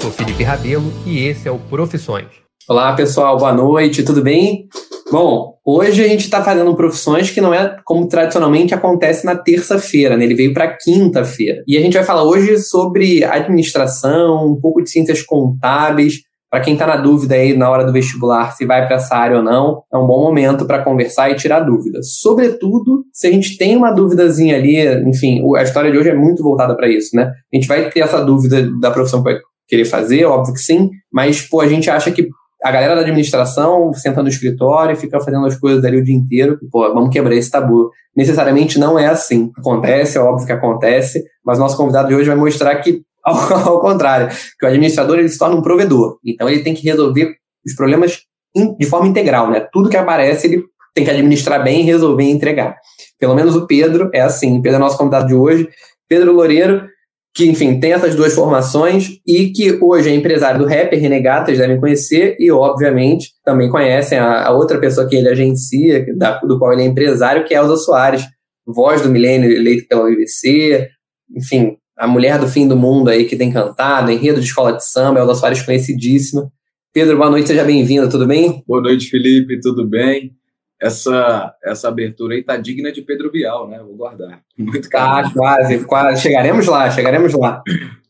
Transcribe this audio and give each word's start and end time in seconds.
sou 0.00 0.10
Felipe 0.10 0.42
Rabelo 0.42 0.90
e 1.04 1.26
esse 1.26 1.46
é 1.46 1.50
o 1.50 1.58
Profissões. 1.58 2.28
Olá, 2.66 2.94
pessoal, 2.94 3.36
boa 3.36 3.52
noite, 3.52 4.02
tudo 4.02 4.22
bem? 4.22 4.66
Bom, 5.12 5.58
hoje 5.62 6.02
a 6.02 6.08
gente 6.08 6.22
está 6.22 6.42
fazendo 6.42 6.74
profissões 6.74 7.30
que 7.30 7.40
não 7.40 7.52
é 7.52 7.76
como 7.84 8.08
tradicionalmente 8.08 8.72
acontece 8.72 9.26
na 9.26 9.36
terça-feira, 9.36 10.16
né? 10.16 10.24
Ele 10.24 10.34
veio 10.34 10.54
para 10.54 10.74
quinta-feira. 10.74 11.62
E 11.66 11.76
a 11.76 11.80
gente 11.82 11.94
vai 11.94 12.04
falar 12.04 12.22
hoje 12.22 12.56
sobre 12.58 13.22
administração, 13.24 14.46
um 14.46 14.58
pouco 14.58 14.82
de 14.82 14.88
ciências 14.88 15.22
contábeis, 15.22 16.20
para 16.50 16.60
quem 16.60 16.72
está 16.72 16.86
na 16.86 16.96
dúvida 16.96 17.34
aí 17.34 17.56
na 17.56 17.70
hora 17.70 17.84
do 17.84 17.92
vestibular 17.92 18.52
se 18.52 18.66
vai 18.66 18.86
para 18.86 18.96
essa 18.96 19.14
área 19.14 19.36
ou 19.36 19.42
não, 19.42 19.82
é 19.92 19.96
um 19.96 20.06
bom 20.06 20.22
momento 20.22 20.66
para 20.66 20.82
conversar 20.82 21.30
e 21.30 21.36
tirar 21.36 21.60
dúvidas. 21.60 22.18
Sobretudo, 22.20 23.04
se 23.12 23.28
a 23.28 23.30
gente 23.30 23.56
tem 23.56 23.76
uma 23.76 23.92
dúvidazinha 23.92 24.56
ali, 24.56 24.82
enfim, 25.08 25.42
a 25.56 25.62
história 25.62 25.92
de 25.92 25.98
hoje 25.98 26.08
é 26.08 26.14
muito 26.14 26.42
voltada 26.42 26.74
para 26.74 26.88
isso, 26.88 27.14
né? 27.14 27.30
A 27.52 27.56
gente 27.56 27.68
vai 27.68 27.88
ter 27.90 28.00
essa 28.00 28.24
dúvida 28.24 28.68
da 28.80 28.90
profissão 28.90 29.22
querer 29.70 29.84
fazer, 29.84 30.24
óbvio 30.24 30.52
que 30.52 30.60
sim, 30.60 30.90
mas 31.10 31.40
pô, 31.40 31.60
a 31.60 31.68
gente 31.68 31.88
acha 31.88 32.10
que 32.10 32.28
a 32.62 32.70
galera 32.70 32.94
da 32.94 33.00
administração 33.00 33.92
senta 33.94 34.22
no 34.22 34.28
escritório 34.28 34.92
e 34.92 34.96
fica 34.96 35.18
fazendo 35.20 35.46
as 35.46 35.56
coisas 35.56 35.82
ali 35.82 35.96
o 35.96 36.04
dia 36.04 36.14
inteiro. 36.14 36.58
Pô, 36.70 36.92
vamos 36.92 37.10
quebrar 37.10 37.34
esse 37.34 37.50
tabu. 37.50 37.90
Necessariamente 38.14 38.78
não 38.78 38.98
é 38.98 39.06
assim. 39.06 39.50
Acontece, 39.56 40.18
é 40.18 40.20
óbvio 40.20 40.46
que 40.46 40.52
acontece, 40.52 41.24
mas 41.42 41.58
nosso 41.58 41.76
convidado 41.76 42.08
de 42.08 42.14
hoje 42.14 42.28
vai 42.28 42.36
mostrar 42.36 42.76
que 42.76 43.02
ao, 43.24 43.36
ao 43.68 43.80
contrário, 43.80 44.28
que 44.58 44.66
o 44.66 44.68
administrador 44.68 45.18
ele 45.18 45.28
se 45.28 45.38
torna 45.38 45.56
um 45.56 45.62
provedor. 45.62 46.18
Então 46.24 46.48
ele 46.48 46.62
tem 46.62 46.74
que 46.74 46.82
resolver 46.82 47.34
os 47.64 47.74
problemas 47.74 48.20
in, 48.54 48.76
de 48.76 48.86
forma 48.86 49.08
integral, 49.08 49.50
né? 49.50 49.66
Tudo 49.72 49.88
que 49.88 49.96
aparece 49.96 50.46
ele 50.46 50.64
tem 50.94 51.04
que 51.04 51.10
administrar 51.10 51.62
bem, 51.62 51.82
resolver 51.82 52.24
e 52.24 52.30
entregar. 52.30 52.76
Pelo 53.18 53.34
menos 53.34 53.56
o 53.56 53.66
Pedro 53.66 54.10
é 54.12 54.20
assim. 54.20 54.58
O 54.58 54.62
Pedro 54.62 54.76
é 54.76 54.80
nosso 54.80 54.98
convidado 54.98 55.28
de 55.28 55.34
hoje. 55.34 55.68
Pedro 56.08 56.32
Loureiro, 56.32 56.86
que, 57.34 57.46
enfim, 57.46 57.78
tem 57.78 57.92
essas 57.92 58.14
duas 58.14 58.34
formações 58.34 59.20
e 59.26 59.50
que 59.50 59.78
hoje 59.80 60.08
é 60.08 60.14
empresário 60.14 60.60
do 60.60 60.66
Rapper 60.66 61.00
Renegatas, 61.00 61.58
devem 61.58 61.78
conhecer, 61.78 62.36
e, 62.38 62.50
obviamente, 62.50 63.32
também 63.44 63.70
conhecem 63.70 64.18
a, 64.18 64.46
a 64.46 64.50
outra 64.50 64.78
pessoa 64.78 65.08
que 65.08 65.16
ele 65.16 65.28
agencia, 65.28 66.04
da, 66.16 66.38
do 66.40 66.58
qual 66.58 66.72
ele 66.72 66.82
é 66.82 66.86
empresário, 66.86 67.44
que 67.44 67.54
é 67.54 67.58
Elza 67.58 67.76
Soares, 67.76 68.24
voz 68.66 69.02
do 69.02 69.08
milênio 69.08 69.50
eleito 69.50 69.86
pela 69.88 70.04
UVC, 70.04 70.88
enfim, 71.36 71.76
a 71.96 72.06
mulher 72.06 72.38
do 72.38 72.48
fim 72.48 72.66
do 72.66 72.76
mundo 72.76 73.10
aí 73.10 73.24
que 73.24 73.36
tem 73.36 73.52
cantado, 73.52 74.10
enredo 74.10 74.40
de 74.40 74.46
escola 74.46 74.72
de 74.72 74.84
samba, 74.84 75.20
Elda 75.20 75.34
Soares 75.34 75.62
conhecidíssima. 75.62 76.50
Pedro, 76.92 77.16
boa 77.16 77.30
noite, 77.30 77.46
seja 77.46 77.62
bem-vindo, 77.62 78.08
tudo 78.08 78.26
bem? 78.26 78.64
Boa 78.66 78.82
noite, 78.82 79.08
Felipe, 79.08 79.60
tudo 79.60 79.88
bem? 79.88 80.32
Essa, 80.80 81.54
essa 81.62 81.88
abertura 81.88 82.34
aí 82.34 82.42
tá 82.42 82.56
digna 82.56 82.90
de 82.90 83.02
Pedro 83.02 83.30
Bial, 83.30 83.68
né? 83.68 83.78
Vou 83.80 83.96
guardar. 83.96 84.40
Muito 84.56 84.88
caro. 84.88 85.28
Tá, 85.28 85.34
quase, 85.34 85.84
quase. 85.84 86.22
Chegaremos 86.22 86.66
lá, 86.66 86.90
chegaremos 86.90 87.34
lá. 87.34 87.62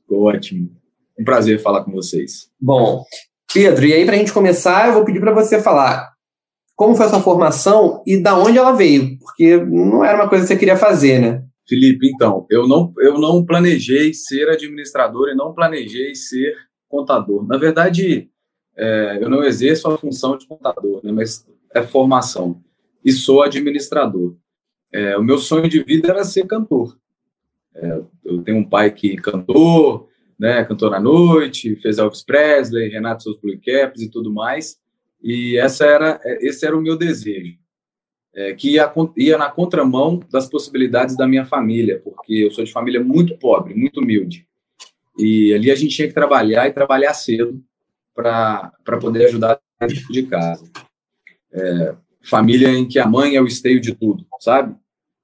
Ótimo. 0.09 0.71
Um 1.19 1.25
prazer 1.25 1.61
falar 1.61 1.85
com 1.85 1.91
vocês. 1.91 2.49
Bom, 2.61 3.05
Pedro, 3.53 3.85
e 3.85 3.93
aí 3.93 4.05
para 4.05 4.15
a 4.15 4.19
gente 4.19 4.33
começar, 4.33 4.87
eu 4.87 4.95
vou 4.95 5.05
pedir 5.05 5.21
para 5.21 5.33
você 5.33 5.61
falar 5.61 6.11
como 6.81 6.95
foi 6.95 7.05
a 7.05 7.09
sua 7.11 7.21
formação 7.21 8.03
e 8.07 8.17
da 8.17 8.39
onde 8.39 8.57
ela 8.57 8.73
veio, 8.73 9.19
porque 9.19 9.59
não 9.59 10.03
era 10.03 10.17
uma 10.17 10.31
coisa 10.31 10.45
que 10.45 10.49
você 10.49 10.59
queria 10.59 10.79
fazer, 10.79 11.19
né? 11.19 11.45
Felipe, 11.69 12.11
então, 12.11 12.47
eu 12.51 12.67
não, 12.67 12.91
eu 13.01 13.19
não 13.19 13.45
planejei 13.45 14.15
ser 14.15 14.49
administrador 14.49 15.29
e 15.29 15.35
não 15.35 15.53
planejei 15.53 16.15
ser 16.15 16.57
contador. 16.89 17.47
Na 17.47 17.59
verdade, 17.59 18.31
é, 18.77 19.19
eu 19.21 19.29
não 19.29 19.45
exerço 19.45 19.89
a 19.89 19.99
função 19.99 20.39
de 20.39 20.47
contador, 20.49 21.01
né, 21.05 21.13
mas 21.13 21.47
é 21.75 21.83
formação. 21.83 22.63
E 23.05 23.13
sou 23.13 23.43
administrador. 23.43 24.37
É, 24.93 25.17
o 25.17 25.23
meu 25.23 25.39
sonho 25.39 25.69
de 25.69 25.83
vida 25.83 26.09
era 26.09 26.25
ser 26.25 26.47
cantor. 26.47 26.99
É, 27.75 28.01
eu 28.25 28.43
tenho 28.43 28.59
um 28.59 28.69
pai 28.69 28.91
que 28.91 29.17
cantou, 29.17 30.09
né, 30.39 30.65
cantou 30.65 30.91
na 30.91 30.99
noite, 30.99 31.77
fez 31.77 31.99
Elvis 31.99 32.23
Presley, 32.23 32.89
Renato 32.89 33.23
Seus 33.23 33.37
Blue 33.39 33.59
Caps 33.61 34.03
e 34.03 34.11
tudo 34.11 34.33
mais. 34.33 34.79
E 35.23 35.57
essa 35.57 35.85
era, 35.85 36.21
esse 36.41 36.67
era 36.67 36.77
o 36.77 36.83
meu 36.83 36.97
desejo 36.97 37.61
é, 38.35 38.55
que 38.55 38.73
ia, 38.73 38.93
ia 39.17 39.39
na 39.39 39.51
contramão 39.51 40.21
das 40.31 40.49
possibilidades 40.49 41.17
da 41.17 41.27
minha 41.27 41.45
família, 41.45 42.01
porque 42.03 42.35
eu 42.35 42.51
sou 42.51 42.65
de 42.65 42.73
família 42.73 43.03
muito 43.03 43.37
pobre, 43.37 43.75
muito 43.75 44.01
humilde. 44.01 44.47
E 45.19 45.53
ali 45.53 45.71
a 45.71 45.75
gente 45.75 45.95
tinha 45.95 46.09
que 46.09 46.15
trabalhar 46.15 46.67
e 46.67 46.73
trabalhar 46.73 47.13
cedo 47.15 47.63
para 48.15 48.73
poder 49.01 49.27
ajudar 49.27 49.61
dentro 49.81 50.13
de 50.13 50.23
casa. 50.25 50.71
É, 51.53 51.95
família 52.23 52.69
em 52.69 52.87
que 52.87 52.99
a 52.99 53.07
mãe 53.07 53.37
é 53.37 53.41
o 53.41 53.47
esteio 53.47 53.81
de 53.81 53.95
tudo, 53.95 54.27
sabe? 54.39 54.75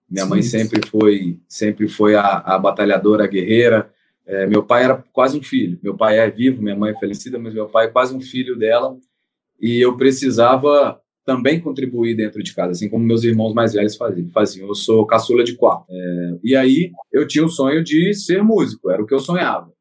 Minha 0.08 0.26
mãe 0.26 0.42
sempre 0.42 0.86
foi 0.88 1.40
sempre 1.48 1.88
foi 1.88 2.14
a, 2.14 2.38
a 2.38 2.58
batalhadora, 2.58 3.24
a 3.24 3.28
guerreira. 3.28 3.90
É, 4.24 4.46
meu 4.46 4.62
pai 4.62 4.84
era 4.84 5.04
quase 5.12 5.38
um 5.38 5.42
filho. 5.42 5.78
Meu 5.82 5.96
pai 5.96 6.18
é 6.18 6.30
vivo, 6.30 6.62
minha 6.62 6.76
mãe 6.76 6.92
é 6.92 6.98
falecida, 6.98 7.38
mas 7.38 7.54
meu 7.54 7.68
pai 7.68 7.86
é 7.86 7.90
quase 7.90 8.14
um 8.14 8.20
filho 8.20 8.56
dela. 8.56 8.96
E 9.60 9.80
eu 9.80 9.96
precisava 9.96 11.00
também 11.24 11.60
contribuir 11.60 12.14
dentro 12.14 12.40
de 12.40 12.54
casa, 12.54 12.70
assim 12.70 12.88
como 12.88 13.04
meus 13.04 13.24
irmãos 13.24 13.52
mais 13.52 13.72
velhos 13.72 13.96
faziam. 13.96 14.28
faziam. 14.30 14.68
Eu 14.68 14.74
sou 14.76 15.04
caçula 15.06 15.42
de 15.42 15.56
quatro. 15.56 15.86
É, 15.90 16.38
e 16.44 16.54
aí 16.54 16.92
eu 17.12 17.26
tinha 17.26 17.44
o 17.44 17.48
sonho 17.48 17.82
de 17.82 18.14
ser 18.14 18.42
músico, 18.42 18.90
era 18.90 19.02
o 19.02 19.06
que 19.06 19.12
eu 19.14 19.18
sonhava. 19.18 19.72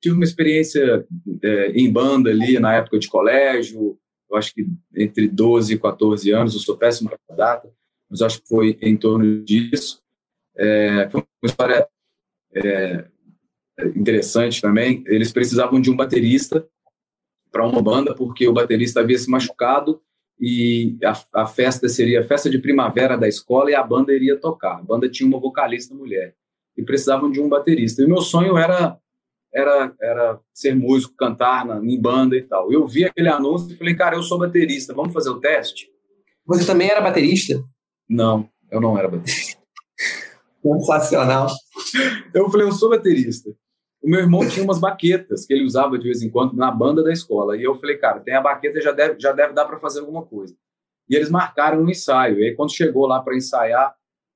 Tive 0.00 0.14
uma 0.14 0.24
experiência 0.24 1.04
é, 1.42 1.72
em 1.72 1.90
banda 1.90 2.30
ali 2.30 2.60
na 2.60 2.74
época 2.74 2.98
de 2.98 3.08
colégio, 3.08 3.98
eu 4.34 4.38
acho 4.38 4.52
que 4.52 4.66
entre 4.94 5.28
12 5.28 5.74
e 5.74 5.78
14 5.78 6.30
anos, 6.32 6.54
eu 6.54 6.60
sou 6.60 6.76
péssimo 6.76 7.08
para 7.08 7.36
data, 7.36 7.72
mas 8.10 8.20
acho 8.20 8.42
que 8.42 8.48
foi 8.48 8.76
em 8.82 8.96
torno 8.96 9.42
disso. 9.44 10.02
É, 10.56 11.08
foi 11.10 11.20
uma 11.20 11.48
história 11.48 11.88
é, 12.54 13.04
interessante 13.94 14.60
também. 14.60 15.04
Eles 15.06 15.32
precisavam 15.32 15.80
de 15.80 15.90
um 15.90 15.96
baterista 15.96 16.66
para 17.50 17.66
uma 17.66 17.80
banda, 17.80 18.14
porque 18.14 18.48
o 18.48 18.52
baterista 18.52 19.00
havia 19.00 19.18
se 19.18 19.30
machucado 19.30 20.02
e 20.40 20.98
a, 21.04 21.42
a, 21.42 21.46
festa 21.46 21.88
seria 21.88 22.20
a 22.20 22.24
festa 22.24 22.50
de 22.50 22.58
primavera 22.58 23.16
da 23.16 23.28
escola 23.28 23.70
e 23.70 23.74
a 23.74 23.82
banda 23.82 24.12
iria 24.12 24.36
tocar. 24.36 24.78
A 24.78 24.82
banda 24.82 25.08
tinha 25.08 25.28
uma 25.28 25.38
vocalista 25.38 25.94
mulher 25.94 26.34
e 26.76 26.82
precisavam 26.82 27.30
de 27.30 27.40
um 27.40 27.48
baterista. 27.48 28.02
E 28.02 28.06
meu 28.06 28.20
sonho 28.20 28.58
era 28.58 28.98
era 29.54 29.94
era 30.00 30.40
ser 30.52 30.74
músico, 30.74 31.14
cantar 31.16 31.64
na, 31.64 31.78
em 31.78 32.00
banda 32.00 32.36
e 32.36 32.42
tal. 32.42 32.72
Eu 32.72 32.86
vi 32.86 33.04
aquele 33.04 33.28
anúncio 33.28 33.72
e 33.72 33.76
falei, 33.76 33.94
cara, 33.94 34.16
eu 34.16 34.22
sou 34.22 34.38
baterista, 34.38 34.92
vamos 34.92 35.12
fazer 35.12 35.30
o 35.30 35.40
teste? 35.40 35.88
Você 36.46 36.66
também 36.66 36.90
era 36.90 37.00
baterista? 37.00 37.62
Não, 38.08 38.48
eu 38.70 38.80
não 38.80 38.98
era 38.98 39.08
baterista. 39.08 39.58
Sensacional. 40.60 41.46
Eu 42.32 42.50
falei, 42.50 42.66
eu 42.66 42.72
sou 42.72 42.90
baterista. 42.90 43.50
O 44.02 44.08
meu 44.08 44.20
irmão 44.20 44.46
tinha 44.46 44.64
umas 44.64 44.78
baquetas 44.78 45.46
que 45.46 45.52
ele 45.54 45.64
usava 45.64 45.98
de 45.98 46.04
vez 46.04 46.20
em 46.20 46.30
quando 46.30 46.54
na 46.54 46.70
banda 46.70 47.02
da 47.02 47.12
escola. 47.12 47.56
E 47.56 47.62
eu 47.62 47.74
falei, 47.74 47.96
cara, 47.96 48.20
tem 48.20 48.34
a 48.34 48.40
baqueta, 48.40 48.80
já 48.80 48.92
deve, 48.92 49.18
já 49.18 49.32
deve 49.32 49.54
dar 49.54 49.64
para 49.64 49.78
fazer 49.78 50.00
alguma 50.00 50.22
coisa. 50.22 50.54
E 51.08 51.14
eles 51.14 51.30
marcaram 51.30 51.82
um 51.82 51.88
ensaio. 51.88 52.38
E 52.38 52.44
aí, 52.44 52.54
quando 52.54 52.74
chegou 52.74 53.06
lá 53.06 53.20
para 53.20 53.36
ensaiar, 53.36 53.94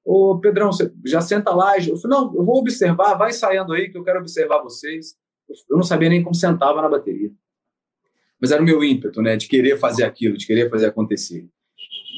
ô 0.08 0.38
Pedrão, 0.38 0.72
você 0.72 0.90
já 1.04 1.20
senta 1.20 1.54
lá. 1.54 1.76
Eu 1.76 1.98
falei, 1.98 2.18
não, 2.18 2.34
eu 2.34 2.42
vou 2.42 2.58
observar, 2.58 3.14
vai 3.14 3.28
ensaiando 3.28 3.74
aí, 3.74 3.90
que 3.90 3.98
eu 3.98 4.02
quero 4.02 4.20
observar 4.20 4.62
vocês. 4.62 5.14
Eu 5.68 5.76
não 5.76 5.84
sabia 5.84 6.08
nem 6.08 6.22
como 6.22 6.34
sentava 6.34 6.80
na 6.80 6.88
bateria. 6.88 7.30
Mas 8.40 8.50
era 8.50 8.62
o 8.62 8.64
meu 8.64 8.82
ímpeto, 8.82 9.20
né, 9.20 9.36
de 9.36 9.46
querer 9.46 9.78
fazer 9.78 10.04
aquilo, 10.04 10.38
de 10.38 10.46
querer 10.46 10.70
fazer 10.70 10.86
acontecer. 10.86 11.46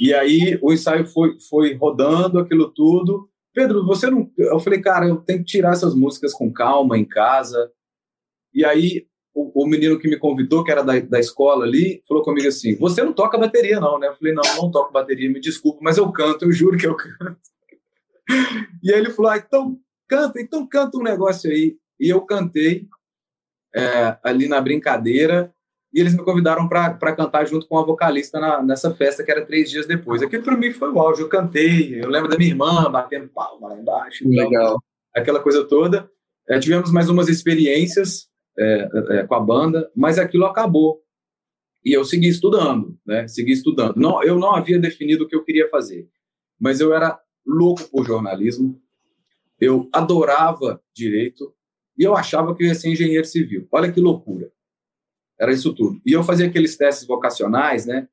E 0.00 0.14
aí 0.14 0.56
o 0.62 0.72
ensaio 0.72 1.04
foi, 1.06 1.36
foi 1.40 1.74
rodando 1.74 2.38
aquilo 2.38 2.70
tudo. 2.70 3.28
Pedro, 3.52 3.84
você 3.84 4.08
não. 4.08 4.30
Eu 4.38 4.60
falei, 4.60 4.80
cara, 4.80 5.08
eu 5.08 5.16
tenho 5.16 5.40
que 5.40 5.46
tirar 5.46 5.72
essas 5.72 5.94
músicas 5.94 6.32
com 6.32 6.52
calma 6.52 6.96
em 6.96 7.04
casa. 7.04 7.72
E 8.54 8.64
aí, 8.64 9.06
o, 9.34 9.64
o 9.64 9.66
menino 9.66 9.98
que 9.98 10.08
me 10.08 10.16
convidou, 10.16 10.62
que 10.62 10.70
era 10.70 10.82
da, 10.82 10.98
da 11.00 11.18
escola 11.18 11.64
ali, 11.64 12.02
falou 12.06 12.22
comigo 12.22 12.46
assim: 12.46 12.76
Você 12.76 13.02
não 13.02 13.12
toca 13.12 13.36
bateria, 13.36 13.80
não, 13.80 13.98
né? 13.98 14.08
Eu 14.08 14.14
falei: 14.14 14.32
Não, 14.32 14.42
não 14.56 14.70
toco 14.70 14.92
bateria, 14.92 15.28
me 15.28 15.40
desculpa, 15.40 15.80
mas 15.82 15.98
eu 15.98 16.10
canto, 16.12 16.44
eu 16.44 16.52
juro 16.52 16.78
que 16.78 16.86
eu 16.86 16.94
canto. 16.94 17.40
E 18.82 18.92
aí 18.92 18.98
ele 18.98 19.10
falou: 19.10 19.30
ah, 19.30 19.36
Então 19.36 19.78
canta, 20.08 20.40
então 20.40 20.66
canta 20.66 20.98
um 20.98 21.02
negócio 21.02 21.50
aí. 21.50 21.76
E 21.98 22.08
eu 22.08 22.20
cantei 22.22 22.88
é, 23.74 24.16
ali 24.22 24.48
na 24.48 24.60
brincadeira 24.60 25.52
e 25.92 26.00
eles 26.00 26.14
me 26.14 26.24
convidaram 26.24 26.68
para 26.68 27.16
cantar 27.16 27.44
junto 27.46 27.66
com 27.66 27.76
a 27.76 27.84
vocalista 27.84 28.38
na, 28.38 28.62
nessa 28.62 28.94
festa 28.94 29.24
que 29.24 29.30
era 29.30 29.44
três 29.44 29.68
dias 29.68 29.86
depois. 29.86 30.22
Aquilo 30.22 30.42
para 30.42 30.56
mim 30.56 30.70
foi 30.70 30.90
o 30.90 31.00
auge. 31.00 31.20
Eu 31.20 31.28
cantei, 31.28 32.00
eu 32.00 32.08
lembro 32.08 32.28
da 32.28 32.38
minha 32.38 32.50
irmã 32.50 32.90
batendo 32.90 33.28
palma 33.28 33.68
lá 33.68 33.78
embaixo. 33.78 34.28
Legal. 34.28 34.80
aquela 35.14 35.40
coisa 35.40 35.66
toda. 35.66 36.08
É, 36.48 36.58
tivemos 36.58 36.90
mais 36.92 37.08
umas 37.08 37.28
experiências 37.28 38.28
é, 38.58 38.88
é, 39.10 39.26
com 39.26 39.34
a 39.34 39.40
banda, 39.40 39.90
mas 39.94 40.18
aquilo 40.18 40.46
acabou. 40.46 41.00
E 41.84 41.96
eu 41.96 42.04
segui 42.04 42.28
estudando, 42.28 42.96
né? 43.06 43.26
Segui 43.26 43.52
estudando. 43.52 43.96
Não, 43.96 44.22
eu 44.22 44.38
não 44.38 44.54
havia 44.54 44.78
definido 44.78 45.24
o 45.24 45.28
que 45.28 45.34
eu 45.34 45.44
queria 45.44 45.68
fazer, 45.70 46.08
mas 46.60 46.80
eu 46.80 46.92
era 46.92 47.18
louco 47.46 47.88
por 47.90 48.06
jornalismo. 48.06 48.80
Eu 49.60 49.88
adorava 49.92 50.82
direito 50.94 51.54
e 51.98 52.02
eu 52.02 52.16
achava 52.16 52.54
que 52.54 52.62
eu 52.62 52.68
ia 52.68 52.74
ser 52.74 52.90
engenheiro 52.90 53.26
civil. 53.26 53.68
Olha 53.70 53.92
que 53.92 54.00
loucura. 54.00 54.50
Era 55.38 55.52
isso 55.52 55.74
tudo. 55.74 56.00
E 56.04 56.12
eu 56.12 56.22
fazia 56.22 56.46
aqueles 56.46 56.76
testes 56.76 57.06
vocacionais, 57.06 57.86
né? 57.86 58.08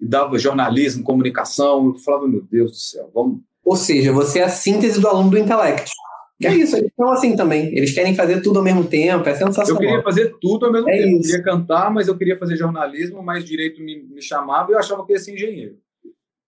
E 0.00 0.06
dava 0.06 0.38
jornalismo, 0.38 1.04
comunicação. 1.04 1.86
Eu 1.86 1.94
falava, 1.96 2.28
meu 2.28 2.42
Deus 2.42 2.70
do 2.70 2.76
céu, 2.76 3.10
vamos. 3.14 3.40
Ou 3.64 3.76
seja, 3.76 4.12
você 4.12 4.40
é 4.40 4.44
a 4.44 4.48
síntese 4.48 5.00
do 5.00 5.08
aluno 5.08 5.30
do 5.30 5.38
intelecto. 5.38 5.90
Que 6.38 6.46
é 6.46 6.54
isso, 6.54 6.76
eles 6.76 6.92
são 6.94 7.10
assim 7.12 7.34
também. 7.34 7.74
Eles 7.74 7.94
querem 7.94 8.14
fazer 8.14 8.42
tudo 8.42 8.58
ao 8.58 8.64
mesmo 8.64 8.84
tempo, 8.84 9.26
é 9.26 9.34
sensacional. 9.34 9.82
Eu 9.82 9.88
queria 9.88 10.02
fazer 10.02 10.36
tudo 10.38 10.66
ao 10.66 10.72
mesmo 10.72 10.88
é 10.90 10.96
tempo. 10.98 11.08
Isso. 11.08 11.16
Eu 11.16 11.22
queria 11.22 11.42
cantar, 11.42 11.90
mas 11.90 12.08
eu 12.08 12.16
queria 12.16 12.38
fazer 12.38 12.56
jornalismo, 12.56 13.22
mas 13.22 13.44
direito 13.44 13.82
me, 13.82 14.02
me 14.02 14.20
chamava 14.20 14.70
e 14.70 14.74
eu 14.74 14.78
achava 14.78 15.04
que 15.06 15.14
ia 15.14 15.18
ser 15.18 15.32
engenheiro. 15.32 15.78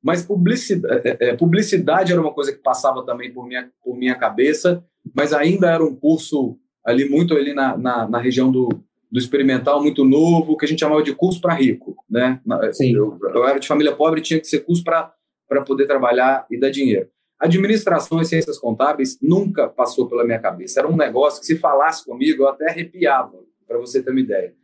Mas 0.03 0.25
publicidade, 0.25 1.09
é, 1.09 1.17
é, 1.21 1.37
publicidade 1.37 2.13
era 2.13 2.21
uma 2.21 2.33
coisa 2.33 2.53
que 2.53 2.59
passava 2.59 3.05
também 3.05 3.33
por 3.33 3.47
minha, 3.47 3.71
por 3.83 3.97
minha 3.97 4.15
cabeça, 4.15 4.85
mas 5.15 5.33
ainda 5.33 5.71
era 5.71 5.85
um 5.85 5.95
curso 5.95 6.57
ali 6.85 7.09
muito 7.09 7.35
ali 7.35 7.53
na, 7.53 7.77
na, 7.77 8.09
na 8.09 8.19
região 8.19 8.51
do, 8.51 8.69
do 9.11 9.19
experimental, 9.19 9.83
muito 9.83 10.05
novo, 10.05 10.57
que 10.57 10.65
a 10.65 10.69
gente 10.69 10.81
chamava 10.81 11.03
de 11.03 11.15
curso 11.15 11.41
para 11.41 11.55
rico. 11.55 11.97
Né? 12.09 12.41
Sim. 12.73 12.95
Eu, 12.95 13.19
eu 13.35 13.47
era 13.47 13.59
de 13.59 13.67
família 13.67 13.95
pobre, 13.95 14.21
tinha 14.21 14.41
que 14.41 14.47
ser 14.47 14.61
curso 14.61 14.85
para 14.85 15.63
poder 15.67 15.87
trabalhar 15.87 16.47
e 16.51 16.59
dar 16.59 16.71
dinheiro. 16.71 17.09
Administração 17.39 18.21
e 18.21 18.25
ciências 18.25 18.59
contábeis 18.59 19.19
nunca 19.23 19.69
passou 19.69 20.09
pela 20.09 20.25
minha 20.25 20.41
cabeça. 20.41 20.81
Era 20.81 20.89
um 20.89 20.97
negócio 20.97 21.41
que, 21.41 21.47
se 21.47 21.57
falasse 21.57 22.05
comigo, 22.05 22.43
eu 22.43 22.49
até 22.49 22.69
arrepiava, 22.69 23.39
para 23.67 23.79
você 23.79 24.03
ter 24.03 24.11
uma 24.11 24.21
ideia. 24.21 24.55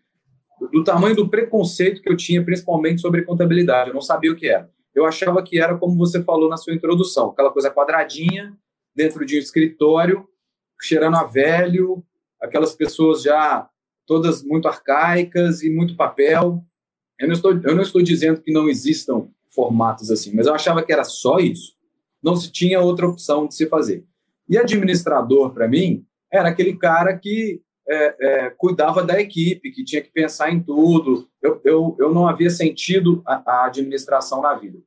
Do 0.73 0.83
tamanho 0.83 1.15
do 1.15 1.29
preconceito 1.29 2.03
que 2.03 2.11
eu 2.11 2.17
tinha, 2.17 2.45
principalmente 2.45 3.01
sobre 3.01 3.23
contabilidade. 3.23 3.91
Eu 3.91 3.95
não 3.95 4.01
sabia 4.01 4.33
o 4.33 4.37
que 4.37 4.49
era. 4.49 4.69
Eu 4.95 5.07
achava 5.07 5.43
que 5.43 5.59
era 5.59 5.77
como 5.77 5.97
você 5.97 6.23
falou 6.23 6.49
na 6.49 6.57
sua 6.57 6.75
introdução, 6.75 7.31
aquela 7.31 7.51
coisa 7.51 7.71
quadradinha, 7.71 8.57
dentro 8.95 9.27
de 9.27 9.37
um 9.37 9.41
escritório, 9.41 10.29
cheirando 10.81 11.17
a 11.17 11.25
velho, 11.25 12.05
aquelas 12.41 12.75
pessoas 12.75 13.23
já 13.23 13.69
todas 14.07 14.43
muito 14.43 14.69
arcaicas 14.69 15.63
e 15.63 15.71
muito 15.71 15.97
papel. 15.97 16.61
Eu 17.19 17.27
não 17.27 17.35
estou, 17.35 17.53
eu 17.53 17.75
não 17.75 17.83
estou 17.83 18.03
dizendo 18.03 18.41
que 18.41 18.53
não 18.53 18.69
existam 18.69 19.29
formatos 19.49 20.11
assim, 20.11 20.35
mas 20.35 20.47
eu 20.47 20.55
achava 20.55 20.83
que 20.83 20.93
era 20.93 21.05
só 21.05 21.39
isso 21.39 21.75
não 22.25 22.35
se 22.35 22.51
tinha 22.51 22.81
outra 22.81 23.07
opção 23.07 23.47
de 23.47 23.55
se 23.55 23.67
fazer. 23.67 24.03
E 24.49 24.57
administrador, 24.57 25.53
para 25.53 25.69
mim, 25.69 26.07
era 26.33 26.49
aquele 26.49 26.75
cara 26.75 27.17
que 27.19 27.61
é, 27.89 28.17
é, 28.21 28.51
cuidava 28.51 29.03
da 29.03 29.21
equipe, 29.21 29.71
que 29.71 29.85
tinha 29.85 30.03
que 30.03 30.11
pensar 30.11 30.51
em 30.51 30.63
tudo. 30.63 31.29
Eu, 31.43 31.61
eu, 31.65 31.97
eu 31.99 32.15
não 32.15 32.27
havia 32.27 32.51
sentido 32.51 33.23
a, 33.27 33.43
a 33.47 33.67
administração 33.67 34.41
na 34.41 34.55
vida. 34.55 34.79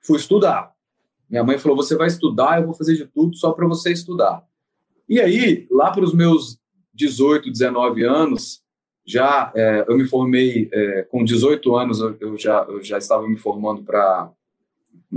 Fui 0.00 0.16
estudar. 0.16 0.72
Minha 1.28 1.44
mãe 1.44 1.58
falou: 1.58 1.76
você 1.76 1.96
vai 1.96 2.08
estudar, 2.08 2.60
eu 2.60 2.66
vou 2.66 2.74
fazer 2.74 2.96
de 2.96 3.06
tudo 3.06 3.36
só 3.36 3.52
para 3.52 3.66
você 3.66 3.92
estudar. 3.92 4.44
E 5.08 5.20
aí, 5.20 5.66
lá 5.70 5.90
para 5.90 6.04
os 6.04 6.14
meus 6.14 6.58
18, 6.94 7.50
19 7.50 8.04
anos, 8.04 8.62
já 9.04 9.50
é, 9.54 9.84
eu 9.88 9.96
me 9.96 10.06
formei 10.06 10.68
é, 10.72 11.02
com 11.02 11.24
18 11.24 11.76
anos, 11.76 12.00
eu 12.20 12.36
já, 12.36 12.66
eu 12.68 12.82
já 12.82 12.98
estava 12.98 13.26
me 13.26 13.36
formando 13.36 13.82
para 13.82 14.30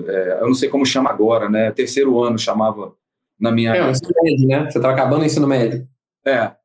é, 0.07 0.39
eu 0.41 0.47
não 0.47 0.55
sei 0.55 0.69
como 0.69 0.85
chama 0.85 1.09
agora, 1.09 1.47
né? 1.49 1.71
Terceiro 1.71 2.19
ano 2.21 2.37
chamava 2.37 2.93
na 3.39 3.51
minha. 3.51 3.75
É, 3.75 3.91
ensino 3.91 4.11
médio, 4.23 4.47
né? 4.47 4.61
Você 4.63 4.77
estava 4.77 4.93
acabando 4.93 5.21
o 5.21 5.25
ensino 5.25 5.47
médio. 5.47 5.87
É, 6.25 6.55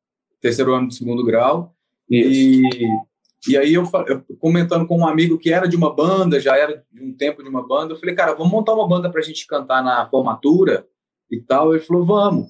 terceiro 0.40 0.75
ano 0.75 0.88
do 0.88 0.94
segundo 0.94 1.25
grau. 1.25 1.75
E, 2.10 2.62
e 3.46 3.56
aí 3.56 3.75
eu, 3.75 3.88
eu, 4.06 4.22
comentando 4.38 4.87
com 4.87 4.99
um 4.99 5.06
amigo 5.06 5.38
que 5.38 5.52
era 5.52 5.69
de 5.69 5.76
uma 5.76 5.94
banda, 5.94 6.40
já 6.40 6.56
era 6.56 6.84
de 6.90 7.02
um 7.02 7.12
tempo 7.12 7.43
de 7.43 7.49
uma 7.49 7.66
banda, 7.66 7.93
eu 7.93 7.99
falei, 7.99 8.14
cara, 8.14 8.34
vamos 8.34 8.52
montar 8.52 8.75
uma 8.75 8.88
banda 8.88 9.10
para 9.10 9.20
a 9.20 9.25
gente 9.25 9.46
cantar 9.46 9.82
na 9.82 10.06
formatura 10.08 10.87
e 11.31 11.40
tal. 11.40 11.75
Ele 11.75 11.84
falou, 11.84 12.05
vamos. 12.05 12.49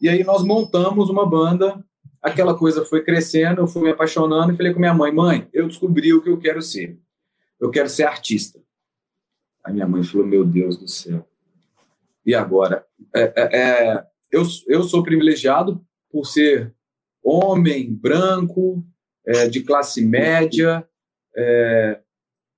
E 0.00 0.08
aí 0.08 0.22
nós 0.22 0.44
montamos 0.44 1.08
uma 1.08 1.26
banda, 1.26 1.82
aquela 2.22 2.54
coisa 2.54 2.84
foi 2.84 3.02
crescendo, 3.02 3.62
eu 3.62 3.66
fui 3.66 3.82
me 3.82 3.90
apaixonando 3.90 4.52
e 4.52 4.56
falei 4.56 4.72
com 4.72 4.78
minha 4.78 4.94
mãe, 4.94 5.12
mãe, 5.12 5.48
eu 5.52 5.66
descobri 5.66 6.12
o 6.12 6.22
que 6.22 6.30
eu 6.30 6.38
quero 6.38 6.62
ser. 6.62 6.98
Eu 7.60 7.70
quero 7.70 7.88
ser 7.88 8.04
artista. 8.04 8.60
A 9.64 9.72
minha 9.72 9.86
mãe 9.86 10.02
falou: 10.04 10.26
Meu 10.26 10.44
Deus 10.44 10.76
do 10.76 10.86
céu. 10.86 11.26
E 12.24 12.34
agora? 12.34 12.86
É, 13.14 13.22
é, 13.36 13.58
é, 13.60 14.06
eu, 14.30 14.42
eu 14.68 14.82
sou 14.84 15.02
privilegiado 15.02 15.84
por 16.10 16.26
ser 16.26 16.74
homem, 17.22 17.92
branco, 17.92 18.84
é, 19.26 19.48
de 19.48 19.60
classe 19.62 20.04
média, 20.04 20.86
é, 21.36 22.00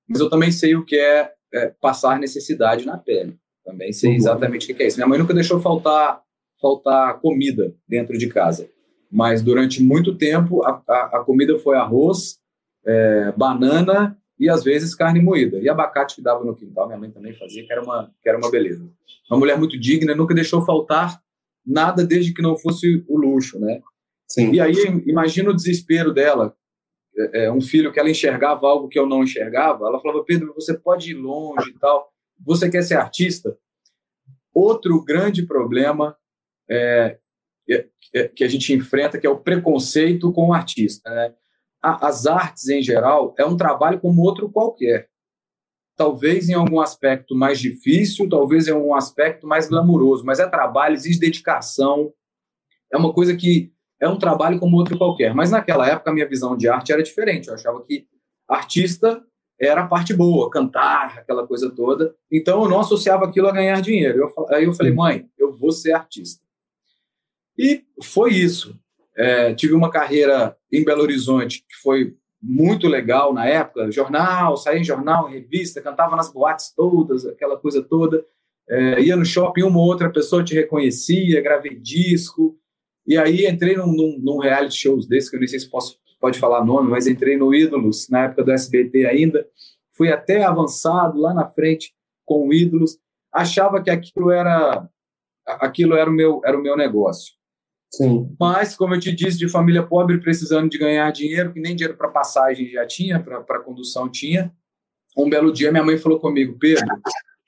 mas 0.08 0.20
eu 0.20 0.30
também 0.30 0.52
sei 0.52 0.76
o 0.76 0.84
que 0.84 0.96
é, 0.96 1.32
é, 1.52 1.74
passar 1.80 2.18
necessidade 2.18 2.86
na 2.86 2.96
pele. 2.96 3.38
Também 3.64 3.92
sei 3.92 4.10
uhum. 4.10 4.16
exatamente 4.16 4.70
o 4.70 4.76
que 4.76 4.82
é 4.82 4.86
isso. 4.86 4.96
Minha 4.96 5.08
mãe 5.08 5.18
nunca 5.18 5.34
deixou 5.34 5.60
faltar, 5.60 6.22
faltar 6.60 7.20
comida 7.20 7.74
dentro 7.88 8.16
de 8.16 8.28
casa, 8.28 8.68
mas 9.10 9.42
durante 9.42 9.82
muito 9.82 10.16
tempo 10.16 10.62
a, 10.62 10.82
a, 10.88 11.18
a 11.18 11.24
comida 11.24 11.58
foi 11.58 11.76
arroz, 11.76 12.38
banana 13.36 14.16
e 14.38 14.48
às 14.48 14.64
vezes 14.64 14.94
carne 14.94 15.20
moída. 15.20 15.58
E 15.58 15.68
abacate 15.68 16.16
que 16.16 16.22
dava 16.22 16.42
no 16.44 16.56
quintal, 16.56 16.86
minha 16.86 16.98
mãe 16.98 17.10
também 17.10 17.34
fazia, 17.34 17.64
que 17.64 17.72
era 17.72 17.82
uma, 17.82 18.10
que 18.22 18.28
era 18.28 18.38
uma 18.38 18.50
beleza. 18.50 18.88
Uma 19.30 19.38
mulher 19.38 19.58
muito 19.58 19.78
digna, 19.78 20.14
nunca 20.14 20.34
deixou 20.34 20.64
faltar 20.64 21.20
nada 21.70 22.04
desde 22.04 22.34
que 22.34 22.42
não 22.42 22.56
fosse 22.56 23.04
o 23.08 23.16
luxo, 23.16 23.58
né? 23.58 23.80
Sim. 24.28 24.52
E 24.52 24.60
aí 24.60 24.74
imagina 25.06 25.50
o 25.50 25.54
desespero 25.54 26.12
dela, 26.12 26.56
é, 27.16 27.44
é, 27.44 27.52
um 27.52 27.60
filho 27.60 27.92
que 27.92 27.98
ela 27.98 28.10
enxergava 28.10 28.66
algo 28.66 28.88
que 28.88 28.98
eu 28.98 29.06
não 29.06 29.22
enxergava, 29.22 29.86
ela 29.86 30.00
falava, 30.00 30.24
Pedro, 30.24 30.54
você 30.54 30.76
pode 30.76 31.10
ir 31.10 31.14
longe 31.14 31.70
e 31.70 31.78
tal, 31.78 32.12
você 32.44 32.70
quer 32.70 32.82
ser 32.82 32.94
artista? 32.94 33.56
Outro 34.54 35.02
grande 35.04 35.46
problema 35.46 36.16
é, 36.68 37.18
é, 37.68 37.86
é 38.14 38.28
que 38.28 38.44
a 38.44 38.48
gente 38.48 38.72
enfrenta, 38.72 39.18
que 39.18 39.26
é 39.26 39.30
o 39.30 39.40
preconceito 39.40 40.32
com 40.32 40.48
o 40.48 40.52
artista, 40.52 41.10
né? 41.10 41.34
as 41.82 42.26
artes 42.26 42.68
em 42.68 42.82
geral 42.82 43.34
é 43.38 43.44
um 43.44 43.56
trabalho 43.56 43.98
como 43.98 44.22
outro 44.22 44.50
qualquer. 44.50 45.08
Talvez 46.00 46.48
em 46.48 46.54
algum 46.54 46.80
aspecto 46.80 47.36
mais 47.36 47.60
difícil, 47.60 48.26
talvez 48.26 48.66
em 48.66 48.70
algum 48.70 48.94
aspecto 48.94 49.46
mais 49.46 49.68
glamuroso, 49.68 50.24
mas 50.24 50.40
é 50.40 50.48
trabalho, 50.48 50.94
existe 50.94 51.20
dedicação. 51.20 52.10
É 52.90 52.96
uma 52.96 53.12
coisa 53.12 53.36
que 53.36 53.70
é 54.00 54.08
um 54.08 54.16
trabalho 54.16 54.58
como 54.58 54.78
outro 54.78 54.96
qualquer. 54.96 55.34
Mas 55.34 55.50
naquela 55.50 55.86
época 55.86 56.10
a 56.10 56.14
minha 56.14 56.26
visão 56.26 56.56
de 56.56 56.66
arte 56.68 56.90
era 56.90 57.02
diferente. 57.02 57.48
Eu 57.48 57.54
achava 57.54 57.84
que 57.84 58.06
artista 58.48 59.22
era 59.60 59.82
a 59.82 59.86
parte 59.86 60.14
boa, 60.14 60.48
cantar, 60.48 61.18
aquela 61.18 61.46
coisa 61.46 61.70
toda. 61.70 62.16
Então 62.32 62.62
eu 62.62 62.70
não 62.70 62.80
associava 62.80 63.26
aquilo 63.26 63.48
a 63.48 63.52
ganhar 63.52 63.82
dinheiro. 63.82 64.20
Eu, 64.20 64.46
aí 64.48 64.64
eu 64.64 64.72
falei, 64.72 64.94
mãe, 64.94 65.28
eu 65.36 65.54
vou 65.54 65.70
ser 65.70 65.92
artista. 65.92 66.42
E 67.58 67.84
foi 68.02 68.32
isso. 68.32 68.74
É, 69.14 69.52
tive 69.52 69.74
uma 69.74 69.90
carreira 69.90 70.56
em 70.72 70.82
Belo 70.82 71.02
Horizonte 71.02 71.58
que 71.58 71.76
foi 71.82 72.16
muito 72.42 72.88
legal 72.88 73.34
na 73.34 73.46
época, 73.46 73.90
jornal, 73.90 74.56
saía 74.56 74.80
em 74.80 74.84
jornal, 74.84 75.28
revista, 75.28 75.82
cantava 75.82 76.16
nas 76.16 76.32
boates 76.32 76.72
todas, 76.74 77.26
aquela 77.26 77.56
coisa 77.56 77.82
toda. 77.82 78.24
É, 78.68 79.00
ia 79.00 79.16
no 79.16 79.24
shopping, 79.24 79.62
uma 79.62 79.78
ou 79.78 79.86
outra 79.86 80.10
pessoa 80.10 80.44
te 80.44 80.54
reconhecia, 80.54 81.42
gravei 81.42 81.74
disco. 81.74 82.56
E 83.06 83.18
aí 83.18 83.46
entrei 83.46 83.76
num, 83.76 83.92
num, 83.92 84.18
num 84.22 84.38
reality 84.38 84.76
shows 84.76 85.06
desse, 85.06 85.28
que 85.28 85.36
eu 85.36 85.40
nem 85.40 85.48
sei 85.48 85.58
se 85.58 85.68
posso, 85.68 85.98
pode 86.20 86.38
falar 86.38 86.64
nome, 86.64 86.88
mas 86.88 87.06
entrei 87.06 87.36
no 87.36 87.54
Ídolos, 87.54 88.08
na 88.08 88.24
época 88.24 88.44
do 88.44 88.52
SBT 88.52 89.06
ainda. 89.06 89.46
Fui 89.92 90.10
até 90.10 90.44
avançado 90.44 91.18
lá 91.20 91.34
na 91.34 91.46
frente 91.46 91.92
com 92.24 92.48
o 92.48 92.54
Ídolos. 92.54 92.98
Achava 93.32 93.82
que 93.82 93.90
aquilo 93.90 94.30
era 94.30 94.88
aquilo 95.46 95.96
era 95.96 96.08
o 96.08 96.12
meu, 96.12 96.40
era 96.44 96.56
o 96.56 96.62
meu 96.62 96.76
negócio. 96.76 97.34
Sim. 97.90 98.34
Mas, 98.38 98.76
como 98.76 98.94
eu 98.94 99.00
te 99.00 99.12
disse, 99.12 99.36
de 99.36 99.48
família 99.48 99.82
pobre, 99.82 100.18
precisando 100.18 100.70
de 100.70 100.78
ganhar 100.78 101.10
dinheiro, 101.10 101.52
que 101.52 101.60
nem 101.60 101.74
dinheiro 101.74 101.96
para 101.96 102.08
passagem 102.08 102.70
já 102.70 102.86
tinha, 102.86 103.18
para 103.20 103.60
condução 103.60 104.08
tinha. 104.08 104.52
Um 105.16 105.28
belo 105.28 105.52
dia, 105.52 105.72
minha 105.72 105.84
mãe 105.84 105.98
falou 105.98 106.20
comigo: 106.20 106.56
Pedro, 106.58 106.86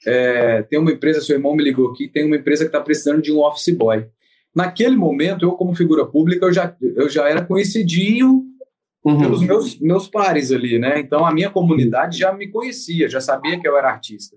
é, 0.05 0.63
tem 0.63 0.81
uma 0.81 0.91
empresa, 0.91 1.21
seu 1.21 1.37
irmão 1.37 1.55
me 1.55 1.63
ligou 1.63 1.91
aqui, 1.91 2.09
tem 2.09 2.27
uma 2.27 2.37
empresa 2.37 2.65
que 2.65 2.69
está 2.69 2.81
precisando 2.81 3.23
de 3.23 3.33
um 3.33 3.39
office 3.39 3.73
boy. 3.75 4.05
Naquele 4.55 4.97
momento, 4.97 5.45
eu, 5.45 5.53
como 5.53 5.75
figura 5.75 6.05
pública, 6.05 6.47
eu 6.47 6.53
já, 6.53 6.77
eu 6.83 7.09
já 7.09 7.29
era 7.29 7.45
conhecidinho 7.45 8.45
uhum. 9.05 9.19
pelos 9.19 9.43
meus, 9.43 9.79
meus 9.79 10.09
pares 10.09 10.51
ali, 10.51 10.77
né? 10.79 10.99
Então, 10.99 11.25
a 11.25 11.33
minha 11.33 11.51
comunidade 11.51 12.19
já 12.19 12.33
me 12.33 12.49
conhecia, 12.49 13.09
já 13.09 13.21
sabia 13.21 13.59
que 13.61 13.67
eu 13.67 13.77
era 13.77 13.89
artista. 13.89 14.37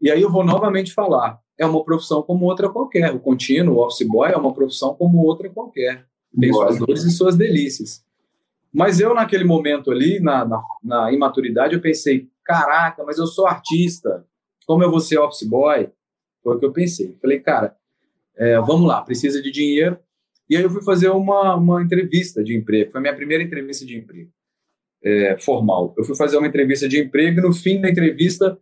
E 0.00 0.10
aí 0.10 0.20
eu 0.20 0.30
vou 0.30 0.44
novamente 0.44 0.92
falar 0.92 1.40
é 1.58 1.66
uma 1.66 1.84
profissão 1.84 2.22
como 2.22 2.46
outra 2.46 2.68
qualquer. 2.68 3.14
O 3.14 3.20
contínuo, 3.20 3.76
o 3.76 3.86
office 3.86 4.06
boy, 4.06 4.30
é 4.30 4.36
uma 4.36 4.52
profissão 4.52 4.94
como 4.94 5.18
outra 5.18 5.48
qualquer. 5.48 6.06
Tem 6.38 6.50
Boa. 6.50 6.66
suas 6.66 6.78
dores 6.78 7.04
e 7.04 7.10
suas 7.10 7.36
delícias. 7.36 8.04
Mas 8.72 8.98
eu, 8.98 9.14
naquele 9.14 9.44
momento 9.44 9.90
ali, 9.90 10.18
na, 10.18 10.44
na, 10.44 10.60
na, 10.82 11.12
imaturidade, 11.12 11.74
eu 11.74 11.80
pensei: 11.80 12.28
caraca, 12.44 13.04
mas 13.04 13.18
eu 13.18 13.26
sou 13.26 13.46
artista, 13.46 14.26
como 14.66 14.82
eu 14.82 14.90
vou 14.90 15.00
ser 15.00 15.18
office 15.18 15.46
boy? 15.46 15.88
Foi 16.42 16.56
o 16.56 16.58
que 16.58 16.66
eu 16.66 16.72
pensei. 16.72 17.16
Falei, 17.22 17.40
cara, 17.40 17.76
é, 18.36 18.58
vamos 18.60 18.86
lá, 18.86 19.00
precisa 19.00 19.40
de 19.40 19.50
dinheiro. 19.50 19.98
E 20.50 20.56
aí 20.56 20.62
eu 20.62 20.70
fui 20.70 20.82
fazer 20.82 21.08
uma, 21.08 21.54
uma 21.54 21.82
entrevista 21.82 22.42
de 22.42 22.54
emprego. 22.54 22.90
Foi 22.90 22.98
a 22.98 23.02
minha 23.02 23.14
primeira 23.14 23.42
entrevista 23.42 23.86
de 23.86 23.96
emprego 23.96 24.30
é, 25.04 25.36
formal. 25.38 25.94
Eu 25.98 26.04
fui 26.04 26.16
fazer 26.16 26.38
uma 26.38 26.46
entrevista 26.46 26.88
de 26.88 26.98
emprego 26.98 27.38
e 27.38 27.42
no 27.42 27.52
fim 27.52 27.80
da 27.80 27.90
entrevista 27.90 28.58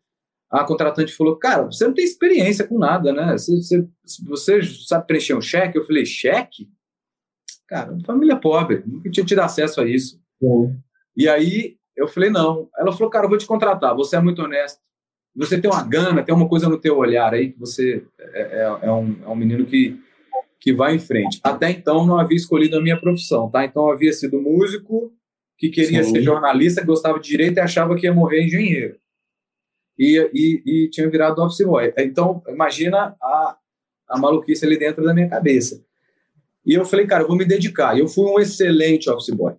a 0.53 0.65
contratante 0.65 1.15
falou, 1.15 1.37
cara, 1.37 1.63
você 1.63 1.87
não 1.87 1.95
tem 1.95 2.05
experiência 2.05 2.67
com 2.67 2.79
nada, 2.79 3.11
né? 3.11 3.33
Você, 3.33 3.57
você, 3.57 3.89
você 4.27 4.63
sabe 4.87 5.07
preencher 5.07 5.35
um 5.35 5.41
cheque? 5.41 5.79
Eu 5.79 5.87
falei, 5.87 6.05
cheque? 6.05 6.69
Cara, 7.67 7.97
família 8.05 8.37
pobre, 8.37 8.83
nunca 8.87 9.11
tinha 9.11 9.25
tido 9.25 9.39
acesso 9.39 9.81
a 9.81 9.89
isso. 9.89 10.21
Uhum. 10.43 10.79
E 11.17 11.27
aí 11.27 11.77
eu 11.97 12.07
falei, 12.07 12.29
não. 12.29 12.69
Ela 12.77 12.93
falou, 12.93 13.09
cara, 13.09 13.25
eu 13.25 13.31
vou 13.31 13.39
te 13.39 13.47
contratar, 13.47 13.97
você 13.97 14.17
é 14.17 14.21
muito 14.21 14.43
honesto. 14.43 14.79
Você 15.35 15.59
tem 15.59 15.71
uma 15.71 15.83
gana, 15.83 16.23
tem 16.23 16.35
uma 16.35 16.49
coisa 16.49 16.69
no 16.69 16.79
teu 16.79 16.99
olhar 16.99 17.33
aí, 17.33 17.53
que 17.53 17.59
você 17.59 18.05
é, 18.21 18.43
é, 18.43 18.79
é 18.83 18.93
um, 18.93 19.17
é 19.25 19.29
um 19.29 19.35
menino 19.35 19.65
que, 19.65 19.99
que 20.61 20.75
vai 20.75 20.95
em 20.95 20.99
frente. 20.99 21.41
Até 21.43 21.71
então 21.71 22.07
não 22.07 22.19
havia 22.19 22.37
escolhido 22.37 22.77
a 22.77 22.83
minha 22.83 23.01
profissão, 23.01 23.51
tá? 23.51 23.65
Então 23.65 23.87
eu 23.87 23.95
havia 23.95 24.13
sido 24.13 24.39
músico, 24.39 25.11
que 25.57 25.71
queria 25.71 26.05
Sim. 26.05 26.13
ser 26.13 26.23
jornalista, 26.23 26.85
gostava 26.85 27.19
de 27.19 27.27
direito 27.27 27.57
e 27.57 27.61
achava 27.61 27.97
que 27.97 28.05
ia 28.05 28.13
morrer 28.13 28.45
engenheiro. 28.45 29.01
E, 29.99 30.19
e, 30.33 30.63
e 30.65 30.91
tinha 30.91 31.09
virado 31.09 31.43
office 31.43 31.65
boy. 31.67 31.93
Então, 31.99 32.43
imagina 32.49 33.15
a, 33.21 33.57
a 34.09 34.19
maluquice 34.19 34.65
ali 34.65 34.79
dentro 34.79 35.05
da 35.05 35.15
minha 35.15 35.29
cabeça. 35.29 35.85
E 36.65 36.75
eu 36.75 36.85
falei, 36.85 37.07
cara, 37.07 37.25
eu 37.25 37.29
vou 37.29 37.37
me 37.37 37.45
dedicar. 37.45 37.97
E 37.97 38.01
eu 38.01 38.09
fui 38.09 38.25
um 38.25 38.39
excelente 38.39 39.11
office 39.11 39.35
boy. 39.35 39.55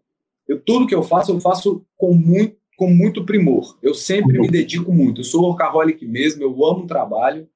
Eu, 0.47 0.59
tudo 0.59 0.87
que 0.87 0.95
eu 0.95 1.03
faço, 1.03 1.31
eu 1.31 1.39
faço 1.39 1.85
com 1.97 2.13
muito, 2.13 2.57
com 2.77 2.87
muito 2.87 3.25
primor. 3.25 3.77
Eu 3.81 3.93
sempre 3.93 4.39
me 4.39 4.49
dedico 4.49 4.91
muito. 4.91 5.21
Eu 5.21 5.25
sou 5.25 5.43
workaholic 5.43 6.05
mesmo, 6.05 6.43
eu 6.43 6.65
amo 6.65 6.83
o 6.83 6.87
trabalho. 6.87 7.47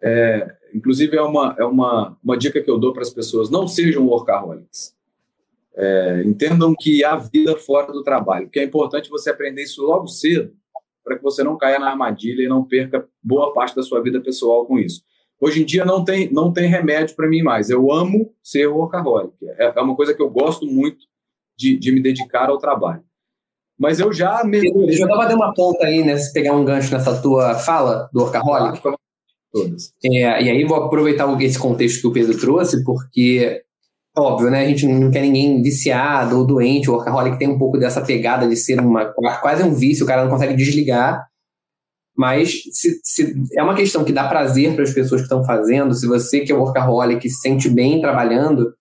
É, 0.00 0.56
inclusive, 0.74 1.16
é, 1.16 1.22
uma, 1.22 1.54
é 1.58 1.64
uma, 1.64 2.18
uma 2.22 2.36
dica 2.36 2.62
que 2.62 2.70
eu 2.70 2.78
dou 2.78 2.92
para 2.92 3.02
as 3.02 3.10
pessoas: 3.10 3.50
não 3.50 3.66
sejam 3.66 4.06
workaholics. 4.06 4.94
É, 5.74 6.22
entendam 6.26 6.74
que 6.78 7.02
há 7.02 7.16
vida 7.16 7.56
fora 7.56 7.92
do 7.92 8.02
trabalho, 8.02 8.50
que 8.50 8.60
é 8.60 8.64
importante 8.64 9.08
você 9.08 9.30
aprender 9.30 9.62
isso 9.62 9.82
logo 9.82 10.06
cedo, 10.06 10.54
para 11.04 11.16
que 11.16 11.22
você 11.22 11.42
não 11.42 11.56
caia 11.56 11.78
na 11.78 11.90
armadilha 11.90 12.42
e 12.42 12.48
não 12.48 12.64
perca 12.64 13.06
boa 13.22 13.52
parte 13.52 13.74
da 13.74 13.82
sua 13.82 14.02
vida 14.02 14.20
pessoal 14.20 14.66
com 14.66 14.78
isso. 14.78 15.02
Hoje 15.40 15.62
em 15.62 15.64
dia 15.64 15.84
não 15.84 16.04
tem, 16.04 16.32
não 16.32 16.52
tem 16.52 16.68
remédio 16.68 17.16
para 17.16 17.28
mim 17.28 17.42
mais. 17.42 17.68
Eu 17.68 17.92
amo 17.92 18.32
ser 18.42 18.68
workaholic. 18.68 19.34
É, 19.58 19.72
é 19.76 19.80
uma 19.80 19.96
coisa 19.96 20.14
que 20.14 20.22
eu 20.22 20.30
gosto 20.30 20.66
muito 20.66 21.04
de, 21.58 21.76
de 21.76 21.90
me 21.90 22.00
dedicar 22.00 22.48
ao 22.48 22.58
trabalho. 22.58 23.02
Mas 23.78 23.98
eu 23.98 24.12
já. 24.12 24.42
Deixa 24.42 25.02
eu 25.02 25.08
dar 25.08 25.34
uma 25.34 25.52
ponta 25.52 25.86
aí, 25.86 26.04
né? 26.04 26.16
Se 26.16 26.32
pegar 26.32 26.54
um 26.54 26.64
gancho 26.64 26.92
nessa 26.92 27.20
tua 27.20 27.56
fala 27.56 28.08
do 28.12 28.20
workaholic. 28.20 28.80
Todas. 29.52 29.92
É, 30.04 30.42
e 30.42 30.48
aí 30.48 30.64
vou 30.64 30.76
aproveitar 30.76 31.28
esse 31.42 31.58
contexto 31.58 32.00
que 32.00 32.06
o 32.06 32.12
Pedro 32.12 32.38
trouxe, 32.38 32.84
porque, 32.84 33.62
óbvio, 34.16 34.50
né? 34.50 34.60
A 34.60 34.68
gente 34.68 34.86
não 34.86 35.10
quer 35.10 35.22
ninguém 35.22 35.62
viciado 35.62 36.38
ou 36.38 36.46
doente. 36.46 36.90
O 36.90 36.94
workaholic 36.94 37.38
tem 37.38 37.48
um 37.48 37.58
pouco 37.58 37.78
dessa 37.78 38.00
pegada 38.00 38.48
de 38.48 38.56
ser 38.56 38.80
uma, 38.80 39.06
quase 39.40 39.62
um 39.62 39.74
vício, 39.74 40.04
o 40.04 40.06
cara 40.06 40.24
não 40.24 40.30
consegue 40.30 40.54
desligar. 40.54 41.26
Mas 42.16 42.52
se, 42.72 43.00
se 43.02 43.34
é 43.56 43.62
uma 43.62 43.74
questão 43.74 44.04
que 44.04 44.12
dá 44.12 44.28
prazer 44.28 44.74
para 44.74 44.84
as 44.84 44.92
pessoas 44.92 45.22
que 45.22 45.24
estão 45.24 45.44
fazendo, 45.44 45.94
se 45.94 46.06
você 46.06 46.40
que 46.40 46.52
é 46.52 46.54
workaholic 46.54 47.28
se 47.28 47.40
sente 47.40 47.70
bem 47.70 48.00
trabalhando, 48.00 48.74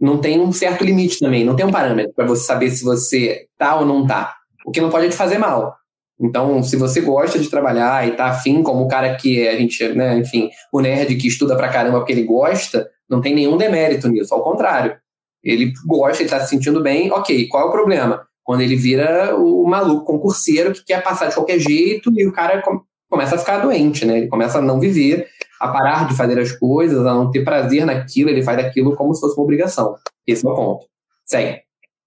não 0.00 0.20
tem 0.20 0.40
um 0.40 0.52
certo 0.52 0.84
limite 0.84 1.18
também, 1.18 1.44
não 1.44 1.54
tem 1.54 1.66
um 1.66 1.70
parâmetro 1.70 2.14
para 2.14 2.26
você 2.26 2.44
saber 2.44 2.70
se 2.70 2.82
você 2.84 3.46
tá 3.58 3.78
ou 3.78 3.84
não 3.84 4.06
tá. 4.06 4.34
O 4.64 4.70
que 4.70 4.80
não 4.80 4.90
pode 4.90 5.06
é 5.06 5.08
te 5.10 5.16
fazer 5.16 5.38
mal. 5.38 5.76
Então, 6.20 6.62
se 6.62 6.76
você 6.76 7.00
gosta 7.00 7.38
de 7.38 7.48
trabalhar 7.48 8.06
e 8.08 8.12
tá 8.12 8.26
afim, 8.26 8.62
como 8.62 8.84
o 8.84 8.88
cara 8.88 9.14
que 9.16 9.46
a 9.46 9.56
gente, 9.56 9.88
né, 9.90 10.18
enfim, 10.18 10.50
o 10.72 10.80
nerd 10.80 11.14
que 11.16 11.28
estuda 11.28 11.56
pra 11.56 11.68
caramba 11.68 11.98
porque 11.98 12.12
ele 12.12 12.24
gosta, 12.24 12.88
não 13.08 13.20
tem 13.20 13.34
nenhum 13.34 13.56
demérito 13.56 14.08
nisso, 14.08 14.34
ao 14.34 14.42
contrário. 14.42 14.96
Ele 15.42 15.72
gosta, 15.86 16.22
ele 16.22 16.30
tá 16.30 16.40
se 16.40 16.50
sentindo 16.50 16.82
bem, 16.82 17.10
ok, 17.10 17.48
qual 17.48 17.64
é 17.64 17.68
o 17.68 17.72
problema? 17.72 18.26
Quando 18.42 18.60
ele 18.62 18.76
vira 18.76 19.36
o 19.36 19.66
maluco 19.66 20.04
concurseiro 20.04 20.72
que 20.72 20.84
quer 20.84 21.02
passar 21.02 21.28
de 21.28 21.34
qualquer 21.34 21.58
jeito 21.58 22.10
e 22.16 22.26
o 22.26 22.32
cara 22.32 22.62
começa 23.08 23.34
a 23.34 23.38
ficar 23.38 23.58
doente, 23.58 24.04
né? 24.04 24.18
Ele 24.18 24.28
começa 24.28 24.58
a 24.58 24.62
não 24.62 24.80
viver, 24.80 25.28
a 25.60 25.68
parar 25.68 26.08
de 26.08 26.16
fazer 26.16 26.38
as 26.38 26.52
coisas, 26.52 27.04
a 27.06 27.14
não 27.14 27.30
ter 27.30 27.44
prazer 27.44 27.84
naquilo, 27.84 28.30
ele 28.30 28.42
faz 28.42 28.58
aquilo 28.58 28.96
como 28.96 29.14
se 29.14 29.20
fosse 29.20 29.36
uma 29.36 29.44
obrigação. 29.44 29.96
Esse 30.26 30.46
é 30.46 30.50
o 30.50 30.54
ponto. 30.54 30.86
Segue. 31.24 31.62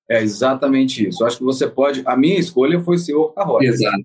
É 0.09 0.21
exatamente 0.21 1.07
isso. 1.07 1.23
Eu 1.23 1.27
acho 1.27 1.37
que 1.37 1.43
você 1.43 1.67
pode. 1.67 2.03
A 2.05 2.17
minha 2.17 2.37
escolha 2.37 2.81
foi 2.81 2.97
ser 2.97 3.13
workaholic. 3.13 3.71
Exato. 3.71 4.03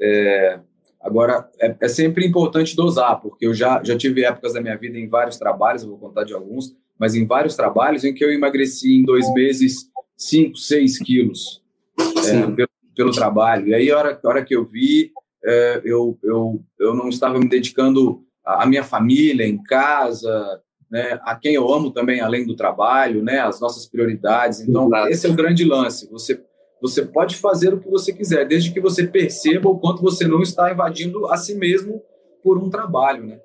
É, 0.00 0.60
agora, 1.02 1.48
é, 1.60 1.74
é, 1.80 1.88
sempre 1.88 2.26
importante 2.26 2.76
dosar, 2.76 3.20
porque 3.20 3.46
eu 3.46 3.52
já, 3.52 3.82
já 3.82 3.96
tive 3.96 4.24
épocas 4.24 4.54
da 4.54 4.60
minha 4.60 4.76
vida 4.76 4.98
em 4.98 5.08
vários 5.08 5.36
trabalhos, 5.36 5.82
eu 5.82 5.90
vou 5.90 5.98
contar 5.98 6.24
de 6.24 6.32
alguns, 6.32 6.74
mas 6.98 7.14
em 7.14 7.26
vários 7.26 7.56
trabalhos 7.56 8.04
em 8.04 8.14
que 8.14 8.24
eu 8.24 8.32
emagreci 8.32 9.00
em 9.00 9.04
dois 9.04 9.30
meses 9.34 9.90
5, 10.16 10.56
6 10.56 10.98
quilos 11.00 11.62
é, 11.98 12.50
pelo, 12.52 12.68
pelo, 12.94 13.10
trabalho. 13.10 13.68
E 13.68 13.74
aí, 13.74 13.90
a 13.90 13.98
hora, 13.98 14.20
a 14.22 14.28
hora 14.28 14.44
que 14.44 14.54
eu 14.54 14.64
vi, 14.64 15.10
é, 15.44 15.80
eu, 15.84 16.16
eu, 16.22 16.62
eu 16.78 16.94
não 16.94 17.08
estava 17.08 17.38
me 17.38 17.48
dedicando 17.48 18.22
à 18.44 18.64
minha 18.66 18.84
família, 18.84 19.46
em 19.46 19.60
casa, 19.60 20.62
né, 20.90 21.18
a 21.22 21.34
quem 21.34 21.54
eu 21.54 21.72
amo 21.72 21.90
também, 21.90 22.20
além 22.20 22.46
do 22.46 22.54
trabalho, 22.54 23.22
né, 23.22 23.40
as 23.40 23.60
nossas 23.60 23.86
prioridades. 23.86 24.60
Então, 24.60 24.86
Exato. 24.86 25.08
esse 25.08 25.26
é 25.26 25.30
o 25.30 25.34
grande 25.34 25.64
lance. 25.64 26.08
Você, 26.10 26.40
você 26.82 27.02
pode 27.02 27.36
fazer 27.36 27.72
o 27.72 27.80
que 27.80 27.88
você 27.88 28.12
quiser, 28.12 28.46
desde 28.46 28.72
que 28.72 28.80
você 28.80 29.06
perceba 29.06 29.68
o 29.68 29.78
quanto 29.78 30.02
você 30.02 30.26
não 30.26 30.42
está 30.42 30.70
invadindo 30.72 31.26
a 31.28 31.36
si 31.36 31.54
mesmo 31.54 32.02
por 32.42 32.58
um 32.58 32.68
trabalho. 32.68 33.24
Né? 33.24 33.40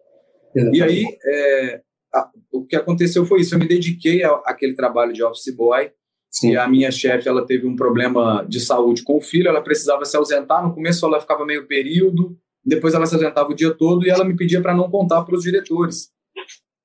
E 0.73 0.81
aí, 0.81 1.05
é, 1.23 1.81
a, 2.13 2.29
o 2.51 2.65
que 2.65 2.75
aconteceu 2.75 3.25
foi 3.25 3.41
isso. 3.41 3.53
Eu 3.53 3.59
me 3.59 3.67
dediquei 3.67 4.23
àquele 4.23 4.75
trabalho 4.75 5.13
de 5.13 5.23
office 5.23 5.55
boy. 5.55 5.91
Sim. 6.29 6.51
E 6.51 6.57
a 6.57 6.67
minha 6.67 6.91
chefe 6.91 7.29
ela 7.29 7.45
teve 7.45 7.65
um 7.67 7.75
problema 7.75 8.45
de 8.49 8.59
saúde 8.59 9.03
com 9.03 9.17
o 9.17 9.21
filho, 9.21 9.47
ela 9.47 9.61
precisava 9.61 10.03
se 10.03 10.17
ausentar. 10.17 10.61
No 10.61 10.73
começo 10.73 11.05
ela 11.05 11.21
ficava 11.21 11.45
meio 11.45 11.67
período, 11.67 12.37
depois 12.65 12.93
ela 12.93 13.05
se 13.05 13.15
ausentava 13.15 13.49
o 13.49 13.55
dia 13.55 13.73
todo 13.73 14.05
e 14.05 14.09
ela 14.09 14.25
me 14.25 14.35
pedia 14.35 14.61
para 14.61 14.75
não 14.75 14.89
contar 14.89 15.21
para 15.23 15.35
os 15.35 15.43
diretores 15.43 16.11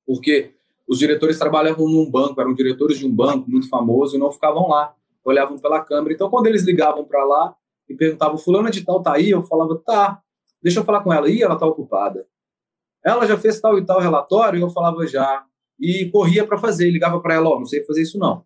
porque 0.07 0.53
os 0.89 0.99
diretores 0.99 1.39
trabalhavam 1.39 1.89
num 1.89 2.11
banco, 2.11 2.41
eram 2.41 2.55
diretores 2.55 2.99
de 2.99 3.07
um 3.07 3.15
banco 3.15 3.51
muito 3.51 3.69
famoso 3.69 4.17
e 4.17 4.19
não 4.19 4.31
ficavam 4.33 4.69
lá, 4.69 4.95
olhavam 5.25 5.59
pela 5.59 5.81
câmera. 5.81 6.15
Então, 6.15 6.31
quando 6.31 6.47
eles 6.47 6.65
ligavam 6.65 7.05
para 7.05 7.25
lá 7.25 7.55
e 7.89 7.95
perguntavam, 7.95 8.39
fulana 8.39 8.71
de 8.71 8.85
tal 8.85 9.03
tá 9.03 9.15
aí? 9.15 9.31
Eu 9.31 9.43
falava, 9.43 9.81
tá, 9.85 10.21
deixa 10.63 10.81
eu 10.81 10.85
falar 10.85 11.03
com 11.03 11.13
ela. 11.13 11.29
Ih, 11.31 11.43
ela 11.43 11.57
tá 11.57 11.67
ocupada. 11.67 12.27
Ela 13.05 13.27
já 13.27 13.37
fez 13.37 13.61
tal 13.61 13.79
e 13.79 13.85
tal 13.85 14.01
relatório? 14.01 14.61
Eu 14.61 14.71
falava, 14.71 15.07
já. 15.07 15.45
E 15.79 16.09
corria 16.11 16.47
para 16.47 16.59
fazer, 16.59 16.91
ligava 16.91 17.21
para 17.21 17.35
ela, 17.35 17.49
ó, 17.49 17.57
oh, 17.57 17.59
não 17.59 17.67
sei 17.67 17.85
fazer 17.85 18.03
isso 18.03 18.19
não. 18.19 18.45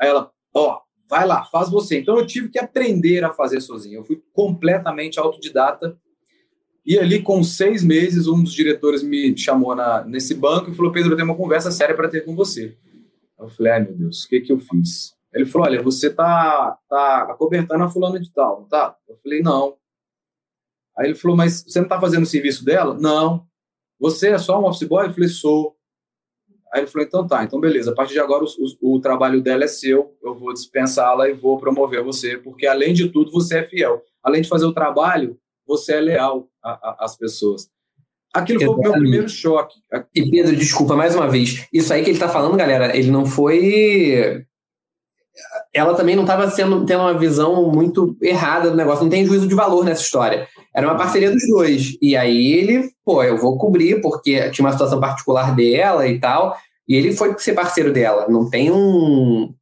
Aí 0.00 0.08
ela, 0.08 0.30
ó, 0.54 0.76
oh, 0.76 0.80
vai 1.08 1.26
lá, 1.26 1.44
faz 1.44 1.70
você. 1.70 2.00
Então, 2.00 2.18
eu 2.18 2.26
tive 2.26 2.48
que 2.48 2.58
aprender 2.58 3.24
a 3.24 3.32
fazer 3.32 3.60
sozinho. 3.60 4.00
Eu 4.00 4.04
fui 4.04 4.22
completamente 4.32 5.20
autodidata 5.20 5.96
e 6.84 6.98
ali, 6.98 7.22
com 7.22 7.42
seis 7.44 7.84
meses, 7.84 8.26
um 8.26 8.42
dos 8.42 8.52
diretores 8.52 9.02
me 9.02 9.36
chamou 9.38 9.74
na, 9.74 10.04
nesse 10.04 10.34
banco 10.34 10.70
e 10.70 10.74
falou: 10.74 10.90
Pedro, 10.90 11.12
eu 11.12 11.16
tenho 11.16 11.28
uma 11.28 11.36
conversa 11.36 11.70
séria 11.70 11.94
para 11.94 12.08
ter 12.08 12.24
com 12.24 12.34
você. 12.34 12.76
Eu 13.38 13.48
falei: 13.48 13.72
ai 13.72 13.84
meu 13.84 13.94
Deus, 13.94 14.24
o 14.24 14.28
que, 14.28 14.40
que 14.40 14.52
eu 14.52 14.58
fiz? 14.58 15.14
Ele 15.32 15.46
falou: 15.46 15.66
olha, 15.66 15.82
você 15.82 16.10
tá, 16.10 16.78
tá 16.88 17.22
acobertando 17.30 17.82
a 17.84 17.88
fulana 17.88 18.20
de 18.20 18.32
tal, 18.32 18.60
não 18.60 18.68
tá? 18.68 18.96
Eu 19.08 19.16
falei: 19.16 19.40
não. 19.42 19.76
Aí 20.96 21.06
ele 21.06 21.14
falou: 21.14 21.36
mas 21.36 21.64
você 21.64 21.78
não 21.78 21.86
está 21.86 22.00
fazendo 22.00 22.24
o 22.24 22.26
serviço 22.26 22.64
dela? 22.64 22.96
Não. 22.98 23.46
Você 23.98 24.30
é 24.30 24.38
só 24.38 24.60
um 24.60 24.66
office 24.66 24.86
boy? 24.86 25.06
Eu 25.06 25.12
falei: 25.12 25.28
sou. 25.28 25.76
Aí 26.72 26.80
ele 26.80 26.86
falou: 26.86 27.06
então 27.06 27.26
tá, 27.26 27.44
então 27.44 27.60
beleza, 27.60 27.92
a 27.92 27.94
partir 27.94 28.14
de 28.14 28.20
agora 28.20 28.44
o, 28.44 28.46
o, 28.80 28.96
o 28.96 29.00
trabalho 29.00 29.42
dela 29.42 29.64
é 29.64 29.68
seu, 29.68 30.16
eu 30.22 30.34
vou 30.34 30.52
dispensá-la 30.52 31.28
e 31.28 31.34
vou 31.34 31.58
promover 31.58 32.02
você, 32.02 32.36
porque 32.38 32.66
além 32.66 32.92
de 32.92 33.08
tudo 33.08 33.30
você 33.30 33.58
é 33.58 33.64
fiel. 33.64 34.02
Além 34.22 34.42
de 34.42 34.48
fazer 34.48 34.66
o 34.66 34.72
trabalho, 34.72 35.38
você 35.66 35.94
é 35.94 36.00
leal 36.00 36.48
às 36.62 37.16
pessoas. 37.16 37.70
Aquilo 38.34 38.62
Exatamente. 38.62 38.82
foi 38.82 38.90
o 38.90 38.92
meu 38.92 39.00
primeiro 39.00 39.28
choque. 39.28 39.78
E 40.14 40.30
Pedro, 40.30 40.56
desculpa 40.56 40.96
mais 40.96 41.14
uma 41.14 41.28
vez. 41.28 41.66
Isso 41.72 41.92
aí 41.92 42.02
que 42.02 42.08
ele 42.08 42.16
está 42.16 42.28
falando, 42.28 42.56
galera, 42.56 42.96
ele 42.96 43.10
não 43.10 43.26
foi. 43.26 44.46
Ela 45.72 45.94
também 45.94 46.14
não 46.14 46.22
estava 46.22 46.50
tendo 46.50 46.84
uma 46.88 47.14
visão 47.14 47.70
muito 47.70 48.16
errada 48.20 48.70
do 48.70 48.76
negócio. 48.76 49.02
Não 49.02 49.10
tem 49.10 49.24
juízo 49.24 49.46
de 49.46 49.54
valor 49.54 49.84
nessa 49.84 50.02
história. 50.02 50.46
Era 50.74 50.86
uma 50.86 50.96
parceria 50.96 51.30
dos 51.30 51.46
dois. 51.48 51.96
E 52.00 52.16
aí 52.16 52.52
ele, 52.52 52.90
pô, 53.04 53.22
eu 53.22 53.38
vou 53.38 53.56
cobrir, 53.56 54.00
porque 54.00 54.50
tinha 54.50 54.66
uma 54.66 54.72
situação 54.72 55.00
particular 55.00 55.54
dela 55.54 56.06
e 56.06 56.18
tal. 56.20 56.56
E 56.86 56.96
ele 56.96 57.12
foi 57.12 57.34
ser 57.38 57.54
parceiro 57.54 57.92
dela. 57.92 58.26
Não 58.28 58.50
tem 58.50 58.70
um. 58.70 59.52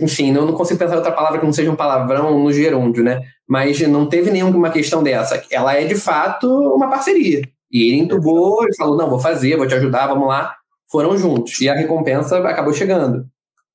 Enfim, 0.00 0.32
não, 0.32 0.46
não 0.46 0.54
consigo 0.54 0.78
pensar 0.78 0.96
outra 0.96 1.12
palavra 1.12 1.38
que 1.38 1.44
não 1.44 1.52
seja 1.52 1.70
um 1.70 1.76
palavrão 1.76 2.38
no 2.38 2.52
gerúndio, 2.52 3.04
né? 3.04 3.20
mas 3.52 3.86
não 3.86 4.06
teve 4.06 4.30
nenhuma 4.30 4.70
questão 4.70 5.02
dessa. 5.02 5.42
Ela 5.50 5.74
é 5.74 5.84
de 5.84 5.94
fato 5.94 6.48
uma 6.74 6.88
parceria. 6.88 7.42
E 7.70 7.88
ele 7.88 7.98
entubou 7.98 8.66
e 8.66 8.74
falou: 8.74 8.96
não, 8.96 9.10
vou 9.10 9.18
fazer, 9.18 9.58
vou 9.58 9.66
te 9.66 9.74
ajudar, 9.74 10.06
vamos 10.06 10.26
lá. 10.26 10.54
Foram 10.90 11.18
juntos. 11.18 11.60
E 11.60 11.68
a 11.68 11.74
recompensa 11.74 12.38
acabou 12.38 12.72
chegando. 12.72 13.26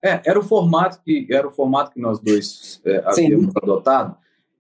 É, 0.03 0.21
era 0.25 0.39
o 0.39 0.43
formato 0.43 1.01
que 1.03 1.27
era 1.29 1.47
o 1.47 1.51
formato 1.51 1.91
que 1.91 1.99
nós 1.99 2.19
dois 2.19 2.81
é, 2.85 3.03
havíamos 3.05 3.55
adotado. 3.55 4.15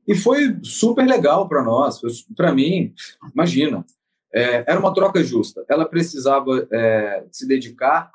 E 0.07 0.15
foi 0.15 0.57
super 0.63 1.05
legal 1.05 1.47
para 1.47 1.63
nós. 1.63 1.99
Para 2.35 2.53
mim, 2.53 2.93
imagina, 3.33 3.85
é, 4.33 4.63
era 4.67 4.79
uma 4.79 4.93
troca 4.93 5.23
justa. 5.23 5.65
Ela 5.69 5.85
precisava 5.85 6.67
é, 6.71 7.25
se 7.31 7.47
dedicar 7.47 8.11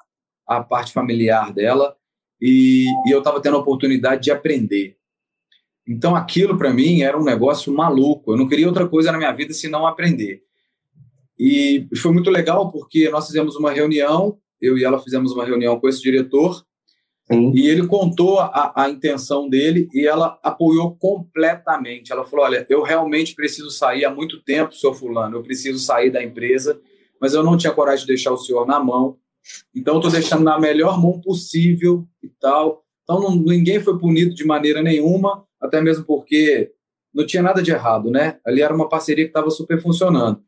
à 0.46 0.62
parte 0.62 0.92
familiar 0.92 1.52
dela 1.52 1.96
e, 2.40 2.86
e 3.06 3.10
eu 3.10 3.18
estava 3.18 3.40
tendo 3.40 3.56
a 3.56 3.60
oportunidade 3.60 4.22
de 4.22 4.30
aprender. 4.30 4.96
Então 5.86 6.16
aquilo 6.16 6.56
para 6.56 6.72
mim 6.72 7.02
era 7.02 7.18
um 7.18 7.24
negócio 7.24 7.72
maluco. 7.72 8.32
Eu 8.32 8.36
não 8.38 8.48
queria 8.48 8.66
outra 8.66 8.88
coisa 8.88 9.12
na 9.12 9.18
minha 9.18 9.32
vida 9.32 9.52
senão 9.52 9.86
aprender. 9.86 10.42
E 11.38 11.88
foi 11.96 12.12
muito 12.12 12.30
legal 12.30 12.70
porque 12.70 13.08
nós 13.10 13.26
fizemos 13.26 13.56
uma 13.56 13.72
reunião, 13.72 14.38
eu 14.60 14.78
e 14.78 14.84
ela 14.84 14.98
fizemos 15.00 15.32
uma 15.32 15.44
reunião 15.44 15.78
com 15.80 15.88
esse 15.88 16.00
diretor, 16.00 16.64
Sim. 17.32 17.52
e 17.54 17.68
ele 17.68 17.86
contou 17.86 18.38
a, 18.40 18.72
a 18.74 18.90
intenção 18.90 19.48
dele 19.48 19.88
e 19.92 20.06
ela 20.06 20.38
apoiou 20.42 20.94
completamente. 20.96 22.12
Ela 22.12 22.24
falou: 22.24 22.44
Olha, 22.44 22.66
eu 22.68 22.82
realmente 22.82 23.34
preciso 23.34 23.70
sair 23.70 24.04
há 24.04 24.10
muito 24.10 24.42
tempo, 24.42 24.74
seu 24.74 24.92
Fulano, 24.92 25.36
eu 25.36 25.42
preciso 25.42 25.78
sair 25.78 26.10
da 26.10 26.22
empresa, 26.22 26.80
mas 27.20 27.34
eu 27.34 27.42
não 27.42 27.56
tinha 27.56 27.72
coragem 27.72 28.06
de 28.06 28.12
deixar 28.12 28.32
o 28.32 28.38
senhor 28.38 28.66
na 28.66 28.78
mão. 28.78 29.16
Então, 29.74 29.96
estou 29.96 30.10
deixando 30.10 30.44
na 30.44 30.58
melhor 30.58 31.00
mão 31.00 31.20
possível 31.20 32.06
e 32.22 32.28
tal. 32.40 32.84
Então, 33.02 33.20
não, 33.20 33.34
ninguém 33.34 33.80
foi 33.80 33.98
punido 33.98 34.34
de 34.34 34.44
maneira 34.44 34.82
nenhuma, 34.82 35.44
até 35.60 35.80
mesmo 35.80 36.04
porque 36.04 36.70
não 37.12 37.26
tinha 37.26 37.42
nada 37.42 37.62
de 37.62 37.70
errado, 37.70 38.10
né? 38.10 38.38
Ali 38.46 38.62
era 38.62 38.74
uma 38.74 38.88
parceria 38.88 39.24
que 39.24 39.30
estava 39.30 39.50
super 39.50 39.80
funcionando. 39.80 40.42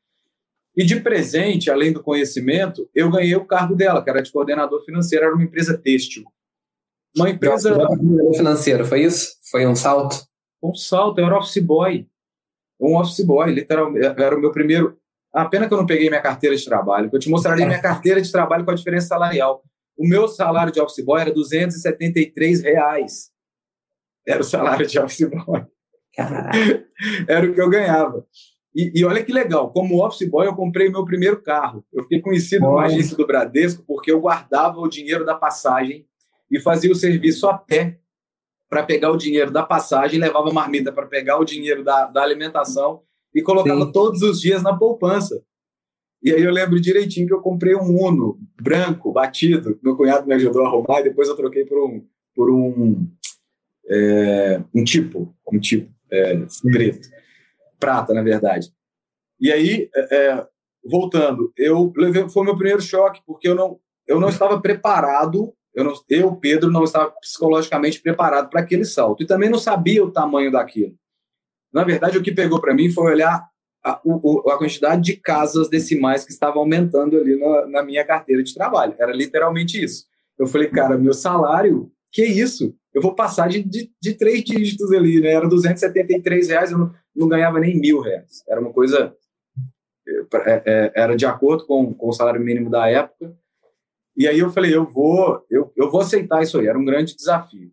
E 0.77 0.85
de 0.85 1.01
presente, 1.01 1.71
além 1.71 1.93
do 1.93 2.03
conhecimento, 2.03 2.89
eu 2.95 3.11
ganhei 3.11 3.37
o 3.37 3.45
cargo 3.45 3.77
dela, 3.77 4.03
que 4.03 4.11
era 4.11 4.23
de 4.23 4.33
coordenador 4.33 4.85
financeiro, 4.85 5.25
era 5.27 5.35
uma 5.35 5.45
empresa 5.45 5.79
têxtil. 5.79 6.25
Uma 7.17 7.31
empresa. 7.31 7.77
Financeiro, 8.37 8.85
foi 8.85 9.05
isso? 9.05 9.37
Foi 9.51 9.67
um 9.67 9.77
salto? 9.77 10.27
Um 10.63 10.75
salto, 10.75 11.19
eu 11.19 11.27
era 11.27 11.39
office 11.39 11.63
boy. 11.63 12.07
Um 12.81 12.97
office 12.97 13.25
boy, 13.25 13.53
literalmente. 13.53 14.05
Era 14.05 14.37
o 14.37 14.41
meu 14.41 14.51
primeiro. 14.51 14.99
A 15.33 15.45
pena 15.45 15.67
que 15.67 15.75
eu 15.75 15.79
não 15.79 15.87
peguei 15.87 16.09
minha 16.09 16.21
carteira 16.21 16.57
de 16.57 16.65
trabalho, 16.65 17.11
que 17.11 17.17
eu 17.17 17.21
te 17.21 17.29
mostraria 17.29 17.67
minha 17.67 17.81
carteira 17.81 18.21
de 18.21 18.31
trabalho 18.31 18.65
com 18.65 18.71
a 18.71 18.75
diferença 18.75 19.09
salarial. 19.09 19.63
O 19.97 20.09
meu 20.09 20.27
salário 20.27 20.73
de 20.73 20.81
office 20.81 21.05
boy 21.05 21.21
era 21.21 21.33
273 21.33 22.63
reais. 22.63 23.31
Era 24.27 24.41
o 24.41 24.45
salário 24.45 24.87
de 24.87 24.99
office 24.99 25.29
boy. 25.29 25.65
Era 27.29 27.51
o 27.51 27.53
que 27.53 27.61
eu 27.61 27.69
ganhava. 27.69 28.25
E, 28.75 28.93
e, 28.95 29.05
olha 29.05 29.23
que 29.23 29.33
legal, 29.33 29.73
como 29.73 30.05
office 30.05 30.29
boy 30.29 30.47
eu 30.47 30.55
comprei 30.55 30.89
meu 30.89 31.05
primeiro 31.05 31.41
carro. 31.43 31.85
Eu 31.93 32.03
fiquei 32.05 32.21
conhecido 32.21 32.63
no 32.63 32.79
agência 32.79 33.17
do 33.17 33.27
Bradesco 33.27 33.85
porque 33.87 34.11
eu 34.11 34.21
guardava 34.21 34.79
o 34.79 34.89
dinheiro 34.89 35.25
da 35.25 35.35
passagem 35.35 36.07
e 36.55 36.61
fazia 36.61 36.93
o 36.93 36.95
serviço 36.95 37.49
a 37.49 37.59
pé 37.59 37.99
para 38.69 38.85
pegar 38.85 39.11
o 39.11 39.17
dinheiro 39.17 39.51
da 39.51 39.65
passagem, 39.65 40.21
levava 40.21 40.53
marmita 40.53 40.93
para 40.93 41.07
pegar 41.07 41.39
o 41.39 41.45
dinheiro 41.45 41.83
da, 41.83 42.07
da 42.07 42.23
alimentação 42.23 43.03
e 43.35 43.43
colocava 43.43 43.87
Sim. 43.87 43.93
todos 43.93 44.23
os 44.23 44.41
dias 44.41 44.63
na 44.63 44.77
poupança. 44.77 45.43
E 46.23 46.33
aí 46.33 46.43
eu 46.43 46.53
lembro 46.53 46.81
direitinho 46.81 47.27
que 47.27 47.35
eu 47.35 47.41
comprei 47.41 47.75
um 47.75 48.01
Uno 48.01 48.39
branco, 48.63 49.13
batido, 49.13 49.79
meu 49.83 49.97
cunhado 49.97 50.29
me 50.29 50.35
ajudou 50.35 50.65
a 50.65 50.69
arrumar 50.69 51.01
e 51.01 51.05
depois 51.05 51.29
eu 51.29 51.35
troquei 51.35 51.65
por 51.65 51.77
um 51.85 52.07
por 52.37 52.51
um 52.51 53.07
é, 53.89 54.63
um 54.75 54.83
tipo, 54.85 55.35
um 55.53 55.59
tipo 55.59 55.93
é, 56.11 56.37
preto, 56.71 57.09
prata 57.81 58.15
na 58.15 58.23
verdade. 58.23 58.73
E 59.41 59.53
aí 59.53 59.91
é, 59.95 60.17
é, 60.17 60.47
voltando, 60.85 61.53
eu 61.57 61.93
levei 61.97 62.29
foi 62.29 62.45
meu 62.45 62.57
primeiro 62.57 62.81
choque 62.81 63.21
porque 63.27 63.49
eu 63.49 63.57
não 63.57 63.81
eu 64.07 64.21
não 64.21 64.29
estava 64.29 64.61
preparado 64.61 65.53
eu, 65.75 65.85
não, 65.85 65.93
eu, 66.09 66.37
Pedro, 66.37 66.71
não 66.71 66.85
estava 66.85 67.11
psicologicamente 67.21 68.01
preparado 68.01 68.49
para 68.49 68.61
aquele 68.61 68.85
salto 68.85 69.23
e 69.23 69.27
também 69.27 69.51
não 69.51 69.59
sabia 69.59 70.05
o 70.05 70.11
tamanho 70.11 70.53
daquilo. 70.53 70.95
Na 71.73 71.83
verdade, 71.83 72.17
o 72.17 72.23
que 72.23 72.31
pegou 72.31 72.61
para 72.61 72.73
mim 72.73 72.91
foi 72.91 73.11
olhar 73.11 73.45
a, 73.85 74.01
o, 74.05 74.49
a, 74.51 74.57
quantidade 74.57 75.03
de 75.03 75.17
casas 75.17 75.69
decimais 75.69 76.25
que 76.25 76.31
estavam 76.31 76.61
aumentando 76.61 77.19
ali 77.19 77.37
na, 77.37 77.67
na, 77.67 77.83
minha 77.83 78.05
carteira 78.05 78.43
de 78.43 78.55
trabalho. 78.55 78.95
Era 78.99 79.13
literalmente 79.13 79.83
isso. 79.83 80.07
Eu 80.39 80.47
falei, 80.47 80.69
cara, 80.69 80.97
meu 80.97 81.13
salário, 81.13 81.91
que 82.13 82.25
isso? 82.25 82.75
Eu 82.95 83.03
vou 83.03 83.15
passar 83.15 83.49
de, 83.49 83.63
de, 83.63 83.91
de 84.01 84.15
três 84.15 84.45
dígitos 84.45 84.93
ali, 84.93 85.21
né? 85.21 85.33
Era 85.33 85.49
273 85.49 86.49
reais, 86.49 86.71
eu 86.71 86.79
não, 86.79 86.95
não 87.15 87.29
ganhava 87.29 87.59
nem 87.59 87.79
mil 87.79 88.01
reais. 88.01 88.45
Era 88.49 88.61
uma 88.61 88.73
coisa. 88.73 89.13
É, 90.47 90.63
é, 90.65 90.93
era 90.95 91.17
de 91.17 91.27
acordo 91.27 91.67
com, 91.67 91.93
com 91.93 92.09
o 92.09 92.13
salário 92.13 92.41
mínimo 92.41 92.71
da 92.71 92.89
época 92.89 93.35
e 94.17 94.29
aí 94.29 94.39
eu 94.39 94.51
falei, 94.51 94.75
eu 94.75 94.87
vou, 94.87 95.45
eu, 95.51 95.73
eu 95.77 95.91
vou 95.91 96.01
aceitar 96.01 96.43
isso 96.43 96.59
aí, 96.59 96.67
era 96.67 96.79
um 96.79 96.85
grande 96.85 97.17
desafio. 97.17 97.71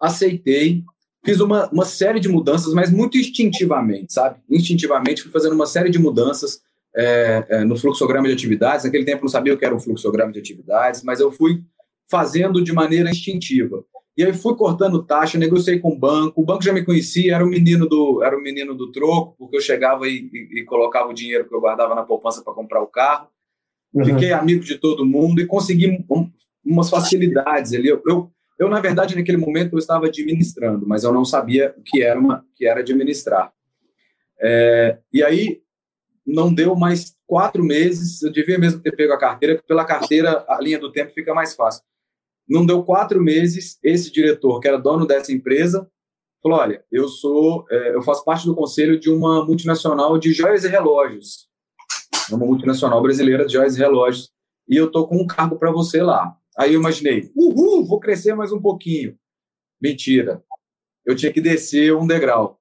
Aceitei, 0.00 0.82
fiz 1.24 1.40
uma, 1.40 1.68
uma 1.70 1.84
série 1.84 2.20
de 2.20 2.28
mudanças, 2.28 2.72
mas 2.72 2.90
muito 2.90 3.18
instintivamente, 3.18 4.12
sabe? 4.12 4.40
Instintivamente 4.48 5.22
fui 5.22 5.30
fazendo 5.30 5.54
uma 5.54 5.66
série 5.66 5.90
de 5.90 5.98
mudanças 5.98 6.62
é, 6.96 7.46
é, 7.48 7.64
no 7.64 7.76
fluxograma 7.76 8.26
de 8.26 8.32
atividades. 8.32 8.84
Naquele 8.84 9.04
tempo 9.04 9.22
não 9.22 9.28
sabia 9.28 9.54
o 9.54 9.58
que 9.58 9.64
era 9.64 9.74
um 9.74 9.80
fluxograma 9.80 10.32
de 10.32 10.38
atividades, 10.38 11.02
mas 11.02 11.20
eu 11.20 11.30
fui 11.30 11.62
fazendo 12.10 12.62
de 12.64 12.72
maneira 12.72 13.10
instintiva. 13.10 13.84
E 14.16 14.24
aí 14.24 14.32
fui 14.32 14.56
cortando 14.56 15.02
taxa, 15.02 15.38
negociei 15.38 15.78
com 15.78 15.92
o 15.92 15.98
banco. 15.98 16.40
O 16.40 16.44
banco 16.44 16.64
já 16.64 16.72
me 16.72 16.84
conhecia, 16.84 17.34
era 17.34 17.44
o 17.44 17.48
menino 17.48 17.86
do, 17.86 18.22
era 18.22 18.36
o 18.36 18.42
menino 18.42 18.74
do 18.74 18.90
troco, 18.90 19.34
porque 19.38 19.56
eu 19.56 19.60
chegava 19.60 20.08
e, 20.08 20.28
e, 20.32 20.60
e 20.60 20.64
colocava 20.64 21.08
o 21.08 21.14
dinheiro 21.14 21.48
que 21.48 21.54
eu 21.54 21.60
guardava 21.60 21.94
na 21.94 22.02
poupança 22.02 22.42
para 22.42 22.52
comprar 22.52 22.82
o 22.82 22.86
carro. 22.86 23.28
Uhum. 23.92 24.04
Fiquei 24.04 24.32
amigo 24.32 24.64
de 24.64 24.76
todo 24.76 25.04
mundo 25.04 25.40
e 25.40 25.46
consegui 25.46 26.04
um, 26.08 26.30
umas 26.64 26.88
facilidades 26.88 27.72
ali. 27.72 27.88
Eu, 27.88 28.02
eu, 28.06 28.30
eu, 28.58 28.68
na 28.68 28.80
verdade, 28.80 29.16
naquele 29.16 29.38
momento 29.38 29.74
eu 29.74 29.78
estava 29.78 30.06
administrando, 30.06 30.86
mas 30.86 31.02
eu 31.02 31.12
não 31.12 31.24
sabia 31.24 31.74
o 31.76 31.82
que 31.82 32.02
era, 32.02 32.18
uma, 32.18 32.44
que 32.54 32.66
era 32.66 32.80
administrar. 32.80 33.52
É, 34.40 34.98
e 35.12 35.22
aí 35.22 35.60
não 36.24 36.52
deu 36.52 36.76
mais 36.76 37.16
quatro 37.26 37.64
meses, 37.64 38.22
eu 38.22 38.30
devia 38.30 38.58
mesmo 38.58 38.80
ter 38.80 38.94
pego 38.94 39.12
a 39.12 39.18
carteira, 39.18 39.62
pela 39.66 39.84
carteira 39.84 40.44
a 40.48 40.60
linha 40.60 40.78
do 40.78 40.92
tempo 40.92 41.12
fica 41.12 41.34
mais 41.34 41.54
fácil. 41.54 41.82
Não 42.48 42.64
deu 42.64 42.82
quatro 42.82 43.20
meses, 43.20 43.78
esse 43.82 44.10
diretor, 44.10 44.60
que 44.60 44.68
era 44.68 44.78
dono 44.78 45.06
dessa 45.06 45.32
empresa, 45.32 45.88
falou: 46.42 46.58
Olha, 46.58 46.84
eu 46.90 47.08
sou, 47.08 47.64
é, 47.70 47.94
eu 47.94 48.02
faço 48.02 48.24
parte 48.24 48.46
do 48.46 48.54
conselho 48.54 48.98
de 48.98 49.10
uma 49.10 49.44
multinacional 49.44 50.18
de 50.18 50.32
joias 50.32 50.64
e 50.64 50.68
relógios 50.68 51.49
é 52.32 52.36
uma 52.36 52.46
multinacional 52.46 53.02
brasileira 53.02 53.46
de 53.46 53.52
joias 53.52 53.76
e 53.76 53.78
relógios, 53.78 54.30
e 54.68 54.76
eu 54.76 54.90
tô 54.90 55.06
com 55.06 55.16
um 55.16 55.26
cargo 55.26 55.56
para 55.56 55.70
você 55.70 56.02
lá. 56.02 56.36
Aí 56.56 56.74
eu 56.74 56.80
imaginei, 56.80 57.30
uhul, 57.34 57.84
vou 57.84 57.98
crescer 58.00 58.34
mais 58.34 58.52
um 58.52 58.60
pouquinho. 58.60 59.16
Mentira. 59.80 60.42
Eu 61.04 61.16
tinha 61.16 61.32
que 61.32 61.40
descer 61.40 61.94
um 61.94 62.06
degrau. 62.06 62.60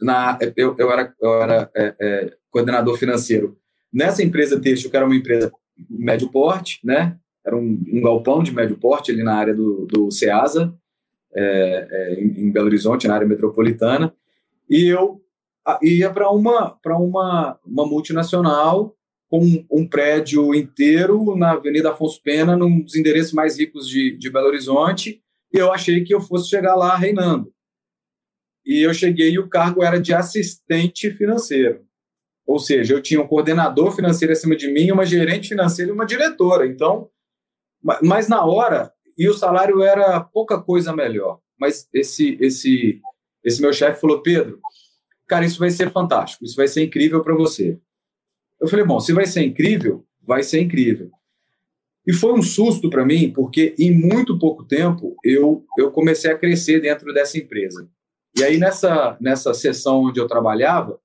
Na, 0.00 0.38
eu, 0.56 0.74
eu 0.78 0.90
era, 0.90 1.14
eu 1.20 1.42
era 1.42 1.70
é, 1.74 1.94
é, 2.00 2.36
coordenador 2.50 2.96
financeiro. 2.96 3.58
Nessa 3.92 4.22
empresa 4.22 4.58
têxtil, 4.58 4.90
que 4.90 4.96
era 4.96 5.04
uma 5.04 5.16
empresa 5.16 5.52
médio 5.88 6.30
porte, 6.30 6.80
né? 6.82 7.18
Era 7.44 7.56
um, 7.56 7.82
um 7.92 8.00
galpão 8.00 8.42
de 8.42 8.52
médio 8.52 8.76
porte 8.76 9.10
ali 9.10 9.22
na 9.22 9.34
área 9.34 9.54
do, 9.54 9.86
do 9.86 10.10
Ceasa, 10.10 10.74
é, 11.34 11.88
é 11.90 12.20
em 12.20 12.50
Belo 12.50 12.66
Horizonte, 12.66 13.06
na 13.06 13.14
área 13.14 13.26
metropolitana. 13.26 14.14
E 14.68 14.86
eu 14.86 15.22
ia 15.82 16.10
para 16.10 16.30
uma, 16.30 16.78
uma, 16.86 17.58
uma 17.64 17.86
multinacional 17.86 18.96
com 19.28 19.64
um 19.70 19.86
prédio 19.86 20.52
inteiro 20.54 21.36
na 21.36 21.52
Avenida 21.52 21.92
Afonso 21.92 22.20
Pena, 22.22 22.56
num 22.56 22.80
dos 22.80 22.96
endereços 22.96 23.32
mais 23.32 23.58
ricos 23.58 23.88
de, 23.88 24.16
de 24.16 24.28
Belo 24.28 24.48
Horizonte, 24.48 25.22
e 25.52 25.58
eu 25.58 25.72
achei 25.72 26.02
que 26.02 26.12
eu 26.12 26.20
fosse 26.20 26.48
chegar 26.48 26.74
lá 26.74 26.96
reinando. 26.96 27.52
E 28.66 28.84
eu 28.84 28.92
cheguei 28.92 29.30
e 29.30 29.38
o 29.38 29.48
cargo 29.48 29.82
era 29.82 30.00
de 30.00 30.12
assistente 30.12 31.10
financeiro. 31.12 31.84
Ou 32.44 32.58
seja, 32.58 32.94
eu 32.94 33.00
tinha 33.00 33.20
um 33.20 33.26
coordenador 33.26 33.92
financeiro 33.92 34.32
acima 34.32 34.56
de 34.56 34.72
mim, 34.72 34.90
uma 34.90 35.06
gerente 35.06 35.48
financeira 35.48 35.90
e 35.90 35.94
uma 35.94 36.04
diretora. 36.04 36.66
Então, 36.66 37.08
mas 38.02 38.28
na 38.28 38.44
hora, 38.44 38.92
e 39.16 39.28
o 39.28 39.34
salário 39.34 39.82
era 39.82 40.20
pouca 40.20 40.60
coisa 40.60 40.92
melhor. 40.92 41.40
Mas 41.58 41.88
esse, 41.94 42.36
esse, 42.40 43.00
esse 43.44 43.62
meu 43.62 43.72
chefe 43.72 44.00
falou: 44.00 44.22
Pedro, 44.22 44.58
cara, 45.30 45.46
isso 45.46 45.60
vai 45.60 45.70
ser 45.70 45.92
fantástico, 45.92 46.44
isso 46.44 46.56
vai 46.56 46.66
ser 46.66 46.82
incrível 46.82 47.22
para 47.22 47.36
você. 47.36 47.78
Eu 48.60 48.66
falei, 48.66 48.84
bom, 48.84 48.98
se 48.98 49.12
vai 49.12 49.26
ser 49.26 49.42
incrível, 49.42 50.04
vai 50.20 50.42
ser 50.42 50.60
incrível. 50.60 51.08
E 52.04 52.12
foi 52.12 52.32
um 52.32 52.42
susto 52.42 52.90
para 52.90 53.06
mim, 53.06 53.32
porque 53.32 53.72
em 53.78 53.92
muito 53.92 54.36
pouco 54.36 54.64
tempo 54.64 55.16
eu, 55.24 55.64
eu 55.78 55.92
comecei 55.92 56.32
a 56.32 56.36
crescer 56.36 56.80
dentro 56.80 57.14
dessa 57.14 57.38
empresa. 57.38 57.88
E 58.36 58.42
aí, 58.42 58.58
nessa, 58.58 59.16
nessa 59.20 59.54
sessão 59.54 60.02
onde 60.02 60.18
eu 60.18 60.26
trabalhava, 60.26 60.98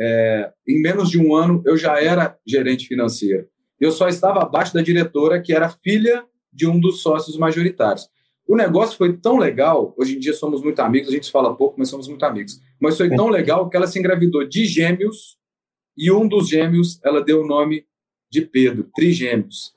é, 0.00 0.50
em 0.66 0.80
menos 0.80 1.10
de 1.10 1.20
um 1.20 1.34
ano 1.34 1.62
eu 1.66 1.76
já 1.76 2.02
era 2.02 2.38
gerente 2.46 2.88
financeiro. 2.88 3.46
Eu 3.78 3.92
só 3.92 4.08
estava 4.08 4.40
abaixo 4.40 4.72
da 4.72 4.80
diretora, 4.80 5.42
que 5.42 5.52
era 5.52 5.68
filha 5.68 6.24
de 6.50 6.66
um 6.66 6.80
dos 6.80 7.02
sócios 7.02 7.36
majoritários. 7.36 8.08
O 8.46 8.56
negócio 8.56 8.96
foi 8.96 9.14
tão 9.14 9.36
legal, 9.36 9.94
hoje 9.98 10.16
em 10.16 10.18
dia 10.18 10.32
somos 10.32 10.62
muito 10.62 10.80
amigos, 10.80 11.10
a 11.10 11.12
gente 11.12 11.30
fala 11.30 11.54
pouco, 11.54 11.74
mas 11.78 11.90
somos 11.90 12.08
muito 12.08 12.24
amigos. 12.24 12.58
Mas 12.80 12.96
foi 12.96 13.08
tão 13.10 13.28
legal 13.28 13.68
que 13.68 13.76
ela 13.76 13.86
se 13.86 13.98
engravidou 13.98 14.46
de 14.46 14.64
gêmeos 14.64 15.36
e 15.96 16.10
um 16.12 16.28
dos 16.28 16.48
gêmeos 16.48 17.00
ela 17.04 17.22
deu 17.22 17.42
o 17.42 17.46
nome 17.46 17.86
de 18.30 18.42
Pedro, 18.42 18.88
trigêmeos. 18.94 19.74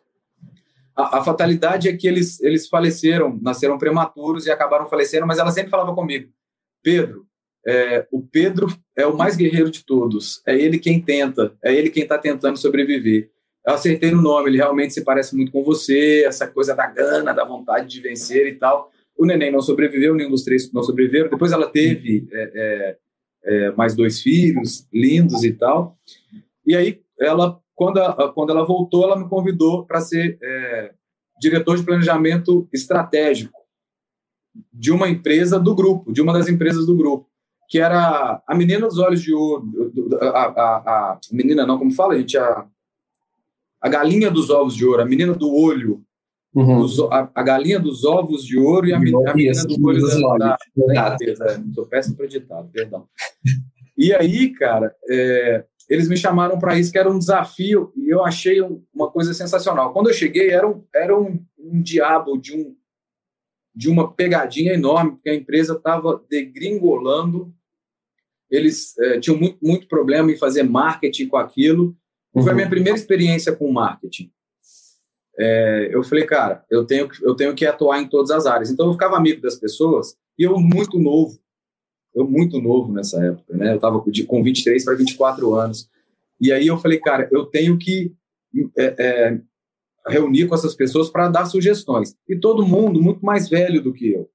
A, 0.96 1.20
a 1.20 1.24
fatalidade 1.24 1.90
é 1.90 1.96
que 1.96 2.08
eles, 2.08 2.40
eles 2.42 2.68
faleceram, 2.68 3.40
nasceram 3.42 3.78
prematuros 3.78 4.46
e 4.46 4.52
acabaram 4.52 4.88
falecendo, 4.88 5.26
mas 5.26 5.40
ela 5.40 5.52
sempre 5.52 5.72
falava 5.72 5.96
comigo: 5.96 6.32
Pedro, 6.84 7.26
é, 7.66 8.08
o 8.12 8.22
Pedro 8.22 8.68
é 8.96 9.06
o 9.06 9.18
mais 9.18 9.36
guerreiro 9.36 9.72
de 9.72 9.84
todos, 9.84 10.42
é 10.46 10.56
ele 10.56 10.78
quem 10.78 11.02
tenta, 11.02 11.56
é 11.64 11.74
ele 11.74 11.90
quem 11.90 12.04
está 12.04 12.18
tentando 12.18 12.58
sobreviver 12.58 13.32
eu 13.66 13.74
acertei 13.74 14.12
no 14.12 14.22
nome, 14.22 14.50
ele 14.50 14.58
realmente 14.58 14.94
se 14.94 15.04
parece 15.04 15.36
muito 15.36 15.52
com 15.52 15.64
você, 15.64 16.24
essa 16.26 16.48
coisa 16.48 16.76
da 16.76 16.88
gana, 16.88 17.34
da 17.34 17.46
vontade 17.46 17.88
de 17.88 18.02
vencer 18.02 18.48
e 18.48 18.56
tal. 18.56 18.91
O 19.22 19.26
neném 19.26 19.52
não 19.52 19.62
sobreviveu, 19.62 20.16
nenhum 20.16 20.32
dos 20.32 20.44
três 20.44 20.72
não 20.74 20.82
sobreviveram. 20.82 21.30
Depois 21.30 21.52
ela 21.52 21.68
teve 21.68 22.28
é, 22.32 22.52
é, 22.56 22.98
é, 23.44 23.72
mais 23.74 23.96
dois 23.96 24.20
filhos, 24.20 24.88
lindos 24.92 25.44
e 25.44 25.54
tal. 25.54 25.96
E 26.66 26.76
aí, 26.76 27.00
ela, 27.20 27.62
quando, 27.76 28.00
a, 28.00 28.34
quando 28.34 28.50
ela 28.50 28.66
voltou, 28.66 29.04
ela 29.04 29.16
me 29.16 29.30
convidou 29.30 29.86
para 29.86 30.02
ser 30.02 30.40
é, 30.42 30.94
diretor 31.40 31.78
de 31.78 31.84
planejamento 31.84 32.68
estratégico 32.74 33.62
de 34.74 34.92
uma 34.92 35.08
empresa 35.08 35.60
do 35.60 35.76
grupo, 35.76 36.12
de 36.12 36.20
uma 36.20 36.34
das 36.34 36.50
empresas 36.50 36.88
do 36.88 36.98
grupo, 36.98 37.30
que 37.70 37.78
era 37.78 38.42
a 38.48 38.56
menina 38.56 38.88
dos 38.88 38.98
olhos 38.98 39.22
de 39.22 39.34
ouro, 39.34 39.70
a, 40.20 40.28
a, 40.28 40.78
a 40.78 41.20
menina 41.32 41.64
não, 41.64 41.78
como 41.78 41.92
fala, 41.92 42.16
a 42.16 42.18
gente, 42.18 42.40
a 42.40 42.68
a 43.82 43.90
galinha 43.90 44.30
dos 44.30 44.52
ovos 44.52 44.76
de 44.76 44.86
ouro, 44.86 45.02
a 45.02 45.06
menina 45.06 45.34
do 45.34 45.52
olho, 45.52 46.06
uhum. 46.54 46.80
os, 46.80 47.00
a, 47.00 47.32
a, 47.34 47.44
galinha 47.44 47.80
dos 47.80 48.04
ovos 48.04 48.44
de 48.44 48.58
ouro 48.58 48.88
e 48.88 48.94
a, 48.94 48.98
a 48.98 49.00
menina 49.00 49.64
do 49.66 49.86
olho 49.86 50.02
da, 50.38 50.58
da, 50.76 51.16
da 51.16 51.18
Estou 51.68 51.86
péssimo 51.88 52.18
para 52.18 52.28
ditado, 52.28 52.70
perdão. 52.72 53.08
E 53.98 54.14
aí, 54.14 54.50
cara, 54.50 54.96
é, 55.10 55.66
eles 55.90 56.08
me 56.08 56.18
chamaram 56.18 56.58
para 56.58 56.78
isso, 56.78 56.92
que 56.92 56.98
era 56.98 57.12
um 57.12 57.20
desafio, 57.20 57.92
e 57.96 58.10
eu 58.10 58.24
achei 58.24 58.62
uma 58.94 59.12
coisa 59.12 59.34
sensacional. 59.34 59.94
Quando 59.94 60.10
eu 60.10 60.14
cheguei, 60.14 60.50
era 60.50 60.68
um, 60.68 60.84
era 60.94 61.18
um, 61.18 61.44
um 61.60 61.82
diabo 61.82 62.38
de, 62.38 62.56
um, 62.56 62.76
de 63.76 63.90
uma 63.90 64.12
pegadinha 64.12 64.74
enorme, 64.74 65.12
porque 65.12 65.30
a 65.30 65.36
empresa 65.36 65.74
estava 65.74 66.24
degringolando, 66.30 67.54
eles 68.50 68.98
é, 69.00 69.20
tinham 69.20 69.38
muito, 69.38 69.58
muito 69.62 69.88
problema 69.88 70.32
em 70.32 70.38
fazer 70.38 70.64
marketing 70.64 71.28
com 71.28 71.38
aquilo, 71.38 71.96
Uhum. 72.34 72.44
Foi 72.44 72.52
a 72.52 72.56
minha 72.56 72.70
primeira 72.70 72.98
experiência 72.98 73.56
com 73.56 73.72
marketing. 73.72 74.32
É, 75.44 75.90
eu 75.92 76.04
falei, 76.04 76.24
cara, 76.24 76.64
eu 76.70 76.86
tenho, 76.86 77.10
eu 77.24 77.34
tenho 77.34 77.56
que 77.56 77.66
atuar 77.66 78.00
em 78.00 78.08
todas 78.08 78.30
as 78.30 78.46
áreas. 78.46 78.70
Então 78.70 78.86
eu 78.86 78.94
ficava 78.94 79.18
amigo 79.18 79.42
das 79.42 79.56
pessoas 79.56 80.16
e 80.38 80.44
eu 80.44 80.60
muito 80.60 81.00
novo, 81.00 81.40
eu 82.14 82.28
muito 82.28 82.62
novo 82.62 82.94
nessa 82.94 83.20
época, 83.26 83.58
né? 83.58 83.72
Eu 83.72 83.76
estava 83.78 84.00
com 84.00 84.44
23 84.44 84.86
para 84.86 84.94
24 84.94 85.56
anos. 85.56 85.90
E 86.40 86.52
aí 86.52 86.68
eu 86.68 86.78
falei, 86.78 87.00
cara, 87.00 87.28
eu 87.32 87.46
tenho 87.46 87.76
que 87.80 88.14
é, 88.78 88.96
é, 89.00 89.42
reunir 90.08 90.48
com 90.48 90.54
essas 90.54 90.76
pessoas 90.76 91.10
para 91.10 91.28
dar 91.28 91.46
sugestões. 91.46 92.16
E 92.30 92.36
todo 92.36 92.66
mundo 92.66 93.02
muito 93.02 93.26
mais 93.26 93.50
velho 93.50 93.82
do 93.82 93.94
que 93.94 94.12
eu. 94.12 94.30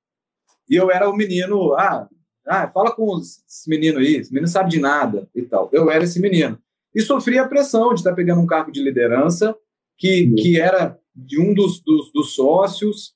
E 0.68 0.74
eu 0.74 0.90
era 0.90 1.08
o 1.08 1.16
menino, 1.16 1.72
ah, 1.74 2.08
ah 2.48 2.68
fala 2.68 2.90
com 2.90 3.16
esse 3.18 3.70
menino 3.70 4.00
aí, 4.00 4.16
esse 4.16 4.32
menino 4.32 4.48
sabe 4.48 4.70
de 4.70 4.80
nada 4.80 5.28
e 5.32 5.42
tal. 5.42 5.70
Eu 5.72 5.88
era 5.88 6.02
esse 6.02 6.20
menino 6.20 6.58
e 6.92 7.00
sofria 7.00 7.42
a 7.42 7.48
pressão 7.48 7.90
de 7.90 8.00
estar 8.00 8.14
pegando 8.14 8.40
um 8.40 8.46
cargo 8.46 8.72
de 8.72 8.82
liderança 8.82 9.56
que, 9.96 10.34
que 10.34 10.60
era 10.60 10.98
de 11.14 11.40
um 11.40 11.54
dos, 11.54 11.80
dos, 11.80 12.12
dos, 12.12 12.34
sócios. 12.34 13.14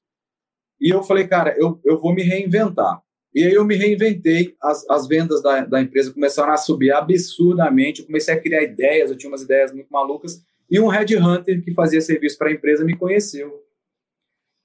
E 0.81 0.89
eu 0.89 1.03
falei, 1.03 1.27
cara, 1.27 1.55
eu, 1.59 1.81
eu 1.85 2.01
vou 2.01 2.15
me 2.15 2.23
reinventar. 2.23 3.03
E 3.35 3.45
aí 3.45 3.53
eu 3.53 3.65
me 3.65 3.77
reinventei, 3.77 4.57
as, 4.61 4.89
as 4.89 5.07
vendas 5.07 5.43
da, 5.43 5.65
da 5.65 5.81
empresa 5.81 6.13
começaram 6.13 6.53
a 6.53 6.57
subir 6.57 6.91
absurdamente, 6.91 8.01
eu 8.01 8.07
comecei 8.07 8.35
a 8.35 8.41
criar 8.41 8.63
ideias, 8.63 9.11
eu 9.11 9.17
tinha 9.17 9.31
umas 9.31 9.43
ideias 9.43 9.73
muito 9.73 9.89
malucas, 9.89 10.43
e 10.69 10.81
um 10.81 10.89
headhunter 10.89 11.63
que 11.63 11.73
fazia 11.73 12.01
serviço 12.01 12.37
para 12.37 12.49
a 12.49 12.53
empresa 12.53 12.85
me 12.85 12.97
conheceu. 12.97 13.65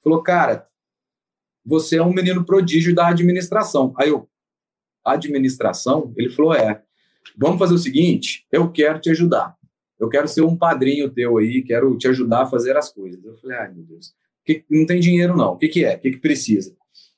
Falou, 0.03 0.23
cara, 0.23 0.67
você 1.63 1.97
é 1.97 2.03
um 2.03 2.13
menino 2.13 2.45
prodígio 2.45 2.95
da 2.95 3.09
administração. 3.09 3.93
Aí 3.97 4.09
eu, 4.09 4.27
administração? 5.03 6.13
Ele 6.17 6.29
falou, 6.29 6.53
é 6.53 6.81
vamos 7.37 7.59
fazer 7.59 7.73
o 7.73 7.79
seguinte, 7.79 8.45
eu 8.51 8.71
quero 8.71 8.99
te 8.99 9.09
ajudar. 9.09 9.55
Eu 9.99 10.09
quero 10.09 10.27
ser 10.27 10.41
um 10.41 10.55
padrinho 10.55 11.09
teu 11.09 11.37
aí, 11.37 11.61
quero 11.61 11.97
te 11.97 12.07
ajudar 12.07 12.43
a 12.43 12.45
fazer 12.45 12.75
as 12.75 12.91
coisas. 12.91 13.23
Eu 13.23 13.35
falei, 13.37 13.57
ai 13.57 13.73
meu 13.73 13.83
Deus, 13.83 14.13
que, 14.45 14.63
não 14.69 14.85
tem 14.85 14.99
dinheiro 14.99 15.35
não, 15.35 15.53
o 15.53 15.57
que, 15.57 15.67
que 15.67 15.85
é? 15.85 15.95
O 15.95 15.99
que, 15.99 16.11
que 16.11 16.17
precisa? 16.17 16.75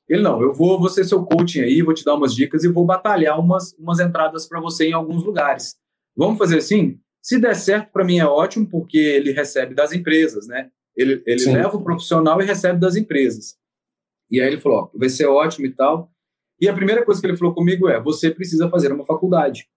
Ele, 0.07 0.21
não, 0.21 0.41
eu 0.41 0.53
vou, 0.53 0.79
vou 0.79 0.89
ser 0.89 1.03
seu 1.03 1.23
coaching 1.25 1.61
aí, 1.61 1.81
vou 1.81 1.93
te 1.93 2.05
dar 2.05 2.15
umas 2.15 2.33
dicas 2.33 2.63
e 2.63 2.69
vou 2.69 2.85
batalhar 2.85 3.37
umas, 3.39 3.73
umas 3.73 3.99
entradas 3.99 4.47
para 4.47 4.61
você 4.61 4.87
em 4.87 4.93
alguns 4.93 5.23
lugares. 5.23 5.75
Vamos 6.15 6.37
fazer 6.37 6.59
assim? 6.59 6.99
Se 7.21 7.37
der 7.39 7.55
certo, 7.55 7.91
para 7.91 8.05
mim 8.05 8.19
é 8.19 8.25
ótimo, 8.25 8.65
porque 8.65 8.97
ele 8.97 9.31
recebe 9.31 9.75
das 9.75 9.91
empresas, 9.91 10.47
né? 10.47 10.69
Ele, 10.95 11.21
ele 11.25 11.45
leva 11.51 11.75
o 11.75 11.83
profissional 11.83 12.41
e 12.41 12.45
recebe 12.45 12.79
das 12.79 12.95
empresas. 12.95 13.57
E 14.31 14.39
aí 14.39 14.47
ele 14.47 14.59
falou, 14.59 14.79
ó, 14.79 14.97
vai 14.97 15.09
ser 15.09 15.25
ótimo 15.25 15.65
e 15.65 15.73
tal. 15.73 16.09
E 16.59 16.67
a 16.67 16.73
primeira 16.73 17.03
coisa 17.03 17.19
que 17.19 17.27
ele 17.27 17.37
falou 17.37 17.53
comigo 17.53 17.89
é, 17.89 17.99
você 17.99 18.31
precisa 18.31 18.69
fazer 18.69 18.91
uma 18.91 19.05
faculdade. 19.05 19.67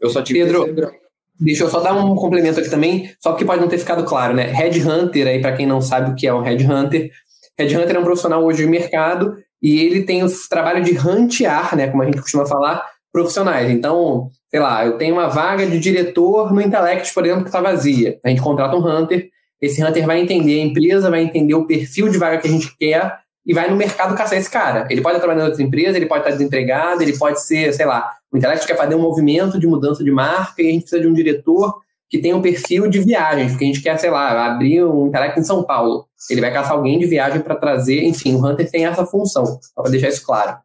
Eu 0.00 0.10
só 0.10 0.20
tive 0.20 0.40
Pedro, 0.40 0.92
deixa 1.40 1.64
eu 1.64 1.68
só 1.68 1.80
dar 1.80 1.94
um 1.94 2.14
complemento 2.14 2.60
aqui 2.60 2.70
também, 2.70 3.10
só 3.20 3.32
que 3.32 3.44
pode 3.44 3.60
não 3.60 3.68
ter 3.68 3.78
ficado 3.78 4.04
claro, 4.04 4.34
né? 4.34 4.44
Headhunter, 4.44 5.26
aí 5.26 5.40
para 5.40 5.56
quem 5.56 5.66
não 5.66 5.80
sabe 5.80 6.10
o 6.10 6.14
que 6.14 6.26
é 6.26 6.34
um 6.34 6.42
Headhunter, 6.42 7.10
Headhunter 7.58 7.96
é 7.96 7.98
um 7.98 8.04
profissional 8.04 8.44
hoje 8.44 8.62
de 8.62 8.70
mercado 8.70 9.36
e 9.60 9.80
ele 9.80 10.04
tem 10.04 10.22
o 10.22 10.28
trabalho 10.48 10.82
de 10.84 10.92
rantear, 10.92 11.76
né, 11.76 11.88
como 11.88 12.02
a 12.02 12.06
gente 12.06 12.20
costuma 12.20 12.46
falar, 12.46 12.86
profissionais. 13.12 13.68
Então, 13.68 14.28
sei 14.48 14.60
lá, 14.60 14.86
eu 14.86 14.96
tenho 14.96 15.14
uma 15.14 15.26
vaga 15.26 15.66
de 15.66 15.78
diretor 15.80 16.52
no 16.52 16.60
Intellect, 16.60 17.12
por 17.12 17.24
exemplo, 17.24 17.42
que 17.42 17.48
está 17.48 17.60
vazia. 17.60 18.18
A 18.24 18.28
gente 18.28 18.40
contrata 18.40 18.76
um 18.76 18.86
Hunter, 18.86 19.28
esse 19.60 19.82
Hunter 19.82 20.06
vai 20.06 20.20
entender 20.20 20.60
a 20.60 20.64
empresa, 20.64 21.10
vai 21.10 21.22
entender 21.22 21.54
o 21.54 21.66
perfil 21.66 22.08
de 22.08 22.16
vaga 22.16 22.38
que 22.38 22.46
a 22.46 22.50
gente 22.50 22.76
quer 22.78 23.18
e 23.48 23.54
vai 23.54 23.70
no 23.70 23.76
mercado 23.76 24.14
caçar 24.14 24.38
esse 24.38 24.50
cara. 24.50 24.86
Ele 24.90 25.00
pode 25.00 25.16
estar 25.16 25.26
trabalhando 25.26 25.46
em 25.46 25.50
outra 25.50 25.64
empresa, 25.64 25.96
ele 25.96 26.04
pode 26.04 26.20
estar 26.20 26.32
desempregado, 26.32 27.02
ele 27.02 27.16
pode 27.16 27.42
ser, 27.42 27.72
sei 27.72 27.86
lá, 27.86 28.12
o 28.30 28.36
Intellect 28.36 28.66
quer 28.66 28.76
fazer 28.76 28.94
um 28.94 29.00
movimento 29.00 29.58
de 29.58 29.66
mudança 29.66 30.04
de 30.04 30.10
marca 30.10 30.60
e 30.60 30.68
a 30.68 30.70
gente 30.70 30.82
precisa 30.82 31.00
de 31.00 31.08
um 31.08 31.14
diretor 31.14 31.80
que 32.10 32.18
tenha 32.18 32.36
um 32.36 32.42
perfil 32.42 32.88
de 32.88 33.00
viagens, 33.00 33.52
porque 33.52 33.64
a 33.64 33.66
gente 33.68 33.80
quer, 33.80 33.98
sei 33.98 34.10
lá, 34.10 34.46
abrir 34.46 34.84
um 34.84 35.06
Intellect 35.06 35.40
em 35.40 35.44
São 35.44 35.62
Paulo. 35.62 36.06
Ele 36.30 36.42
vai 36.42 36.52
caçar 36.52 36.72
alguém 36.72 36.98
de 36.98 37.06
viagem 37.06 37.40
para 37.40 37.56
trazer, 37.56 38.04
enfim, 38.04 38.34
o 38.34 38.46
Hunter 38.46 38.70
tem 38.70 38.84
essa 38.84 39.06
função, 39.06 39.58
para 39.74 39.90
deixar 39.90 40.08
isso 40.08 40.24
claro. 40.24 40.58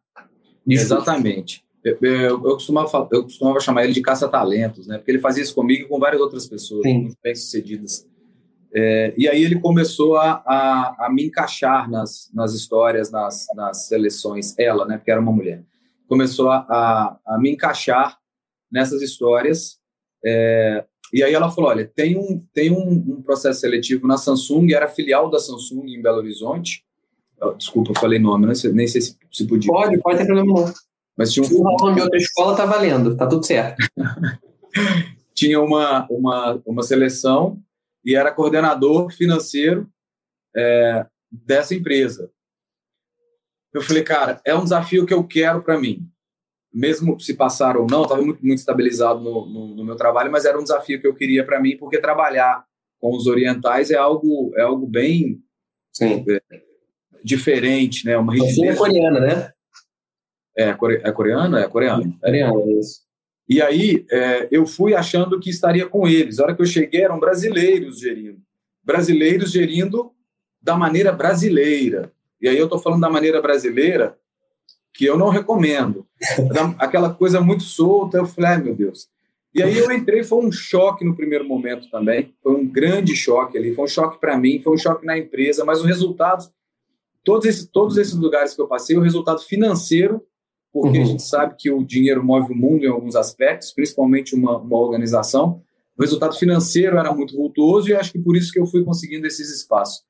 Exatamente. 0.68 1.64
Eu, 1.82 1.98
eu, 2.00 2.28
eu, 2.30 2.40
costumava, 2.40 3.08
eu 3.12 3.22
costumava 3.24 3.60
chamar 3.60 3.84
ele 3.84 3.92
de 3.92 4.02
caça-talentos, 4.02 4.86
né? 4.86 4.96
Porque 4.98 5.10
ele 5.10 5.20
fazia 5.20 5.42
isso 5.42 5.54
comigo 5.54 5.84
e 5.84 5.88
com 5.88 5.98
várias 5.98 6.20
outras 6.20 6.46
pessoas 6.46 6.82
Sim. 6.82 7.02
muito 7.02 7.16
bem-sucedidas. 7.22 8.06
É, 8.76 9.14
e 9.16 9.28
aí 9.28 9.42
ele 9.42 9.60
começou 9.60 10.16
a, 10.16 10.42
a, 10.44 11.06
a, 11.06 11.10
me 11.12 11.26
encaixar 11.26 11.88
nas, 11.88 12.28
nas 12.34 12.54
histórias, 12.54 13.10
nas, 13.10 13.46
nas 13.54 13.86
seleções, 13.86 14.58
ela, 14.58 14.84
né? 14.84 14.96
Porque 14.96 15.10
era 15.10 15.20
uma 15.20 15.32
mulher 15.32 15.62
começou 16.08 16.50
a, 16.50 16.58
a, 16.68 17.18
a 17.26 17.38
me 17.38 17.50
encaixar 17.50 18.16
nessas 18.70 19.02
histórias. 19.02 19.78
É, 20.24 20.84
e 21.12 21.22
aí 21.22 21.34
ela 21.34 21.50
falou: 21.50 21.70
olha, 21.70 21.90
tem 21.94 22.16
um, 22.16 22.42
tem 22.52 22.70
um, 22.70 22.90
um, 22.90 23.22
processo 23.22 23.60
seletivo 23.60 24.06
na 24.06 24.16
Samsung, 24.16 24.72
era 24.72 24.88
filial 24.88 25.30
da 25.30 25.38
Samsung 25.38 25.86
em 25.86 26.02
Belo 26.02 26.18
Horizonte. 26.18 26.84
Desculpa, 27.58 27.90
eu 27.90 28.00
falei 28.00 28.18
nome, 28.18 28.46
nem 28.46 28.54
sei, 28.54 28.72
nem 28.72 28.86
sei 28.86 29.00
se, 29.00 29.16
se 29.30 29.46
podia. 29.46 29.70
Pode, 29.70 29.98
pode 29.98 30.18
ter 30.18 30.24
problema 30.24 30.60
não. 30.60 30.72
Mas 31.16 31.32
tinha 31.32 31.44
um... 31.44 31.60
O 31.60 31.76
nome 31.76 31.96
de 31.96 32.00
outra 32.00 32.16
escola 32.16 32.56
tá 32.56 32.64
valendo, 32.64 33.16
tá 33.16 33.26
tudo 33.26 33.44
certo. 33.44 33.76
tinha 35.34 35.60
uma, 35.60 36.06
uma, 36.08 36.62
uma 36.64 36.82
seleção 36.82 37.58
e 38.04 38.14
era 38.14 38.32
coordenador 38.32 39.10
financeiro 39.12 39.88
é, 40.54 41.06
dessa 41.30 41.74
empresa. 41.74 42.30
Eu 43.72 43.82
falei, 43.82 44.04
cara, 44.04 44.40
é 44.44 44.54
um 44.54 44.62
desafio 44.62 45.04
que 45.04 45.14
eu 45.14 45.24
quero 45.26 45.62
para 45.62 45.78
mim. 45.78 46.08
Mesmo 46.72 47.18
se 47.18 47.34
passar 47.34 47.76
ou 47.76 47.86
não, 47.88 48.02
estava 48.02 48.22
muito, 48.22 48.44
muito 48.44 48.58
estabilizado 48.58 49.20
no, 49.20 49.46
no, 49.46 49.74
no, 49.76 49.84
meu 49.84 49.96
trabalho, 49.96 50.30
mas 50.30 50.44
era 50.44 50.58
um 50.58 50.62
desafio 50.62 51.00
que 51.00 51.06
eu 51.06 51.14
queria 51.14 51.44
para 51.44 51.60
mim, 51.60 51.76
porque 51.76 52.00
trabalhar 52.00 52.64
com 52.98 53.16
os 53.16 53.26
orientais 53.26 53.90
é 53.90 53.96
algo, 53.96 54.52
é 54.56 54.62
algo 54.62 54.86
bem 54.86 55.40
Sim. 55.92 56.24
É, 56.28 56.62
diferente, 57.24 58.04
né? 58.04 58.16
Uma 58.16 58.32
rigidez. 58.32 58.74
é 58.74 58.76
coreana, 58.76 59.20
né? 59.20 59.52
É, 60.56 60.68
é 60.68 60.74
coreano? 60.74 61.06
É 61.06 61.12
coreano. 61.12 61.58
É 61.58 61.68
coreano, 61.68 62.60
é 62.60 62.72
isso. 62.72 63.03
E 63.48 63.60
aí, 63.60 64.06
é, 64.10 64.48
eu 64.50 64.66
fui 64.66 64.94
achando 64.94 65.38
que 65.38 65.50
estaria 65.50 65.86
com 65.86 66.08
eles. 66.08 66.38
A 66.38 66.44
hora 66.44 66.54
que 66.54 66.62
eu 66.62 66.66
cheguei, 66.66 67.02
eram 67.02 67.20
brasileiros 67.20 68.00
gerindo. 68.00 68.40
Brasileiros 68.82 69.50
gerindo 69.50 70.12
da 70.62 70.76
maneira 70.76 71.12
brasileira. 71.12 72.10
E 72.40 72.48
aí 72.48 72.56
eu 72.56 72.64
estou 72.64 72.78
falando 72.78 73.02
da 73.02 73.10
maneira 73.10 73.40
brasileira, 73.40 74.18
que 74.92 75.04
eu 75.04 75.18
não 75.18 75.28
recomendo. 75.28 76.06
Aquela 76.78 77.12
coisa 77.12 77.40
muito 77.40 77.64
solta, 77.64 78.18
eu 78.18 78.26
falei, 78.26 78.50
ai 78.50 78.62
meu 78.62 78.74
Deus. 78.74 79.08
E 79.54 79.62
aí 79.62 79.78
eu 79.78 79.90
entrei, 79.92 80.24
foi 80.24 80.44
um 80.44 80.50
choque 80.50 81.04
no 81.04 81.14
primeiro 81.14 81.44
momento 81.44 81.88
também, 81.88 82.34
foi 82.42 82.54
um 82.54 82.66
grande 82.66 83.14
choque 83.14 83.56
ali, 83.56 83.72
foi 83.72 83.84
um 83.84 83.88
choque 83.88 84.18
para 84.18 84.36
mim, 84.36 84.60
foi 84.60 84.74
um 84.74 84.78
choque 84.78 85.06
na 85.06 85.16
empresa, 85.16 85.64
mas 85.64 85.80
o 85.80 85.86
resultado, 85.86 86.44
todos 87.22 87.46
esses, 87.46 87.66
todos 87.66 87.96
esses 87.96 88.14
lugares 88.14 88.54
que 88.54 88.60
eu 88.60 88.66
passei, 88.66 88.96
o 88.96 89.00
resultado 89.00 89.40
financeiro, 89.42 90.24
porque 90.74 90.98
uhum. 90.98 91.04
a 91.04 91.06
gente 91.06 91.22
sabe 91.22 91.54
que 91.56 91.70
o 91.70 91.82
dinheiro 91.84 92.22
move 92.22 92.52
o 92.52 92.56
mundo 92.56 92.84
em 92.84 92.88
alguns 92.88 93.16
aspectos, 93.16 93.72
principalmente 93.72 94.34
uma, 94.34 94.58
uma 94.58 94.78
organização, 94.78 95.62
o 95.96 96.02
resultado 96.02 96.36
financeiro 96.36 96.98
era 96.98 97.14
muito 97.14 97.36
vultuoso 97.36 97.88
e 97.88 97.94
acho 97.94 98.12
que 98.12 98.18
por 98.18 98.36
isso 98.36 98.52
que 98.52 98.58
eu 98.58 98.66
fui 98.66 98.84
conseguindo 98.84 99.26
esses 99.26 99.48
espaços. 99.54 100.02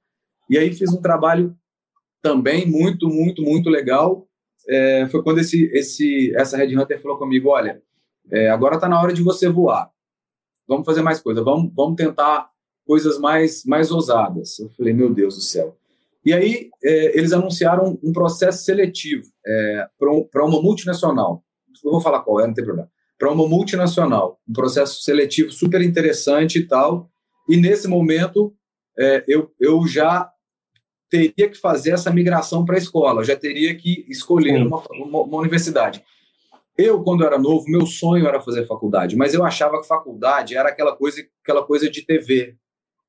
E 0.48 0.56
aí 0.56 0.72
fiz 0.72 0.90
um 0.90 1.02
trabalho 1.02 1.54
também 2.22 2.66
muito, 2.66 3.06
muito, 3.06 3.42
muito 3.42 3.68
legal 3.68 4.26
é, 4.68 5.06
foi 5.08 5.22
quando 5.22 5.40
esse, 5.40 5.66
esse, 5.72 6.34
essa 6.36 6.56
Red 6.56 6.76
Hunter 6.76 7.00
falou 7.00 7.18
comigo: 7.18 7.50
olha, 7.50 7.82
é, 8.30 8.48
agora 8.48 8.76
está 8.76 8.88
na 8.88 9.00
hora 9.00 9.12
de 9.12 9.22
você 9.22 9.48
voar. 9.48 9.90
Vamos 10.66 10.86
fazer 10.86 11.02
mais 11.02 11.20
coisa, 11.20 11.42
vamos, 11.42 11.72
vamos 11.74 11.96
tentar 11.96 12.48
coisas 12.86 13.18
mais, 13.18 13.64
mais 13.64 13.90
ousadas. 13.90 14.58
Eu 14.58 14.70
falei: 14.70 14.92
meu 14.92 15.12
Deus 15.12 15.34
do 15.36 15.42
céu. 15.42 15.76
E 16.24 16.32
aí 16.32 16.70
é, 16.82 17.18
eles 17.18 17.32
anunciaram 17.32 17.98
um 18.02 18.12
processo 18.12 18.64
seletivo 18.64 19.24
é, 19.46 19.86
para 20.32 20.44
uma 20.44 20.62
multinacional. 20.62 21.44
Eu 21.84 21.90
vou 21.90 22.00
falar 22.00 22.20
qual 22.20 22.40
é, 22.40 22.46
não 22.46 22.54
tem 22.54 22.64
problema. 22.64 22.90
Para 23.18 23.30
uma 23.30 23.46
multinacional, 23.46 24.40
um 24.48 24.52
processo 24.52 25.02
seletivo 25.02 25.52
super 25.52 25.82
interessante 25.82 26.58
e 26.58 26.66
tal. 26.66 27.10
E 27.48 27.56
nesse 27.56 27.86
momento 27.86 28.54
é, 28.98 29.24
eu, 29.28 29.52
eu 29.60 29.86
já 29.86 30.30
teria 31.10 31.48
que 31.48 31.54
fazer 31.54 31.92
essa 31.92 32.10
migração 32.10 32.64
para 32.64 32.74
a 32.74 32.78
escola, 32.78 33.22
já 33.22 33.36
teria 33.36 33.74
que 33.76 34.04
escolher 34.08 34.66
uma, 34.66 34.82
uma, 34.90 35.20
uma, 35.20 35.38
universidade. 35.38 36.02
Eu, 36.76 37.02
quando 37.02 37.24
era 37.24 37.38
novo, 37.38 37.68
meu 37.68 37.86
sonho 37.86 38.26
era 38.26 38.40
fazer 38.40 38.66
faculdade, 38.66 39.14
mas 39.14 39.32
eu 39.32 39.44
achava 39.44 39.80
que 39.80 39.86
faculdade 39.86 40.56
era 40.56 40.70
aquela 40.70 40.96
coisa, 40.96 41.24
aquela 41.42 41.62
coisa 41.62 41.88
de 41.88 42.02
TV. 42.04 42.56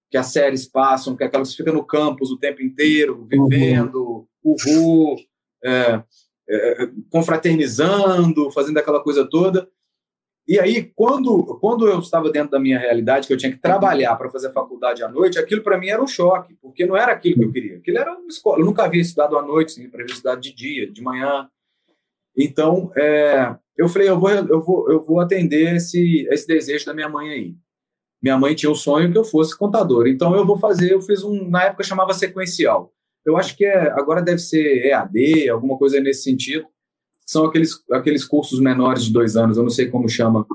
Que 0.10 0.18
as 0.18 0.28
séries 0.28 0.66
passam, 0.66 1.16
que 1.16 1.24
é 1.24 1.28
aquela 1.28 1.44
que 1.44 1.56
fica 1.56 1.72
no 1.72 1.84
campus 1.84 2.32
o 2.32 2.38
tempo 2.38 2.62
inteiro, 2.62 3.26
vivendo, 3.30 4.28
uhul, 4.44 5.16
é, 5.64 6.02
é, 6.48 6.90
confraternizando, 7.10 8.52
fazendo 8.52 8.78
aquela 8.78 9.02
coisa 9.02 9.28
toda. 9.28 9.68
E 10.48 10.60
aí, 10.60 10.92
quando, 10.96 11.44
quando 11.60 11.88
eu 11.88 12.00
estava 12.00 12.32
dentro 12.32 12.52
da 12.52 12.60
minha 12.60 12.78
realidade, 12.78 13.26
que 13.26 13.34
eu 13.34 13.38
tinha 13.38 13.52
que 13.52 13.58
trabalhar 13.58 14.16
para 14.16 14.30
fazer 14.30 14.52
faculdade 14.52 15.04
à 15.04 15.10
noite, 15.10 15.40
aquilo 15.40 15.64
para 15.64 15.78
mim 15.78 15.88
era 15.88 16.02
um 16.02 16.08
choque, 16.08 16.56
porque 16.62 16.86
não 16.86 16.96
era 16.96 17.12
aquilo 17.12 17.40
que 17.40 17.46
eu 17.46 17.52
queria. 17.52 17.78
Aquilo 17.78 17.98
era 17.98 18.14
uma 18.14 18.28
escola. 18.28 18.60
Eu 18.60 18.66
nunca 18.66 18.84
havia 18.84 19.02
estudado 19.02 19.38
à 19.38 19.42
noite, 19.42 19.72
sempre 19.72 20.04
havia 20.04 20.14
estudado 20.14 20.40
de 20.40 20.54
dia, 20.54 20.92
de 20.92 21.02
manhã. 21.02 21.50
Então, 22.38 22.92
é, 22.96 23.56
eu 23.76 23.90
falei, 23.90 24.08
eu 24.08 24.20
vou, 24.20 24.30
eu 24.30 24.62
vou, 24.62 24.92
eu 24.92 25.02
vou 25.02 25.20
atender 25.20 25.78
esse, 25.78 26.28
esse 26.30 26.46
desejo 26.46 26.86
da 26.86 26.94
minha 26.94 27.10
mãe 27.10 27.30
aí. 27.32 27.56
Minha 28.26 28.38
mãe 28.40 28.56
tinha 28.56 28.72
o 28.72 28.76
sonho 28.76 29.12
que 29.12 29.18
eu 29.18 29.24
fosse 29.24 29.56
contador. 29.56 30.08
Então, 30.08 30.36
eu 30.36 30.46
vou 30.46 30.58
fazer, 30.58 30.92
eu 30.92 31.02
fiz 31.02 31.24
um, 31.24 31.48
na 31.48 31.66
época 31.66 31.84
chamava 31.84 32.12
sequencial. 32.12 32.92
Eu 33.24 33.38
acho 33.38 33.56
que 33.56 33.64
é, 33.64 33.92
agora 33.92 34.22
deve 34.22 34.40
ser 34.40 34.88
EAD, 34.88 35.50
alguma 35.50 35.78
coisa 35.78 36.00
nesse 36.00 36.24
sentido 36.24 36.66
são 37.26 37.46
aqueles, 37.46 37.84
aqueles 37.92 38.24
cursos 38.24 38.60
menores 38.60 39.06
de 39.06 39.12
dois 39.12 39.36
anos, 39.36 39.58
eu 39.58 39.64
não 39.64 39.70
sei 39.70 39.88
como 39.90 40.08
chama. 40.08 40.46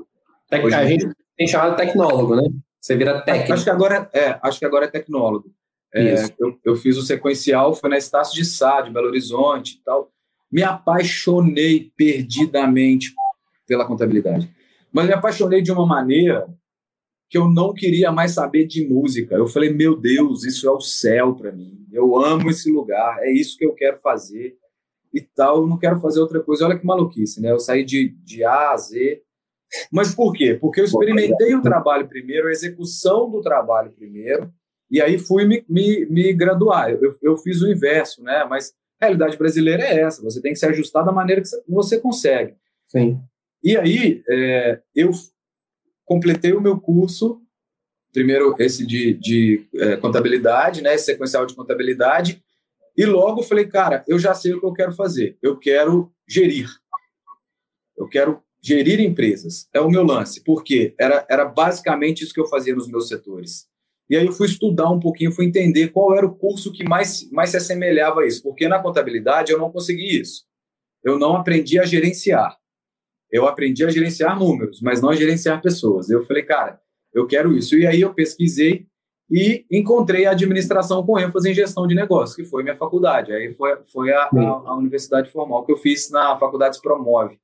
Tec 0.49 0.73
a 0.73 0.85
gente 0.85 1.09
tem 1.37 1.47
chamado 1.47 1.75
tecnólogo, 1.75 2.35
né? 2.35 2.43
Você 2.79 2.95
vira 2.95 3.21
técnico. 3.21 3.53
Acho 3.53 3.63
que 3.65 3.69
agora 3.69 4.09
é, 4.13 4.39
acho 4.41 4.57
que 4.57 4.65
agora 4.65 4.85
é 4.85 4.87
tecnólogo. 4.87 5.51
É, 5.93 6.15
eu, 6.39 6.57
eu, 6.63 6.75
fiz 6.77 6.97
o 6.97 7.01
sequencial, 7.01 7.75
foi 7.75 7.89
na 7.89 7.97
Estácio 7.97 8.33
de 8.33 8.45
Sá, 8.45 8.79
de 8.79 8.89
Belo 8.89 9.07
Horizonte 9.07 9.75
e 9.75 9.83
tal. 9.83 10.09
Me 10.49 10.63
apaixonei 10.63 11.91
perdidamente 11.97 13.13
pela 13.67 13.85
contabilidade. 13.85 14.49
Mas 14.91 15.05
me 15.05 15.13
apaixonei 15.13 15.61
de 15.61 15.71
uma 15.71 15.85
maneira 15.85 16.47
que 17.31 17.37
eu 17.37 17.49
não 17.49 17.73
queria 17.73 18.11
mais 18.11 18.33
saber 18.33 18.67
de 18.67 18.85
música. 18.85 19.35
Eu 19.35 19.47
falei, 19.47 19.71
meu 19.71 19.95
Deus, 19.95 20.43
isso 20.43 20.67
é 20.67 20.71
o 20.71 20.81
céu 20.81 21.33
para 21.33 21.49
mim. 21.49 21.87
Eu 21.89 22.17
amo 22.17 22.49
esse 22.49 22.69
lugar, 22.69 23.19
é 23.21 23.31
isso 23.31 23.57
que 23.57 23.65
eu 23.65 23.73
quero 23.73 23.97
fazer 23.99 24.57
e 25.13 25.21
tal, 25.21 25.61
eu 25.61 25.67
não 25.67 25.79
quero 25.79 25.97
fazer 26.01 26.19
outra 26.19 26.41
coisa. 26.41 26.65
Olha 26.65 26.77
que 26.77 26.85
maluquice, 26.85 27.41
né? 27.41 27.49
Eu 27.49 27.59
saí 27.59 27.85
de, 27.85 28.09
de 28.25 28.43
A 28.43 28.71
a 28.71 28.77
Z. 28.77 29.21
Mas 29.89 30.13
por 30.13 30.33
quê? 30.33 30.57
Porque 30.59 30.81
eu 30.81 30.85
experimentei 30.85 31.55
o 31.55 31.61
trabalho 31.61 32.05
primeiro, 32.05 32.49
a 32.49 32.51
execução 32.51 33.31
do 33.31 33.39
trabalho 33.39 33.93
primeiro, 33.93 34.51
e 34.89 35.01
aí 35.01 35.17
fui 35.17 35.45
me, 35.45 35.63
me, 35.69 36.05
me 36.07 36.33
graduar. 36.33 36.91
Eu, 36.91 37.15
eu 37.21 37.37
fiz 37.37 37.61
o 37.61 37.71
inverso, 37.71 38.21
né? 38.21 38.43
Mas 38.43 38.73
a 38.99 39.05
realidade 39.05 39.37
brasileira 39.37 39.83
é 39.83 40.01
essa, 40.01 40.21
você 40.21 40.41
tem 40.41 40.51
que 40.51 40.59
se 40.59 40.65
ajustar 40.65 41.05
da 41.05 41.13
maneira 41.13 41.41
que 41.41 41.47
você 41.65 41.97
consegue. 41.97 42.55
Sim. 42.89 43.21
E 43.63 43.77
aí, 43.77 44.21
é, 44.29 44.81
eu 44.93 45.11
completei 46.11 46.51
o 46.51 46.59
meu 46.59 46.77
curso, 46.77 47.41
primeiro 48.11 48.53
esse 48.59 48.85
de, 48.85 49.13
de 49.13 49.65
é, 49.75 49.95
contabilidade, 49.95 50.81
né, 50.81 50.97
sequencial 50.97 51.45
de 51.45 51.55
contabilidade, 51.55 52.43
e 52.97 53.05
logo 53.05 53.41
falei, 53.41 53.65
cara, 53.65 54.03
eu 54.05 54.19
já 54.19 54.33
sei 54.33 54.53
o 54.53 54.59
que 54.59 54.65
eu 54.65 54.73
quero 54.73 54.91
fazer. 54.91 55.37
Eu 55.41 55.57
quero 55.57 56.11
gerir. 56.27 56.69
Eu 57.97 58.09
quero 58.09 58.43
gerir 58.61 58.99
empresas. 58.99 59.69
É 59.73 59.79
o 59.79 59.89
meu 59.89 60.03
lance. 60.03 60.43
Porque 60.43 60.93
era, 60.99 61.25
era 61.29 61.45
basicamente 61.45 62.25
isso 62.25 62.33
que 62.33 62.41
eu 62.41 62.47
fazia 62.47 62.75
nos 62.75 62.89
meus 62.89 63.07
setores. 63.07 63.69
E 64.09 64.17
aí 64.17 64.25
eu 64.25 64.33
fui 64.33 64.47
estudar 64.47 64.89
um 64.91 64.99
pouquinho, 64.99 65.31
fui 65.31 65.45
entender 65.45 65.87
qual 65.93 66.13
era 66.13 66.25
o 66.25 66.35
curso 66.35 66.73
que 66.73 66.83
mais, 66.83 67.31
mais 67.31 67.51
se 67.51 67.57
assemelhava 67.57 68.19
a 68.19 68.27
isso. 68.27 68.43
Porque 68.43 68.67
na 68.67 68.79
contabilidade 68.79 69.53
eu 69.53 69.57
não 69.57 69.71
consegui 69.71 70.19
isso. 70.19 70.43
Eu 71.01 71.17
não 71.17 71.37
aprendi 71.37 71.79
a 71.79 71.85
gerenciar. 71.85 72.57
Eu 73.31 73.47
aprendi 73.47 73.85
a 73.85 73.89
gerenciar 73.89 74.37
números, 74.37 74.81
mas 74.81 75.01
não 75.01 75.09
a 75.09 75.15
gerenciar 75.15 75.61
pessoas. 75.61 76.09
Eu 76.09 76.23
falei, 76.25 76.43
cara, 76.43 76.79
eu 77.13 77.25
quero 77.25 77.55
isso. 77.55 77.75
E 77.77 77.87
aí 77.87 78.01
eu 78.01 78.13
pesquisei 78.13 78.85
e 79.29 79.65
encontrei 79.71 80.25
a 80.25 80.31
administração 80.31 81.05
com 81.05 81.17
ênfase 81.17 81.49
em 81.49 81.53
gestão 81.53 81.87
de 81.87 81.95
negócios, 81.95 82.35
que 82.35 82.43
foi 82.43 82.63
minha 82.63 82.75
faculdade. 82.75 83.31
Aí 83.31 83.53
foi, 83.53 83.77
foi 83.91 84.11
a, 84.11 84.23
a, 84.23 84.49
a 84.65 84.75
universidade 84.75 85.31
formal 85.31 85.65
que 85.65 85.71
eu 85.71 85.77
fiz 85.77 86.09
na 86.09 86.37
Faculdade 86.37 86.81
Promove. 86.81 87.39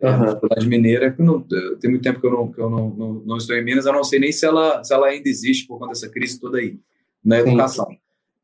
É, 0.00 0.10
uhum. 0.10 0.26
Faculdade 0.28 0.66
Mineira, 0.66 1.12
que 1.12 1.20
não, 1.20 1.42
tem 1.42 1.90
muito 1.90 2.02
tempo 2.02 2.20
que 2.20 2.26
eu, 2.26 2.30
não, 2.30 2.50
que 2.50 2.58
eu 2.58 2.70
não, 2.70 2.88
não, 2.88 3.12
não, 3.26 3.36
estou 3.36 3.54
em 3.54 3.62
Minas, 3.62 3.84
eu 3.84 3.92
não 3.92 4.02
sei 4.02 4.18
nem 4.18 4.32
se 4.32 4.46
ela, 4.46 4.82
se 4.82 4.94
ela 4.94 5.08
ainda 5.08 5.28
existe 5.28 5.66
por 5.66 5.78
conta 5.78 5.90
dessa 5.90 6.08
crise 6.08 6.40
toda 6.40 6.56
aí, 6.56 6.78
na 7.22 7.38
educação. 7.40 7.84
Sim. 7.84 7.98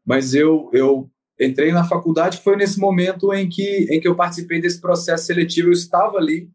Mas 0.05 0.35
eu, 0.35 0.69
eu 0.75 1.11
entrei 1.41 1.73
na 1.73 1.83
faculdade, 1.83 2.39
que 2.39 2.45
foi 2.45 2.57
nesse 2.57 2.79
momento 2.79 3.33
em 3.33 3.49
que, 3.49 3.87
em 3.91 3.99
que 3.99 4.07
eu 4.07 4.15
participei 4.15 4.61
desse 4.61 4.83
processo 4.83 5.25
seletivo, 5.25 5.69
eu 5.69 5.73
estava 5.73 6.19
ali, 6.19 6.51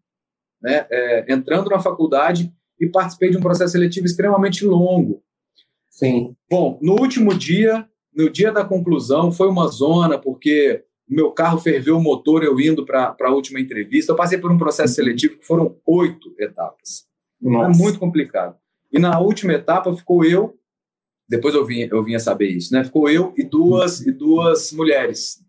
né, 0.61 0.85
é, 0.89 1.33
entrando 1.33 1.69
na 1.69 1.79
faculdade 1.79 2.51
e 2.79 2.87
participei 2.87 3.29
de 3.29 3.37
um 3.37 3.41
processo 3.41 3.73
seletivo 3.73 4.05
extremamente 4.05 4.65
longo, 4.65 5.23
Sim. 5.91 6.35
Bom, 6.49 6.79
no 6.81 6.93
último 6.93 7.31
dia, 7.37 7.87
no 8.15 8.27
dia 8.27 8.51
da 8.51 8.65
conclusão, 8.65 9.31
foi 9.31 9.47
uma 9.47 9.67
zona, 9.67 10.17
porque 10.17 10.83
meu 11.07 11.31
carro 11.31 11.59
ferveu 11.59 11.97
o 11.97 12.01
motor 12.01 12.43
eu 12.43 12.59
indo 12.59 12.85
para 12.85 13.15
a 13.21 13.31
última 13.31 13.59
entrevista. 13.59 14.11
Eu 14.11 14.15
passei 14.15 14.39
por 14.39 14.51
um 14.51 14.57
processo 14.57 14.95
seletivo 14.95 15.37
que 15.37 15.45
foram 15.45 15.77
oito 15.85 16.33
etapas. 16.39 17.05
Nossa. 17.39 17.79
É 17.79 17.83
muito 17.83 17.99
complicado. 17.99 18.55
E 18.91 18.97
na 18.97 19.19
última 19.19 19.53
etapa 19.53 19.95
ficou 19.95 20.25
eu, 20.25 20.57
depois 21.29 21.53
eu 21.53 21.65
vim, 21.65 21.87
eu 21.91 22.03
vim 22.03 22.15
a 22.15 22.19
saber 22.19 22.47
isso, 22.47 22.73
né? 22.73 22.83
Ficou 22.83 23.09
eu 23.09 23.33
e 23.37 23.43
duas, 23.43 24.01
e 24.01 24.11
duas 24.11 24.71
mulheres. 24.71 25.39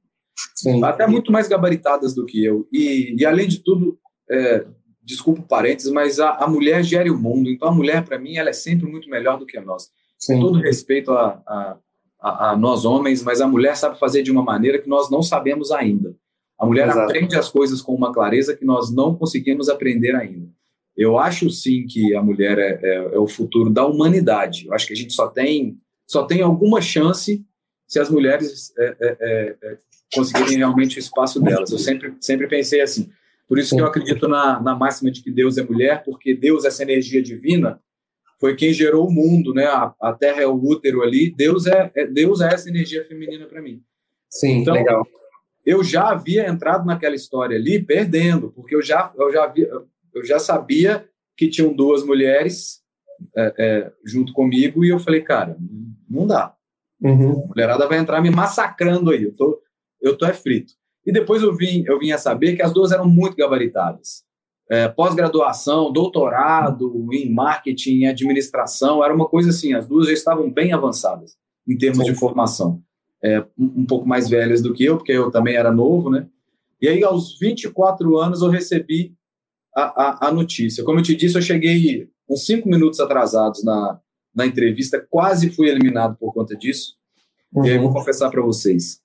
Sim. 0.55 0.85
Até 0.85 1.07
muito 1.07 1.33
mais 1.33 1.49
gabaritadas 1.49 2.15
do 2.15 2.27
que 2.27 2.45
eu. 2.45 2.69
E, 2.73 3.17
e 3.19 3.25
além 3.25 3.49
de 3.49 3.61
tudo, 3.61 3.99
é, 4.31 4.67
desculpa 5.03 5.41
o 5.41 5.47
parênteses, 5.47 5.91
mas 5.91 6.21
a, 6.21 6.31
a 6.37 6.47
mulher 6.47 6.83
gere 6.85 7.11
o 7.11 7.19
mundo. 7.19 7.51
Então 7.51 7.69
a 7.69 7.75
mulher, 7.75 8.05
para 8.05 8.19
mim, 8.19 8.37
ela 8.37 8.51
é 8.51 8.53
sempre 8.53 8.87
muito 8.87 9.09
melhor 9.09 9.39
do 9.39 9.47
que 9.47 9.59
nossa. 9.61 9.89
Sim. 10.19 10.39
todo 10.39 10.61
respeito 10.61 11.11
a, 11.11 11.43
a, 11.47 11.77
a, 12.21 12.51
a, 12.51 12.57
nós 12.57 12.85
homens, 12.85 13.23
mas 13.25 13.41
a 13.41 13.49
mulher 13.49 13.77
sabe 13.77 13.99
fazer 13.99 14.23
de 14.23 14.31
uma 14.31 14.43
maneira 14.43 14.79
que 14.79 14.89
nós 14.89 15.11
não 15.11 15.23
sabemos 15.23 15.73
ainda. 15.73 16.15
A 16.59 16.65
mulher 16.65 16.87
Exato. 16.87 17.01
aprende 17.01 17.37
as 17.37 17.49
coisas 17.49 17.83
com 17.83 17.93
uma 17.93 18.13
clareza 18.13 18.57
que 18.57 18.65
nós 18.65 18.95
não 18.95 19.17
conseguimos 19.17 19.69
aprender 19.69 20.15
ainda. 20.15 20.49
Eu 20.97 21.19
acho 21.19 21.51
sim 21.51 21.87
que 21.87 22.15
a 22.15 22.23
mulher 22.23 22.59
é, 22.59 22.79
é, 22.83 23.15
é 23.15 23.19
o 23.19 23.27
futuro 23.27 23.69
da 23.69 23.85
humanidade. 23.85 24.67
Eu 24.67 24.75
acho 24.75 24.87
que 24.87 24.93
a 24.93 24.97
gente 24.97 25.13
só 25.13 25.27
tem, 25.27 25.77
só 26.07 26.25
tem 26.25 26.41
alguma 26.41 26.81
chance 26.81 27.45
se 27.89 27.99
as 27.99 28.09
mulheres 28.09 28.73
é, 28.79 28.85
é, 28.85 29.17
é, 29.21 29.57
é 29.63 29.79
conseguirem 30.15 30.59
realmente 30.59 30.99
o 30.99 31.01
espaço 31.01 31.41
delas. 31.41 31.73
Eu 31.73 31.79
sempre, 31.79 32.15
sempre 32.21 32.47
pensei 32.47 32.81
assim. 32.81 33.11
Por 33.53 33.59
isso 33.59 33.77
que 33.77 33.83
eu 33.83 33.87
acredito 33.87 34.27
na, 34.27 34.59
na 34.63 34.75
máxima 34.75 35.11
de 35.11 35.23
que 35.23 35.31
Deus 35.31 35.59
é 35.59 35.63
mulher, 35.63 36.03
porque 36.05 36.35
Deus, 36.35 36.65
essa 36.65 36.83
energia 36.83 37.23
divina, 37.23 37.79
foi 38.41 38.57
quem 38.57 38.73
gerou 38.73 39.07
o 39.07 39.13
mundo, 39.13 39.53
né? 39.53 39.67
A, 39.67 39.95
a 40.01 40.15
Terra 40.15 40.41
é 40.41 40.47
o 40.47 40.55
útero 40.55 41.03
ali. 41.03 41.31
Deus 41.37 41.67
é, 41.67 41.93
é 41.95 42.07
Deus 42.07 42.41
é 42.41 42.47
essa 42.47 42.71
energia 42.71 43.05
feminina 43.05 43.45
para 43.45 43.61
mim. 43.61 43.83
Sim, 44.31 44.63
então, 44.63 44.73
legal. 44.73 45.07
Eu 45.67 45.85
já 45.85 46.09
havia 46.09 46.49
entrado 46.49 46.87
naquela 46.87 47.15
história 47.15 47.55
ali 47.55 47.79
perdendo, 47.79 48.51
porque 48.53 48.75
eu 48.75 48.81
já 48.81 49.13
eu 49.19 49.31
já 49.31 49.45
havia, 49.45 49.69
eu 50.15 50.25
já 50.25 50.39
sabia 50.39 51.07
que 51.37 51.47
tinham 51.47 51.75
duas 51.75 52.03
mulheres 52.03 52.81
é, 53.37 53.55
é, 53.59 53.93
junto 54.03 54.33
comigo 54.33 54.83
e 54.83 54.89
eu 54.89 54.99
falei, 54.99 55.21
cara, 55.21 55.59
não 56.09 56.27
dá. 56.27 56.55
Uhum. 57.03 57.45
A 57.45 57.47
mulherada 57.49 57.87
vai 57.87 57.99
entrar 57.99 58.23
me 58.23 58.31
massacrando 58.31 59.11
aí. 59.11 59.25
Eu 59.25 59.37
tô 59.37 59.63
eu 60.01 60.17
tô 60.17 60.25
é 60.25 60.33
frito. 60.33 60.73
E 61.07 61.13
depois 61.13 61.43
eu 61.43 61.55
vim 61.55 61.85
eu 61.87 61.99
vim 61.99 62.13
a 62.13 62.19
saber 62.19 62.57
que 62.57 62.63
as 62.63 62.73
duas 62.73 62.93
eram 62.93 63.09
muito 63.09 63.37
gabaritadas 63.37 64.25
é, 64.73 64.89
pós-graduação, 64.89 65.93
doutorado 65.93 67.07
em 67.13 67.31
marketing 67.31 67.99
e 67.99 68.07
administração, 68.07 69.05
era 69.05 69.15
uma 69.15 69.29
coisa 69.29 69.51
assim, 69.51 69.75
as 69.75 69.87
duas 69.87 70.07
já 70.07 70.15
estavam 70.15 70.51
bem 70.51 70.73
avançadas 70.73 71.37
em 71.69 71.77
termos 71.77 72.07
de 72.07 72.15
formação. 72.15 72.83
É, 73.23 73.41
um, 73.59 73.83
um 73.83 73.85
pouco 73.85 74.09
mais 74.09 74.31
velhas 74.31 74.63
do 74.63 74.73
que 74.73 74.83
eu, 74.83 74.97
porque 74.97 75.13
eu 75.13 75.31
também 75.31 75.57
era 75.57 75.71
novo, 75.71 76.09
né? 76.09 76.27
E 76.81 76.89
aí, 76.89 77.05
aos 77.05 77.39
24 77.39 78.17
anos, 78.17 78.41
eu 78.41 78.49
recebi 78.49 79.15
a, 79.77 79.83
a, 79.83 80.29
a 80.29 80.33
notícia. 80.33 80.83
Como 80.83 80.99
eu 80.99 81.03
te 81.03 81.15
disse, 81.15 81.37
eu 81.37 81.43
cheguei 81.43 82.09
uns 82.27 82.47
cinco 82.47 82.67
minutos 82.67 82.99
atrasados 82.99 83.63
na, 83.63 84.01
na 84.35 84.47
entrevista, 84.47 85.07
quase 85.11 85.51
fui 85.51 85.69
eliminado 85.69 86.17
por 86.17 86.33
conta 86.33 86.57
disso. 86.57 86.95
Uhum. 87.53 87.67
E 87.67 87.71
aí, 87.73 87.77
vou 87.77 87.89
uhum. 87.89 87.93
confessar 87.93 88.31
para 88.31 88.41
vocês, 88.41 89.02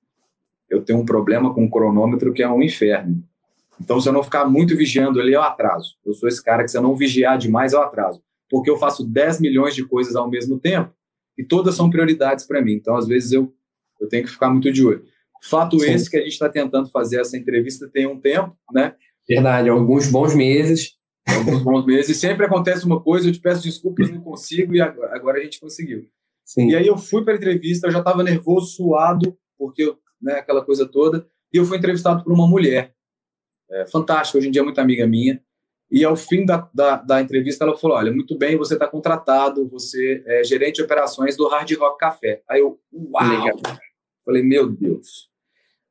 eu 0.69 0.83
tenho 0.83 0.99
um 0.99 1.05
problema 1.05 1.53
com 1.53 1.65
o 1.65 1.69
cronômetro 1.69 2.33
que 2.33 2.43
é 2.43 2.49
um 2.49 2.61
inferno. 2.61 3.23
Então, 3.79 4.01
se 4.01 4.09
eu 4.09 4.13
não 4.13 4.23
ficar 4.23 4.45
muito 4.45 4.75
vigiando 4.75 5.21
ele, 5.21 5.35
eu 5.35 5.41
atraso. 5.41 5.95
Eu 6.05 6.13
sou 6.13 6.27
esse 6.27 6.43
cara 6.43 6.63
que, 6.63 6.71
se 6.71 6.77
eu 6.77 6.81
não 6.81 6.95
vigiar 6.95 7.37
demais, 7.37 7.73
eu 7.73 7.81
atraso. 7.81 8.21
Porque 8.49 8.69
eu 8.69 8.77
faço 8.77 9.05
10 9.05 9.39
milhões 9.39 9.75
de 9.75 9.85
coisas 9.85 10.15
ao 10.15 10.29
mesmo 10.29 10.59
tempo 10.59 10.91
e 11.37 11.43
todas 11.43 11.75
são 11.75 11.89
prioridades 11.89 12.45
para 12.45 12.61
mim. 12.61 12.73
Então, 12.73 12.95
às 12.95 13.07
vezes, 13.07 13.31
eu, 13.31 13.53
eu 14.01 14.09
tenho 14.09 14.23
que 14.23 14.31
ficar 14.31 14.49
muito 14.49 14.71
de 14.71 14.85
olho. 14.85 15.03
Fato 15.43 15.79
Sim. 15.79 15.91
esse 15.91 16.09
que 16.09 16.17
a 16.17 16.21
gente 16.21 16.31
está 16.31 16.49
tentando 16.49 16.89
fazer 16.89 17.21
essa 17.21 17.37
entrevista 17.37 17.87
tem 17.87 18.07
um 18.07 18.19
tempo, 18.19 18.55
né? 18.73 18.95
Verdade, 19.27 19.69
alguns 19.69 20.09
bons 20.09 20.33
meses. 20.33 20.97
Alguns 21.27 21.61
bons 21.61 21.85
meses. 21.85 22.09
E 22.09 22.15
sempre 22.15 22.45
acontece 22.45 22.85
uma 22.85 23.01
coisa, 23.01 23.27
eu 23.27 23.33
te 23.33 23.39
peço 23.39 23.61
desculpas, 23.61 24.09
não 24.09 24.21
consigo, 24.21 24.73
e 24.73 24.81
agora, 24.81 25.15
agora 25.15 25.39
a 25.39 25.43
gente 25.43 25.59
conseguiu. 25.59 26.07
Sim. 26.43 26.69
E 26.69 26.75
aí 26.75 26.87
eu 26.87 26.97
fui 26.97 27.23
para 27.23 27.33
a 27.33 27.37
entrevista, 27.37 27.87
eu 27.87 27.91
já 27.91 27.99
estava 27.99 28.23
nervoso, 28.23 28.67
suado, 28.67 29.37
porque 29.59 29.93
né, 30.21 30.33
aquela 30.33 30.63
coisa 30.63 30.87
toda, 30.87 31.27
e 31.53 31.57
eu 31.57 31.65
fui 31.65 31.77
entrevistado 31.77 32.23
por 32.23 32.33
uma 32.33 32.47
mulher 32.47 32.93
é, 33.69 33.85
fantástica, 33.87 34.37
hoje 34.37 34.47
em 34.47 34.51
dia 34.51 34.61
é 34.61 34.65
muito 34.65 34.79
amiga 34.79 35.05
minha. 35.05 35.41
E 35.89 36.03
ao 36.03 36.15
fim 36.15 36.45
da, 36.45 36.69
da, 36.73 36.97
da 36.97 37.21
entrevista, 37.21 37.63
ela 37.63 37.77
falou: 37.77 37.97
Olha, 37.97 38.11
muito 38.11 38.37
bem, 38.37 38.57
você 38.57 38.73
está 38.73 38.87
contratado, 38.87 39.67
você 39.69 40.21
é 40.25 40.43
gerente 40.43 40.75
de 40.75 40.83
operações 40.83 41.37
do 41.37 41.47
Hard 41.47 41.71
Rock 41.77 41.97
Café. 41.97 42.41
Aí 42.47 42.59
eu, 42.59 42.79
uau! 42.93 43.25
Legal. 43.25 43.57
Falei, 44.25 44.43
meu 44.43 44.69
Deus. 44.69 45.29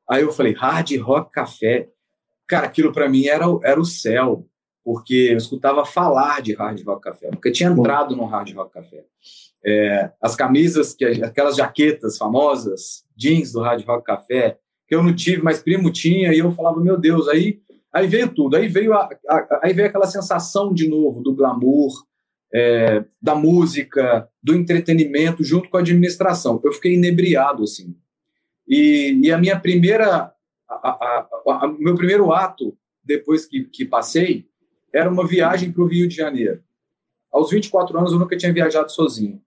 Aí 0.07 0.21
eu 0.21 0.31
falei, 0.31 0.53
Hard 0.53 0.95
Rock 0.97 1.31
Café. 1.31 1.89
Cara, 2.47 2.67
aquilo 2.67 2.93
para 2.93 3.09
mim 3.09 3.25
era, 3.25 3.45
era 3.63 3.79
o 3.79 3.85
céu, 3.85 4.47
porque 4.83 5.29
eu 5.31 5.37
escutava 5.37 5.85
falar 5.85 6.41
de 6.41 6.53
Hard 6.53 6.81
Rock 6.85 7.01
Café, 7.01 7.29
porque 7.29 7.49
eu 7.49 7.53
tinha 7.53 7.69
entrado 7.69 8.15
no 8.15 8.25
Hard 8.25 8.53
Rock 8.53 8.73
Café. 8.73 9.03
É, 9.65 10.11
as 10.21 10.35
camisas, 10.35 10.93
que 10.93 11.05
aquelas 11.05 11.55
jaquetas 11.55 12.17
famosas, 12.17 13.03
jeans 13.15 13.51
do 13.51 13.61
Hard 13.61 13.83
Rock 13.85 14.05
Café, 14.05 14.57
que 14.87 14.95
eu 14.95 15.03
não 15.03 15.13
tive, 15.13 15.41
mas 15.41 15.61
primo 15.61 15.91
tinha, 15.91 16.33
e 16.33 16.39
eu 16.39 16.51
falava, 16.51 16.79
meu 16.79 16.97
Deus, 16.97 17.27
aí 17.27 17.59
Aí 17.97 18.05
veio 18.05 18.31
tudo, 18.31 18.55
aí 18.55 18.67
veio, 18.67 18.93
a, 18.93 19.09
a, 19.27 19.59
aí 19.63 19.73
veio 19.73 19.87
aquela 19.87 20.05
sensação 20.05 20.71
de 20.71 20.87
novo 20.87 21.19
do 21.21 21.33
glamour, 21.33 21.91
é, 22.53 23.03
da 23.19 23.33
música, 23.33 24.29
do 24.41 24.53
entretenimento, 24.53 25.43
junto 25.43 25.67
com 25.67 25.77
a 25.77 25.79
administração. 25.79 26.61
Eu 26.63 26.73
fiquei 26.73 26.93
inebriado, 26.93 27.63
assim. 27.63 27.95
E, 28.67 29.19
e 29.23 29.31
a 29.31 29.37
minha 29.39 29.59
primeira, 29.59 30.31
a, 30.69 31.75
meu 31.79 31.95
primeiro 31.95 32.31
ato, 32.31 32.77
depois 33.03 33.47
que, 33.47 33.63
que 33.63 33.83
passei, 33.83 34.45
era 34.93 35.09
uma 35.09 35.25
viagem 35.25 35.71
para 35.71 35.83
o 35.83 35.87
Rio 35.87 36.07
de 36.07 36.15
Janeiro. 36.15 36.61
Aos 37.31 37.49
24 37.49 37.97
anos, 37.97 38.11
eu 38.11 38.19
nunca 38.19 38.37
tinha 38.37 38.53
viajado 38.53 38.91
sozinho. 38.91 39.41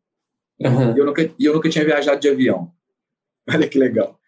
Uhum. 0.61 0.97
Eu, 0.97 1.07
nunca, 1.07 1.31
eu 1.39 1.55
nunca 1.55 1.69
tinha 1.69 1.85
viajado 1.85 2.21
de 2.21 2.29
avião. 2.29 2.71
Olha 3.49 3.69
que 3.69 3.79
legal. 3.79 4.19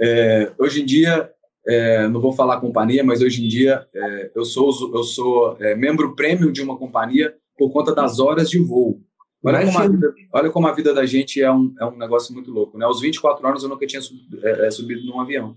É, 0.00 0.52
hoje 0.58 0.82
em 0.82 0.86
dia, 0.86 1.30
é, 1.66 2.08
não 2.08 2.20
vou 2.20 2.32
falar 2.32 2.60
companhia, 2.60 3.04
mas 3.04 3.22
hoje 3.22 3.44
em 3.44 3.48
dia 3.48 3.86
é, 3.94 4.30
eu 4.34 4.44
sou, 4.44 4.70
eu 4.94 5.02
sou 5.02 5.56
é, 5.60 5.74
membro 5.74 6.14
prêmio 6.14 6.52
de 6.52 6.62
uma 6.62 6.76
companhia 6.76 7.34
por 7.58 7.70
conta 7.70 7.94
das 7.94 8.18
horas 8.18 8.48
de 8.48 8.58
voo. 8.58 9.00
Olha 9.44 9.64
como, 9.64 9.78
a 9.78 9.88
vida, 9.88 10.14
olha 10.32 10.50
como 10.50 10.66
a 10.68 10.72
vida 10.72 10.94
da 10.94 11.04
gente 11.04 11.42
é 11.42 11.50
um, 11.50 11.74
é 11.80 11.84
um 11.84 11.96
negócio 11.96 12.32
muito 12.32 12.50
louco. 12.50 12.78
Né? 12.78 12.84
Aos 12.84 13.00
24 13.00 13.44
anos 13.46 13.62
eu 13.62 13.68
nunca 13.68 13.86
tinha 13.86 14.00
subido, 14.00 14.46
é, 14.46 14.66
é, 14.66 14.70
subido 14.70 15.04
num 15.04 15.20
avião. 15.20 15.56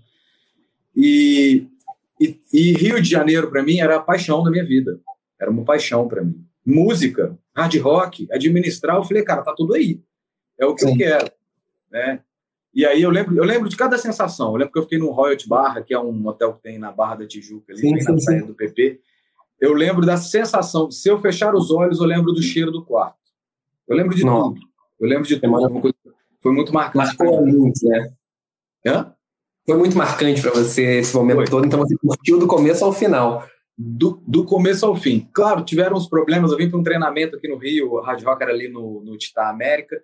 E, 0.94 1.66
e, 2.20 2.36
e 2.52 2.72
Rio 2.72 3.00
de 3.00 3.08
Janeiro, 3.08 3.48
para 3.48 3.62
mim, 3.62 3.78
era 3.78 3.96
a 3.96 4.00
paixão 4.00 4.42
da 4.42 4.50
minha 4.50 4.64
vida. 4.64 4.98
Era 5.40 5.50
uma 5.50 5.64
paixão 5.64 6.08
para 6.08 6.24
mim. 6.24 6.44
Música, 6.64 7.38
hard 7.54 7.76
rock, 7.76 8.26
administrar, 8.32 8.96
eu 8.96 9.04
falei, 9.04 9.22
cara, 9.22 9.42
tá 9.42 9.54
tudo 9.54 9.74
aí. 9.74 10.00
É 10.58 10.66
o 10.66 10.74
que 10.74 10.82
Sim. 10.82 10.92
eu 10.92 10.96
quero. 10.96 11.30
Né? 11.90 12.20
E 12.74 12.84
aí 12.84 13.02
eu 13.02 13.10
lembro, 13.10 13.36
eu 13.36 13.44
lembro 13.44 13.68
de 13.68 13.76
cada 13.76 13.96
sensação. 13.96 14.48
Eu 14.48 14.56
lembro 14.56 14.72
que 14.72 14.78
eu 14.78 14.82
fiquei 14.82 14.98
no 14.98 15.10
Royal 15.10 15.36
Barra, 15.46 15.82
que 15.82 15.94
é 15.94 15.98
um 15.98 16.26
hotel 16.26 16.54
que 16.54 16.62
tem 16.62 16.78
na 16.78 16.92
Barra 16.92 17.16
da 17.16 17.26
Tijuca, 17.26 17.72
ali, 17.72 17.80
sim, 17.80 17.98
sim, 17.98 18.12
na 18.12 18.18
saída 18.18 18.46
do 18.46 18.54
PP. 18.54 19.00
Eu 19.58 19.72
lembro 19.72 20.04
da 20.04 20.16
sensação 20.16 20.90
se 20.90 21.08
eu 21.08 21.18
fechar 21.18 21.54
os 21.54 21.70
olhos, 21.70 22.00
eu 22.00 22.06
lembro 22.06 22.32
do 22.32 22.42
cheiro 22.42 22.70
do 22.70 22.84
quarto. 22.84 23.16
Eu 23.88 23.96
lembro 23.96 24.14
de 24.14 24.24
Não. 24.24 24.52
tudo. 24.52 24.60
Eu 25.00 25.08
lembro 25.08 25.26
de 25.26 25.40
tudo. 25.40 25.80
Coisa, 25.80 25.96
foi 26.42 26.52
muito 26.52 26.72
marcante. 26.74 27.16
Marcou 27.18 27.46
muito, 27.46 27.88
né? 27.88 28.12
Hã? 28.86 29.12
Foi 29.64 29.76
muito 29.76 29.96
marcante 29.96 30.42
para 30.42 30.50
você 30.50 30.98
esse 30.98 31.14
momento 31.14 31.36
foi. 31.36 31.46
todo, 31.46 31.66
então 31.66 31.80
você 31.80 31.96
curtiu 31.96 32.38
do 32.38 32.46
começo 32.46 32.84
ao 32.84 32.92
final. 32.92 33.46
Do, 33.76 34.22
do 34.26 34.44
começo 34.44 34.86
ao 34.86 34.94
fim. 34.94 35.28
Claro, 35.32 35.64
tiveram 35.64 35.96
uns 35.96 36.08
problemas. 36.08 36.52
Eu 36.52 36.58
vim 36.58 36.68
para 36.70 36.78
um 36.78 36.82
treinamento 36.82 37.36
aqui 37.36 37.48
no 37.48 37.56
Rio, 37.56 37.92
o 37.92 38.00
Rádio 38.00 38.26
Rock 38.26 38.42
era 38.42 38.52
ali 38.52 38.68
no, 38.68 39.02
no 39.02 39.16
Titã 39.16 39.42
América. 39.44 40.02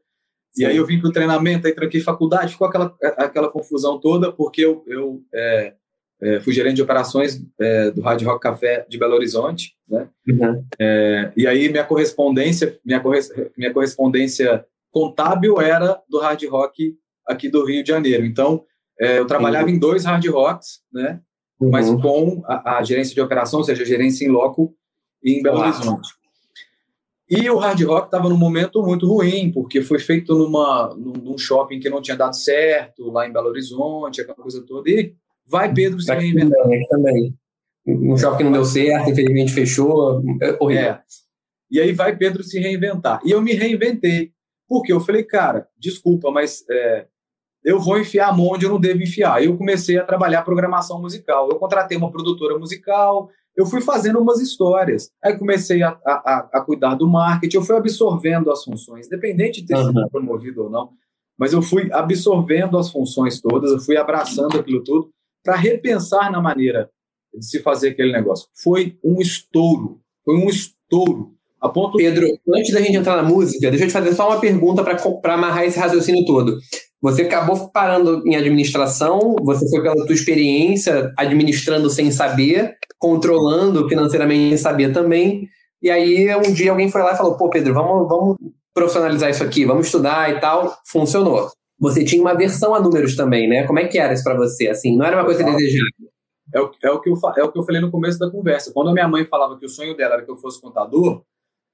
E 0.57 0.67
aí 0.67 0.77
eu 0.77 0.87
vim 0.87 1.01
para 1.01 1.09
o 1.09 1.12
treinamento, 1.12 1.67
aí 1.67 1.75
tranquei 1.75 2.01
faculdade, 2.01 2.53
ficou 2.53 2.67
aquela, 2.67 2.95
aquela 3.17 3.51
confusão 3.51 3.99
toda, 3.99 4.31
porque 4.31 4.62
eu, 4.62 4.85
eu 4.87 5.23
é, 5.35 5.75
é, 6.23 6.41
fui 6.41 6.53
gerente 6.53 6.77
de 6.77 6.83
operações 6.83 7.43
é, 7.59 7.91
do 7.91 8.01
Rádio 8.01 8.29
Rock 8.29 8.41
Café 8.41 8.87
de 8.88 8.99
Belo 8.99 9.15
Horizonte, 9.15 9.75
né? 9.88 10.09
Uhum. 10.29 10.65
É, 10.79 11.33
e 11.37 11.47
aí 11.47 11.69
minha 11.69 11.85
correspondência, 11.85 12.79
minha, 12.85 13.03
minha 13.57 13.73
correspondência 13.73 14.65
contábil 14.91 15.61
era 15.61 16.01
do 16.09 16.21
Hard 16.21 16.43
Rock 16.45 16.95
aqui 17.27 17.49
do 17.49 17.65
Rio 17.65 17.83
de 17.83 17.88
Janeiro. 17.88 18.25
Então, 18.25 18.65
é, 19.01 19.19
eu 19.19 19.27
trabalhava 19.27 19.67
uhum. 19.67 19.75
em 19.75 19.79
dois 19.79 20.05
Hard 20.05 20.25
Rocks, 20.29 20.81
né? 20.93 21.21
Uhum. 21.61 21.71
Mas 21.71 21.91
com 21.91 22.43
a, 22.45 22.79
a, 22.79 22.83
gerência 22.85 23.15
de 23.15 23.21
operação, 23.21 23.61
ou 23.61 23.65
seja, 23.65 23.83
a 23.83 23.87
gerência 23.87 24.25
em 24.25 24.29
loco 24.29 24.75
em 25.25 25.43
Belo 25.43 25.61
Horizonte. 25.61 26.11
E 27.35 27.49
o 27.49 27.57
hard 27.57 27.81
rock 27.85 28.09
estava 28.09 28.29
num 28.29 28.37
momento 28.37 28.83
muito 28.83 29.09
ruim, 29.09 29.51
porque 29.51 29.81
foi 29.81 29.99
feito 29.99 30.37
numa, 30.37 30.95
num 30.95 31.38
shopping 31.38 31.81
que 31.81 31.88
não 31.88 32.03
tinha 32.03 32.14
dado 32.14 32.37
certo, 32.37 33.11
lá 33.11 33.27
em 33.27 33.33
Belo 33.33 33.49
Horizonte, 33.49 34.21
aquela 34.21 34.37
coisa 34.37 34.62
toda. 34.66 34.90
E 34.90 35.14
vai 35.47 35.73
Pedro 35.73 35.99
se 35.99 36.14
reinventar. 36.14 36.62
Também. 36.90 37.35
Um 37.87 38.18
shopping 38.18 38.37
que 38.37 38.45
não 38.45 38.53
deu 38.53 38.66
certo, 38.66 39.09
infelizmente 39.09 39.51
fechou. 39.51 40.23
É 40.42 40.59
horrível. 40.61 40.90
É. 40.90 41.03
E 41.71 41.81
aí 41.81 41.92
vai 41.92 42.14
Pedro 42.14 42.42
se 42.42 42.61
reinventar. 42.61 43.23
E 43.25 43.31
eu 43.31 43.40
me 43.40 43.55
reinventei. 43.55 44.33
Porque 44.68 44.92
eu 44.92 45.01
falei, 45.01 45.23
cara, 45.23 45.66
desculpa, 45.79 46.31
mas 46.31 46.62
é, 46.71 47.07
eu 47.64 47.81
vou 47.81 47.99
enfiar 47.99 48.29
a 48.29 48.33
mão 48.33 48.49
onde 48.49 48.66
eu 48.66 48.71
não 48.71 48.79
devo 48.79 49.03
enfiar. 49.03 49.42
Eu 49.42 49.57
comecei 49.57 49.97
a 49.97 50.05
trabalhar 50.05 50.42
programação 50.42 51.01
musical. 51.01 51.49
Eu 51.49 51.59
contratei 51.59 51.97
uma 51.97 52.12
produtora 52.12 52.59
musical, 52.59 53.31
eu 53.57 53.67
fui 53.67 53.81
fazendo 53.81 54.19
umas 54.19 54.41
histórias. 54.41 55.11
Aí 55.23 55.37
comecei 55.38 55.83
a, 55.83 55.91
a, 56.05 56.49
a 56.55 56.61
cuidar 56.61 56.95
do 56.95 57.09
marketing, 57.09 57.57
eu 57.57 57.62
fui 57.62 57.77
absorvendo 57.77 58.51
as 58.51 58.65
funções, 58.65 59.07
independente 59.07 59.61
de 59.61 59.69
ter 59.69 59.77
uhum. 59.77 59.87
sido 59.87 60.11
promovido 60.11 60.65
ou 60.65 60.71
não, 60.71 60.91
mas 61.38 61.53
eu 61.53 61.62
fui 61.62 61.91
absorvendo 61.93 62.79
as 62.79 62.91
funções 62.91 63.41
todas, 63.41 63.71
eu 63.71 63.81
fui 63.81 63.97
abraçando 63.97 64.59
aquilo 64.59 64.83
tudo 64.83 65.11
para 65.45 65.57
repensar 65.57 66.31
na 66.31 66.41
maneira 66.41 66.91
de 67.35 67.45
se 67.45 67.61
fazer 67.61 67.91
aquele 67.91 68.12
negócio. 68.12 68.47
Foi 68.62 68.99
um 69.05 69.21
estouro, 69.21 70.01
foi 70.25 70.37
um 70.37 70.49
estouro. 70.49 71.33
A 71.61 71.69
ponto... 71.69 71.97
Pedro, 71.97 72.27
antes 72.55 72.73
da 72.73 72.81
gente 72.81 72.97
entrar 72.97 73.17
na 73.17 73.23
música, 73.23 73.71
deixa 73.71 73.85
eu 73.85 73.88
te 73.88 73.93
fazer 73.93 74.12
só 74.15 74.29
uma 74.29 74.41
pergunta 74.41 74.83
para 74.83 75.35
amarrar 75.35 75.65
esse 75.65 75.79
raciocínio 75.79 76.25
todo. 76.25 76.59
Você 77.01 77.23
acabou 77.23 77.69
parando 77.71 78.23
em 78.27 78.37
administração, 78.37 79.35
você 79.43 79.69
foi 79.69 79.83
pela 79.83 80.07
tua 80.07 80.15
experiência 80.15 81.12
administrando 81.17 81.91
sem 81.91 82.12
saber, 82.12 82.77
controlando 83.03 83.88
financeiramente 83.88 84.57
saber 84.59 84.93
também. 84.93 85.49
E 85.83 85.91
aí 85.91 86.33
um 86.37 86.53
dia 86.53 86.71
alguém 86.71 86.88
foi 86.88 87.03
lá 87.03 87.12
e 87.12 87.17
falou: 87.17 87.37
"Pô, 87.37 87.51
Pedro, 87.51 87.75
vamos, 87.75 88.09
vamos 88.09 88.37
profissionalizar 88.73 89.29
isso 89.29 89.43
aqui, 89.43 89.65
vamos 89.65 89.87
estudar 89.87 90.31
e 90.31 90.38
tal". 90.38 90.73
Funcionou. 90.87 91.51
Você 91.81 92.05
tinha 92.05 92.23
uma 92.23 92.35
versão 92.35 92.73
a 92.77 92.81
números 92.81 93.17
também, 93.17 93.49
né? 93.49 93.67
Como 93.67 93.81
é 93.81 93.88
que 93.88 93.99
era 93.99 94.12
isso 94.12 94.23
para 94.23 94.37
você? 94.37 94.69
Assim, 94.69 94.97
não 94.97 95.05
era 95.05 95.17
uma 95.17 95.25
coisa 95.25 95.43
desejada. 95.43 95.91
É 96.55 96.61
o, 96.61 96.71
é, 96.85 96.91
o 96.93 97.01
que 97.01 97.11
eu, 97.11 97.15
é 97.37 97.43
o 97.43 97.51
que 97.51 97.59
eu 97.59 97.65
falei 97.65 97.81
no 97.81 97.91
começo 97.91 98.19
da 98.21 98.31
conversa. 98.31 98.71
Quando 98.73 98.91
a 98.91 98.93
minha 98.93 99.09
mãe 99.09 99.25
falava 99.25 99.59
que 99.59 99.67
o 99.67 99.69
sonho 99.69 99.97
dela 99.97 100.15
era 100.15 100.25
que 100.25 100.31
eu 100.31 100.37
fosse 100.37 100.61
contador, 100.61 101.25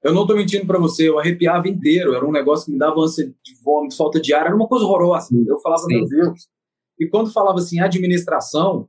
eu 0.01 0.13
não 0.13 0.21
estou 0.21 0.35
mentindo 0.35 0.65
para 0.65 0.79
você, 0.79 1.07
eu 1.07 1.19
arrepiava 1.19 1.67
inteiro. 1.67 2.15
Era 2.15 2.25
um 2.25 2.31
negócio 2.31 2.65
que 2.65 2.71
me 2.71 2.79
dava 2.79 2.99
ânsia 2.99 3.25
de 3.25 3.63
vômito, 3.63 3.95
falta 3.95 4.19
de 4.19 4.33
ar, 4.33 4.47
era 4.47 4.55
uma 4.55 4.67
coisa 4.67 4.85
horrorosa. 4.85 5.27
Eu 5.45 5.59
falava, 5.59 5.83
Sim. 5.83 5.95
meu 5.95 6.07
Deus. 6.07 6.47
E 6.99 7.07
quando 7.07 7.31
falava 7.31 7.59
assim, 7.59 7.79
administração, 7.79 8.87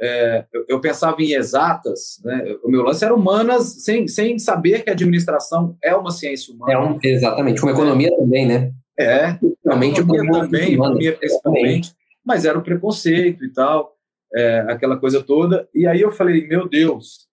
é, 0.00 0.44
eu, 0.52 0.64
eu, 0.68 0.80
pensava 0.80 1.22
em 1.22 1.32
exatas, 1.32 2.20
né? 2.24 2.56
o 2.64 2.68
meu 2.68 2.82
lance 2.82 3.04
era 3.04 3.14
humanas, 3.14 3.84
sem, 3.84 4.08
sem 4.08 4.38
saber 4.38 4.82
que 4.82 4.90
a 4.90 4.92
administração 4.92 5.76
é 5.82 5.94
uma 5.94 6.10
ciência 6.10 6.52
humana. 6.52 6.72
É 6.72 6.78
um, 6.78 6.98
exatamente, 7.02 7.62
uma 7.62 7.72
economia 7.72 8.08
é. 8.08 8.16
também, 8.16 8.46
né? 8.46 8.72
É, 8.98 9.38
realmente 9.64 10.00
economia 10.00 10.40
também, 10.40 10.74
economia 10.74 11.12
principalmente, 11.16 11.92
mas 12.24 12.44
era 12.44 12.58
o 12.58 12.62
preconceito 12.62 13.44
e 13.44 13.52
tal, 13.52 13.96
é, 14.34 14.66
aquela 14.68 14.96
coisa 14.96 15.22
toda. 15.22 15.68
E 15.74 15.86
aí 15.86 16.00
eu 16.00 16.12
falei, 16.12 16.46
meu 16.46 16.68
Deus, 16.68 17.26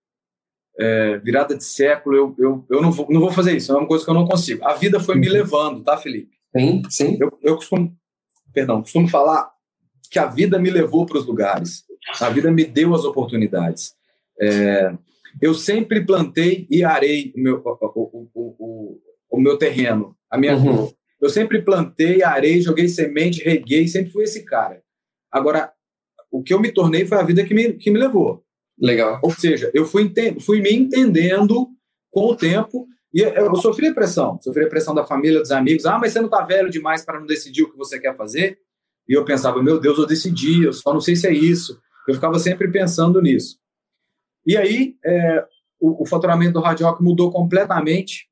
é, 0.79 1.17
virada 1.19 1.55
de 1.55 1.63
século, 1.63 2.15
eu, 2.15 2.35
eu, 2.37 2.65
eu 2.69 2.81
não, 2.81 2.91
vou, 2.91 3.07
não 3.09 3.21
vou 3.21 3.31
fazer 3.31 3.55
isso, 3.55 3.71
é 3.71 3.77
uma 3.77 3.87
coisa 3.87 4.03
que 4.03 4.09
eu 4.09 4.15
não 4.15 4.27
consigo. 4.27 4.65
A 4.65 4.73
vida 4.73 4.99
foi 4.99 5.15
me 5.15 5.27
uhum. 5.27 5.33
levando, 5.33 5.83
tá, 5.83 5.97
Felipe? 5.97 6.35
Sim, 6.55 6.81
sim. 6.89 7.17
Eu, 7.19 7.37
eu 7.41 7.55
costumo, 7.55 7.95
perdão, 8.53 8.81
costumo 8.81 9.07
falar 9.07 9.49
que 10.09 10.19
a 10.19 10.25
vida 10.25 10.59
me 10.59 10.69
levou 10.69 11.05
para 11.05 11.17
os 11.17 11.25
lugares, 11.25 11.85
a 12.19 12.29
vida 12.29 12.51
me 12.51 12.65
deu 12.65 12.93
as 12.93 13.03
oportunidades. 13.03 13.93
É, 14.39 14.93
eu 15.41 15.53
sempre 15.53 16.05
plantei 16.05 16.67
e 16.69 16.83
arei 16.83 17.31
o 17.35 17.39
meu, 17.39 17.61
o, 17.63 18.29
o, 18.33 18.55
o, 18.59 19.01
o 19.29 19.39
meu 19.39 19.57
terreno, 19.57 20.15
a 20.29 20.37
minha 20.37 20.55
uhum. 20.55 20.91
Eu 21.21 21.29
sempre 21.29 21.61
plantei, 21.61 22.23
arei, 22.23 22.59
joguei 22.61 22.87
semente, 22.87 23.43
reguei, 23.43 23.87
sempre 23.87 24.11
fui 24.11 24.23
esse 24.23 24.43
cara. 24.43 24.81
Agora, 25.31 25.71
o 26.31 26.41
que 26.41 26.51
eu 26.51 26.59
me 26.59 26.71
tornei 26.71 27.05
foi 27.05 27.19
a 27.19 27.23
vida 27.23 27.43
que 27.43 27.53
me, 27.53 27.73
que 27.73 27.91
me 27.91 27.99
levou. 27.99 28.43
Legal. 28.79 29.19
Ou 29.21 29.29
seja, 29.29 29.69
eu 29.71 29.85
fui, 29.85 30.11
fui 30.39 30.59
me 30.59 30.73
entendendo 30.73 31.67
com 32.09 32.25
o 32.25 32.35
tempo 32.35 32.87
e 33.13 33.21
eu 33.21 33.55
sofri 33.55 33.93
pressão. 33.93 34.39
Sofri 34.41 34.67
pressão 34.67 34.95
da 34.95 35.05
família, 35.05 35.39
dos 35.39 35.51
amigos. 35.51 35.85
Ah, 35.85 35.99
mas 35.99 36.11
você 36.11 36.19
não 36.19 36.25
está 36.25 36.41
velho 36.41 36.71
demais 36.71 37.05
para 37.05 37.19
não 37.19 37.27
decidir 37.27 37.63
o 37.63 37.71
que 37.71 37.77
você 37.77 37.99
quer 37.99 38.17
fazer? 38.17 38.57
E 39.07 39.13
eu 39.13 39.23
pensava, 39.23 39.61
meu 39.61 39.79
Deus, 39.79 39.99
eu 39.99 40.07
decidi, 40.07 40.63
eu 40.63 40.73
só 40.73 40.91
não 40.91 41.01
sei 41.01 41.15
se 41.15 41.27
é 41.27 41.33
isso. 41.33 41.79
Eu 42.07 42.15
ficava 42.15 42.39
sempre 42.39 42.71
pensando 42.71 43.21
nisso. 43.21 43.57
E 44.45 44.57
aí, 44.57 44.95
é, 45.05 45.45
o, 45.79 46.03
o, 46.03 46.05
faturamento 46.05 46.53
do 46.53 46.61
Rádio 46.61 46.85
Rock 46.85 47.03
mudou 47.03 47.31
completamente. 47.31 48.27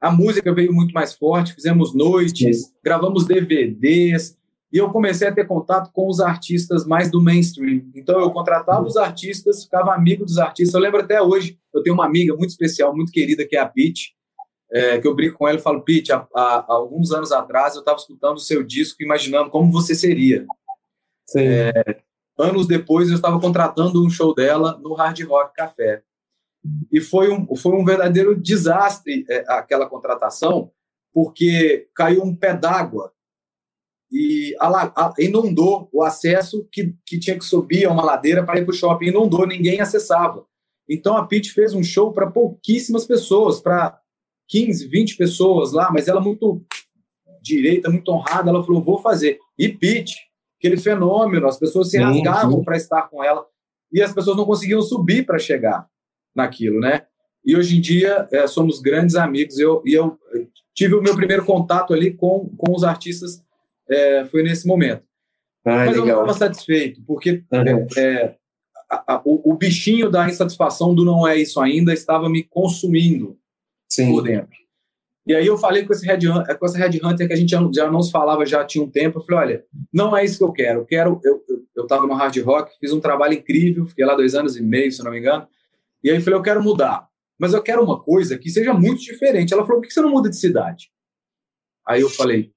A 0.00 0.10
música 0.10 0.52
veio 0.54 0.72
muito 0.72 0.92
mais 0.92 1.14
forte, 1.14 1.54
fizemos 1.54 1.94
noites, 1.94 2.64
Sim. 2.64 2.72
gravamos 2.82 3.26
DVDs, 3.26 4.38
e 4.72 4.78
eu 4.78 4.88
comecei 4.90 5.26
a 5.26 5.32
ter 5.34 5.46
contato 5.46 5.90
com 5.92 6.08
os 6.08 6.20
artistas 6.20 6.86
mais 6.86 7.10
do 7.10 7.20
mainstream. 7.20 7.90
Então 7.94 8.20
eu 8.20 8.30
contratava 8.30 8.86
os 8.86 8.96
artistas, 8.96 9.64
ficava 9.64 9.94
amigo 9.94 10.24
dos 10.24 10.38
artistas. 10.38 10.74
Eu 10.74 10.80
lembro 10.80 11.00
até 11.00 11.20
hoje, 11.20 11.58
eu 11.74 11.82
tenho 11.82 11.94
uma 11.94 12.06
amiga 12.06 12.34
muito 12.36 12.50
especial, 12.50 12.94
muito 12.94 13.10
querida, 13.10 13.44
que 13.44 13.56
é 13.56 13.60
a 13.60 13.66
Pete, 13.66 14.14
é, 14.72 15.00
que 15.00 15.08
eu 15.08 15.14
brinco 15.14 15.36
com 15.36 15.48
ela 15.48 15.58
e 15.58 15.62
falo, 15.62 15.82
Pete, 15.82 16.12
há, 16.12 16.26
há, 16.32 16.64
alguns 16.68 17.10
anos 17.10 17.32
atrás 17.32 17.74
eu 17.74 17.80
estava 17.80 17.98
escutando 17.98 18.36
o 18.36 18.40
seu 18.40 18.62
disco, 18.62 19.02
imaginando 19.02 19.50
como 19.50 19.72
você 19.72 19.94
seria. 19.94 20.46
É, 21.36 22.00
anos 22.40 22.66
depois 22.66 23.08
eu 23.08 23.16
estava 23.16 23.40
contratando 23.40 24.04
um 24.04 24.10
show 24.10 24.34
dela 24.34 24.78
no 24.82 24.94
Hard 24.94 25.20
Rock 25.22 25.54
Café. 25.54 26.02
E 26.92 27.00
foi 27.00 27.30
um, 27.30 27.56
foi 27.56 27.72
um 27.72 27.84
verdadeiro 27.84 28.38
desastre 28.38 29.24
é, 29.28 29.44
aquela 29.48 29.88
contratação, 29.88 30.70
porque 31.12 31.88
caiu 31.94 32.22
um 32.22 32.34
pé 32.34 32.54
d'água 32.54 33.12
e 34.12 34.56
inundou 35.18 35.88
o 35.92 36.02
acesso 36.02 36.66
que, 36.70 36.94
que 37.06 37.18
tinha 37.18 37.38
que 37.38 37.44
subir 37.44 37.86
a 37.86 37.92
uma 37.92 38.04
ladeira 38.04 38.44
para 38.44 38.58
ir 38.58 38.64
para 38.64 38.72
o 38.72 38.76
shopping. 38.76 39.06
Inundou, 39.06 39.46
ninguém 39.46 39.80
acessava. 39.80 40.44
Então 40.88 41.16
a 41.16 41.24
Pete 41.24 41.52
fez 41.52 41.72
um 41.72 41.82
show 41.82 42.12
para 42.12 42.30
pouquíssimas 42.30 43.06
pessoas, 43.06 43.60
para 43.60 43.98
15, 44.48 44.88
20 44.88 45.16
pessoas 45.16 45.72
lá, 45.72 45.90
mas 45.92 46.08
ela 46.08 46.20
muito 46.20 46.64
direita, 47.40 47.88
muito 47.88 48.10
honrada, 48.10 48.50
ela 48.50 48.64
falou: 48.64 48.82
vou 48.82 49.00
fazer. 49.00 49.38
E 49.56 49.68
Pete, 49.68 50.16
aquele 50.60 50.76
fenômeno, 50.76 51.48
as 51.48 51.58
pessoas 51.58 51.90
se 51.90 51.98
rasgavam 51.98 52.62
para 52.62 52.76
estar 52.76 53.02
com 53.08 53.24
ela 53.24 53.46
e 53.90 54.02
as 54.02 54.12
pessoas 54.12 54.36
não 54.36 54.44
conseguiam 54.44 54.82
subir 54.82 55.24
para 55.24 55.38
chegar 55.38 55.88
naquilo, 56.36 56.78
né? 56.78 57.06
E 57.42 57.56
hoje 57.56 57.78
em 57.78 57.80
dia 57.80 58.28
é, 58.30 58.46
somos 58.46 58.78
grandes 58.78 59.16
amigos. 59.16 59.58
Eu, 59.58 59.82
e 59.86 59.94
eu 59.94 60.18
tive 60.74 60.94
o 60.94 61.02
meu 61.02 61.16
primeiro 61.16 61.44
contato 61.46 61.94
ali 61.94 62.12
com, 62.12 62.50
com 62.56 62.72
os 62.72 62.84
artistas, 62.84 63.42
é, 63.88 64.26
foi 64.26 64.42
nesse 64.42 64.66
momento. 64.66 65.02
Ah, 65.64 65.86
Mas 65.86 65.90
legal. 65.90 65.96
eu 65.96 66.06
não 66.06 66.30
estava 66.30 66.32
satisfeito, 66.34 67.02
porque 67.06 67.42
uhum. 67.50 67.86
é, 67.96 68.36
a, 68.90 69.14
a, 69.14 69.22
o, 69.24 69.52
o, 69.52 69.54
bichinho 69.56 70.10
da 70.10 70.28
insatisfação 70.28 70.94
do 70.94 71.04
não 71.04 71.26
é 71.26 71.38
isso 71.38 71.60
ainda 71.60 71.92
estava 71.92 72.28
me 72.28 72.44
consumindo 72.44 73.38
Sim. 73.90 74.12
por 74.12 74.22
dentro. 74.22 74.59
E 75.26 75.34
aí 75.34 75.46
eu 75.46 75.56
falei 75.58 75.84
com 75.84 75.92
esse 75.92 76.06
Red, 76.06 76.20
com 76.58 76.66
essa 76.66 76.78
Red 76.78 76.98
Hunter 77.04 77.26
que 77.26 77.32
a 77.32 77.36
gente 77.36 77.50
já, 77.50 77.90
não 77.90 78.02
se 78.02 78.10
falava 78.10 78.44
já 78.46 78.64
tinha 78.64 78.82
um 78.82 78.90
tempo. 78.90 79.18
Eu 79.18 79.22
falei, 79.22 79.40
olha, 79.40 79.64
não 79.92 80.16
é 80.16 80.24
isso 80.24 80.38
que 80.38 80.44
eu 80.44 80.52
quero. 80.52 80.80
Eu 80.80 80.86
quero. 80.86 81.20
Eu, 81.22 81.42
eu, 81.48 81.64
eu 81.76 82.06
no 82.06 82.14
hard 82.14 82.36
rock, 82.38 82.72
fiz 82.80 82.92
um 82.92 83.00
trabalho 83.00 83.34
incrível, 83.34 83.86
fiquei 83.86 84.04
lá 84.04 84.14
dois 84.14 84.34
anos 84.34 84.56
e 84.56 84.62
meio, 84.62 84.90
se 84.90 85.02
não 85.04 85.10
me 85.10 85.18
engano. 85.18 85.46
E 86.02 86.10
aí 86.10 86.16
eu 86.16 86.22
falei, 86.22 86.38
eu 86.38 86.42
quero 86.42 86.62
mudar. 86.62 87.08
Mas 87.38 87.54
eu 87.54 87.62
quero 87.62 87.82
uma 87.82 88.00
coisa 88.00 88.38
que 88.38 88.50
seja 88.50 88.72
muito 88.74 89.00
diferente. 89.00 89.52
Ela 89.52 89.64
falou, 89.64 89.80
por 89.80 89.88
que 89.88 89.94
você 89.94 90.00
não 90.00 90.10
muda 90.10 90.28
de 90.28 90.36
cidade? 90.36 90.90
Aí 91.86 92.00
eu 92.00 92.10
falei, 92.10 92.52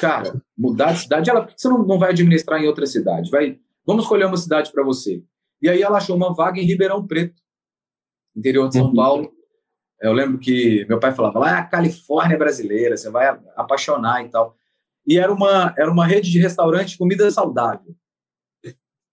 cara, 0.00 0.40
mudar 0.56 0.92
de 0.92 1.00
cidade, 1.00 1.30
ela, 1.30 1.42
por 1.42 1.54
que 1.54 1.60
você 1.60 1.68
não, 1.68 1.84
não 1.84 1.98
vai 1.98 2.10
administrar 2.10 2.60
em 2.60 2.66
outra 2.66 2.86
cidade? 2.86 3.30
Vai, 3.30 3.58
vamos 3.86 4.04
escolher 4.04 4.26
uma 4.26 4.36
cidade 4.36 4.72
para 4.72 4.84
você. 4.84 5.22
E 5.62 5.68
aí 5.68 5.82
ela 5.82 5.98
achou 5.98 6.16
uma 6.16 6.34
vaga 6.34 6.60
em 6.60 6.64
Ribeirão 6.64 7.06
Preto, 7.06 7.40
interior 8.36 8.68
de 8.68 8.74
São 8.74 8.86
uhum. 8.86 8.94
Paulo. 8.94 9.33
Eu 10.04 10.12
lembro 10.12 10.38
que 10.38 10.84
meu 10.86 11.00
pai 11.00 11.14
falava, 11.14 11.38
lá 11.38 11.56
é 11.56 11.58
a 11.60 11.64
Califórnia 11.64 12.36
brasileira, 12.36 12.94
você 12.94 13.08
vai 13.08 13.26
apaixonar 13.56 14.22
e 14.22 14.28
tal. 14.28 14.54
E 15.06 15.18
era 15.18 15.32
uma, 15.32 15.74
era 15.78 15.90
uma 15.90 16.06
rede 16.06 16.30
de 16.30 16.38
restaurante 16.38 16.90
de 16.90 16.98
comida 16.98 17.30
saudável. 17.30 17.96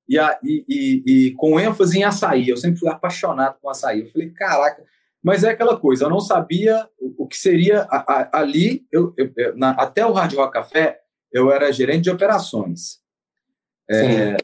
E, 0.07 0.19
a, 0.19 0.37
e, 0.43 0.65
e, 0.67 1.03
e, 1.05 1.31
com 1.35 1.57
ênfase 1.57 1.97
em 1.97 2.03
açaí. 2.03 2.49
Eu 2.49 2.57
sempre 2.57 2.77
fui 2.77 2.89
apaixonado 2.89 3.55
com 3.61 3.69
açaí. 3.69 4.01
Eu 4.01 4.11
falei, 4.11 4.31
caraca, 4.31 4.83
mas 5.23 5.45
é 5.45 5.51
aquela 5.51 5.79
coisa, 5.79 6.03
eu 6.03 6.09
não 6.09 6.19
sabia 6.19 6.85
o, 6.99 7.23
o 7.23 7.27
que 7.27 7.37
seria 7.37 7.83
a, 7.83 8.13
a, 8.13 8.39
ali. 8.39 8.85
Eu, 8.91 9.13
eu 9.15 9.55
na, 9.55 9.69
até 9.71 10.05
o 10.05 10.11
Hard 10.11 10.33
Rock 10.33 10.51
Café, 10.51 10.99
eu 11.31 11.49
era 11.49 11.71
gerente 11.71 12.03
de 12.03 12.09
operações. 12.09 12.99
É, 13.89 14.35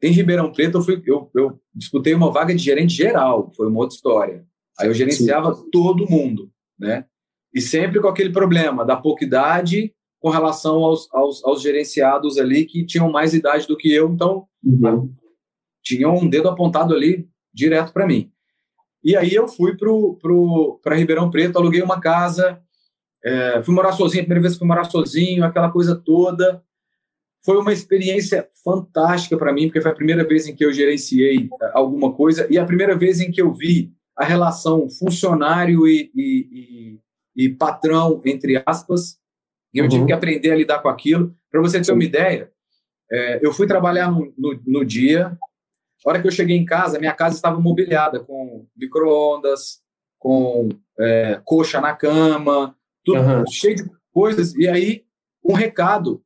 em 0.00 0.12
Ribeirão 0.12 0.52
Preto, 0.52 0.78
eu, 0.78 0.82
fui, 0.82 1.02
eu, 1.04 1.28
eu 1.34 1.60
disputei 1.74 2.14
uma 2.14 2.30
vaga 2.30 2.54
de 2.54 2.62
gerente 2.62 2.94
geral, 2.94 3.50
foi 3.56 3.66
uma 3.66 3.80
outra 3.80 3.96
história. 3.96 4.46
Aí 4.82 4.88
eu 4.88 4.94
gerenciava 4.94 5.54
Sim. 5.54 5.70
todo 5.70 6.08
mundo, 6.08 6.50
né? 6.78 7.04
E 7.54 7.60
sempre 7.60 8.00
com 8.00 8.08
aquele 8.08 8.30
problema 8.30 8.84
da 8.84 8.96
pouca 8.96 9.24
idade 9.24 9.94
com 10.20 10.30
relação 10.30 10.84
aos, 10.84 11.08
aos, 11.12 11.44
aos 11.44 11.60
gerenciados 11.60 12.38
ali 12.38 12.64
que 12.64 12.86
tinham 12.86 13.10
mais 13.10 13.34
idade 13.34 13.66
do 13.66 13.76
que 13.76 13.92
eu, 13.92 14.08
então 14.08 14.46
uhum. 14.64 15.12
tinham 15.82 16.14
um 16.14 16.28
dedo 16.28 16.48
apontado 16.48 16.94
ali 16.94 17.28
direto 17.52 17.92
para 17.92 18.06
mim. 18.06 18.30
E 19.04 19.16
aí 19.16 19.34
eu 19.34 19.48
fui 19.48 19.72
para 19.72 19.88
pro, 19.88 20.78
pro, 20.80 20.94
Ribeirão 20.94 21.28
Preto, 21.28 21.58
aluguei 21.58 21.82
uma 21.82 22.00
casa, 22.00 22.60
é, 23.24 23.62
fui 23.62 23.74
morar 23.74 23.92
sozinho, 23.92 24.22
a 24.22 24.24
primeira 24.24 24.42
vez 24.42 24.52
que 24.54 24.58
fui 24.60 24.68
morar 24.68 24.84
sozinho, 24.84 25.44
aquela 25.44 25.70
coisa 25.70 25.96
toda. 25.96 26.62
Foi 27.44 27.56
uma 27.58 27.72
experiência 27.72 28.48
fantástica 28.64 29.36
para 29.36 29.52
mim, 29.52 29.66
porque 29.66 29.80
foi 29.80 29.90
a 29.90 29.94
primeira 29.94 30.24
vez 30.24 30.46
em 30.46 30.54
que 30.54 30.64
eu 30.64 30.72
gerenciei 30.72 31.48
é, 31.60 31.70
alguma 31.74 32.12
coisa 32.12 32.46
e 32.48 32.56
a 32.56 32.64
primeira 32.64 32.96
vez 32.96 33.20
em 33.20 33.32
que 33.32 33.42
eu 33.42 33.52
vi 33.52 33.92
a 34.16 34.24
relação 34.24 34.88
funcionário 34.90 35.86
e, 35.86 36.10
e, 36.14 37.00
e, 37.36 37.46
e 37.46 37.48
patrão, 37.48 38.20
entre 38.24 38.62
aspas, 38.64 39.18
e 39.72 39.78
eu 39.78 39.84
uhum. 39.84 39.88
tive 39.88 40.06
que 40.06 40.12
aprender 40.12 40.50
a 40.50 40.56
lidar 40.56 40.80
com 40.80 40.88
aquilo. 40.88 41.34
Para 41.50 41.60
você 41.60 41.80
ter 41.80 41.92
uma 41.92 42.04
ideia, 42.04 42.52
é, 43.10 43.44
eu 43.44 43.52
fui 43.52 43.66
trabalhar 43.66 44.10
no, 44.10 44.32
no, 44.36 44.60
no, 44.66 44.84
dia. 44.84 45.36
A 46.04 46.10
hora 46.10 46.20
que 46.20 46.26
eu 46.26 46.32
cheguei 46.32 46.56
em 46.56 46.64
casa, 46.64 46.98
minha 46.98 47.14
casa 47.14 47.36
estava 47.36 47.58
mobiliada 47.58 48.20
com 48.20 48.66
micro-ondas, 48.76 49.80
com 50.18 50.68
é, 50.98 51.40
coxa 51.44 51.80
na 51.80 51.94
cama, 51.94 52.76
tudo 53.04 53.20
uhum. 53.20 53.46
cheio 53.46 53.76
de 53.76 53.90
coisas. 54.12 54.54
E 54.54 54.68
aí, 54.68 55.04
um 55.44 55.54
recado 55.54 56.22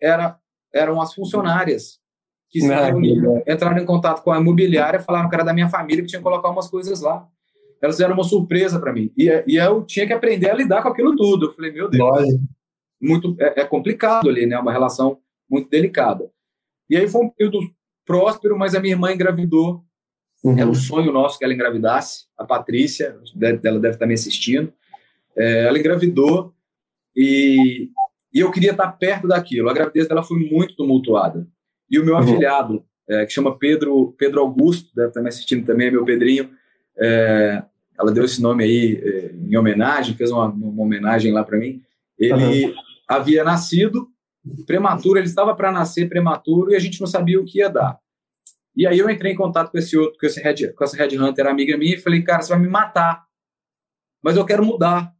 era, 0.00 0.38
eram 0.72 1.00
as 1.00 1.14
funcionárias 1.14 1.98
que 2.50 2.60
entraram 3.46 3.78
em 3.78 3.84
contato 3.84 4.22
com 4.22 4.32
a 4.32 4.40
imobiliária, 4.40 5.00
falaram 5.00 5.28
que 5.28 5.34
era 5.34 5.44
da 5.44 5.52
minha 5.52 5.68
família, 5.68 6.02
que 6.02 6.08
tinha 6.08 6.20
que 6.20 6.24
colocar 6.24 6.48
umas 6.48 6.68
coisas 6.68 7.00
lá. 7.00 7.26
Elas 7.80 7.96
fizeram 7.96 8.14
uma 8.14 8.24
surpresa 8.24 8.80
para 8.80 8.92
mim. 8.92 9.12
E, 9.16 9.28
e, 9.46 9.56
eu 9.56 9.84
tinha 9.84 10.06
que 10.06 10.12
aprender 10.12 10.50
a 10.50 10.54
lidar 10.54 10.82
com 10.82 10.88
aquilo 10.88 11.14
tudo. 11.14 11.46
Eu 11.46 11.52
falei, 11.52 11.70
meu 11.70 11.88
Deus, 11.88 12.38
muito, 13.00 13.36
é, 13.38 13.60
é, 13.60 13.64
complicado 13.64 14.28
ali, 14.28 14.46
né? 14.46 14.58
Uma 14.58 14.72
relação 14.72 15.18
muito 15.48 15.70
delicada. 15.70 16.28
E 16.90 16.96
aí 16.96 17.06
foi 17.06 17.24
um 17.24 17.30
período 17.30 17.60
próspero, 18.04 18.58
mas 18.58 18.74
a 18.74 18.80
minha 18.80 18.94
irmã 18.94 19.12
engravidou. 19.12 19.84
Uhum. 20.42 20.58
Era 20.58 20.68
um 20.68 20.74
sonho 20.74 21.12
nosso 21.12 21.38
que 21.38 21.44
ela 21.44 21.54
engravidasse. 21.54 22.26
A 22.36 22.44
Patrícia, 22.44 23.16
deve, 23.34 23.60
ela 23.68 23.78
deve 23.78 23.94
estar 23.94 24.06
me 24.06 24.14
assistindo. 24.14 24.72
É, 25.36 25.66
ela 25.66 25.78
engravidou 25.78 26.52
e, 27.14 27.90
e 28.32 28.40
eu 28.40 28.50
queria 28.50 28.72
estar 28.72 28.90
perto 28.92 29.28
daquilo. 29.28 29.68
A 29.68 29.74
gravidez 29.74 30.08
dela 30.08 30.22
foi 30.22 30.38
muito 30.50 30.74
tumultuada. 30.74 31.46
E 31.90 31.98
o 31.98 32.04
meu 32.04 32.14
uhum. 32.14 32.20
afilhado, 32.20 32.84
é, 33.08 33.24
que 33.24 33.32
chama 33.32 33.56
Pedro, 33.56 34.14
Pedro 34.18 34.40
Augusto, 34.40 34.94
deve 34.94 35.08
estar 35.08 35.22
me 35.22 35.28
assistindo 35.28 35.64
também, 35.64 35.88
é 35.88 35.90
meu 35.90 36.04
Pedrinho. 36.04 36.50
É, 36.96 37.62
ela 37.98 38.12
deu 38.12 38.24
esse 38.24 38.40
nome 38.40 38.64
aí 38.64 39.00
é, 39.02 39.32
em 39.34 39.56
homenagem, 39.56 40.14
fez 40.14 40.30
uma, 40.30 40.46
uma 40.46 40.82
homenagem 40.82 41.32
lá 41.32 41.42
para 41.42 41.58
mim. 41.58 41.82
Ele 42.18 42.66
uhum. 42.66 42.74
havia 43.08 43.42
nascido 43.42 44.08
prematuro, 44.66 45.18
ele 45.18 45.26
estava 45.26 45.54
para 45.54 45.72
nascer 45.72 46.08
prematuro 46.08 46.70
e 46.70 46.76
a 46.76 46.78
gente 46.78 47.00
não 47.00 47.06
sabia 47.06 47.40
o 47.40 47.44
que 47.44 47.58
ia 47.58 47.68
dar. 47.68 47.98
E 48.74 48.86
aí 48.86 48.98
eu 48.98 49.10
entrei 49.10 49.32
em 49.32 49.36
contato 49.36 49.70
com 49.70 49.78
esse 49.78 49.96
outro, 49.96 50.18
com, 50.18 50.26
esse 50.26 50.40
com 50.72 50.84
essa 50.84 50.96
Red 50.96 51.18
Hunter, 51.18 51.46
amiga 51.46 51.76
minha, 51.76 51.94
e 51.94 52.00
falei, 52.00 52.22
cara, 52.22 52.42
você 52.42 52.50
vai 52.50 52.60
me 52.60 52.68
matar, 52.68 53.24
mas 54.22 54.36
eu 54.36 54.44
quero 54.44 54.64
mudar. 54.64 55.12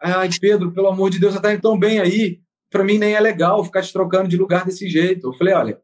Ai, 0.00 0.28
Pedro, 0.40 0.72
pelo 0.72 0.88
amor 0.88 1.10
de 1.10 1.18
Deus, 1.18 1.32
você 1.32 1.38
está 1.38 1.52
indo 1.52 1.62
tão 1.62 1.78
bem 1.78 1.98
aí, 1.98 2.40
para 2.70 2.84
mim 2.84 2.98
nem 2.98 3.14
é 3.14 3.20
legal 3.20 3.64
ficar 3.64 3.82
te 3.82 3.92
trocando 3.92 4.28
de 4.28 4.36
lugar 4.36 4.64
desse 4.64 4.88
jeito. 4.88 5.26
Eu 5.28 5.32
falei, 5.32 5.54
olha, 5.54 5.80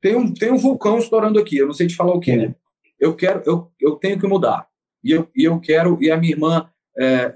tem 0.00 0.16
um, 0.16 0.32
tem 0.32 0.50
um 0.50 0.58
vulcão 0.58 0.98
estourando 0.98 1.38
aqui, 1.38 1.58
eu 1.58 1.66
não 1.66 1.74
sei 1.74 1.86
te 1.86 1.96
falar 1.96 2.14
o 2.14 2.20
que 2.20 2.32
é. 2.32 2.54
Eu 2.98 3.14
quero, 3.14 3.42
eu, 3.46 3.70
eu 3.80 3.96
tenho 3.96 4.18
que 4.18 4.26
mudar. 4.26 4.66
E 5.02 5.12
eu, 5.12 5.28
e 5.34 5.44
eu 5.44 5.58
quero, 5.60 5.98
e 6.02 6.10
a 6.10 6.16
minha 6.16 6.32
irmã 6.32 6.68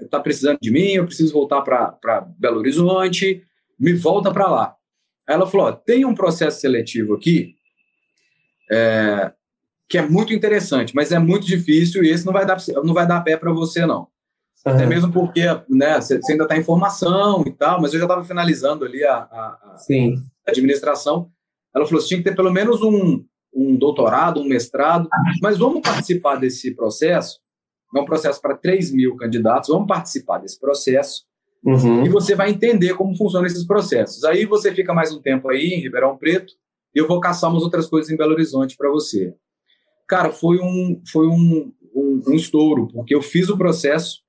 está 0.01 0.17
é, 0.17 0.21
precisando 0.21 0.59
de 0.61 0.71
mim, 0.71 0.91
eu 0.91 1.05
preciso 1.05 1.33
voltar 1.33 1.61
para 1.61 2.27
Belo 2.37 2.59
Horizonte, 2.59 3.43
me 3.79 3.93
volta 3.93 4.31
para 4.31 4.47
lá. 4.47 4.75
Aí 5.27 5.35
ela 5.35 5.47
falou: 5.47 5.67
ó, 5.67 5.71
tem 5.71 6.05
um 6.05 6.13
processo 6.13 6.61
seletivo 6.61 7.15
aqui 7.15 7.55
é, 8.71 9.31
que 9.87 9.97
é 9.97 10.01
muito 10.01 10.33
interessante, 10.33 10.95
mas 10.95 11.11
é 11.11 11.19
muito 11.19 11.45
difícil 11.45 12.03
e 12.03 12.09
esse 12.09 12.25
não 12.25 12.33
vai 12.33 12.45
dar, 12.45 12.57
não 12.83 12.93
vai 12.93 13.07
dar 13.07 13.21
pé 13.21 13.37
para 13.37 13.51
você, 13.51 13.85
não. 13.85 14.07
Uhum. 14.65 14.73
Até 14.73 14.85
mesmo 14.85 15.11
porque 15.11 15.43
né, 15.69 15.99
você, 16.01 16.19
ainda 16.29 16.43
está 16.43 16.57
em 16.57 16.63
formação 16.63 17.43
e 17.45 17.51
tal, 17.51 17.79
mas 17.81 17.93
eu 17.93 17.99
já 17.99 18.05
estava 18.05 18.23
finalizando 18.23 18.83
ali 18.83 19.03
a, 19.03 19.15
a, 19.15 19.75
a 20.47 20.49
administração. 20.49 21.31
Ela 21.75 21.85
falou: 21.85 22.01
você 22.01 22.07
tinha 22.07 22.17
que 22.19 22.29
ter 22.29 22.35
pelo 22.35 22.51
menos 22.51 22.81
um, 22.81 23.23
um 23.53 23.75
doutorado, 23.75 24.39
um 24.39 24.47
mestrado, 24.47 25.09
mas 25.41 25.57
vamos 25.57 25.81
participar 25.81 26.37
desse 26.37 26.73
processo. 26.73 27.39
É 27.95 27.99
um 27.99 28.05
processo 28.05 28.41
para 28.41 28.55
3 28.55 28.91
mil 28.91 29.15
candidatos, 29.15 29.69
vamos 29.69 29.87
participar 29.87 30.39
desse 30.39 30.59
processo 30.59 31.23
uhum. 31.63 32.05
e 32.05 32.09
você 32.09 32.35
vai 32.35 32.49
entender 32.49 32.93
como 32.95 33.15
funcionam 33.15 33.47
esses 33.47 33.65
processos. 33.65 34.23
Aí 34.23 34.45
você 34.45 34.73
fica 34.73 34.93
mais 34.93 35.13
um 35.13 35.21
tempo 35.21 35.49
aí 35.49 35.67
em 35.67 35.81
Ribeirão 35.81 36.17
Preto 36.17 36.53
e 36.93 36.99
eu 36.99 37.07
vou 37.07 37.19
caçar 37.19 37.49
umas 37.49 37.63
outras 37.63 37.87
coisas 37.87 38.11
em 38.11 38.17
Belo 38.17 38.33
Horizonte 38.33 38.75
para 38.75 38.89
você. 38.89 39.33
Cara, 40.07 40.31
foi 40.31 40.59
um, 40.59 41.01
foi 41.09 41.27
um, 41.27 41.71
um, 41.95 42.21
um 42.27 42.33
estouro, 42.33 42.87
porque 42.87 43.15
eu 43.15 43.21
fiz 43.21 43.49
o 43.49 43.57
processo, 43.57 44.21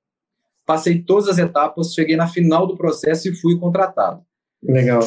passei 0.65 1.01
todas 1.01 1.27
as 1.27 1.37
etapas, 1.37 1.93
cheguei 1.93 2.15
na 2.15 2.27
final 2.27 2.65
do 2.65 2.77
processo 2.77 3.29
e 3.29 3.35
fui 3.35 3.59
contratado. 3.59 4.21
Legal. 4.63 5.01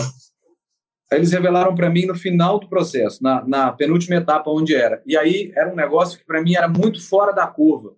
Eles 1.12 1.32
revelaram 1.32 1.74
para 1.74 1.90
mim 1.90 2.06
no 2.06 2.14
final 2.14 2.58
do 2.58 2.68
processo, 2.68 3.22
na, 3.22 3.44
na, 3.46 3.72
penúltima 3.72 4.16
etapa 4.16 4.50
onde 4.50 4.74
era. 4.74 5.02
E 5.04 5.16
aí 5.16 5.52
era 5.56 5.70
um 5.70 5.74
negócio 5.74 6.18
que 6.18 6.24
para 6.24 6.40
mim 6.40 6.54
era 6.54 6.68
muito 6.68 7.02
fora 7.02 7.32
da 7.32 7.46
curva, 7.46 7.94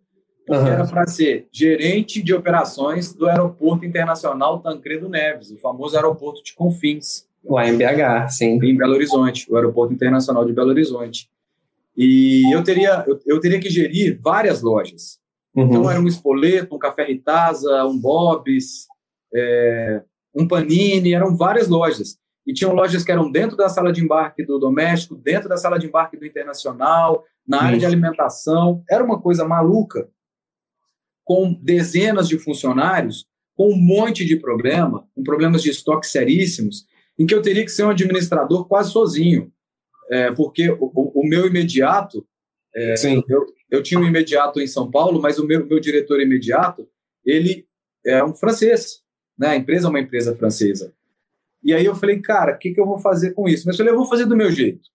porque 0.46 0.62
uhum. 0.62 0.68
era 0.68 0.86
para 0.86 1.06
ser 1.06 1.46
gerente 1.52 2.22
de 2.22 2.32
operações 2.32 3.12
do 3.12 3.26
Aeroporto 3.28 3.84
Internacional 3.84 4.60
Tancredo 4.60 5.08
Neves, 5.08 5.50
o 5.50 5.58
famoso 5.58 5.94
aeroporto 5.96 6.42
de 6.42 6.54
Confins. 6.54 7.26
Lá 7.44 7.68
em 7.68 7.76
BH, 7.76 8.30
sim. 8.30 8.58
Em 8.62 8.76
Belo 8.76 8.94
Horizonte, 8.94 9.46
o 9.50 9.56
Aeroporto 9.56 9.92
Internacional 9.92 10.44
de 10.44 10.52
Belo 10.52 10.70
Horizonte. 10.70 11.28
E 11.96 12.54
eu 12.54 12.62
teria, 12.62 13.04
eu, 13.06 13.20
eu 13.26 13.40
teria 13.40 13.60
que 13.60 13.68
gerir 13.68 14.18
várias 14.22 14.62
lojas. 14.62 15.20
Uhum. 15.54 15.64
Então 15.64 15.90
era 15.90 16.00
um 16.00 16.06
Espoleto, 16.06 16.74
um 16.74 16.78
Café 16.78 17.04
Ritasa, 17.04 17.84
um 17.84 17.98
Bob's, 17.98 18.86
é, 19.34 20.02
um 20.34 20.48
Panini, 20.48 21.12
eram 21.12 21.36
várias 21.36 21.68
lojas. 21.68 22.16
E 22.46 22.52
tinham 22.52 22.72
lojas 22.72 23.04
que 23.04 23.12
eram 23.12 23.30
dentro 23.30 23.56
da 23.56 23.68
sala 23.68 23.92
de 23.92 24.02
embarque 24.02 24.44
do 24.44 24.58
doméstico, 24.58 25.14
dentro 25.14 25.48
da 25.48 25.56
sala 25.56 25.78
de 25.78 25.86
embarque 25.86 26.16
do 26.16 26.26
internacional, 26.26 27.24
na 27.46 27.62
área 27.62 27.78
de 27.78 27.86
alimentação. 27.86 28.82
Era 28.90 29.04
uma 29.04 29.20
coisa 29.20 29.44
maluca, 29.44 30.08
com 31.24 31.52
dezenas 31.52 32.28
de 32.28 32.38
funcionários, 32.38 33.26
com 33.54 33.72
um 33.72 33.76
monte 33.76 34.24
de 34.24 34.36
problema, 34.36 35.06
com 35.14 35.22
problemas 35.22 35.62
de 35.62 35.70
estoque 35.70 36.06
seríssimos, 36.06 36.86
em 37.18 37.26
que 37.26 37.34
eu 37.34 37.42
teria 37.42 37.64
que 37.64 37.70
ser 37.70 37.84
um 37.84 37.90
administrador 37.90 38.66
quase 38.66 38.90
sozinho. 38.90 39.52
É, 40.10 40.32
porque 40.32 40.68
o, 40.70 40.90
o, 40.92 41.26
meu 41.26 41.46
imediato, 41.46 42.26
é, 42.74 42.94
eu, 43.28 43.46
eu 43.70 43.82
tinha 43.82 44.00
um 44.00 44.04
imediato 44.04 44.60
em 44.60 44.66
São 44.66 44.90
Paulo, 44.90 45.22
mas 45.22 45.38
o 45.38 45.46
meu, 45.46 45.64
meu 45.64 45.78
diretor 45.78 46.20
imediato, 46.20 46.88
ele 47.24 47.66
é 48.04 48.22
um 48.24 48.34
francês, 48.34 49.00
né? 49.38 49.48
A 49.48 49.56
empresa 49.56 49.86
é 49.86 49.90
uma 49.90 50.00
empresa 50.00 50.34
francesa. 50.34 50.92
E 51.62 51.72
aí 51.72 51.84
eu 51.84 51.94
falei, 51.94 52.20
cara, 52.20 52.54
o 52.54 52.58
que, 52.58 52.72
que 52.72 52.80
eu 52.80 52.86
vou 52.86 52.98
fazer 52.98 53.32
com 53.32 53.48
isso? 53.48 53.64
Mas 53.66 53.74
eu 53.74 53.78
falei, 53.78 53.92
eu 53.92 53.98
vou 53.98 54.08
fazer 54.08 54.26
do 54.26 54.36
meu 54.36 54.50
jeito. 54.50 54.88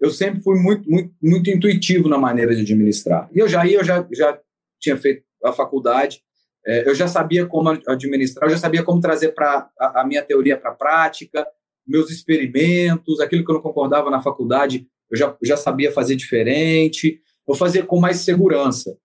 Eu 0.00 0.10
sempre 0.10 0.42
fui 0.42 0.58
muito, 0.58 0.88
muito, 0.88 1.14
muito 1.22 1.50
intuitivo 1.50 2.08
na 2.08 2.18
maneira 2.18 2.54
de 2.54 2.62
administrar. 2.62 3.28
E 3.32 3.38
eu 3.38 3.48
já 3.48 3.64
ia, 3.64 3.78
eu 3.78 3.84
já, 3.84 4.06
já 4.12 4.38
tinha 4.78 4.96
feito 4.96 5.24
a 5.42 5.52
faculdade, 5.52 6.20
é, 6.66 6.88
eu 6.88 6.94
já 6.94 7.06
sabia 7.06 7.46
como 7.46 7.70
administrar, 7.86 8.46
eu 8.46 8.50
já 8.50 8.58
sabia 8.58 8.82
como 8.82 9.00
trazer 9.00 9.32
para 9.32 9.68
a, 9.78 10.00
a, 10.00 10.06
minha 10.06 10.22
teoria 10.22 10.56
para 10.56 10.70
a 10.70 10.74
prática, 10.74 11.46
meus 11.86 12.10
experimentos, 12.10 13.20
aquilo 13.20 13.44
que 13.44 13.50
eu 13.50 13.54
não 13.54 13.62
concordava 13.62 14.10
na 14.10 14.22
faculdade, 14.22 14.86
eu 15.10 15.16
já, 15.16 15.36
já 15.42 15.56
sabia 15.56 15.92
fazer 15.92 16.16
diferente, 16.16 17.20
eu 17.46 17.54
fazia 17.54 17.84
com 17.84 18.00
mais 18.00 18.18
segurança. 18.18 18.96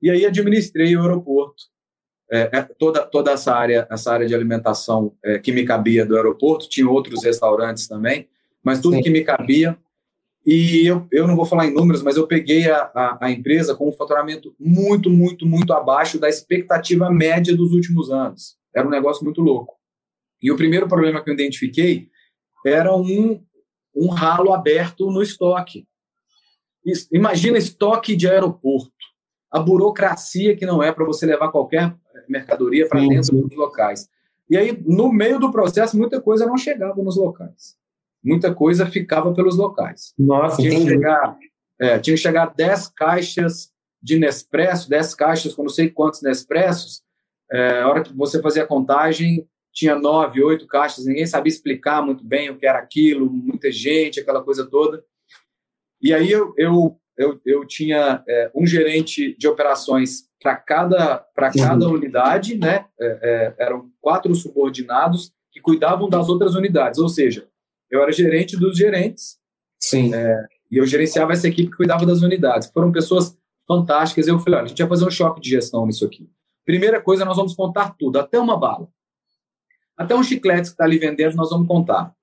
E 0.00 0.10
aí 0.10 0.26
administrei 0.26 0.96
o 0.96 1.02
aeroporto 1.02 1.62
é, 2.32 2.48
é, 2.50 2.62
toda, 2.62 3.02
toda 3.02 3.30
essa 3.30 3.54
área, 3.54 3.86
essa 3.90 4.10
área 4.10 4.26
de 4.26 4.34
alimentação 4.34 5.14
é, 5.22 5.38
que 5.38 5.52
me 5.52 5.66
cabia 5.66 6.06
do 6.06 6.16
aeroporto, 6.16 6.66
tinha 6.66 6.88
outros 6.88 7.22
restaurantes 7.22 7.86
também, 7.86 8.26
mas 8.64 8.80
tudo 8.80 8.96
Sim. 8.96 9.02
que 9.02 9.10
me 9.10 9.22
cabia. 9.22 9.76
E 10.46 10.86
eu, 10.86 11.06
eu 11.12 11.26
não 11.26 11.36
vou 11.36 11.44
falar 11.44 11.66
em 11.66 11.74
números, 11.74 12.02
mas 12.02 12.16
eu 12.16 12.26
peguei 12.26 12.70
a, 12.70 12.90
a, 12.94 13.18
a, 13.26 13.30
empresa 13.30 13.74
com 13.74 13.86
um 13.86 13.92
faturamento 13.92 14.56
muito, 14.58 15.10
muito, 15.10 15.44
muito 15.44 15.74
abaixo 15.74 16.18
da 16.18 16.28
expectativa 16.28 17.10
média 17.10 17.54
dos 17.54 17.72
últimos 17.72 18.10
anos. 18.10 18.56
Era 18.74 18.86
um 18.86 18.90
negócio 18.90 19.22
muito 19.24 19.42
louco. 19.42 19.76
E 20.42 20.50
o 20.50 20.56
primeiro 20.56 20.88
problema 20.88 21.22
que 21.22 21.28
eu 21.28 21.34
identifiquei 21.34 22.08
era 22.64 22.96
um, 22.96 23.44
um 23.94 24.08
ralo 24.08 24.54
aberto 24.54 25.10
no 25.10 25.22
estoque. 25.22 25.86
Imagina 27.12 27.58
estoque 27.58 28.16
de 28.16 28.26
aeroporto. 28.26 28.90
A 29.50 29.60
burocracia 29.60 30.56
que 30.56 30.64
não 30.64 30.82
é 30.82 30.90
para 30.90 31.04
você 31.04 31.26
levar 31.26 31.52
qualquer 31.52 31.94
mercadoria 32.28 32.88
para 32.88 33.00
dentro 33.00 33.36
dos 33.36 33.56
locais. 33.56 34.08
E 34.48 34.56
aí, 34.56 34.82
no 34.84 35.12
meio 35.12 35.38
do 35.38 35.50
processo, 35.50 35.96
muita 35.96 36.20
coisa 36.20 36.46
não 36.46 36.56
chegava 36.56 37.02
nos 37.02 37.16
locais. 37.16 37.76
Muita 38.22 38.54
coisa 38.54 38.86
ficava 38.86 39.32
pelos 39.32 39.56
locais. 39.56 40.12
Nossa, 40.18 40.60
tinha 40.60 40.78
que 40.78 40.88
chegar, 40.88 41.38
é, 41.80 41.98
tinha 41.98 42.14
que 42.14 42.22
chegar 42.22 42.46
10 42.54 42.88
caixas 42.88 43.72
de 44.00 44.18
Nespresso, 44.18 44.88
10 44.88 45.14
caixas 45.14 45.54
com 45.54 45.62
não 45.62 45.70
sei 45.70 45.90
quantos 45.90 46.22
Nespressos. 46.22 47.02
É, 47.50 47.80
a 47.80 47.88
hora 47.88 48.02
que 48.02 48.14
você 48.14 48.40
fazia 48.40 48.62
a 48.62 48.66
contagem, 48.66 49.48
tinha 49.72 49.94
nove, 49.94 50.42
oito 50.42 50.66
caixas, 50.66 51.06
ninguém 51.06 51.26
sabia 51.26 51.50
explicar 51.50 52.02
muito 52.02 52.24
bem 52.24 52.50
o 52.50 52.56
que 52.56 52.66
era 52.66 52.78
aquilo, 52.78 53.30
muita 53.30 53.72
gente, 53.72 54.20
aquela 54.20 54.42
coisa 54.42 54.66
toda. 54.66 55.02
E 56.00 56.12
aí 56.12 56.30
eu, 56.30 56.52
eu, 56.56 57.00
eu, 57.16 57.40
eu 57.44 57.66
tinha 57.66 58.22
é, 58.28 58.50
um 58.54 58.66
gerente 58.66 59.36
de 59.38 59.48
operações 59.48 60.28
para 60.42 60.56
cada, 60.56 61.18
para 61.34 61.52
cada 61.52 61.86
uhum. 61.86 61.94
unidade, 61.94 62.56
né? 62.56 62.86
É, 63.00 63.54
é, 63.58 63.64
eram 63.64 63.90
quatro 64.00 64.34
subordinados 64.34 65.32
que 65.50 65.60
cuidavam 65.60 66.08
das 66.08 66.28
outras 66.28 66.54
unidades, 66.54 66.98
ou 66.98 67.08
seja, 67.08 67.46
eu 67.90 68.02
era 68.02 68.10
gerente 68.10 68.56
dos 68.56 68.76
gerentes. 68.76 69.38
Sim. 69.78 70.14
É, 70.14 70.44
e 70.70 70.78
eu 70.78 70.86
gerenciava 70.86 71.32
essa 71.32 71.46
equipe 71.46 71.70
que 71.70 71.76
cuidava 71.76 72.06
das 72.06 72.22
unidades. 72.22 72.70
Foram 72.72 72.90
pessoas 72.90 73.36
fantásticas. 73.68 74.26
Eu 74.26 74.38
falei, 74.38 74.60
olha, 74.60 74.64
a 74.64 74.68
gente 74.68 74.78
vai 74.78 74.88
fazer 74.88 75.04
um 75.04 75.10
choque 75.10 75.40
de 75.40 75.50
gestão 75.50 75.86
nisso 75.86 76.06
aqui. 76.06 76.30
Primeira 76.64 77.00
coisa, 77.00 77.24
nós 77.24 77.36
vamos 77.36 77.54
contar 77.54 77.94
tudo, 77.98 78.18
até 78.18 78.38
uma 78.38 78.56
bala. 78.56 78.88
Até 79.96 80.14
um 80.14 80.22
chiclete 80.22 80.68
que 80.68 80.68
está 80.68 80.84
ali 80.84 80.98
vendendo, 80.98 81.36
nós 81.36 81.50
vamos 81.50 81.68
contar. 81.68 82.14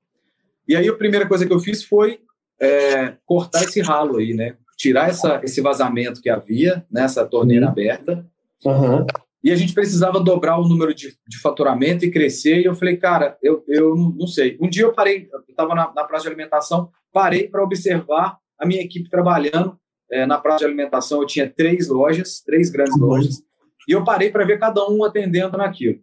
E 0.68 0.76
aí 0.76 0.88
a 0.88 0.96
primeira 0.96 1.28
coisa 1.28 1.46
que 1.46 1.54
eu 1.54 1.60
fiz 1.60 1.84
foi 1.84 2.22
é, 2.60 3.18
cortar 3.26 3.64
esse 3.64 3.82
ralo 3.82 4.18
aí, 4.18 4.34
né? 4.34 4.58
Tirar 4.80 5.10
essa, 5.10 5.42
esse 5.44 5.60
vazamento 5.60 6.22
que 6.22 6.30
havia 6.30 6.86
nessa 6.90 7.26
torneira 7.26 7.66
uhum. 7.66 7.72
aberta. 7.72 8.26
Uhum. 8.64 9.06
E 9.44 9.52
a 9.52 9.56
gente 9.56 9.74
precisava 9.74 10.20
dobrar 10.22 10.58
o 10.58 10.68
número 10.68 10.94
de, 10.94 11.18
de 11.28 11.38
faturamento 11.40 12.06
e 12.06 12.12
crescer. 12.12 12.62
E 12.62 12.66
eu 12.66 12.74
falei, 12.74 12.96
cara, 12.96 13.38
eu, 13.44 13.64
eu 13.68 13.96
não 13.96 14.26
sei. 14.26 14.58
Um 14.60 14.70
dia 14.70 14.84
eu 14.84 14.94
parei, 14.94 15.30
eu 15.32 15.42
estava 15.50 15.76
na, 15.76 15.94
na 15.94 16.04
praça 16.06 16.24
de 16.24 16.30
alimentação, 16.30 16.90
parei 17.12 17.48
para 17.48 17.62
observar 17.62 18.38
a 18.58 18.66
minha 18.66 18.82
equipe 18.82 19.10
trabalhando. 19.10 19.78
É, 20.12 20.26
na 20.26 20.40
praça 20.40 20.60
de 20.60 20.66
alimentação 20.66 21.22
eu 21.22 21.28
tinha 21.28 21.48
três 21.48 21.88
lojas, 21.90 22.42
três 22.42 22.70
grandes 22.70 22.96
uhum. 22.96 23.06
lojas. 23.06 23.44
E 23.88 23.92
eu 23.92 24.04
parei 24.04 24.32
para 24.32 24.46
ver 24.46 24.60
cada 24.60 24.88
um 24.90 25.04
atendendo 25.04 25.58
naquilo. 25.58 26.00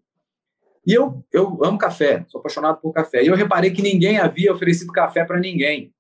E 0.87 0.93
eu, 0.93 1.25
eu 1.33 1.65
amo 1.65 1.79
café, 1.79 2.25
sou 2.29 2.41
apaixonado 2.41 2.79
por 2.81 2.93
café. 2.93 3.25
E 3.25 3.27
eu 3.27 3.35
reparei 3.35 3.71
que 3.71 3.83
ninguém 3.83 4.19
havia 4.19 4.53
oferecido 4.53 4.93
café 4.93 5.25
para 5.25 5.41
ninguém. 5.41 5.93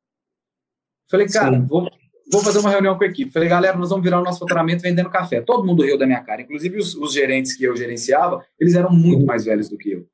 Falei, 1.10 1.26
cara, 1.28 1.58
vou, 1.60 1.90
vou 2.30 2.42
fazer 2.42 2.58
uma 2.58 2.70
reunião 2.70 2.96
com 2.96 3.04
a 3.04 3.06
equipe. 3.06 3.30
Falei, 3.30 3.48
galera, 3.48 3.76
nós 3.76 3.90
vamos 3.90 4.04
virar 4.04 4.20
o 4.20 4.24
nosso 4.24 4.40
faturamento 4.40 4.82
vendendo 4.82 5.10
café. 5.10 5.40
Todo 5.40 5.64
mundo 5.64 5.84
riu 5.84 5.98
da 5.98 6.06
minha 6.06 6.22
cara, 6.22 6.42
inclusive 6.42 6.78
os, 6.78 6.94
os 6.94 7.12
gerentes 7.12 7.56
que 7.56 7.64
eu 7.64 7.76
gerenciava, 7.76 8.44
eles 8.58 8.74
eram 8.74 8.90
muito 8.90 9.24
mais 9.24 9.44
velhos 9.44 9.68
do 9.68 9.78
que 9.78 9.92
eu. 9.92 10.06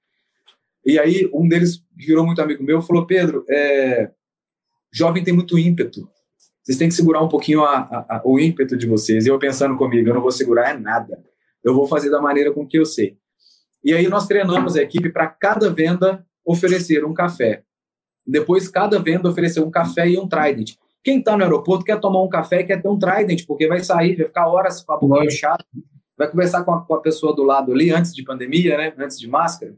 E 0.85 0.99
aí, 0.99 1.31
um 1.33 1.47
deles, 1.47 1.83
virou 1.97 2.27
muito 2.27 2.43
amigo 2.43 2.63
meu, 2.63 2.83
falou: 2.83 3.07
Pedro, 3.07 3.45
é, 3.49 4.11
jovem 4.93 5.23
tem 5.23 5.33
muito 5.33 5.59
ímpeto. 5.59 6.09
Vocês 6.63 6.79
têm 6.79 6.89
que 6.89 6.95
segurar 6.95 7.23
um 7.23 7.29
pouquinho 7.29 7.63
a, 7.63 7.79
a, 7.79 8.17
a, 8.17 8.23
o 8.25 8.39
ímpeto 8.39 8.77
de 8.77 8.87
vocês. 8.87 9.27
E 9.27 9.29
eu 9.29 9.39
pensando 9.39 9.77
comigo, 9.77 10.09
eu 10.09 10.15
não 10.15 10.21
vou 10.21 10.31
segurar 10.31 10.71
é 10.71 10.79
nada. 10.79 11.23
Eu 11.63 11.75
vou 11.75 11.87
fazer 11.87 12.11
da 12.11 12.21
maneira 12.21 12.53
com 12.53 12.67
que 12.67 12.79
eu 12.79 12.85
sei. 12.85 13.17
E 13.85 13.93
aí, 13.93 14.09
nós 14.09 14.27
treinamos 14.27 14.77
a 14.77 14.83
equipe 14.83 15.11
para 15.11 15.27
cada 15.27 15.73
venda 15.73 16.25
oferecer 16.45 17.05
um 17.05 17.15
café. 17.15 17.63
Depois, 18.27 18.69
cada 18.69 19.01
venda 19.01 19.29
oferecer 19.29 19.61
um 19.61 19.71
café 19.71 20.09
e 20.09 20.19
um 20.19 20.29
Trident. 20.29 20.77
Quem 21.03 21.19
está 21.19 21.37
no 21.37 21.43
aeroporto 21.43 21.85
quer 21.85 21.99
tomar 22.01 22.23
um 22.23 22.29
café 22.29 22.61
e 22.61 22.65
quer 22.65 22.81
ter 22.81 22.89
um 22.89 22.99
Trident, 22.99 23.45
porque 23.47 23.67
vai 23.67 23.83
sair, 23.83 24.17
vai 24.17 24.27
ficar 24.27 24.47
horas 24.47 24.83
com 24.83 24.93
a 24.93 24.99
boca 24.99 25.23
fechada, 25.23 25.65
vai 26.17 26.31
conversar 26.31 26.63
com 26.63 26.73
a, 26.73 26.81
com 26.81 26.95
a, 26.95 27.01
pessoa 27.01 27.35
do 27.35 27.43
lado 27.43 27.73
ali, 27.73 27.91
antes 27.91 28.15
de 28.15 28.23
pandemia, 28.23 28.77
né? 28.77 28.95
Antes 28.97 29.19
de 29.19 29.29
máscara. 29.29 29.75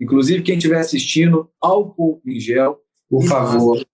Inclusive, 0.00 0.42
quem 0.42 0.56
estiver 0.56 0.78
assistindo, 0.78 1.48
álcool 1.60 2.20
em 2.26 2.40
gel. 2.40 2.80
Por 3.08 3.22
favor. 3.24 3.76
Máscara, 3.76 3.88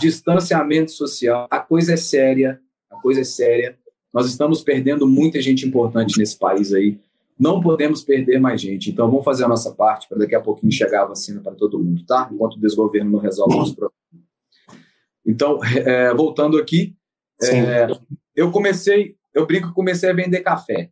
distanciamento 0.00 0.90
social. 0.90 1.46
A 1.48 1.60
coisa 1.60 1.94
é 1.94 1.96
séria. 1.96 2.60
A 2.90 2.96
coisa 2.96 3.20
é 3.20 3.24
séria. 3.24 3.78
Nós 4.12 4.26
estamos 4.26 4.62
perdendo 4.62 5.06
muita 5.06 5.40
gente 5.40 5.66
importante 5.66 6.18
nesse 6.18 6.36
país 6.36 6.72
aí. 6.72 6.98
Não 7.38 7.60
podemos 7.60 8.02
perder 8.02 8.40
mais 8.40 8.60
gente. 8.60 8.90
Então, 8.90 9.08
vamos 9.08 9.24
fazer 9.24 9.44
a 9.44 9.48
nossa 9.48 9.72
parte 9.72 10.08
para 10.08 10.18
daqui 10.18 10.34
a 10.34 10.40
pouquinho 10.40 10.72
chegar 10.72 11.02
a 11.02 11.06
vacina 11.06 11.40
para 11.40 11.54
todo 11.54 11.78
mundo, 11.78 12.04
tá? 12.06 12.28
Enquanto 12.32 12.54
o 12.54 12.60
desgoverno 12.60 13.10
não 13.10 13.18
resolve 13.18 13.54
o 13.54 13.58
nosso 13.58 13.74
problema. 13.74 14.03
Então, 15.26 15.58
é, 15.64 16.12
voltando 16.14 16.58
aqui, 16.58 16.94
é, 17.42 17.86
eu 18.34 18.50
comecei, 18.50 19.16
eu 19.32 19.46
brinco 19.46 19.68
que 19.68 19.74
comecei 19.74 20.10
a 20.10 20.14
vender 20.14 20.40
café. 20.40 20.90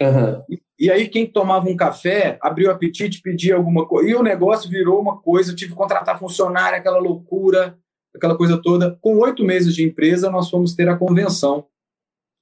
Uhum. 0.00 0.42
E, 0.48 0.62
e, 0.78 0.90
aí, 0.90 1.08
quem 1.08 1.26
tomava 1.26 1.68
um 1.68 1.76
café, 1.76 2.38
abriu 2.40 2.68
o 2.68 2.72
apetite, 2.72 3.20
pedia 3.20 3.54
alguma 3.56 3.86
coisa. 3.86 4.10
E 4.10 4.14
o 4.14 4.22
negócio 4.22 4.70
virou 4.70 5.00
uma 5.00 5.20
coisa, 5.20 5.52
eu 5.52 5.56
tive 5.56 5.72
que 5.72 5.76
contratar 5.76 6.18
funcionário, 6.18 6.78
aquela 6.78 6.98
loucura, 6.98 7.78
aquela 8.14 8.36
coisa 8.36 8.60
toda. 8.60 8.98
Com 9.00 9.18
oito 9.18 9.44
meses 9.44 9.74
de 9.74 9.84
empresa, 9.84 10.30
nós 10.30 10.50
fomos 10.50 10.74
ter 10.74 10.88
a 10.88 10.96
convenção. 10.96 11.66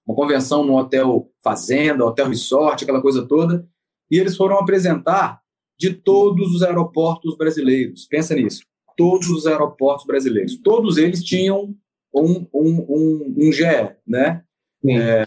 Uma 0.07 0.17
convenção 0.17 0.65
no 0.65 0.77
hotel 0.77 1.31
Fazenda, 1.43 2.05
hotel 2.05 2.29
Resort, 2.29 2.85
aquela 2.85 3.03
coisa 3.03 3.27
toda. 3.27 3.67
E 4.11 4.19
eles 4.19 4.37
foram 4.37 4.59
apresentar 4.59 5.41
de 5.79 5.93
todos 5.93 6.55
os 6.55 6.63
aeroportos 6.63 7.37
brasileiros. 7.37 8.07
Pensa 8.07 8.35
nisso 8.35 8.70
todos 9.01 9.31
os 9.31 9.47
aeroportos 9.47 10.05
brasileiros. 10.05 10.61
Todos 10.61 10.99
eles 10.99 11.25
tinham 11.25 11.75
um, 12.15 12.47
um, 12.53 12.87
um, 12.87 13.35
um 13.39 13.53
GE, 13.53 13.65
né? 14.07 14.45
É, 14.87 15.25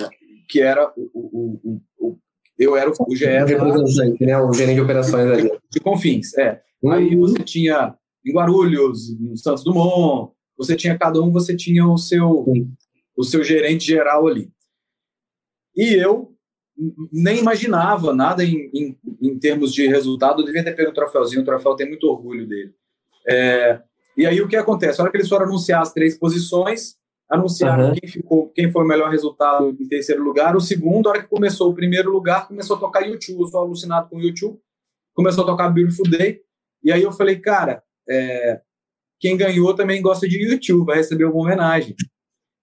que 0.47 0.61
era 0.61 0.93
o, 0.95 1.09
o, 1.11 1.59
o, 1.63 1.81
o, 1.99 2.17
eu 2.59 2.77
era 2.77 2.91
o 2.91 3.15
GE 3.15 3.25
né? 3.25 4.37
O 4.37 4.53
gerente 4.53 4.75
de 4.75 4.81
operações 4.81 5.27
ali. 5.27 5.51
De 5.71 5.79
Confins, 5.79 6.37
é. 6.37 6.61
Uhum. 6.83 6.91
Aí 6.91 7.15
você 7.15 7.39
tinha 7.39 7.97
em 8.23 8.31
Guarulhos, 8.31 9.09
em 9.09 9.35
Santos 9.35 9.63
Dumont. 9.63 10.31
Você 10.55 10.75
tinha 10.75 10.95
cada 10.95 11.19
um, 11.19 11.31
você 11.31 11.55
tinha 11.55 11.83
o 11.87 11.97
seu, 11.97 12.45
o 13.17 13.23
seu 13.23 13.43
gerente 13.43 13.87
geral 13.87 14.27
ali. 14.27 14.51
E 15.75 15.95
eu 15.95 16.31
nem 17.11 17.39
imaginava 17.39 18.13
nada 18.13 18.43
em, 18.43 18.69
em, 18.71 18.97
em 19.19 19.39
termos 19.39 19.73
de 19.73 19.87
resultado. 19.87 20.41
Eu 20.41 20.45
devia 20.45 20.63
ter 20.63 20.75
pego 20.75 20.91
um 20.91 20.93
troféuzinho, 20.93 21.41
o 21.41 21.45
troféu 21.45 21.75
tem 21.75 21.89
muito 21.89 22.07
orgulho 22.07 22.47
dele. 22.47 22.75
É, 23.27 23.81
e 24.17 24.25
aí 24.25 24.41
o 24.41 24.47
que 24.47 24.55
acontece? 24.55 24.99
A 24.99 25.03
hora 25.03 25.11
que 25.11 25.17
eles 25.17 25.29
foram 25.29 25.45
anunciar 25.45 25.81
as 25.81 25.93
três 25.93 26.17
posições, 26.17 26.95
anunciaram 27.29 27.89
uhum. 27.89 27.95
quem 27.95 28.09
ficou, 28.09 28.49
quem 28.49 28.71
foi 28.71 28.83
o 28.83 28.87
melhor 28.87 29.09
resultado 29.09 29.75
em 29.79 29.87
terceiro 29.87 30.23
lugar. 30.23 30.55
O 30.55 30.61
segundo, 30.61 31.07
a 31.07 31.11
hora 31.11 31.21
que 31.21 31.29
começou 31.29 31.71
o 31.71 31.75
primeiro 31.75 32.11
lugar, 32.11 32.47
começou 32.47 32.77
a 32.77 32.79
tocar 32.79 33.01
YouTube. 33.01 33.41
Eu 33.41 33.47
sou 33.47 33.61
alucinado 33.61 34.09
com 34.09 34.19
YouTube. 34.19 34.59
Começou 35.15 35.43
a 35.43 35.47
tocar 35.47 35.69
Beautiful 35.69 36.09
Day. 36.09 36.41
E 36.83 36.91
aí 36.91 37.01
eu 37.01 37.11
falei, 37.11 37.39
cara, 37.39 37.81
é, 38.09 38.61
quem 39.19 39.37
ganhou 39.37 39.73
também 39.73 40.01
gosta 40.01 40.27
de 40.27 40.37
YouTube, 40.37 40.85
vai 40.85 40.97
receber 40.97 41.25
uma 41.25 41.41
homenagem. 41.41 41.95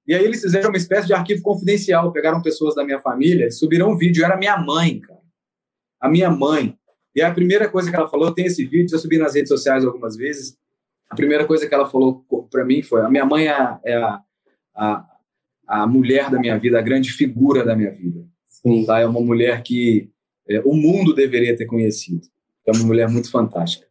E 0.07 0.15
aí 0.15 0.25
eles 0.25 0.41
fizeram 0.41 0.69
uma 0.69 0.77
espécie 0.77 1.07
de 1.07 1.15
arquivo 1.15 1.43
confidencial, 1.43 2.13
pegaram 2.13 2.43
pessoas 2.43 2.75
da 2.75 2.85
minha 2.85 2.99
família, 2.99 3.51
subiram 3.51 3.91
um 3.91 3.97
vídeo, 3.97 4.25
era 4.25 4.37
minha 4.37 4.57
mãe, 4.59 5.01
cara. 5.01 5.21
A 6.01 6.09
minha 6.09 6.31
mãe. 6.31 6.77
E 7.15 7.23
a 7.23 7.33
primeira 7.33 7.69
coisa 7.69 7.91
que 7.91 7.97
ela 7.97 8.09
falou, 8.09 8.33
tem 8.33 8.47
esse 8.47 8.65
vídeo, 8.65 8.95
eu 8.95 8.99
subi 8.99 9.19
nas 9.19 9.35
redes 9.35 9.49
sociais 9.49 9.85
algumas 9.85 10.17
vezes. 10.17 10.57
A 11.09 11.17
primeira 11.17 11.45
coisa 11.45 11.67
que 11.67 11.75
ela 11.75 11.89
falou 11.89 12.25
para 12.51 12.65
mim 12.65 12.83
foi: 12.83 13.03
a 13.03 13.11
minha 13.11 13.25
mãe 13.25 13.47
é, 13.47 13.51
a, 13.51 13.81
é 13.85 13.97
a, 13.97 14.21
a, 14.75 15.07
a, 15.67 15.87
mulher 15.87 16.31
da 16.31 16.39
minha 16.39 16.57
vida, 16.57 16.79
a 16.79 16.83
grande 16.83 17.13
figura 17.13 17.65
da 17.65 17.75
minha 17.75 17.91
vida. 17.91 18.25
Sim. 18.47 18.85
Tá? 18.87 19.01
É 19.01 19.07
uma 19.07 19.21
mulher 19.21 19.63
que 19.63 20.09
é, 20.49 20.61
o 20.65 20.75
mundo 20.75 21.13
deveria 21.13 21.57
ter 21.57 21.67
conhecido. 21.67 22.29
É 22.65 22.71
uma 22.71 22.85
mulher 22.85 23.09
muito 23.09 23.31
fantástica. 23.31 23.87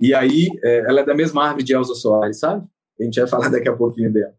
E 0.00 0.14
aí, 0.14 0.48
é, 0.62 0.78
ela 0.88 1.00
é 1.00 1.04
da 1.04 1.14
mesma 1.14 1.44
árvore 1.44 1.64
de 1.64 1.74
Elza 1.74 1.94
Soares, 1.94 2.38
sabe? 2.38 2.66
A 2.98 3.04
gente 3.04 3.20
vai 3.20 3.28
falar 3.28 3.48
daqui 3.48 3.68
a 3.68 3.76
pouquinho 3.76 4.12
dela. 4.12 4.34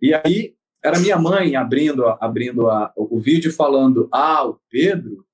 E 0.00 0.14
aí 0.14 0.54
era 0.82 1.00
minha 1.00 1.18
mãe 1.18 1.56
abrindo, 1.56 2.06
abrindo 2.06 2.68
a, 2.68 2.92
o 2.94 3.18
vídeo 3.18 3.52
falando: 3.52 4.08
Ah, 4.12 4.46
o 4.46 4.58
Pedro, 4.70 5.24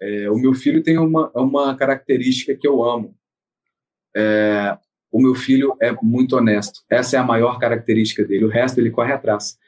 é, 0.00 0.30
o 0.30 0.36
meu 0.36 0.54
filho 0.54 0.82
tem 0.82 0.98
uma, 0.98 1.30
uma 1.34 1.76
característica 1.76 2.54
que 2.54 2.66
eu 2.66 2.82
amo. 2.82 3.14
É, 4.16 4.76
o 5.10 5.20
meu 5.20 5.34
filho 5.34 5.74
é 5.80 5.92
muito 6.02 6.36
honesto. 6.36 6.80
Essa 6.90 7.16
é 7.16 7.18
a 7.18 7.24
maior 7.24 7.58
característica 7.58 8.24
dele. 8.24 8.44
O 8.44 8.50
resto 8.50 8.78
ele 8.78 8.90
corre 8.90 9.12
atrás. 9.12 9.58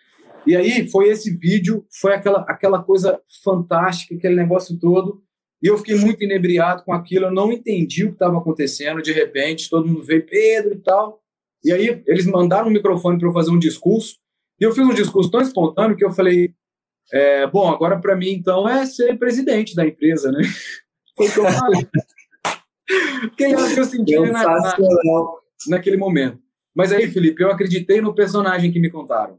E 0.47 0.57
aí 0.57 0.89
foi 0.89 1.09
esse 1.09 1.31
vídeo, 1.31 1.85
foi 1.91 2.15
aquela, 2.15 2.41
aquela 2.49 2.83
coisa 2.83 3.21
fantástica, 3.43 4.15
aquele 4.15 4.35
negócio 4.35 4.79
todo. 4.79 5.23
E 5.63 5.67
eu 5.67 5.77
fiquei 5.77 5.97
muito 5.97 6.23
inebriado 6.23 6.85
com 6.85 6.93
aquilo. 6.93 7.27
Eu 7.27 7.33
não 7.33 7.53
entendi 7.53 8.05
o 8.05 8.09
que 8.09 8.15
estava 8.15 8.39
acontecendo. 8.39 9.03
De 9.03 9.13
repente, 9.13 9.69
todo 9.69 9.87
mundo 9.87 10.03
veio, 10.03 10.25
Pedro 10.25 10.75
e 10.75 10.79
tal. 10.79 11.23
E 11.65 11.73
aí 11.73 12.03
eles 12.07 12.27
mandaram 12.27 12.69
um 12.69 12.73
microfone 12.73 13.19
para 13.19 13.29
eu 13.29 13.33
fazer 13.33 13.51
um 13.51 13.59
discurso, 13.59 14.17
e 14.61 14.65
eu 14.65 14.73
fiz 14.73 14.85
um 14.85 14.95
discurso 14.95 15.31
tão 15.31 15.41
espontâneo 15.41 15.97
que 15.97 16.05
eu 16.05 16.11
falei, 16.11 16.55
é, 17.13 17.47
bom, 17.47 17.69
agora 17.69 17.99
para 18.01 18.17
mim 18.17 18.31
então 18.31 18.69
é 18.69 18.85
ser 18.87 19.19
presidente 19.19 19.75
da 19.75 19.87
empresa, 19.87 20.31
né? 20.31 20.43
Foi 21.17 21.27
o 21.27 21.33
que 21.33 21.39
eu 21.39 21.51
falei. 21.51 21.89
que 23.37 23.45
é 23.45 23.57
o 23.57 23.75
que 23.75 23.81
eu 23.81 23.85
senti 23.85 24.19
na, 24.19 24.43
na, 24.43 24.77
naquele 25.67 25.97
momento. 25.97 26.39
Mas 26.75 26.93
aí, 26.93 27.11
Felipe, 27.11 27.43
eu 27.43 27.51
acreditei 27.51 28.01
no 28.01 28.15
personagem 28.15 28.71
que 28.71 28.79
me 28.79 28.89
contaram. 28.89 29.39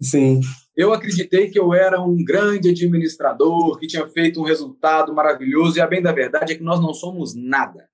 Sim. 0.00 0.40
Eu 0.74 0.92
acreditei 0.92 1.50
que 1.50 1.58
eu 1.58 1.74
era 1.74 2.00
um 2.00 2.16
grande 2.24 2.70
administrador, 2.70 3.78
que 3.78 3.86
tinha 3.86 4.06
feito 4.06 4.40
um 4.40 4.44
resultado 4.44 5.14
maravilhoso, 5.14 5.76
e 5.76 5.80
a 5.82 5.86
bem 5.86 6.00
da 6.00 6.12
verdade 6.12 6.52
é 6.52 6.56
que 6.56 6.62
nós 6.62 6.80
não 6.80 6.94
somos 6.94 7.34
nada 7.34 7.88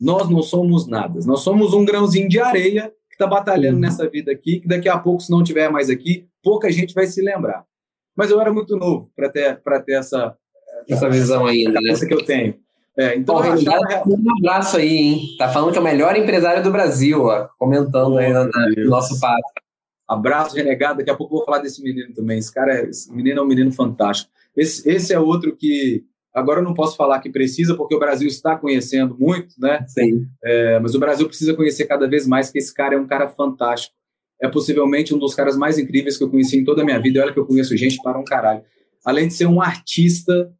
nós 0.00 0.28
não 0.28 0.42
somos 0.42 0.86
nada. 0.86 1.18
Nós 1.24 1.40
somos 1.40 1.74
um 1.74 1.84
grãozinho 1.84 2.28
de 2.28 2.38
areia 2.38 2.92
que 3.08 3.14
está 3.14 3.26
batalhando 3.26 3.74
uhum. 3.74 3.80
nessa 3.80 4.08
vida 4.08 4.30
aqui, 4.30 4.60
que 4.60 4.68
daqui 4.68 4.88
a 4.88 4.98
pouco, 4.98 5.22
se 5.22 5.30
não 5.30 5.42
tiver 5.42 5.68
mais 5.70 5.90
aqui, 5.90 6.28
pouca 6.42 6.70
gente 6.70 6.94
vai 6.94 7.06
se 7.06 7.20
lembrar. 7.20 7.64
Mas 8.18 8.32
eu 8.32 8.40
era 8.40 8.52
muito 8.52 8.76
novo 8.76 9.08
para 9.14 9.28
ter, 9.28 9.62
ter 9.86 9.92
essa, 9.92 10.36
essa 10.88 11.08
visão 11.08 11.46
ainda, 11.46 11.80
né? 11.80 11.92
Essa 11.92 12.04
que 12.04 12.12
eu 12.12 12.24
tenho. 12.24 12.56
É, 12.96 13.14
então, 13.14 13.36
Pô, 13.36 13.42
achava... 13.42 14.02
um 14.08 14.36
abraço 14.38 14.76
aí, 14.76 14.96
hein? 14.96 15.20
Tá 15.38 15.48
falando 15.48 15.70
que 15.70 15.78
é 15.78 15.80
o 15.80 15.84
melhor 15.84 16.16
empresário 16.16 16.60
do 16.60 16.72
Brasil, 16.72 17.22
ó, 17.22 17.46
comentando 17.56 18.18
aí 18.18 18.32
no, 18.32 18.46
no 18.46 18.90
nosso 18.90 19.20
papo. 19.20 19.40
Abraço, 20.08 20.56
renegado. 20.56 20.98
Daqui 20.98 21.10
a 21.10 21.14
pouco 21.14 21.32
eu 21.32 21.38
vou 21.38 21.44
falar 21.44 21.58
desse 21.58 21.80
menino 21.80 22.12
também. 22.12 22.38
Esse 22.38 22.52
cara, 22.52 22.72
é, 22.72 22.86
esse 22.86 23.14
menino 23.14 23.38
é 23.38 23.42
um 23.42 23.46
menino 23.46 23.70
fantástico. 23.70 24.32
Esse, 24.56 24.90
esse 24.90 25.14
é 25.14 25.20
outro 25.20 25.54
que 25.54 26.04
Agora 26.34 26.60
eu 26.60 26.64
não 26.64 26.74
posso 26.74 26.96
falar 26.96 27.18
que 27.20 27.30
precisa, 27.30 27.74
porque 27.74 27.94
o 27.94 27.98
Brasil 27.98 28.28
está 28.28 28.56
conhecendo 28.56 29.16
muito, 29.18 29.54
né? 29.58 29.84
Sim. 29.88 30.26
É, 30.42 30.78
mas 30.78 30.94
o 30.94 30.98
Brasil 31.00 31.26
precisa 31.26 31.54
conhecer 31.54 31.86
cada 31.86 32.06
vez 32.06 32.26
mais 32.26 32.50
que 32.50 32.58
esse 32.58 32.72
cara 32.72 32.94
é 32.94 32.98
um 32.98 33.06
cara 33.06 33.28
fantástico. 33.28 33.97
É 34.40 34.48
possivelmente 34.48 35.14
um 35.14 35.18
dos 35.18 35.34
caras 35.34 35.56
mais 35.56 35.78
incríveis 35.78 36.16
que 36.16 36.24
eu 36.24 36.30
conheci 36.30 36.58
em 36.58 36.64
toda 36.64 36.82
a 36.82 36.84
minha 36.84 37.00
vida. 37.00 37.20
Olha 37.20 37.32
que 37.32 37.38
eu 37.38 37.46
conheço 37.46 37.76
gente 37.76 38.00
para 38.02 38.18
um 38.18 38.24
caralho. 38.24 38.62
Além 39.04 39.28
de 39.28 39.34
ser 39.34 39.46
um 39.46 39.60
artista 39.60 40.52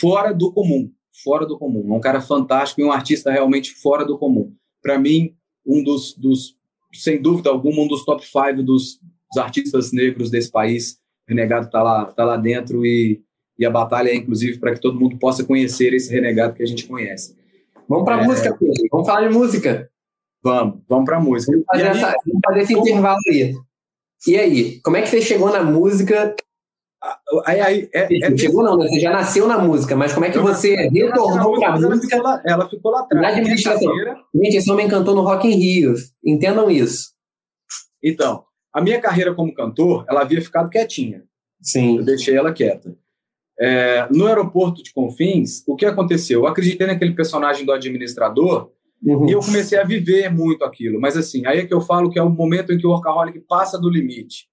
fora 0.00 0.32
do 0.32 0.52
comum. 0.52 0.90
Fora 1.22 1.46
do 1.46 1.58
comum. 1.58 1.92
É 1.92 1.96
um 1.96 2.00
cara 2.00 2.20
fantástico 2.20 2.80
e 2.80 2.84
um 2.84 2.92
artista 2.92 3.30
realmente 3.30 3.72
fora 3.72 4.04
do 4.04 4.18
comum. 4.18 4.52
Para 4.82 4.98
mim, 4.98 5.34
um 5.66 5.82
dos, 5.82 6.14
dos, 6.14 6.56
sem 6.92 7.20
dúvida 7.20 7.50
alguma, 7.50 7.82
um 7.82 7.88
dos 7.88 8.04
top 8.04 8.24
five 8.26 8.62
dos, 8.62 9.00
dos 9.32 9.42
artistas 9.42 9.92
negros 9.92 10.30
desse 10.30 10.50
país. 10.50 10.98
O 11.26 11.30
Renegado 11.30 11.66
está 11.66 11.82
lá, 11.82 12.04
tá 12.06 12.24
lá 12.24 12.36
dentro 12.36 12.84
e 12.84 13.22
e 13.58 13.64
a 13.64 13.70
batalha 13.70 14.10
é, 14.10 14.14
inclusive, 14.14 14.58
para 14.58 14.74
que 14.74 14.80
todo 14.80 14.98
mundo 14.98 15.16
possa 15.16 15.44
conhecer 15.44 15.94
esse 15.94 16.12
renegado 16.12 16.54
que 16.54 16.62
a 16.62 16.66
gente 16.66 16.86
conhece. 16.86 17.36
Vamos 17.88 18.04
para 18.04 18.16
a 18.16 18.22
é... 18.22 18.26
música, 18.26 18.56
Pedro. 18.58 18.74
Vamos 18.90 19.06
falar 19.06 19.28
de 19.28 19.34
música. 19.34 19.90
Vamos, 20.44 20.80
vamos 20.86 21.06
para 21.06 21.16
a 21.16 21.20
música. 21.20 21.52
Vamos 21.52 21.66
fazer, 21.66 21.82
aí, 21.84 21.88
essa, 21.88 22.14
vamos 22.26 22.40
fazer 22.44 22.60
esse 22.60 22.74
como... 22.74 22.86
intervalo 22.86 23.18
aí. 23.30 23.54
E 24.26 24.36
aí, 24.36 24.80
como 24.80 24.96
é 24.98 25.02
que 25.02 25.08
você 25.08 25.22
chegou 25.22 25.50
na 25.50 25.62
música? 25.62 26.36
Aí, 27.46 27.60
aí, 27.60 27.88
é, 27.94 28.08
é 28.26 28.36
chegou 28.36 28.62
não, 28.62 28.76
né? 28.76 28.88
você 28.88 29.00
já 29.00 29.10
nasceu 29.10 29.46
na 29.48 29.58
música, 29.58 29.96
mas 29.96 30.12
como 30.12 30.26
é 30.26 30.30
que 30.30 30.38
você 30.38 30.76
retornou 30.88 31.58
para 31.58 31.74
a 31.74 31.80
música? 31.80 32.16
Ela, 32.16 32.42
ela 32.44 32.68
ficou 32.68 32.92
lá 32.92 33.00
atrás. 33.00 33.22
Na 33.22 33.28
administração. 33.28 33.92
Gente, 34.34 34.56
esse 34.56 34.70
homem 34.70 34.86
cantou 34.86 35.14
no 35.14 35.22
Rock 35.22 35.48
in 35.48 35.56
Rio. 35.56 35.94
Entendam 36.24 36.70
isso. 36.70 37.12
Então, 38.02 38.44
a 38.72 38.82
minha 38.82 39.00
carreira 39.00 39.34
como 39.34 39.54
cantor, 39.54 40.04
ela 40.08 40.20
havia 40.20 40.42
ficado 40.42 40.68
quietinha. 40.68 41.24
Sim. 41.60 41.98
Eu 41.98 42.04
deixei 42.04 42.36
ela 42.36 42.52
quieta. 42.52 42.94
É, 43.58 44.06
no 44.10 44.26
aeroporto 44.26 44.82
de 44.82 44.92
Confins, 44.92 45.62
o 45.66 45.74
que 45.76 45.86
aconteceu? 45.86 46.40
Eu 46.40 46.46
acreditei 46.46 46.86
naquele 46.86 47.14
personagem 47.14 47.64
do 47.64 47.72
administrador 47.72 48.70
uhum. 49.02 49.28
e 49.28 49.32
eu 49.32 49.40
comecei 49.40 49.78
a 49.78 49.84
viver 49.84 50.30
muito 50.30 50.64
aquilo. 50.64 51.00
Mas 51.00 51.16
assim, 51.16 51.46
aí 51.46 51.60
é 51.60 51.66
que 51.66 51.74
eu 51.74 51.80
falo 51.80 52.10
que 52.10 52.18
é 52.18 52.22
o 52.22 52.30
momento 52.30 52.72
em 52.72 52.78
que 52.78 52.86
o 52.86 52.90
workaholic 52.90 53.40
passa 53.40 53.78
do 53.78 53.90
limite. 53.90 54.48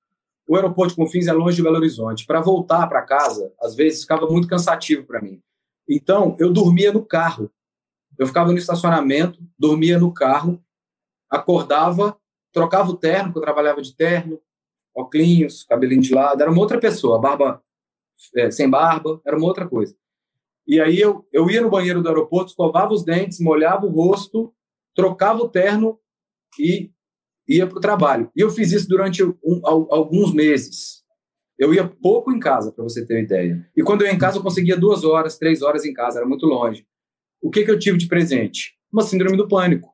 O 0.48 0.56
aeroporto 0.56 0.92
de 0.92 0.96
Confins 0.98 1.28
é 1.28 1.34
longe 1.34 1.58
de 1.58 1.64
Belo 1.64 1.78
Horizonte. 1.78 2.26
Para 2.26 2.42
voltar 2.42 2.88
para 2.88 3.02
casa, 3.02 3.54
às 3.62 3.76
vezes 3.76 4.02
ficava 4.02 4.28
muito 4.28 4.48
cansativo 4.48 5.06
para 5.06 5.22
mim. 5.22 5.42
Então, 5.88 6.36
eu 6.40 6.52
dormia 6.52 6.92
no 6.92 7.06
carro. 7.06 7.50
Eu 8.18 8.28
ficava 8.28 8.52
no 8.52 8.58
estacionamento, 8.58 9.40
dormia 9.58 9.98
no 9.98 10.14
carro, 10.14 10.62
acordava, 11.30 12.18
trocava 12.52 12.92
o 12.92 12.98
terno, 12.98 13.26
porque 13.26 13.40
eu 13.40 13.44
trabalhava 13.44 13.82
de 13.82 13.96
terno, 13.96 14.40
óculos, 14.96 15.64
cabelinho 15.64 16.02
de 16.02 16.14
lado, 16.14 16.42
era 16.42 16.52
uma 16.52 16.60
outra 16.60 16.80
pessoa, 16.80 17.20
barba 17.20 17.64
é, 18.36 18.52
sem 18.52 18.70
barba, 18.70 19.22
era 19.26 19.38
uma 19.38 19.48
outra 19.48 19.68
coisa. 19.68 19.96
E 20.72 20.80
aí 20.80 21.02
eu, 21.02 21.28
eu 21.34 21.52
ia 21.52 21.62
no 21.62 21.70
banheiro 21.70 22.02
do 22.02 22.08
aeroporto, 22.08 22.52
escovava 22.52 22.94
os 22.94 23.04
dentes, 23.04 23.42
molhava 23.42 23.86
o 23.86 23.90
rosto, 23.90 24.54
trocava 24.96 25.40
o 25.40 25.50
terno 25.50 26.00
e 26.58 26.90
ia 27.46 27.68
para 27.68 27.78
o 27.78 27.82
trabalho. 27.82 28.32
E 28.34 28.40
eu 28.40 28.50
fiz 28.50 28.72
isso 28.72 28.88
durante 28.88 29.22
um, 29.22 29.62
alguns 29.66 30.34
meses. 30.34 31.04
Eu 31.60 31.74
ia 31.74 31.86
pouco 31.86 32.32
em 32.32 32.40
casa, 32.40 32.72
para 32.72 32.86
você 32.86 33.06
ter 33.06 33.16
uma 33.16 33.22
ideia. 33.22 33.70
E 33.76 33.84
quando 33.84 34.04
eu 34.04 34.08
ia 34.08 34.14
em 34.14 34.18
casa, 34.18 34.38
eu 34.38 34.42
conseguia 34.42 34.78
duas 34.78 35.04
horas, 35.04 35.38
três 35.38 35.62
horas 35.62 35.84
em 35.84 35.92
casa, 35.92 36.20
era 36.20 36.28
muito 36.28 36.46
longe. 36.46 36.88
O 37.42 37.50
que, 37.50 37.66
que 37.66 37.72
eu 37.72 37.78
tive 37.78 37.98
de 37.98 38.08
presente? 38.08 38.78
Uma 38.94 39.04
síndrome 39.04 39.36
do 39.36 39.50
pânico. 39.50 39.94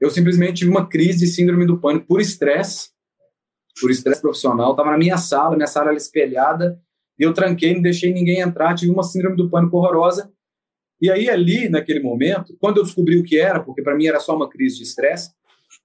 Eu 0.00 0.08
simplesmente 0.08 0.60
tive 0.60 0.70
uma 0.70 0.88
crise 0.88 1.18
de 1.18 1.26
síndrome 1.26 1.66
do 1.66 1.78
pânico 1.78 2.06
por 2.06 2.22
estresse, 2.22 2.88
por 3.78 3.90
estresse 3.90 4.22
profissional. 4.22 4.70
Estava 4.70 4.92
na 4.92 4.98
minha 4.98 5.18
sala, 5.18 5.56
minha 5.56 5.66
sala 5.66 5.88
era 5.88 5.96
espelhada, 5.98 6.80
eu 7.22 7.34
tranquei, 7.34 7.74
não 7.74 7.82
deixei 7.82 8.12
ninguém 8.12 8.40
entrar, 8.40 8.74
tive 8.74 8.90
uma 8.90 9.02
síndrome 9.02 9.36
do 9.36 9.50
pânico 9.50 9.76
horrorosa. 9.76 10.32
E 11.00 11.10
aí, 11.10 11.28
ali, 11.28 11.68
naquele 11.68 12.00
momento, 12.00 12.56
quando 12.58 12.78
eu 12.78 12.82
descobri 12.84 13.18
o 13.18 13.22
que 13.22 13.38
era, 13.38 13.60
porque 13.60 13.82
para 13.82 13.94
mim 13.94 14.06
era 14.06 14.20
só 14.20 14.34
uma 14.36 14.48
crise 14.48 14.76
de 14.76 14.82
estresse, 14.84 15.32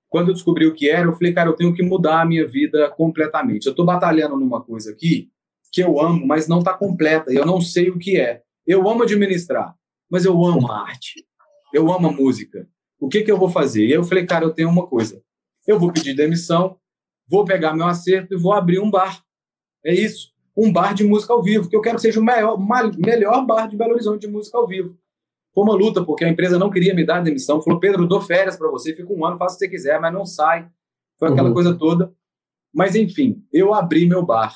quando 0.09 0.29
eu 0.29 0.33
descobri 0.33 0.65
o 0.65 0.73
que 0.73 0.89
era, 0.89 1.07
eu 1.07 1.13
falei, 1.13 1.33
cara, 1.33 1.49
eu 1.49 1.55
tenho 1.55 1.73
que 1.73 1.83
mudar 1.83 2.21
a 2.21 2.25
minha 2.25 2.47
vida 2.47 2.89
completamente. 2.91 3.65
Eu 3.65 3.71
estou 3.71 3.85
batalhando 3.85 4.37
numa 4.37 4.61
coisa 4.61 4.91
aqui 4.91 5.29
que 5.71 5.83
eu 5.83 5.99
amo, 5.99 6.25
mas 6.25 6.47
não 6.47 6.59
está 6.59 6.73
completa, 6.73 7.33
eu 7.33 7.45
não 7.45 7.59
sei 7.59 7.89
o 7.89 7.99
que 7.99 8.17
é. 8.17 8.41
Eu 8.65 8.89
amo 8.89 9.03
administrar, 9.03 9.75
mas 10.09 10.23
eu 10.23 10.45
amo 10.45 10.71
a 10.71 10.83
arte. 10.83 11.25
Eu 11.73 11.91
amo 11.91 12.07
a 12.07 12.11
música. 12.11 12.65
O 12.97 13.09
que, 13.09 13.23
que 13.23 13.31
eu 13.31 13.37
vou 13.37 13.49
fazer? 13.49 13.85
E 13.85 13.91
eu 13.91 14.03
falei, 14.03 14.25
cara, 14.25 14.45
eu 14.45 14.53
tenho 14.53 14.69
uma 14.69 14.87
coisa. 14.87 15.21
Eu 15.67 15.77
vou 15.77 15.91
pedir 15.91 16.13
demissão, 16.13 16.77
vou 17.27 17.43
pegar 17.43 17.73
meu 17.73 17.87
acerto 17.87 18.33
e 18.33 18.37
vou 18.37 18.53
abrir 18.53 18.79
um 18.79 18.89
bar. 18.89 19.21
É 19.83 19.93
isso 19.93 20.34
um 20.55 20.71
bar 20.71 20.93
de 20.93 21.03
música 21.03 21.33
ao 21.33 21.43
vivo, 21.43 21.69
que 21.69 21.75
eu 21.75 21.81
quero 21.81 21.95
que 21.95 22.01
seja 22.01 22.19
o 22.19 22.23
maior, 22.23 22.57
melhor 22.97 23.45
bar 23.45 23.67
de 23.67 23.75
Belo 23.75 23.91
Horizonte 23.91 24.21
de 24.21 24.27
música 24.27 24.57
ao 24.57 24.67
vivo. 24.67 24.97
Foi 25.53 25.63
uma 25.63 25.73
luta, 25.73 26.03
porque 26.03 26.25
a 26.25 26.29
empresa 26.29 26.59
não 26.59 26.69
queria 26.69 26.93
me 26.93 27.05
dar 27.05 27.21
demissão. 27.21 27.61
Falou, 27.61 27.79
Pedro, 27.79 28.07
dou 28.07 28.21
férias 28.21 28.57
para 28.57 28.69
você, 28.69 28.93
fica 28.93 29.11
um 29.11 29.25
ano, 29.25 29.37
faça 29.37 29.55
o 29.55 29.57
que 29.57 29.65
você 29.65 29.69
quiser, 29.69 29.99
mas 29.99 30.13
não 30.13 30.25
sai. 30.25 30.69
Foi 31.17 31.29
aquela 31.29 31.47
uhum. 31.47 31.53
coisa 31.53 31.73
toda. 31.73 32.13
Mas, 32.73 32.95
enfim, 32.95 33.41
eu 33.53 33.73
abri 33.73 34.05
meu 34.05 34.25
bar. 34.25 34.53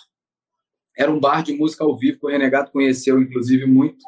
Era 0.97 1.09
um 1.09 1.19
bar 1.19 1.41
de 1.41 1.53
música 1.53 1.85
ao 1.85 1.97
vivo 1.97 2.19
que 2.19 2.25
o 2.25 2.29
Renegado 2.29 2.71
conheceu, 2.71 3.21
inclusive, 3.21 3.65
muito. 3.65 4.03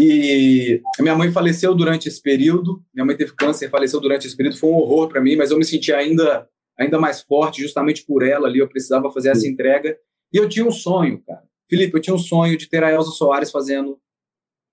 E 0.00 0.80
minha 0.98 1.14
mãe 1.14 1.30
faleceu 1.30 1.74
durante 1.74 2.08
esse 2.08 2.22
período. 2.22 2.82
Minha 2.94 3.04
mãe 3.04 3.16
teve 3.16 3.34
câncer, 3.34 3.68
faleceu 3.68 4.00
durante 4.00 4.26
esse 4.26 4.36
período. 4.36 4.58
Foi 4.58 4.70
um 4.70 4.76
horror 4.76 5.08
para 5.08 5.20
mim, 5.20 5.36
mas 5.36 5.50
eu 5.50 5.58
me 5.58 5.64
senti 5.64 5.92
ainda, 5.92 6.48
ainda 6.78 6.98
mais 6.98 7.20
forte, 7.20 7.60
justamente 7.60 8.02
por 8.04 8.22
ela 8.22 8.48
ali. 8.48 8.58
Eu 8.58 8.68
precisava 8.68 9.10
fazer 9.10 9.28
essa 9.28 9.46
entrega. 9.46 9.98
E 10.32 10.36
eu 10.36 10.48
tinha 10.48 10.66
um 10.66 10.70
sonho, 10.70 11.22
cara. 11.26 11.44
Felipe, 11.68 11.96
eu 11.96 12.00
tinha 12.00 12.14
um 12.14 12.18
sonho 12.18 12.56
de 12.56 12.68
ter 12.68 12.82
a 12.84 12.92
Elza 12.92 13.10
Soares 13.10 13.50
fazendo 13.50 13.98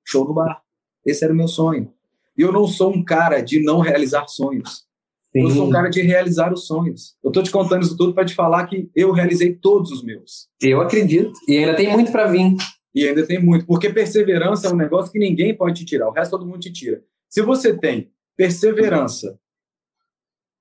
show 0.06 0.26
no 0.26 0.34
bar. 0.34 0.62
Esse 1.06 1.24
era 1.24 1.34
o 1.34 1.36
meu 1.36 1.48
sonho. 1.48 1.92
E 2.38 2.42
eu 2.42 2.52
não 2.52 2.68
sou 2.68 2.94
um 2.94 3.04
cara 3.04 3.42
de 3.42 3.62
não 3.64 3.80
realizar 3.80 4.28
sonhos. 4.28 4.88
Sim. 5.32 5.44
Eu 5.44 5.50
sou 5.50 5.68
um 5.68 5.72
cara 5.72 5.90
de 5.90 6.02
realizar 6.02 6.54
os 6.54 6.68
sonhos. 6.68 7.16
Eu 7.24 7.32
tô 7.32 7.42
te 7.42 7.52
contando 7.52 7.84
isso 7.84 7.98
tudo 7.98 8.14
para 8.14 8.26
te 8.26 8.36
falar 8.36 8.68
que 8.68 8.90
eu 8.96 9.12
realizei 9.12 9.54
todos 9.56 9.92
os 9.92 10.04
meus. 10.04 10.48
Eu 10.62 10.82
acredito. 10.82 11.34
E 11.48 11.58
ainda 11.58 11.76
tem 11.76 11.92
muito 11.92 12.12
para 12.12 12.28
vir. 12.28 12.56
E 12.94 13.08
ainda 13.08 13.26
tem 13.26 13.44
muito. 13.44 13.66
Porque 13.66 13.90
perseverança 13.90 14.68
é 14.68 14.72
um 14.72 14.76
negócio 14.76 15.12
que 15.12 15.18
ninguém 15.18 15.56
pode 15.56 15.80
te 15.80 15.86
tirar. 15.86 16.08
O 16.08 16.12
resto 16.12 16.32
todo 16.32 16.46
mundo 16.46 16.60
te 16.60 16.72
tira. 16.72 17.04
Se 17.28 17.42
você 17.42 17.76
tem 17.76 18.12
perseverança, 18.38 19.40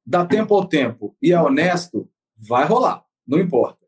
dá 0.07 0.25
tempo 0.25 0.55
ao 0.55 0.67
tempo 0.67 1.15
e 1.21 1.33
é 1.33 1.41
honesto, 1.41 2.09
vai 2.37 2.67
rolar. 2.67 3.05
Não 3.27 3.39
importa. 3.39 3.82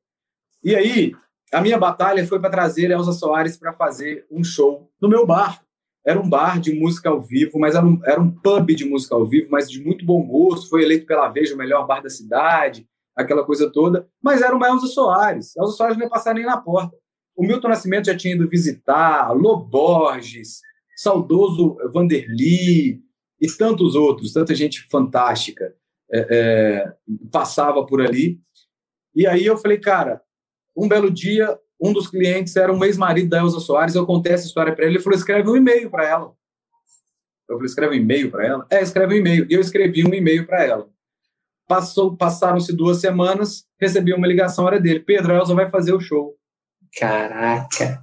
E 0.64 0.74
aí, 0.74 1.12
a 1.52 1.60
minha 1.60 1.78
batalha 1.78 2.26
foi 2.26 2.40
para 2.40 2.50
trazer 2.50 2.90
Elza 2.90 3.12
Soares 3.12 3.56
para 3.56 3.72
fazer 3.72 4.26
um 4.30 4.42
show 4.42 4.90
no 5.00 5.08
meu 5.08 5.26
bar. 5.26 5.62
Era 6.06 6.18
um 6.18 6.28
bar 6.28 6.58
de 6.58 6.74
música 6.74 7.10
ao 7.10 7.20
vivo, 7.20 7.58
mas 7.58 7.74
era 7.74 7.84
um, 7.84 8.00
era 8.04 8.20
um 8.20 8.30
pub 8.30 8.74
de 8.74 8.84
música 8.84 9.14
ao 9.14 9.26
vivo, 9.26 9.48
mas 9.50 9.70
de 9.70 9.82
muito 9.82 10.04
bom 10.04 10.26
gosto. 10.26 10.68
Foi 10.68 10.82
eleito 10.82 11.06
pela 11.06 11.28
Veja 11.28 11.54
o 11.54 11.58
melhor 11.58 11.86
bar 11.86 12.02
da 12.02 12.08
cidade, 12.08 12.86
aquela 13.14 13.44
coisa 13.44 13.70
toda. 13.70 14.08
Mas 14.22 14.42
era 14.42 14.56
uma 14.56 14.68
Elza 14.68 14.86
Soares. 14.86 15.54
Elza 15.56 15.72
Soares 15.72 15.96
não 15.96 16.04
ia 16.04 16.10
passar 16.10 16.34
nem 16.34 16.44
na 16.44 16.56
porta. 16.56 16.96
O 17.36 17.46
Milton 17.46 17.68
Nascimento 17.68 18.06
já 18.06 18.16
tinha 18.16 18.34
ido 18.34 18.48
visitar, 18.48 19.32
Loborges, 19.32 20.60
saudoso 20.96 21.76
Vanderly 21.92 23.02
e 23.40 23.46
tantos 23.58 23.94
outros, 23.94 24.32
tanta 24.32 24.54
gente 24.54 24.86
fantástica 24.88 25.74
é, 26.12 26.26
é, 26.30 26.92
passava 27.30 27.84
por 27.84 28.00
ali. 28.00 28.40
E 29.14 29.26
aí 29.26 29.44
eu 29.44 29.56
falei, 29.56 29.78
cara, 29.78 30.22
um 30.77 30.89
belo 30.89 31.11
dia 31.11 31.59
um 31.81 31.93
dos 31.93 32.09
clientes 32.09 32.57
era 32.57 32.72
um 32.72 32.85
ex-marido 32.85 33.29
da 33.29 33.39
Elza 33.39 33.61
Soares, 33.61 33.95
eu 33.95 34.07
contei 34.07 34.33
essa 34.33 34.47
história 34.47 34.75
para 34.75 34.85
ele, 34.85 34.95
ele 34.95 35.03
falou, 35.03 35.18
escreve 35.18 35.51
um 35.51 35.57
e-mail 35.57 35.91
para 35.91 36.09
ela. 36.09 36.35
Eu 37.49 37.57
falei, 37.57 37.66
escreve 37.66 37.95
um 37.95 38.01
e-mail 38.01 38.31
para 38.31 38.47
ela? 38.47 38.66
É, 38.70 38.83
escreve 38.83 39.14
um 39.14 39.18
e-mail. 39.18 39.47
E 39.51 39.55
eu 39.55 39.61
escrevi 39.61 40.07
um 40.07 40.14
e-mail 40.14 40.47
para 40.47 40.64
ela. 40.64 40.89
Passou, 41.68 42.16
passaram-se 42.16 42.75
duas 42.75 43.01
semanas, 43.01 43.66
recebi 43.79 44.14
uma 44.14 44.27
ligação, 44.27 44.66
era 44.66 44.81
dele. 44.81 45.01
Pedro, 45.01 45.33
a 45.33 45.37
Elza 45.37 45.55
vai 45.55 45.68
fazer 45.68 45.93
o 45.93 46.01
show. 46.01 46.35
Caraca. 46.99 48.03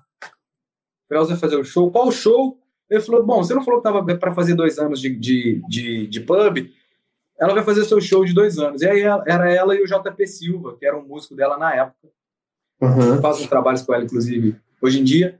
A 1.12 1.16
Elza 1.16 1.30
vai 1.30 1.40
fazer 1.40 1.56
o 1.56 1.64
show. 1.64 1.92
Qual 1.92 2.12
show? 2.12 2.60
Ele 2.90 3.02
falou, 3.02 3.26
bom, 3.26 3.44
você 3.44 3.56
não 3.56 3.64
falou 3.64 3.82
que 3.82 3.88
estava 3.88 4.18
para 4.18 4.34
fazer 4.34 4.54
dois 4.54 4.78
anos 4.78 5.00
de, 5.00 5.10
de, 5.16 5.62
de, 5.68 6.08
de 6.08 6.20
pub? 6.20 6.70
Ela 7.40 7.56
vai 7.56 7.64
fazer 7.64 7.86
seu 7.86 8.00
show 8.00 8.24
de 8.24 8.34
dois 8.34 8.60
anos. 8.60 8.82
E 8.84 8.88
aí 8.88 9.02
era 9.02 9.52
ela 9.52 9.76
e 9.76 9.82
o 9.82 9.88
JP 9.88 10.28
Silva, 10.28 10.78
que 10.78 10.86
era 10.86 10.98
um 10.98 11.08
músico 11.08 11.36
dela 11.36 11.58
na 11.58 11.74
época. 11.74 12.10
Uhum. 12.82 13.22
Faço 13.22 13.44
uns 13.44 13.48
trabalhos 13.48 13.82
com 13.82 13.94
ela, 13.94 14.04
inclusive, 14.04 14.56
hoje 14.82 15.00
em 15.00 15.04
dia. 15.04 15.40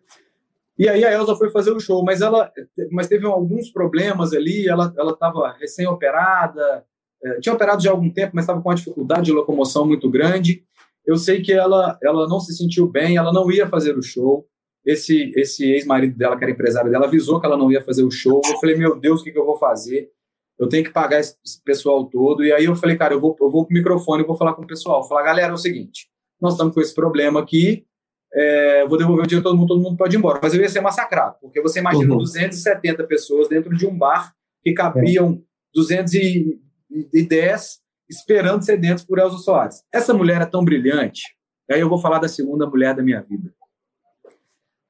E 0.78 0.88
aí 0.88 1.04
a 1.04 1.12
Elza 1.12 1.36
foi 1.36 1.50
fazer 1.50 1.72
o 1.72 1.80
show, 1.80 2.04
mas 2.04 2.22
ela 2.22 2.52
mas 2.92 3.08
teve 3.08 3.26
alguns 3.26 3.70
problemas 3.70 4.34
ali, 4.34 4.68
ela 4.68 4.94
estava 5.12 5.52
recém-operada, 5.60 6.86
é, 7.24 7.40
tinha 7.40 7.54
operado 7.54 7.84
já 7.84 7.92
há 7.92 7.94
algum 7.94 8.10
tempo, 8.10 8.32
mas 8.34 8.44
estava 8.44 8.62
com 8.62 8.70
uma 8.70 8.76
dificuldade 8.76 9.26
de 9.26 9.32
locomoção 9.32 9.86
muito 9.86 10.10
grande. 10.10 10.64
Eu 11.06 11.18
sei 11.18 11.42
que 11.42 11.54
ela, 11.54 11.98
ela 12.02 12.28
não 12.28 12.40
se 12.40 12.56
sentiu 12.56 12.88
bem, 12.88 13.18
ela 13.18 13.32
não 13.32 13.52
ia 13.52 13.68
fazer 13.68 13.98
o 13.98 14.02
show. 14.02 14.48
Esse, 14.84 15.32
esse 15.36 15.72
ex-marido 15.72 16.18
dela, 16.18 16.36
que 16.36 16.44
era 16.44 16.52
empresário 16.52 16.90
dela, 16.90 17.06
avisou 17.06 17.40
que 17.40 17.46
ela 17.46 17.58
não 17.58 17.72
ia 17.72 17.84
fazer 17.84 18.04
o 18.04 18.10
show. 18.10 18.42
Eu 18.46 18.58
falei, 18.60 18.76
meu 18.76 19.00
Deus, 19.00 19.22
o 19.22 19.24
que, 19.24 19.32
que 19.32 19.38
eu 19.38 19.46
vou 19.46 19.58
fazer? 19.58 20.10
Eu 20.58 20.68
tenho 20.68 20.84
que 20.84 20.92
pagar 20.92 21.20
esse 21.20 21.36
pessoal 21.64 22.06
todo. 22.06 22.44
E 22.44 22.52
aí 22.52 22.66
eu 22.66 22.76
falei, 22.76 22.96
cara, 22.96 23.14
eu 23.14 23.20
vou, 23.20 23.36
eu 23.40 23.50
vou 23.50 23.66
pro 23.66 23.74
microfone 23.74 24.24
e 24.24 24.26
vou 24.26 24.36
falar 24.36 24.54
com 24.54 24.64
o 24.64 24.68
pessoal. 24.68 25.08
Falar, 25.08 25.24
galera, 25.24 25.52
é 25.52 25.54
o 25.54 25.58
seguinte, 25.58 26.08
nós 26.42 26.54
estamos 26.54 26.74
com 26.74 26.82
esse 26.82 26.94
problema 26.94 27.40
aqui, 27.40 27.86
é, 28.34 28.86
vou 28.88 28.98
devolver 28.98 29.26
o 29.26 29.28
dinheiro 29.28 29.44
todo 29.44 29.58
mundo, 29.58 29.68
todo 29.68 29.82
mundo 29.82 29.98
pode 29.98 30.16
ir 30.16 30.18
embora. 30.18 30.40
Mas 30.42 30.54
eu 30.54 30.62
ia 30.62 30.70
ser 30.70 30.82
massacrado, 30.82 31.36
porque 31.42 31.62
você 31.62 31.80
imagina 31.80 32.14
uhum. 32.14 32.20
270 32.20 33.04
pessoas 33.06 33.48
dentro 33.48 33.76
de 33.76 33.86
um 33.86 33.98
bar 33.98 34.34
que 34.64 34.74
cabiam 34.74 35.34
é. 35.34 35.38
210 35.74 37.82
esperando 38.10 38.64
ser 38.64 38.78
dentro 38.78 39.06
por 39.06 39.20
Elza 39.20 39.38
Soares. 39.38 39.84
Essa 39.94 40.14
mulher 40.14 40.42
é 40.42 40.46
tão 40.46 40.64
brilhante, 40.64 41.36
aí 41.70 41.80
eu 41.80 41.90
vou 41.90 42.00
falar 42.00 42.20
da 42.20 42.28
segunda 42.28 42.68
mulher 42.68 42.96
da 42.96 43.04
minha 43.04 43.22
vida. 43.22 43.54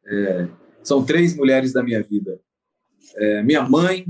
É, 0.06 0.48
são 0.84 1.04
três 1.04 1.36
mulheres 1.36 1.74
da 1.74 1.84
minha 1.84 2.02
vida. 2.02 2.40
É, 3.16 3.44
minha 3.44 3.62
mãe, 3.62 4.06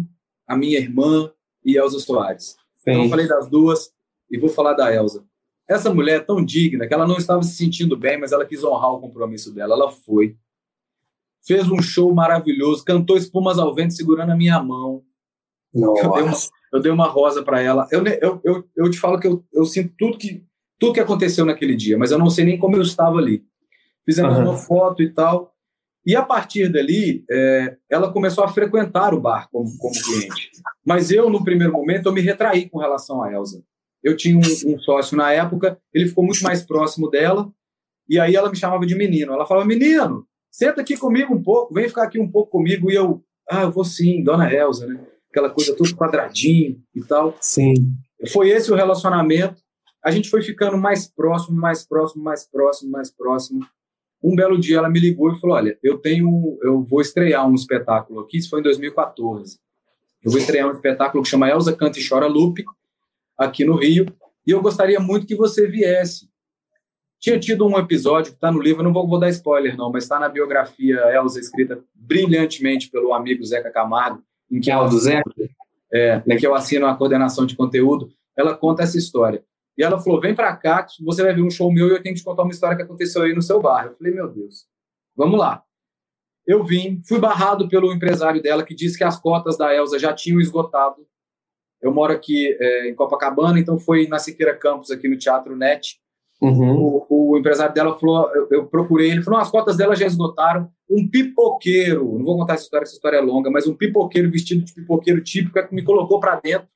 a 0.48 0.56
minha 0.56 0.78
irmã 0.78 1.32
e 1.64 1.78
Elza 1.78 2.00
Soares. 2.00 2.56
Então, 2.82 3.04
eu 3.04 3.10
falei 3.10 3.28
das 3.28 3.50
duas 3.50 3.94
e 4.30 4.38
vou 4.38 4.50
falar 4.50 4.74
da 4.74 4.94
Elza. 4.94 5.24
Essa 5.70 5.93
mulher 5.93 6.18
é 6.18 6.24
tão 6.24 6.43
digna 6.43 6.88
que 6.88 6.93
ela 6.93 7.07
não 7.07 7.18
estava 7.18 7.41
se 7.43 7.55
sentindo 7.55 7.97
bem, 7.97 8.20
mas 8.20 8.32
ela 8.32 8.45
quis 8.45 8.64
honrar 8.64 8.93
o 8.93 8.99
compromisso 8.99 9.53
dela. 9.53 9.76
Ela 9.76 9.91
foi. 9.91 10.36
Fez 11.45 11.70
um 11.70 11.82
show 11.82 12.14
maravilhoso, 12.14 12.84
cantou 12.84 13.18
espumas 13.18 13.57
ao 13.57 13.74
vento 13.74 13.93
segurando 13.93 14.32
a 14.32 14.36
minha 14.36 14.62
mão. 14.62 15.03
Nossa. 15.74 16.05
Eu 16.05 16.12
dei 16.12 16.24
uma, 16.24 16.38
eu 16.74 16.82
dei 16.82 16.91
uma 16.91 17.07
rosa 17.07 17.43
para 17.43 17.62
ela. 17.62 17.88
Eu, 17.91 18.03
eu, 18.05 18.41
eu, 18.43 18.64
eu 18.76 18.91
te 18.91 18.99
falo 18.99 19.20
que 19.20 19.28
eu, 19.28 19.43
eu 19.53 19.66
sinto 19.66 19.93
tudo 19.97 20.18
que, 20.18 20.43
tudo 20.78 20.93
que 20.93 20.99
aconteceu 20.99 21.45
naquele 21.45 21.76
dia, 21.76 21.97
mas 21.97 22.12
eu 22.12 22.20
não 22.20 22.30
sei 22.30 22.45
nem 22.45 22.59
como 22.59 22.76
eu 22.76 22.82
estava 22.82 23.18
ali. 23.18 23.43
Fizemos 24.05 24.38
uhum. 24.38 24.43
uma 24.43 24.57
foto 24.57 25.01
e 25.01 25.09
tal. 25.09 25.51
E 26.05 26.16
a 26.16 26.24
partir 26.24 26.68
dali, 26.72 27.24
é, 27.30 27.78
ela 27.89 28.12
começou 28.12 28.43
a 28.43 28.47
frequentar 28.47 29.14
o 29.14 29.22
bar 29.22 29.47
como, 29.51 29.70
como 29.78 29.93
cliente. 29.93 30.49
Mas 30.86 31.12
eu, 31.12 31.30
no 31.30 31.43
primeiro 31.43 31.72
momento, 31.72 32.07
eu 32.07 32.14
me 32.14 32.22
retraí 32.22 32.68
com 32.68 32.80
relação 32.80 33.22
a 33.22 33.32
Elsa. 33.32 33.64
Eu 34.04 34.18
tinha 34.18 34.36
um, 34.36 34.41
um, 34.74 34.80
sócio 34.80 35.16
na 35.16 35.32
época, 35.32 35.80
ele 35.93 36.08
ficou 36.08 36.24
muito 36.24 36.41
mais 36.43 36.64
próximo 36.64 37.10
dela, 37.10 37.52
e 38.10 38.20
aí 38.20 38.36
ela 38.36 38.49
me 38.49 38.58
chamava 38.58 38.86
de 38.86 38.95
menino. 38.95 39.34
Ela 39.34 39.45
falava, 39.45 39.68
menino, 39.68 40.26
senta 40.52 40.82
aqui 40.82 40.97
comigo 40.97 41.34
um 41.34 41.41
pouco, 41.41 41.74
vem 41.74 41.88
ficar 41.88 42.04
aqui 42.04 42.20
um 42.20 42.30
pouco 42.30 42.52
comigo. 42.52 42.91
E 42.91 42.95
eu, 42.95 43.24
ah, 43.49 43.64
eu 43.64 43.72
vou 43.72 43.86
sim, 43.86 44.24
dona 44.24 44.52
Elza, 44.52 44.88
né? 44.88 44.99
Aquela 45.30 45.49
coisa 45.49 45.76
tudo 45.76 45.95
quadradinho 45.95 46.82
e 46.93 47.02
tal. 47.02 47.38
Sim. 47.39 47.74
Foi 48.32 48.49
esse 48.49 48.72
o 48.72 48.76
relacionamento. 48.76 49.62
A 50.04 50.12
gente 50.12 50.30
foi 50.30 50.41
ficando 50.41 50.78
mais 50.78 51.08
próximo, 51.08 51.56
mais 51.58 51.88
próximo, 51.88 52.24
mais 52.24 52.45
próximo, 52.45 52.91
mais 52.91 53.12
próximo. 53.12 53.62
Um 54.22 54.36
belo 54.36 54.60
dia 54.60 54.78
ela 54.78 54.89
me 54.89 54.99
ligou 54.99 55.32
e 55.32 55.39
falou: 55.39 55.56
Olha, 55.56 55.78
eu 55.82 55.97
tenho, 55.97 56.60
eu 56.64 56.84
vou 56.84 57.02
estrear 57.02 57.47
um 57.47 57.56
espetáculo 57.56 58.20
aqui. 58.20 58.38
Isso 58.38 58.49
foi 58.49 58.60
em 58.60 58.64
2014. 58.64 59.58
Eu 60.24 60.32
vou 60.32 60.39
estrear 60.39 60.68
um 60.68 60.72
espetáculo 60.72 61.24
que 61.24 61.30
chama 61.30 61.49
Elza 61.49 61.76
Canta 61.76 61.99
e 61.99 62.08
Chora 62.08 62.28
Lupe, 62.28 62.64
aqui 63.42 63.66
no 63.66 63.76
Rio, 63.76 64.06
e 64.46 64.52
eu 64.52 64.62
gostaria 64.62 65.00
muito 65.00 65.26
que 65.26 65.36
você 65.36 65.68
viesse. 65.68 66.30
Tinha 67.20 67.39
tido 67.39 67.68
um 67.68 67.78
episódio 67.78 68.32
que 68.32 68.38
está 68.38 68.52
no 68.52 68.62
livro, 68.62 68.84
não 68.84 68.92
vou, 68.92 69.08
vou, 69.08 69.20
dar 69.20 69.30
spoiler 69.30 69.78
não, 69.78 69.92
mas 69.92 70.04
está 70.04 70.20
na 70.20 70.28
biografia 70.28 70.98
Elza, 71.14 71.39
escrita 71.39 71.80
brilhantemente 71.94 72.89
pelo 72.89 73.14
amigo 73.14 73.44
Zeca 73.46 73.72
Camargo, 73.72 74.24
em 74.50 74.60
que, 74.60 74.72
ela, 74.72 74.88
do 74.88 74.98
Zeca? 74.98 75.30
É, 75.94 76.22
em 76.26 76.38
que 76.38 76.48
eu 76.48 76.56
assino 76.56 76.88
a 76.88 76.96
coordenação 76.96 77.46
de 77.46 77.56
conteúdo, 77.56 78.12
ela 78.36 78.56
conta 78.56 78.84
essa 78.84 78.98
história. 78.98 79.44
E 79.78 79.84
ela 79.84 80.00
falou, 80.00 80.20
vem 80.20 80.34
para 80.34 80.56
cá, 80.56 80.86
você 81.02 81.24
vai 81.24 81.34
ver 81.34 81.42
um 81.42 81.50
show 81.50 81.72
meu 81.72 81.88
e 81.88 81.92
eu 81.92 82.02
tenho 82.02 82.16
que 82.16 82.22
te 82.22 82.26
contar 82.26 82.44
uma 82.44 82.52
história 82.52 82.76
que 82.76 82.84
aconteceu 82.84 83.22
aí 83.22 83.34
no 83.34 83.42
seu 83.42 83.62
bairro. 83.62 83.92
Eu 83.92 83.98
falei, 83.98 84.14
meu 84.14 84.28
Deus, 84.28 84.66
vamos 85.16 85.39
lá. 85.39 85.64
Eu 86.46 86.64
vim, 86.64 87.02
fui 87.08 87.20
barrado 87.20 87.70
pelo 87.70 87.94
empresário 87.94 88.42
dela 88.42 88.64
que 88.64 88.74
disse 88.74 88.98
que 88.98 89.04
as 89.04 89.20
cotas 89.20 89.58
da 89.58 89.74
Elza 89.74 90.00
já 90.00 90.12
tinham 90.12 90.39
esgotado 90.42 91.06
eu 91.82 91.92
moro 91.92 92.14
aqui 92.14 92.56
é, 92.60 92.90
em 92.90 92.96
Copacabana, 92.96 93.60
então 93.60 93.80
foi 93.80 94.08
na 94.08 94.20
Siqueira 94.20 94.56
Campos, 94.56 94.92
aqui 94.92 95.08
no 95.08 95.18
Teatro 95.18 95.56
Net. 95.56 96.00
Uhum. 96.40 97.06
O, 97.10 97.32
o, 97.34 97.38
empresário 97.38 97.74
dela 97.74 97.98
falou, 98.00 98.30
eu, 98.34 98.48
eu, 98.52 98.66
procurei, 98.66 99.12
ele 99.12 99.24
falou, 99.24 99.40
as 99.40 99.52
cotas 99.52 99.78
dela 99.78 99.96
já 99.96 100.06
esgotaram. 100.06 100.70
Um 100.90 101.08
pipoqueiro, 101.08 102.18
não 102.18 102.26
vou 102.26 102.38
contar 102.38 102.56
essa 102.56 102.64
história, 102.64 102.84
essa 102.84 102.94
história 102.94 103.18
é 103.18 103.22
longa, 103.22 103.50
mas 103.50 103.68
um 103.68 103.76
pipoqueiro 103.76 104.30
vestido 104.30 104.64
de 104.64 104.74
pipoqueiro 104.74 105.22
típico 105.22 105.58
é 105.60 105.64
que 105.64 105.74
me 105.74 105.84
colocou 105.84 106.20
para 106.20 106.40
dentro 106.40 106.68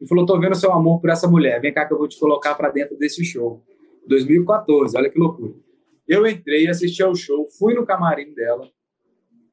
e 0.00 0.06
falou, 0.06 0.24
tô 0.24 0.38
vendo 0.38 0.54
seu 0.54 0.72
amor 0.72 1.00
por 1.00 1.10
essa 1.10 1.28
mulher, 1.28 1.60
vem 1.60 1.72
cá 1.72 1.84
que 1.84 1.92
eu 1.92 1.98
vou 1.98 2.06
te 2.06 2.18
colocar 2.18 2.54
para 2.54 2.70
dentro 2.70 2.96
desse 2.96 3.24
show. 3.24 3.62
2014, 4.06 4.96
olha 4.96 5.10
que 5.10 5.18
loucura. 5.18 5.52
Eu 6.06 6.26
entrei, 6.26 6.68
assisti 6.68 7.02
ao 7.02 7.14
show, 7.14 7.46
fui 7.58 7.74
no 7.74 7.84
camarim 7.84 8.32
dela, 8.32 8.70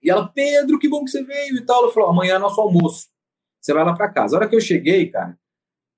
e 0.01 0.09
ela, 0.09 0.27
Pedro, 0.27 0.77
que 0.77 0.87
bom 0.87 1.03
que 1.03 1.09
você 1.09 1.23
veio 1.23 1.57
e 1.57 1.65
tal. 1.65 1.83
Ela 1.83 1.91
falou, 1.91 2.09
amanhã 2.09 2.35
é 2.35 2.39
nosso 2.39 2.61
almoço 2.61 3.07
você 3.65 3.73
vai 3.73 3.83
lá 3.83 3.93
para 3.93 4.09
casa. 4.09 4.35
A 4.35 4.39
hora 4.39 4.47
que 4.47 4.55
eu 4.55 4.61
cheguei, 4.61 5.07
cara, 5.07 5.35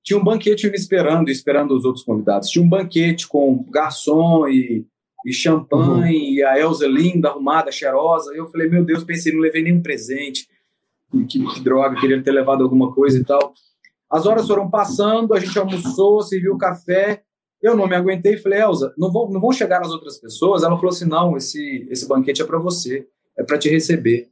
tinha 0.02 0.18
um 0.18 0.24
banquete 0.24 0.70
me 0.70 0.76
esperando, 0.78 1.30
esperando 1.30 1.76
os 1.76 1.84
outros 1.84 2.06
convidados. 2.06 2.50
Tinha 2.50 2.64
um 2.64 2.70
banquete 2.70 3.28
com 3.28 3.66
garçom 3.70 4.48
e, 4.48 4.86
e 5.26 5.34
champanhe, 5.34 6.16
uhum. 6.16 6.34
e 6.34 6.44
a 6.44 6.58
Elza 6.58 6.88
linda, 6.88 7.28
arrumada, 7.28 7.70
cheirosa. 7.70 8.34
E 8.34 8.38
eu 8.38 8.48
falei, 8.48 8.70
meu 8.70 8.86
Deus, 8.86 9.04
pensei, 9.04 9.34
não 9.34 9.42
levei 9.42 9.62
nenhum 9.62 9.82
presente. 9.82 10.48
que, 11.28 11.46
que 11.46 11.60
droga, 11.60 12.00
queria 12.00 12.24
ter 12.24 12.32
levado 12.32 12.64
alguma 12.64 12.94
coisa 12.94 13.20
e 13.20 13.26
tal. 13.26 13.54
As 14.10 14.26
horas 14.26 14.48
foram 14.48 14.70
passando, 14.70 15.34
a 15.34 15.40
gente 15.42 15.60
almoçou, 15.60 16.22
serviu 16.22 16.58
café. 16.58 17.24
Eu 17.62 17.76
não 17.76 17.86
me 17.86 17.96
aguentei 17.98 18.36
e 18.36 18.38
falei, 18.38 18.62
Elza, 18.62 18.94
não 18.98 19.12
vão, 19.12 19.30
não 19.30 19.42
vão 19.42 19.52
chegar 19.52 19.82
as 19.82 19.92
outras 19.92 20.18
pessoas? 20.18 20.64
Ela 20.64 20.78
falou 20.78 20.92
assim: 20.92 21.06
não, 21.06 21.36
esse, 21.36 21.86
esse 21.90 22.08
banquete 22.08 22.42
é 22.42 22.46
para 22.46 22.60
você, 22.60 23.06
é 23.38 23.44
para 23.44 23.58
te 23.58 23.68
receber. 23.68 24.30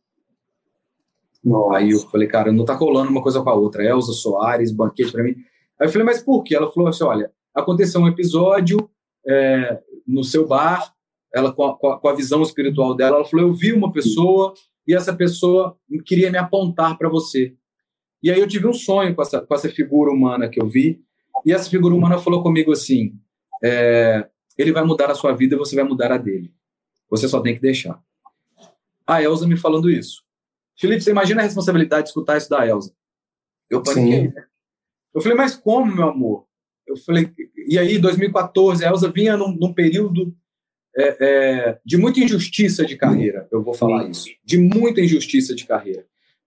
Nossa. 1.45 1.77
Aí 1.77 1.91
eu 1.91 1.99
falei, 1.99 2.27
cara, 2.27 2.51
não 2.51 2.65
tá 2.65 2.75
colando 2.75 3.11
uma 3.11 3.21
coisa 3.21 3.41
com 3.41 3.49
a 3.49 3.53
outra. 3.53 3.85
Elza 3.85 4.13
Soares, 4.13 4.71
banquete 4.71 5.11
para 5.11 5.23
mim. 5.23 5.35
Aí 5.79 5.87
eu 5.87 5.89
falei, 5.91 6.05
mas 6.05 6.23
por 6.23 6.43
quê? 6.43 6.55
Ela 6.55 6.71
falou 6.71 6.89
assim: 6.89 7.03
olha, 7.03 7.31
aconteceu 7.53 8.01
um 8.01 8.07
episódio 8.07 8.89
é, 9.27 9.79
no 10.07 10.23
seu 10.23 10.47
bar, 10.47 10.91
ela 11.31 11.51
com 11.51 11.65
a, 11.65 11.99
com 11.99 12.07
a, 12.07 12.13
visão 12.13 12.41
espiritual 12.41 12.95
dela, 12.95 13.17
ela 13.17 13.25
falou: 13.25 13.45
eu 13.45 13.53
vi 13.53 13.71
uma 13.71 13.91
pessoa 13.91 14.53
e 14.87 14.95
essa 14.95 15.13
pessoa 15.13 15.77
queria 16.05 16.31
me 16.31 16.37
apontar 16.37 16.97
para 16.97 17.09
você. 17.09 17.53
E 18.23 18.31
aí 18.31 18.39
eu 18.39 18.47
tive 18.47 18.67
um 18.67 18.73
sonho 18.73 19.13
com 19.15 19.21
essa, 19.21 19.41
com 19.41 19.53
essa 19.53 19.69
figura 19.69 20.11
humana 20.11 20.49
que 20.49 20.59
eu 20.59 20.67
vi, 20.67 20.99
e 21.45 21.53
essa 21.53 21.69
figura 21.69 21.93
humana 21.93 22.17
falou 22.17 22.41
comigo 22.41 22.71
assim: 22.71 23.13
é, 23.63 24.27
ele 24.57 24.71
vai 24.71 24.83
mudar 24.83 25.11
a 25.11 25.15
sua 25.15 25.33
vida 25.33 25.53
e 25.53 25.59
você 25.59 25.75
vai 25.75 25.83
mudar 25.85 26.11
a 26.11 26.17
dele. 26.17 26.51
Você 27.09 27.27
só 27.27 27.39
tem 27.39 27.53
que 27.53 27.61
deixar. 27.61 28.01
A 29.05 29.21
Elsa 29.21 29.45
me 29.45 29.55
falando 29.55 29.91
isso. 29.91 30.24
Felipe, 30.77 31.01
você 31.01 31.11
imagina 31.11 31.41
a 31.41 31.43
responsabilidade 31.43 32.03
de 32.03 32.09
escutar 32.09 32.37
isso 32.37 32.49
da 32.49 32.65
Elsa? 32.65 32.93
Eu 33.69 33.81
paniquei. 33.81 34.33
Eu 35.13 35.21
falei, 35.21 35.37
mas 35.37 35.55
como, 35.55 35.95
meu 35.95 36.09
amor? 36.09 36.45
Eu 36.85 36.97
falei, 36.97 37.31
e 37.67 37.79
aí, 37.79 37.97
2014, 37.97 38.85
a 38.85 38.89
Elsa 38.89 39.09
vinha 39.09 39.35
num, 39.35 39.55
num 39.55 39.73
período 39.73 40.35
é, 40.95 41.17
é, 41.19 41.79
de 41.85 41.97
muita 41.97 42.19
injustiça 42.19 42.85
de 42.85 42.95
carreira, 42.95 43.47
eu 43.51 43.63
vou 43.63 43.73
falar 43.73 44.09
isso, 44.09 44.27
de 44.43 44.57
muita 44.57 45.01
injustiça 45.01 45.55
de 45.55 45.65
carreira 45.65 46.05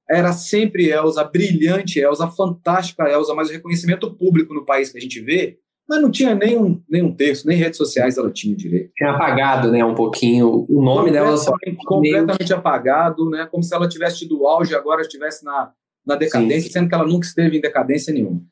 era 0.09 0.33
sempre 0.33 0.89
Elza, 0.91 1.22
brilhante 1.22 2.01
Elza, 2.01 2.29
fantástica 2.29 3.09
Elza, 3.09 3.35
mas 3.35 3.51
o 3.51 3.53
reconhecimento 3.53 4.12
público 4.14 4.55
no 4.55 4.64
país 4.64 4.91
que 4.91 4.97
a 4.97 5.01
gente 5.01 5.20
vê, 5.20 5.59
mas 5.89 6.03
não 6.03 6.11
tinha 6.11 6.34
nem 6.34 6.59
um, 6.59 6.82
nem 6.86 7.03
um 7.03 7.14
terço, 7.14 7.47
nem 7.47 7.57
redes 7.57 7.78
sociais 7.78 8.18
ela 8.18 8.30
tinha 8.30 8.55
direito. 8.55 8.93
Tinha 8.95 9.12
apagado, 9.12 9.70
né, 9.70 9.82
um 9.82 9.95
pouquinho, 9.95 10.66
o 10.68 10.82
nome 10.82 11.11
dela 11.11 11.36
só... 11.39 11.55
Completamente 11.86 12.53
apagado, 12.53 13.30
né, 13.30 13.49
como 13.51 13.62
se 13.62 13.74
ela 13.74 13.89
tivesse 13.89 14.18
tido 14.18 14.47
auge 14.47 14.74
agora 14.74 15.01
estivesse 15.01 15.45
na, 15.45 15.72
na 16.05 16.14
decadência, 16.14 16.68
Sim. 16.68 16.72
sendo 16.72 16.89
que 16.89 16.95
ela 16.95 17.07
nunca 17.07 17.26
esteve 17.26 17.57
em 17.57 17.61
decadência 17.61 18.12
nenhuma. 18.12 18.43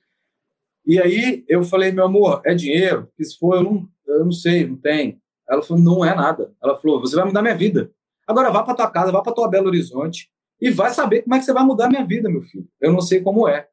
E 0.87 0.99
aí 0.99 1.45
eu 1.47 1.63
falei, 1.63 1.93
meu 1.93 2.07
amor, 2.07 2.41
é 2.45 2.55
dinheiro? 2.55 3.09
Se 3.21 3.37
for, 3.39 3.57
eu 3.57 3.63
não, 3.65 3.89
eu 4.07 4.25
não 4.25 4.33
sei, 4.33 4.67
não 4.67 4.77
tem. 4.77 5.21
Ela 5.49 5.63
falou, 5.63 5.83
não 5.83 6.05
é 6.05 6.15
nada. 6.15 6.55
Ela 6.63 6.77
falou, 6.77 7.01
você 7.01 7.15
vai 7.17 7.27
mudar 7.27 7.43
minha 7.43 7.57
vida. 7.57 7.91
Agora 8.27 8.51
vá 8.51 8.63
para 8.63 8.75
tua 8.75 8.91
casa, 8.91 9.13
vá 9.13 9.21
para 9.21 9.33
tua 9.33 9.49
Belo 9.49 9.67
Horizonte, 9.67 10.31
e 10.61 10.71
vai 10.71 10.91
saber 10.91 11.23
como 11.23 11.35
é 11.35 11.39
que 11.39 11.45
você 11.45 11.53
vai 11.53 11.65
mudar 11.65 11.87
a 11.87 11.89
minha 11.91 12.05
vida, 12.05 12.31
meu 12.31 12.43
filho. 12.43 12.67
Eu 12.81 12.93
não 12.93 13.01
sei 13.01 13.21
como 13.21 13.47
é. 13.47 13.69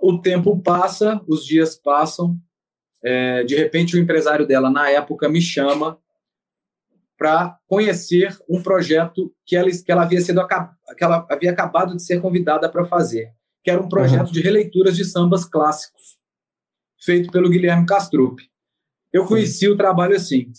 O 0.00 0.18
tempo 0.18 0.60
passa, 0.60 1.20
os 1.26 1.44
dias 1.44 1.74
passam. 1.76 2.38
É, 3.02 3.44
de 3.44 3.54
repente, 3.54 3.96
o 3.96 3.98
empresário 3.98 4.46
dela, 4.46 4.70
na 4.70 4.90
época, 4.90 5.28
me 5.28 5.40
chama 5.40 5.98
para 7.16 7.58
conhecer 7.66 8.36
um 8.48 8.62
projeto 8.62 9.32
que 9.44 9.56
ela, 9.56 9.70
que 9.70 9.90
ela 9.90 10.02
havia 10.02 10.20
sido 10.20 10.46
que 10.46 11.04
ela 11.04 11.26
havia 11.30 11.50
acabado 11.50 11.96
de 11.96 12.02
ser 12.02 12.20
convidada 12.20 12.68
para 12.68 12.84
fazer, 12.84 13.32
que 13.62 13.70
era 13.70 13.80
um 13.80 13.88
projeto 13.88 14.26
uhum. 14.26 14.32
de 14.32 14.42
releituras 14.42 14.96
de 14.96 15.04
sambas 15.04 15.44
clássicos, 15.44 16.18
feito 16.98 17.30
pelo 17.30 17.48
Guilherme 17.48 17.86
Castrup. 17.86 18.38
Eu 19.12 19.24
conheci 19.24 19.66
o 19.68 19.76
trabalho 19.76 20.14
assim. 20.14 20.52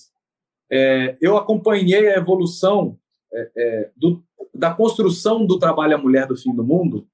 É, 0.70 1.16
eu 1.22 1.38
acompanhei 1.38 2.08
a 2.08 2.18
evolução 2.18 2.98
é, 3.32 3.52
é, 3.56 3.92
do, 3.96 4.24
da 4.54 4.74
construção 4.74 5.46
do 5.46 5.60
trabalho 5.60 5.96
à 5.96 5.98
mulher 5.98 6.28
do 6.28 6.36
fim 6.36 6.54
do 6.54 6.64
mundo 6.64 7.08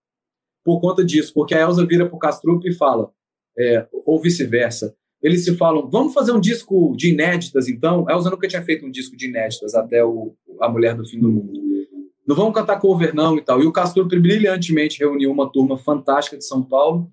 por 0.64 0.80
conta 0.80 1.04
disso, 1.04 1.34
porque 1.34 1.54
a 1.54 1.62
Elsa 1.62 1.86
vira 1.86 2.10
para 2.10 2.18
o 2.46 2.62
e 2.64 2.74
fala, 2.74 3.12
é, 3.58 3.88
ou 4.06 4.22
vice-versa. 4.22 4.96
Eles 5.22 5.46
se 5.46 5.56
falam, 5.56 5.90
vamos 5.90 6.14
fazer 6.14 6.32
um 6.32 6.40
disco 6.40 6.94
de 6.98 7.12
inéditas, 7.12 7.68
então? 7.68 8.08
A 8.08 8.14
Elsa 8.14 8.30
nunca 8.30 8.48
tinha 8.48 8.62
feito 8.62 8.86
um 8.86 8.92
disco 8.92 9.16
de 9.16 9.28
inéditas 9.28 9.74
até 9.74 10.04
o, 10.04 10.36
A 10.60 10.70
Mulher 10.70 10.96
do 10.96 11.06
Fim 11.06 11.20
do 11.20 11.32
Mundo. 11.32 11.62
Não 12.28 12.36
vamos 12.36 12.54
cantar 12.54 12.80
cover, 12.80 13.14
não, 13.14 13.38
e 13.38 13.42
tal. 13.42 13.62
E 13.62 13.66
o 13.66 13.72
Castrup 13.72 14.10
brilhantemente 14.10 15.00
reuniu 15.00 15.32
uma 15.32 15.52
turma 15.52 15.78
fantástica 15.78 16.38
de 16.38 16.46
São 16.46 16.64
Paulo, 16.64 17.12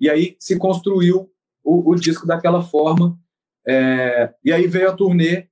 e 0.00 0.10
aí 0.10 0.36
se 0.38 0.58
construiu 0.58 1.30
o, 1.62 1.92
o 1.92 1.94
disco 1.94 2.26
daquela 2.26 2.62
forma. 2.62 3.18
É, 3.66 4.32
e 4.44 4.52
aí 4.52 4.66
veio 4.66 4.88
a 4.88 4.92
turnê 4.92 5.46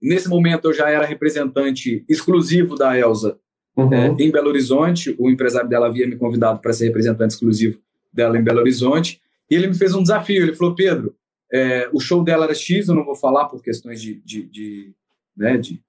Nesse 0.00 0.28
momento 0.28 0.68
eu 0.68 0.72
já 0.72 0.90
era 0.90 1.06
representante 1.06 2.04
exclusivo 2.08 2.74
da 2.74 2.96
Elsa 2.98 3.38
uhum. 3.76 4.16
em 4.18 4.30
Belo 4.30 4.48
Horizonte. 4.48 5.14
O 5.18 5.30
empresário 5.30 5.68
dela 5.68 5.86
havia 5.86 6.06
me 6.06 6.16
convidado 6.16 6.60
para 6.60 6.72
ser 6.72 6.86
representante 6.86 7.34
exclusivo 7.34 7.78
dela 8.12 8.38
em 8.38 8.42
Belo 8.42 8.60
Horizonte. 8.60 9.20
E 9.50 9.54
ele 9.54 9.68
me 9.68 9.74
fez 9.74 9.94
um 9.94 10.02
desafio. 10.02 10.42
Ele 10.42 10.54
falou: 10.54 10.74
Pedro, 10.74 11.14
é, 11.52 11.88
o 11.92 12.00
show 12.00 12.24
dela 12.24 12.44
era 12.44 12.54
X, 12.54 12.88
eu 12.88 12.94
não 12.94 13.04
vou 13.04 13.14
falar 13.14 13.46
por 13.46 13.62
questões 13.62 14.00
de, 14.00 14.20
de, 14.24 14.42
de, 14.46 14.94
né, 15.36 15.56
de, 15.56 15.80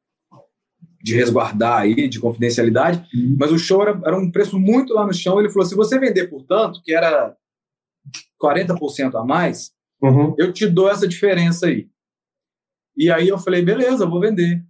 de 1.02 1.16
resguardar 1.16 1.82
aí, 1.82 2.08
de 2.08 2.20
confidencialidade, 2.20 3.08
uhum. 3.14 3.36
mas 3.40 3.52
o 3.52 3.58
show 3.58 3.82
era, 3.82 4.00
era 4.06 4.18
um 4.18 4.30
preço 4.30 4.60
muito 4.60 4.94
lá 4.94 5.06
no 5.06 5.14
chão. 5.14 5.40
Ele 5.40 5.50
falou: 5.50 5.66
se 5.66 5.76
você 5.76 6.00
vender 6.00 6.28
por 6.28 6.44
tanto, 6.44 6.82
que 6.84 6.94
era 6.94 7.36
40% 8.42 9.16
a 9.16 9.24
mais, 9.24 9.72
uhum. 10.02 10.36
eu 10.38 10.54
te 10.54 10.68
dou 10.68 10.90
essa 10.90 11.08
diferença 11.08 11.68
aí. 11.68 11.88
E 12.96 13.12
aí 13.12 13.28
eu 13.28 13.38
falei, 13.38 13.62
beleza, 13.62 14.08
vou 14.08 14.20
vender. 14.20 14.64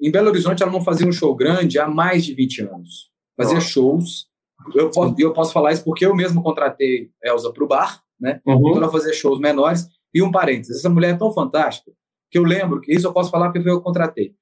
Em 0.00 0.10
Belo 0.10 0.28
Horizonte 0.28 0.62
ela 0.62 0.72
não 0.72 0.82
fazia 0.82 1.06
um 1.06 1.12
show 1.12 1.34
grande 1.34 1.78
há 1.78 1.88
mais 1.88 2.24
de 2.24 2.34
20 2.34 2.62
anos. 2.62 3.10
Fazia 3.36 3.60
shows. 3.60 4.26
Eu 4.74 4.90
posso, 4.90 5.14
eu 5.18 5.32
posso 5.32 5.52
falar 5.52 5.72
isso 5.72 5.84
porque 5.84 6.04
eu 6.04 6.14
mesmo 6.14 6.42
contratei 6.42 7.10
Elza 7.22 7.52
para 7.52 7.64
o 7.64 7.68
bar, 7.68 8.02
né? 8.18 8.40
Uhum. 8.46 8.70
Então 8.70 8.76
ela 8.76 8.90
fazia 8.90 9.12
shows 9.12 9.38
menores. 9.38 9.86
E 10.12 10.22
um 10.22 10.30
parênteses, 10.30 10.78
essa 10.78 10.88
mulher 10.88 11.14
é 11.14 11.18
tão 11.18 11.32
fantástica 11.32 11.92
que 12.30 12.38
eu 12.38 12.42
lembro 12.42 12.80
que 12.80 12.92
isso 12.92 13.06
eu 13.06 13.12
posso 13.12 13.30
falar 13.30 13.50
porque 13.50 13.68
eu 13.68 13.80
contratei. 13.80 14.34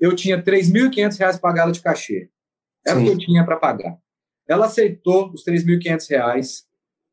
Eu 0.00 0.14
tinha 0.14 0.36
R$ 0.36 0.42
3.500 0.42 1.38
pagá-la 1.40 1.70
de 1.70 1.80
cachê. 1.80 2.30
Era 2.86 2.98
o 2.98 3.02
que 3.02 3.10
eu 3.10 3.18
tinha 3.18 3.44
para 3.44 3.56
pagar. 3.56 3.98
Ela 4.48 4.66
aceitou 4.66 5.30
os 5.32 5.46
R$ 5.46 5.54
3.500 5.54 6.64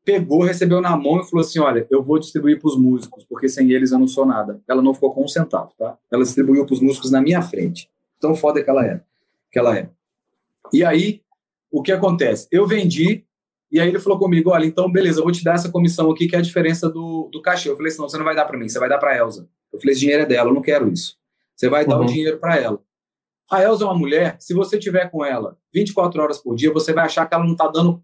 pegou, 0.08 0.42
recebeu 0.42 0.80
na 0.80 0.96
mão 0.96 1.20
e 1.20 1.28
falou 1.28 1.44
assim: 1.44 1.58
Olha, 1.58 1.86
eu 1.90 2.02
vou 2.02 2.18
distribuir 2.18 2.58
para 2.58 2.68
os 2.68 2.78
músicos, 2.78 3.26
porque 3.28 3.46
sem 3.46 3.70
eles 3.72 3.92
eu 3.92 3.98
não 3.98 4.08
sou 4.08 4.24
nada. 4.24 4.58
Ela 4.66 4.80
não 4.80 4.94
ficou 4.94 5.12
com 5.12 5.22
um 5.22 5.28
centavo, 5.28 5.74
tá? 5.76 5.98
Ela 6.10 6.22
distribuiu 6.22 6.64
para 6.64 6.72
os 6.72 6.80
músicos 6.80 7.10
na 7.10 7.20
minha 7.20 7.42
frente. 7.42 7.90
Tão 8.18 8.34
foda 8.34 8.64
que 8.64 8.70
ela 8.70 8.86
é. 8.86 9.02
Que 9.52 9.58
ela 9.58 9.76
é. 9.76 9.90
E 10.72 10.82
aí, 10.82 11.20
o 11.70 11.82
que 11.82 11.92
acontece? 11.92 12.48
Eu 12.50 12.66
vendi, 12.66 13.22
e 13.70 13.78
aí 13.78 13.86
ele 13.86 13.98
falou 13.98 14.18
comigo: 14.18 14.48
Olha, 14.48 14.64
então 14.64 14.90
beleza, 14.90 15.20
eu 15.20 15.24
vou 15.24 15.32
te 15.32 15.44
dar 15.44 15.56
essa 15.56 15.70
comissão 15.70 16.10
aqui, 16.10 16.26
que 16.26 16.34
é 16.34 16.38
a 16.38 16.42
diferença 16.42 16.88
do, 16.88 17.28
do 17.30 17.42
cachê. 17.42 17.68
Eu 17.68 17.76
falei 17.76 17.92
assim: 17.92 18.00
Não, 18.00 18.08
você 18.08 18.16
não 18.16 18.24
vai 18.24 18.34
dar 18.34 18.46
para 18.46 18.56
mim, 18.56 18.66
você 18.66 18.78
vai 18.78 18.88
dar 18.88 18.96
para 18.96 19.10
a 19.10 19.16
Elza. 19.18 19.46
Eu 19.70 19.78
falei: 19.78 19.92
Esse 19.92 20.00
dinheiro 20.00 20.22
é 20.22 20.26
dela, 20.26 20.48
eu 20.48 20.54
não 20.54 20.62
quero 20.62 20.90
isso. 20.90 21.18
Você 21.54 21.68
vai 21.68 21.82
uhum. 21.82 21.90
dar 21.90 22.00
o 22.00 22.06
dinheiro 22.06 22.38
para 22.38 22.56
ela. 22.56 22.80
A 23.50 23.62
Elza 23.62 23.84
é 23.84 23.86
uma 23.86 23.98
mulher, 23.98 24.36
se 24.40 24.54
você 24.54 24.78
tiver 24.78 25.10
com 25.10 25.22
ela 25.22 25.58
24 25.72 26.22
horas 26.22 26.38
por 26.38 26.54
dia, 26.54 26.72
você 26.72 26.94
vai 26.94 27.04
achar 27.04 27.26
que 27.26 27.34
ela 27.34 27.44
não 27.44 27.52
está 27.52 27.68
dando 27.68 28.02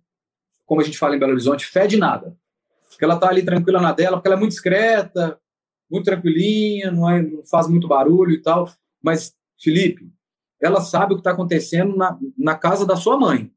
como 0.67 0.81
a 0.81 0.85
gente 0.85 0.99
fala 0.99 1.17
em 1.17 1.19
Belo 1.19 1.33
Horizonte, 1.33 1.67
fé 1.67 1.87
de 1.87 1.97
nada. 1.97 2.37
Porque 2.89 3.05
ela 3.05 3.15
está 3.15 3.29
ali 3.29 3.45
tranquila 3.45 3.81
na 3.81 3.93
dela, 3.93 4.17
porque 4.17 4.29
ela 4.29 4.37
é 4.37 4.39
muito 4.39 4.53
discreta, 4.53 5.39
muito 5.91 6.05
tranquilinha, 6.05 6.91
não, 6.91 7.09
é, 7.09 7.23
não 7.23 7.45
faz 7.45 7.69
muito 7.69 7.89
barulho 7.89 8.33
e 8.33 8.41
tal. 8.41 8.69
Mas, 9.03 9.35
Felipe, 9.61 10.11
ela 10.61 10.81
sabe 10.81 11.13
o 11.13 11.17
que 11.17 11.21
está 11.21 11.33
acontecendo 11.33 11.97
na, 11.97 12.19
na 12.39 12.57
casa 12.57 12.87
da 12.87 12.97
sua 12.97 13.19
mãe, 13.19 13.51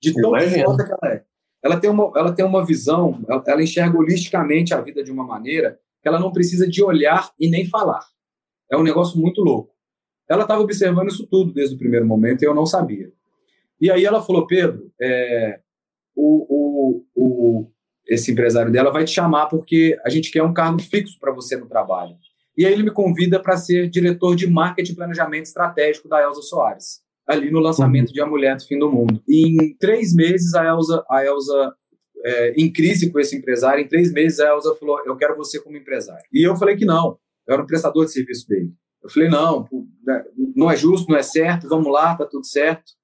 de 0.00 0.14
tão 0.14 0.30
foda 0.64 0.84
que 0.84 0.92
ela 0.92 1.14
é. 1.14 1.24
Ela 1.62 1.78
tem 1.78 1.90
uma, 1.90 2.12
ela 2.16 2.32
tem 2.32 2.44
uma 2.44 2.64
visão, 2.64 3.24
ela, 3.28 3.42
ela 3.46 3.62
enxerga 3.62 3.98
holisticamente 3.98 4.72
a 4.72 4.80
vida 4.80 5.02
de 5.02 5.10
uma 5.10 5.24
maneira 5.24 5.78
que 6.00 6.08
ela 6.08 6.20
não 6.20 6.32
precisa 6.32 6.68
de 6.68 6.82
olhar 6.82 7.32
e 7.38 7.50
nem 7.50 7.66
falar. 7.66 8.06
É 8.70 8.76
um 8.76 8.82
negócio 8.82 9.20
muito 9.20 9.42
louco. 9.42 9.74
Ela 10.28 10.42
estava 10.42 10.62
observando 10.62 11.08
isso 11.08 11.26
tudo 11.26 11.52
desde 11.52 11.74
o 11.74 11.78
primeiro 11.78 12.06
momento 12.06 12.42
e 12.42 12.46
eu 12.46 12.54
não 12.54 12.66
sabia. 12.66 13.10
E 13.80 13.90
aí 13.90 14.04
ela 14.04 14.22
falou, 14.22 14.46
Pedro, 14.46 14.92
é, 15.00 15.60
o, 16.18 17.04
o, 17.14 17.60
o, 17.60 17.70
esse 18.08 18.32
empresário 18.32 18.72
dela 18.72 18.90
vai 18.90 19.04
te 19.04 19.12
chamar 19.12 19.46
porque 19.46 19.96
a 20.04 20.08
gente 20.08 20.32
quer 20.32 20.42
um 20.42 20.52
cargo 20.52 20.82
fixo 20.82 21.16
para 21.20 21.32
você 21.32 21.56
no 21.56 21.68
trabalho. 21.68 22.16
E 22.56 22.66
aí 22.66 22.72
ele 22.72 22.82
me 22.82 22.90
convida 22.90 23.40
para 23.40 23.56
ser 23.56 23.88
diretor 23.88 24.34
de 24.34 24.48
marketing 24.48 24.92
e 24.92 24.96
planejamento 24.96 25.44
estratégico 25.44 26.08
da 26.08 26.20
Elza 26.20 26.42
Soares, 26.42 27.02
ali 27.24 27.52
no 27.52 27.60
lançamento 27.60 28.12
de 28.12 28.20
A 28.20 28.26
Mulher 28.26 28.56
do 28.56 28.66
Fim 28.66 28.80
do 28.80 28.90
Mundo. 28.90 29.22
E 29.28 29.62
em 29.62 29.76
três 29.78 30.12
meses, 30.12 30.52
a 30.54 30.64
Elza, 30.64 31.04
a 31.08 31.24
Elza 31.24 31.72
é, 32.24 32.52
em 32.60 32.72
crise 32.72 33.12
com 33.12 33.20
esse 33.20 33.36
empresário, 33.36 33.84
em 33.84 33.86
três 33.86 34.12
meses 34.12 34.40
a 34.40 34.48
Elza 34.48 34.74
falou, 34.74 35.00
eu 35.06 35.16
quero 35.16 35.36
você 35.36 35.60
como 35.60 35.76
empresário. 35.76 36.24
E 36.32 36.44
eu 36.44 36.56
falei 36.56 36.76
que 36.76 36.84
não, 36.84 37.16
eu 37.46 37.54
era 37.54 37.62
um 37.62 37.66
prestador 37.66 38.06
de 38.06 38.12
serviço 38.12 38.48
dele. 38.48 38.72
Eu 39.04 39.08
falei, 39.08 39.28
não, 39.28 39.68
né, 40.04 40.24
não 40.56 40.68
é 40.68 40.76
justo, 40.76 41.08
não 41.08 41.16
é 41.16 41.22
certo, 41.22 41.68
vamos 41.68 41.92
lá, 41.92 42.16
tá 42.16 42.26
tudo 42.26 42.44
certo. 42.44 42.97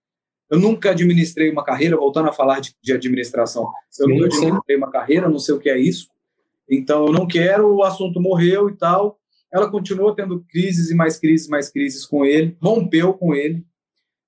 Eu 0.51 0.59
nunca 0.59 0.91
administrei 0.91 1.51
uma 1.51 1.65
carreira, 1.65 1.97
voltando 1.97 2.29
a 2.29 2.33
falar 2.33 2.61
de, 2.61 2.75
de 2.83 2.93
administração, 2.93 3.65
eu 3.99 4.07
sim, 4.07 4.13
nunca 4.13 4.27
administrei 4.27 4.77
sim. 4.77 4.83
uma 4.83 4.91
carreira, 4.91 5.29
não 5.29 5.39
sei 5.39 5.55
o 5.55 5.59
que 5.59 5.71
é 5.71 5.79
isso. 5.79 6.09
Então, 6.71 7.07
eu 7.07 7.13
não 7.13 7.27
quero, 7.27 7.75
o 7.75 7.83
assunto 7.83 8.21
morreu 8.21 8.69
e 8.69 8.77
tal. 8.77 9.19
Ela 9.53 9.71
continuou 9.71 10.15
tendo 10.15 10.45
crises 10.49 10.91
e 10.91 10.95
mais 10.95 11.19
crises, 11.19 11.49
mais 11.49 11.71
crises 11.71 12.05
com 12.05 12.25
ele, 12.25 12.57
rompeu 12.61 13.15
com 13.15 13.35
ele, 13.35 13.65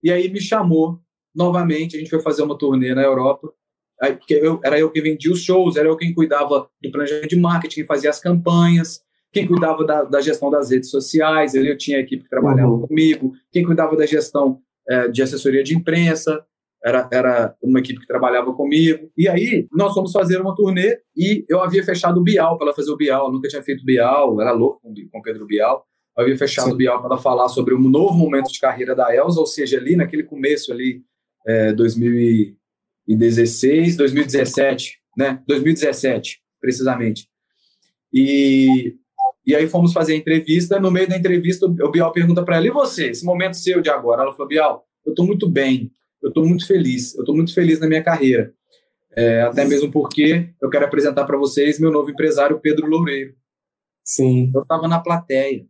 e 0.03 0.11
aí 0.11 0.31
me 0.31 0.41
chamou 0.41 1.01
novamente, 1.35 1.97
a 1.97 1.99
gente 1.99 2.11
foi 2.11 2.21
fazer 2.21 2.43
uma 2.43 2.57
turnê 2.57 2.95
na 2.95 3.03
Europa. 3.03 3.53
Aí, 4.01 4.17
eu, 4.31 4.61
era 4.63 4.79
eu 4.79 4.91
que 4.91 5.01
vendia 5.01 5.33
os 5.33 5.43
shows, 5.43 5.77
era 5.77 5.89
eu 5.89 5.97
quem 5.97 6.15
cuidava 6.15 6.69
do 6.83 6.91
planejamento 6.91 7.29
de 7.29 7.37
marketing, 7.37 7.85
fazia 7.85 8.11
as 8.11 8.21
campanhas, 8.21 9.03
quem 9.33 9.47
cuidava 9.47 9.85
da, 9.85 10.05
da 10.05 10.21
gestão 10.21 10.51
das 10.51 10.71
redes 10.71 10.91
sociais, 10.91 11.55
eu 11.55 11.77
tinha 11.77 11.99
a 11.99 12.01
equipe 12.01 12.23
que 12.23 12.31
trabalhava 12.31 12.71
uhum. 12.71 12.87
comigo, 12.87 13.35
quem 13.53 13.65
cuidava 13.65 13.97
da 13.97 14.07
gestão 14.07 14.63
é, 14.89 15.09
de 15.09 15.23
assessoria 15.23 15.63
de 15.63 15.75
imprensa, 15.75 16.43
era, 16.85 17.09
era 17.13 17.57
uma 17.61 17.81
equipe 17.81 18.01
que 18.01 18.07
trabalhava 18.07 18.53
comigo. 18.53 19.11
E 19.17 19.29
aí, 19.29 19.67
nós 19.73 19.93
fomos 19.93 20.13
fazer 20.13 20.41
uma 20.41 20.55
turnê 20.55 21.01
e 21.17 21.45
eu 21.49 21.61
havia 21.61 21.83
fechado 21.83 22.21
o 22.21 22.23
Bial 22.23 22.57
para 22.57 22.69
ela 22.69 22.77
fazer 22.77 22.93
o 22.93 22.97
Bial. 22.97 23.27
Eu 23.27 23.33
nunca 23.33 23.49
tinha 23.49 23.63
feito 23.63 23.85
Bial, 23.85 24.41
era 24.41 24.53
louco 24.53 24.81
com, 24.83 24.95
o 25.19 25.23
Pedro 25.23 25.45
Bial. 25.47 25.85
Eu 26.17 26.23
havia 26.23 26.39
fechado 26.39 26.69
Sim. 26.69 26.75
o 26.75 26.77
Bial 26.77 26.99
para 26.99 27.09
ela 27.15 27.19
falar 27.19 27.49
sobre 27.49 27.75
um 27.75 27.81
novo 27.81 28.17
momento 28.17 28.53
de 28.53 28.61
carreira 28.61 28.95
da 28.95 29.13
Elsa, 29.15 29.41
ou 29.41 29.47
seja, 29.47 29.79
ali 29.79 29.97
naquele 29.97 30.23
começo 30.23 30.73
ali, 30.73 31.03
é, 31.47 31.73
2016, 31.73 33.97
2017, 33.97 35.01
né? 35.17 35.43
2017, 35.47 36.41
precisamente. 36.61 37.27
E, 38.13 38.95
e 39.47 39.55
aí 39.55 39.69
fomos 39.69 39.93
fazer 39.93 40.15
a 40.15 40.17
entrevista. 40.17 40.81
No 40.81 40.91
meio 40.91 41.09
da 41.09 41.17
entrevista, 41.17 41.67
o 41.67 41.91
Bial 41.91 42.13
pergunta 42.13 42.43
para 42.45 42.57
ela: 42.57 42.67
e 42.67 42.71
você, 42.71 43.11
esse 43.11 43.25
momento 43.25 43.57
seu 43.57 43.81
de 43.81 43.91
agora? 43.91 44.23
Ela 44.23 44.33
falou: 44.33 44.49
Bial, 44.49 44.87
eu 45.05 45.11
estou 45.11 45.25
muito 45.25 45.49
bem 45.49 45.93
eu 46.27 46.29
estou 46.29 46.45
muito 46.45 46.67
feliz. 46.67 47.15
Eu 47.15 47.21
estou 47.21 47.35
muito 47.35 47.55
feliz 47.55 47.79
na 47.79 47.87
minha 47.87 48.03
carreira. 48.03 48.53
É, 49.13 49.43
até 49.43 49.65
mesmo 49.65 49.91
porque 49.91 50.53
eu 50.61 50.69
quero 50.69 50.85
apresentar 50.85 51.25
para 51.25 51.39
vocês 51.39 51.79
meu 51.79 51.91
novo 51.91 52.11
empresário, 52.11 52.61
Pedro 52.61 52.87
Loureiro. 52.87 53.35
Sim. 54.05 54.51
Eu 54.55 54.63
estava 54.63 54.89
na 54.89 55.01
plateia. 55.01 55.67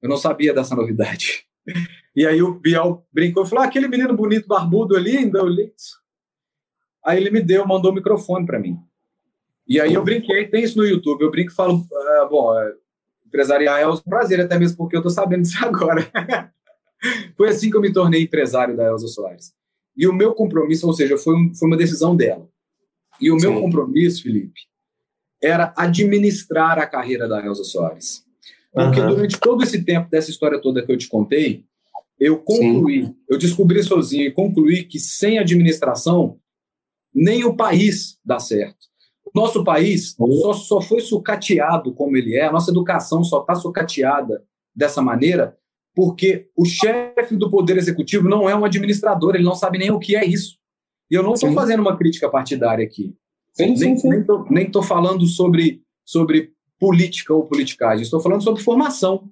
Eu 0.00 0.08
não 0.08 0.16
sabia 0.16 0.54
dessa 0.54 0.74
novidade. 0.74 1.44
E 2.16 2.26
aí 2.26 2.42
o 2.42 2.58
Biel 2.58 3.06
brincou 3.12 3.44
e 3.44 3.48
falou: 3.48 3.62
ah, 3.62 3.68
aquele 3.68 3.86
menino 3.86 4.12
bonito, 4.16 4.48
barbudo 4.48 4.96
ali, 4.96 5.16
ainda 5.16 5.38
eu 5.38 5.46
li. 5.46 5.72
Aí 7.06 7.18
ele 7.18 7.30
me 7.30 7.40
deu, 7.40 7.64
mandou 7.64 7.92
o 7.92 7.94
microfone 7.94 8.44
para 8.44 8.58
mim. 8.58 8.76
E 9.70 9.80
aí 9.80 9.94
eu 9.94 10.02
brinquei, 10.02 10.48
tem 10.48 10.64
isso 10.64 10.76
no 10.76 10.84
YouTube, 10.84 11.22
eu 11.22 11.30
brinco 11.30 11.52
e 11.52 11.54
falo, 11.54 11.86
ah, 11.92 12.28
bom, 12.28 12.58
é, 12.58 12.74
empresariar 13.24 13.78
é 13.78 13.86
um 13.86 13.96
prazer, 13.98 14.40
até 14.40 14.58
mesmo 14.58 14.76
porque 14.76 14.96
eu 14.96 14.98
estou 14.98 15.12
sabendo 15.12 15.42
disso 15.42 15.58
agora. 15.64 16.10
foi 17.36 17.50
assim 17.50 17.70
que 17.70 17.76
eu 17.76 17.80
me 17.80 17.92
tornei 17.92 18.22
empresário 18.22 18.76
da 18.76 18.88
Elza 18.88 19.06
Soares. 19.06 19.52
E 19.96 20.08
o 20.08 20.12
meu 20.12 20.34
compromisso, 20.34 20.88
ou 20.88 20.92
seja, 20.92 21.16
foi, 21.16 21.36
um, 21.36 21.54
foi 21.54 21.68
uma 21.68 21.76
decisão 21.76 22.16
dela. 22.16 22.48
E 23.20 23.30
o 23.30 23.36
meu 23.36 23.54
Sim. 23.54 23.60
compromisso, 23.60 24.24
Felipe, 24.24 24.62
era 25.40 25.72
administrar 25.76 26.80
a 26.80 26.86
carreira 26.86 27.28
da 27.28 27.40
Elza 27.46 27.62
Soares. 27.62 28.24
Porque 28.72 28.98
uhum. 28.98 29.08
durante 29.10 29.38
todo 29.38 29.62
esse 29.62 29.84
tempo 29.84 30.10
dessa 30.10 30.32
história 30.32 30.60
toda 30.60 30.84
que 30.84 30.90
eu 30.90 30.98
te 30.98 31.08
contei, 31.08 31.64
eu 32.18 32.38
concluí, 32.38 33.04
Sim. 33.04 33.16
eu 33.28 33.38
descobri 33.38 33.84
sozinho 33.84 34.26
e 34.26 34.32
concluí 34.32 34.82
que 34.82 34.98
sem 34.98 35.38
administração, 35.38 36.40
nem 37.14 37.44
o 37.44 37.54
país 37.54 38.18
dá 38.24 38.40
certo. 38.40 38.89
Nosso 39.34 39.62
país 39.64 40.14
só, 40.16 40.52
só 40.52 40.80
foi 40.80 41.00
sucateado 41.00 41.92
como 41.94 42.16
ele 42.16 42.36
é, 42.36 42.46
a 42.46 42.52
nossa 42.52 42.70
educação 42.70 43.22
só 43.22 43.40
está 43.40 43.54
sucateada 43.54 44.42
dessa 44.74 45.00
maneira 45.00 45.56
porque 45.94 46.48
o 46.56 46.64
chefe 46.64 47.36
do 47.36 47.50
Poder 47.50 47.76
Executivo 47.76 48.28
não 48.28 48.48
é 48.48 48.54
um 48.54 48.64
administrador, 48.64 49.34
ele 49.34 49.44
não 49.44 49.54
sabe 49.54 49.78
nem 49.78 49.90
o 49.90 49.98
que 49.98 50.16
é 50.16 50.24
isso. 50.24 50.56
E 51.10 51.14
eu 51.14 51.22
não 51.22 51.34
estou 51.34 51.52
fazendo 51.52 51.80
uma 51.80 51.96
crítica 51.96 52.28
partidária 52.30 52.84
aqui. 52.84 53.14
Sim, 53.52 53.76
sim, 53.76 53.96
sim. 53.96 54.08
Nem 54.48 54.66
estou 54.66 54.82
falando 54.82 55.26
sobre, 55.26 55.82
sobre 56.04 56.52
política 56.78 57.34
ou 57.34 57.46
politicagem, 57.46 58.02
estou 58.02 58.20
falando 58.20 58.42
sobre 58.42 58.62
formação. 58.62 59.28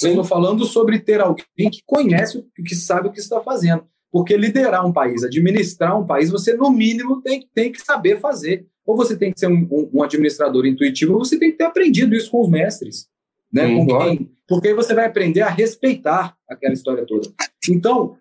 Estou 0.00 0.22
falando 0.22 0.64
sobre 0.64 1.00
ter 1.00 1.20
alguém 1.20 1.68
que 1.70 1.82
conhece, 1.84 2.46
que 2.64 2.76
sabe 2.76 3.08
o 3.08 3.12
que 3.12 3.18
está 3.18 3.40
fazendo. 3.40 3.84
Porque 4.12 4.36
liderar 4.36 4.86
um 4.86 4.92
país, 4.92 5.24
administrar 5.24 6.00
um 6.00 6.06
país, 6.06 6.30
você, 6.30 6.54
no 6.54 6.70
mínimo, 6.70 7.20
tem, 7.20 7.46
tem 7.52 7.72
que 7.72 7.80
saber 7.80 8.20
fazer. 8.20 8.66
Ou 8.88 8.96
você 8.96 9.14
tem 9.14 9.30
que 9.30 9.38
ser 9.38 9.48
um, 9.48 9.90
um 9.92 10.02
administrador 10.02 10.64
intuitivo, 10.64 11.12
ou 11.12 11.18
você 11.18 11.38
tem 11.38 11.50
que 11.50 11.58
ter 11.58 11.64
aprendido 11.64 12.14
isso 12.14 12.30
com 12.30 12.40
os 12.40 12.48
mestres. 12.48 13.06
Né? 13.52 13.66
Hum, 13.66 13.86
com 13.86 13.98
quem, 13.98 14.32
porque 14.48 14.68
aí 14.68 14.74
você 14.74 14.94
vai 14.94 15.04
aprender 15.04 15.42
a 15.42 15.50
respeitar 15.50 16.34
aquela 16.48 16.72
história 16.72 17.04
toda. 17.06 17.28
Então, 17.68 18.16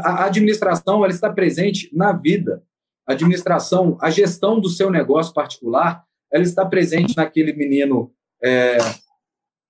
a 0.00 0.24
administração 0.24 1.04
ela 1.04 1.12
está 1.12 1.32
presente 1.32 1.88
na 1.94 2.12
vida. 2.12 2.64
A 3.06 3.12
administração, 3.12 3.96
a 4.00 4.10
gestão 4.10 4.58
do 4.58 4.68
seu 4.68 4.90
negócio 4.90 5.32
particular, 5.32 6.04
ela 6.32 6.42
está 6.42 6.66
presente 6.66 7.16
naquele 7.16 7.52
menino 7.52 8.12
é, 8.42 8.78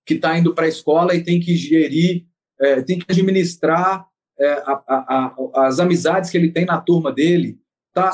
que 0.07 0.15
está 0.15 0.39
indo 0.39 0.55
para 0.55 0.65
a 0.65 0.71
escola 0.71 1.15
e 1.15 1.23
tem 1.23 1.39
que 1.39 1.55
gerir, 1.55 2.25
é, 2.59 2.81
tem 2.81 2.99
que 2.99 3.13
administrar 3.13 4.07
é, 4.41 4.49
a, 4.65 4.83
a, 4.89 5.35
a, 5.55 5.67
as 5.67 5.79
amizades 5.79 6.31
que 6.31 6.39
ele 6.39 6.51
tem 6.51 6.65
na 6.65 6.81
turma 6.81 7.13
dele. 7.13 7.59
Tá, 7.93 8.13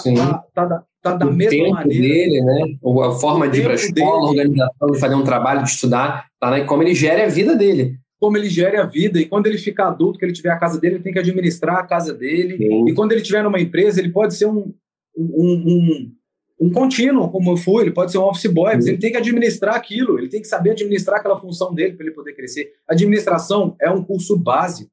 tá, 0.53 0.69
tá, 0.69 0.87
tá 1.03 1.15
da 1.15 1.27
o 1.27 1.33
mesma 1.33 1.51
tempo 1.51 1.71
maneira. 1.75 2.03
dele, 2.03 2.41
né? 2.43 2.79
A 3.05 3.11
forma 3.13 3.49
de 3.49 3.61
ir 3.61 3.65
para 3.65 3.73
a 3.73 3.75
escola, 3.75 4.27
a 4.27 4.31
organização 4.31 4.91
de 4.91 5.01
fazer 5.01 5.15
um 5.15 5.25
trabalho, 5.25 5.65
de 5.65 5.71
estudar, 5.71 6.27
tá 6.39 6.51
né? 6.51 6.65
como 6.65 6.83
ele 6.83 6.95
gere 6.95 7.23
a 7.23 7.29
vida 7.29 7.57
dele. 7.57 7.99
Como 8.21 8.37
ele 8.37 8.49
gere 8.49 8.77
a 8.77 8.87
vida, 8.87 9.19
e 9.19 9.27
quando 9.27 9.49
ele 9.49 9.59
ficar 9.59 9.89
adulto, 9.89 10.17
que 10.17 10.25
ele 10.25 10.33
tiver 10.33 10.51
a 10.51 10.59
casa 10.59 10.81
dele, 10.81 10.95
ele 10.95 11.03
tem 11.03 11.13
que 11.13 11.19
administrar 11.19 11.79
a 11.79 11.83
casa 11.83 12.15
dele. 12.15 12.57
Sim. 12.57 12.89
E 12.89 12.95
quando 12.95 13.11
ele 13.11 13.21
tiver 13.21 13.43
numa 13.43 13.61
empresa, 13.61 14.01
ele 14.01 14.11
pode 14.11 14.35
ser 14.35 14.47
um, 14.47 14.73
um, 15.17 15.65
um, 15.67 16.13
um 16.61 16.71
contínuo, 16.71 17.29
como 17.29 17.51
eu 17.51 17.57
fui, 17.57 17.83
ele 17.83 17.91
pode 17.91 18.13
ser 18.13 18.19
um 18.19 18.23
office 18.23 18.47
boy, 18.53 18.77
mas 18.77 18.87
ele 18.87 18.99
tem 18.99 19.11
que 19.11 19.17
administrar 19.17 19.75
aquilo, 19.75 20.21
ele 20.21 20.29
tem 20.29 20.41
que 20.41 20.47
saber 20.47 20.71
administrar 20.71 21.19
aquela 21.19 21.37
função 21.37 21.75
dele 21.75 21.95
para 21.95 22.07
ele 22.07 22.15
poder 22.15 22.35
crescer. 22.35 22.71
Administração 22.89 23.75
é 23.81 23.91
um 23.91 24.05
curso 24.05 24.37
básico, 24.39 24.89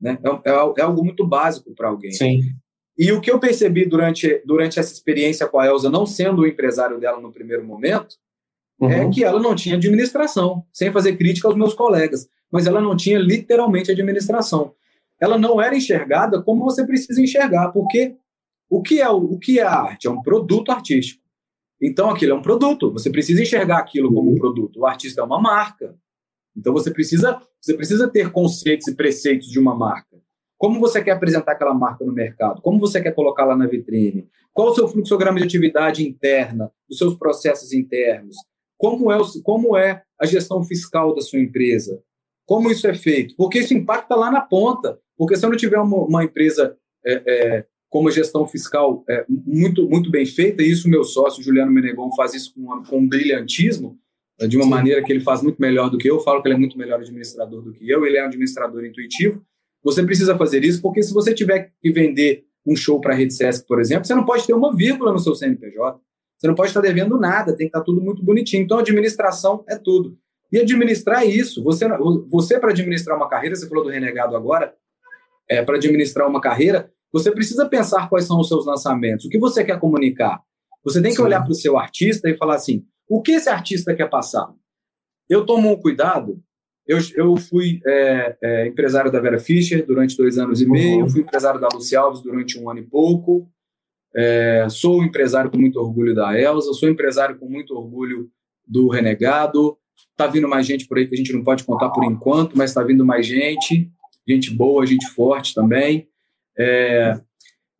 né? 0.00 0.18
É, 0.24 0.50
é, 0.50 0.72
é 0.78 0.82
algo 0.82 1.04
muito 1.04 1.26
básico 1.26 1.74
para 1.74 1.88
alguém. 1.88 2.12
Sim. 2.12 2.40
E 3.00 3.10
o 3.12 3.20
que 3.22 3.30
eu 3.30 3.40
percebi 3.40 3.86
durante, 3.86 4.42
durante 4.44 4.78
essa 4.78 4.92
experiência 4.92 5.48
com 5.48 5.58
a 5.58 5.66
Elsa, 5.66 5.88
não 5.88 6.04
sendo 6.04 6.42
o 6.42 6.46
empresário 6.46 7.00
dela 7.00 7.18
no 7.18 7.32
primeiro 7.32 7.64
momento, 7.64 8.16
é 8.78 8.84
uhum. 8.84 8.90
é 8.90 9.10
que 9.10 9.24
ela 9.24 9.40
não 9.40 9.54
tinha 9.54 9.76
administração, 9.76 10.66
sem 10.70 10.92
fazer 10.92 11.16
crítica 11.16 11.48
aos 11.48 11.56
meus 11.56 11.72
colegas, 11.72 12.28
mas 12.52 12.66
ela 12.66 12.78
não 12.78 12.94
tinha 12.94 13.18
literalmente 13.18 13.90
administração. 13.90 14.74
Ela 15.18 15.38
não 15.38 15.62
era 15.62 15.74
enxergada 15.74 16.42
como 16.42 16.62
você 16.62 16.86
precisa 16.86 17.22
enxergar, 17.22 17.70
porque 17.70 18.16
o 18.68 18.82
que 18.82 19.00
é, 19.00 19.08
o, 19.08 19.16
o 19.16 19.38
que 19.38 19.58
é 19.58 19.62
a 19.62 19.80
arte? 19.80 20.06
É 20.06 20.10
um 20.10 20.20
produto 20.20 20.70
artístico. 20.70 21.24
Então 21.80 22.10
aquilo 22.10 22.32
é 22.32 22.36
um 22.36 22.42
produto, 22.42 22.92
você 22.92 23.08
precisa 23.08 23.40
enxergar 23.40 23.78
aquilo 23.78 24.12
como 24.12 24.30
um 24.30 24.38
produto. 24.38 24.80
O 24.80 24.86
artista 24.86 25.22
é 25.22 25.24
uma 25.24 25.40
marca. 25.40 25.96
Então 26.54 26.74
você 26.74 26.90
precisa, 26.90 27.40
você 27.58 27.72
precisa 27.72 28.08
ter 28.08 28.30
conceitos 28.30 28.88
e 28.88 28.94
preceitos 28.94 29.48
de 29.48 29.58
uma 29.58 29.74
marca. 29.74 30.09
Como 30.60 30.78
você 30.78 31.02
quer 31.02 31.12
apresentar 31.12 31.52
aquela 31.52 31.72
marca 31.72 32.04
no 32.04 32.12
mercado? 32.12 32.60
Como 32.60 32.78
você 32.78 33.00
quer 33.00 33.14
colocá-la 33.14 33.56
na 33.56 33.66
vitrine? 33.66 34.28
Qual 34.52 34.68
o 34.68 34.74
seu 34.74 34.86
fluxograma 34.86 35.38
de 35.38 35.46
atividade 35.46 36.06
interna, 36.06 36.70
os 36.86 36.98
seus 36.98 37.14
processos 37.14 37.72
internos? 37.72 38.36
Como 38.76 39.10
é, 39.10 39.16
o, 39.16 39.24
como 39.42 39.74
é 39.74 40.02
a 40.20 40.26
gestão 40.26 40.62
fiscal 40.62 41.14
da 41.14 41.22
sua 41.22 41.38
empresa? 41.38 42.02
Como 42.44 42.70
isso 42.70 42.86
é 42.86 42.92
feito? 42.92 43.34
Porque 43.38 43.60
isso 43.60 43.72
impacta 43.72 44.14
lá 44.14 44.30
na 44.30 44.42
ponta. 44.42 44.98
Porque 45.16 45.34
se 45.34 45.46
eu 45.46 45.48
não 45.48 45.56
tiver 45.56 45.78
uma, 45.78 45.96
uma 45.96 46.24
empresa 46.24 46.76
é, 47.06 47.22
é, 47.26 47.66
com 47.88 48.00
uma 48.00 48.10
gestão 48.10 48.46
fiscal 48.46 49.02
é, 49.08 49.24
muito, 49.26 49.88
muito 49.88 50.10
bem 50.10 50.26
feita, 50.26 50.62
e 50.62 50.70
isso 50.70 50.90
meu 50.90 51.04
sócio, 51.04 51.42
Juliano 51.42 51.72
Menegon, 51.72 52.14
faz 52.14 52.34
isso 52.34 52.52
com, 52.54 52.82
com 52.84 52.98
um 52.98 53.08
brilhantismo, 53.08 53.98
de 54.46 54.58
uma 54.58 54.66
maneira 54.66 55.02
que 55.02 55.10
ele 55.10 55.20
faz 55.20 55.42
muito 55.42 55.56
melhor 55.58 55.88
do 55.88 55.96
que 55.96 56.10
eu. 56.10 56.16
Eu 56.16 56.20
falo 56.20 56.42
que 56.42 56.48
ele 56.48 56.56
é 56.56 56.58
muito 56.58 56.76
melhor 56.76 57.00
administrador 57.00 57.62
do 57.62 57.72
que 57.72 57.88
eu, 57.88 58.04
ele 58.04 58.18
é 58.18 58.22
um 58.22 58.26
administrador 58.26 58.84
intuitivo. 58.84 59.42
Você 59.82 60.02
precisa 60.02 60.36
fazer 60.36 60.64
isso 60.64 60.82
porque 60.82 61.02
se 61.02 61.12
você 61.12 61.34
tiver 61.34 61.72
que 61.80 61.90
vender 61.90 62.44
um 62.66 62.76
show 62.76 63.00
para 63.00 63.14
a 63.14 63.16
Rede 63.16 63.34
Sesc, 63.34 63.66
por 63.66 63.80
exemplo, 63.80 64.04
você 64.04 64.14
não 64.14 64.24
pode 64.24 64.46
ter 64.46 64.52
uma 64.52 64.74
vírgula 64.74 65.12
no 65.12 65.18
seu 65.18 65.34
CNPJ. 65.34 66.00
Você 66.38 66.46
não 66.46 66.54
pode 66.54 66.68
estar 66.68 66.80
devendo 66.80 67.18
nada, 67.18 67.54
tem 67.56 67.66
que 67.66 67.76
estar 67.76 67.82
tudo 67.82 68.00
muito 68.00 68.22
bonitinho. 68.22 68.62
Então, 68.62 68.78
administração 68.78 69.64
é 69.68 69.76
tudo. 69.76 70.16
E 70.52 70.58
administrar 70.58 71.26
isso. 71.26 71.62
Você, 71.62 71.86
você 72.28 72.58
para 72.58 72.70
administrar 72.70 73.16
uma 73.16 73.28
carreira, 73.28 73.54
você 73.54 73.68
falou 73.68 73.84
do 73.84 73.90
renegado 73.90 74.34
agora, 74.34 74.74
é, 75.48 75.62
para 75.62 75.76
administrar 75.76 76.28
uma 76.28 76.40
carreira, 76.40 76.90
você 77.12 77.30
precisa 77.30 77.68
pensar 77.68 78.08
quais 78.08 78.24
são 78.24 78.40
os 78.40 78.48
seus 78.48 78.64
lançamentos, 78.64 79.26
o 79.26 79.28
que 79.28 79.38
você 79.38 79.64
quer 79.64 79.78
comunicar. 79.78 80.40
Você 80.84 81.02
tem 81.02 81.10
que 81.10 81.18
Sim. 81.18 81.24
olhar 81.24 81.42
para 81.42 81.50
o 81.50 81.54
seu 81.54 81.76
artista 81.76 82.28
e 82.28 82.36
falar 82.36 82.54
assim: 82.54 82.84
o 83.08 83.20
que 83.20 83.32
esse 83.32 83.48
artista 83.48 83.94
quer 83.94 84.08
passar? 84.08 84.48
Eu 85.28 85.44
tomo 85.44 85.70
um 85.70 85.76
cuidado 85.76 86.42
eu, 86.90 86.98
eu 87.14 87.36
fui 87.36 87.80
é, 87.86 88.36
é, 88.42 88.66
empresário 88.66 89.12
da 89.12 89.20
Vera 89.20 89.38
Fischer 89.38 89.86
durante 89.86 90.16
dois 90.16 90.38
anos 90.38 90.60
e 90.60 90.68
meio, 90.68 91.04
uhum. 91.04 91.08
fui 91.08 91.20
empresário 91.20 91.60
da 91.60 91.68
Luci 91.72 91.94
Alves 91.94 92.20
durante 92.20 92.58
um 92.58 92.68
ano 92.68 92.80
e 92.80 92.86
pouco, 92.86 93.48
é, 94.14 94.66
sou 94.68 95.04
empresário 95.04 95.50
com 95.50 95.56
muito 95.56 95.78
orgulho 95.78 96.14
da 96.14 96.36
Elsa, 96.36 96.72
sou 96.72 96.88
empresário 96.88 97.38
com 97.38 97.48
muito 97.48 97.76
orgulho 97.76 98.28
do 98.66 98.88
Renegado. 98.88 99.78
Está 100.10 100.26
vindo 100.26 100.48
mais 100.48 100.66
gente 100.66 100.88
por 100.88 100.98
aí 100.98 101.06
que 101.06 101.14
a 101.14 101.18
gente 101.18 101.32
não 101.32 101.44
pode 101.44 101.62
contar 101.62 101.90
por 101.90 102.04
enquanto, 102.04 102.58
mas 102.58 102.70
está 102.70 102.82
vindo 102.82 103.04
mais 103.04 103.24
gente, 103.24 103.88
gente 104.26 104.50
boa, 104.50 104.84
gente 104.84 105.06
forte 105.10 105.54
também. 105.54 106.08
É, 106.58 107.20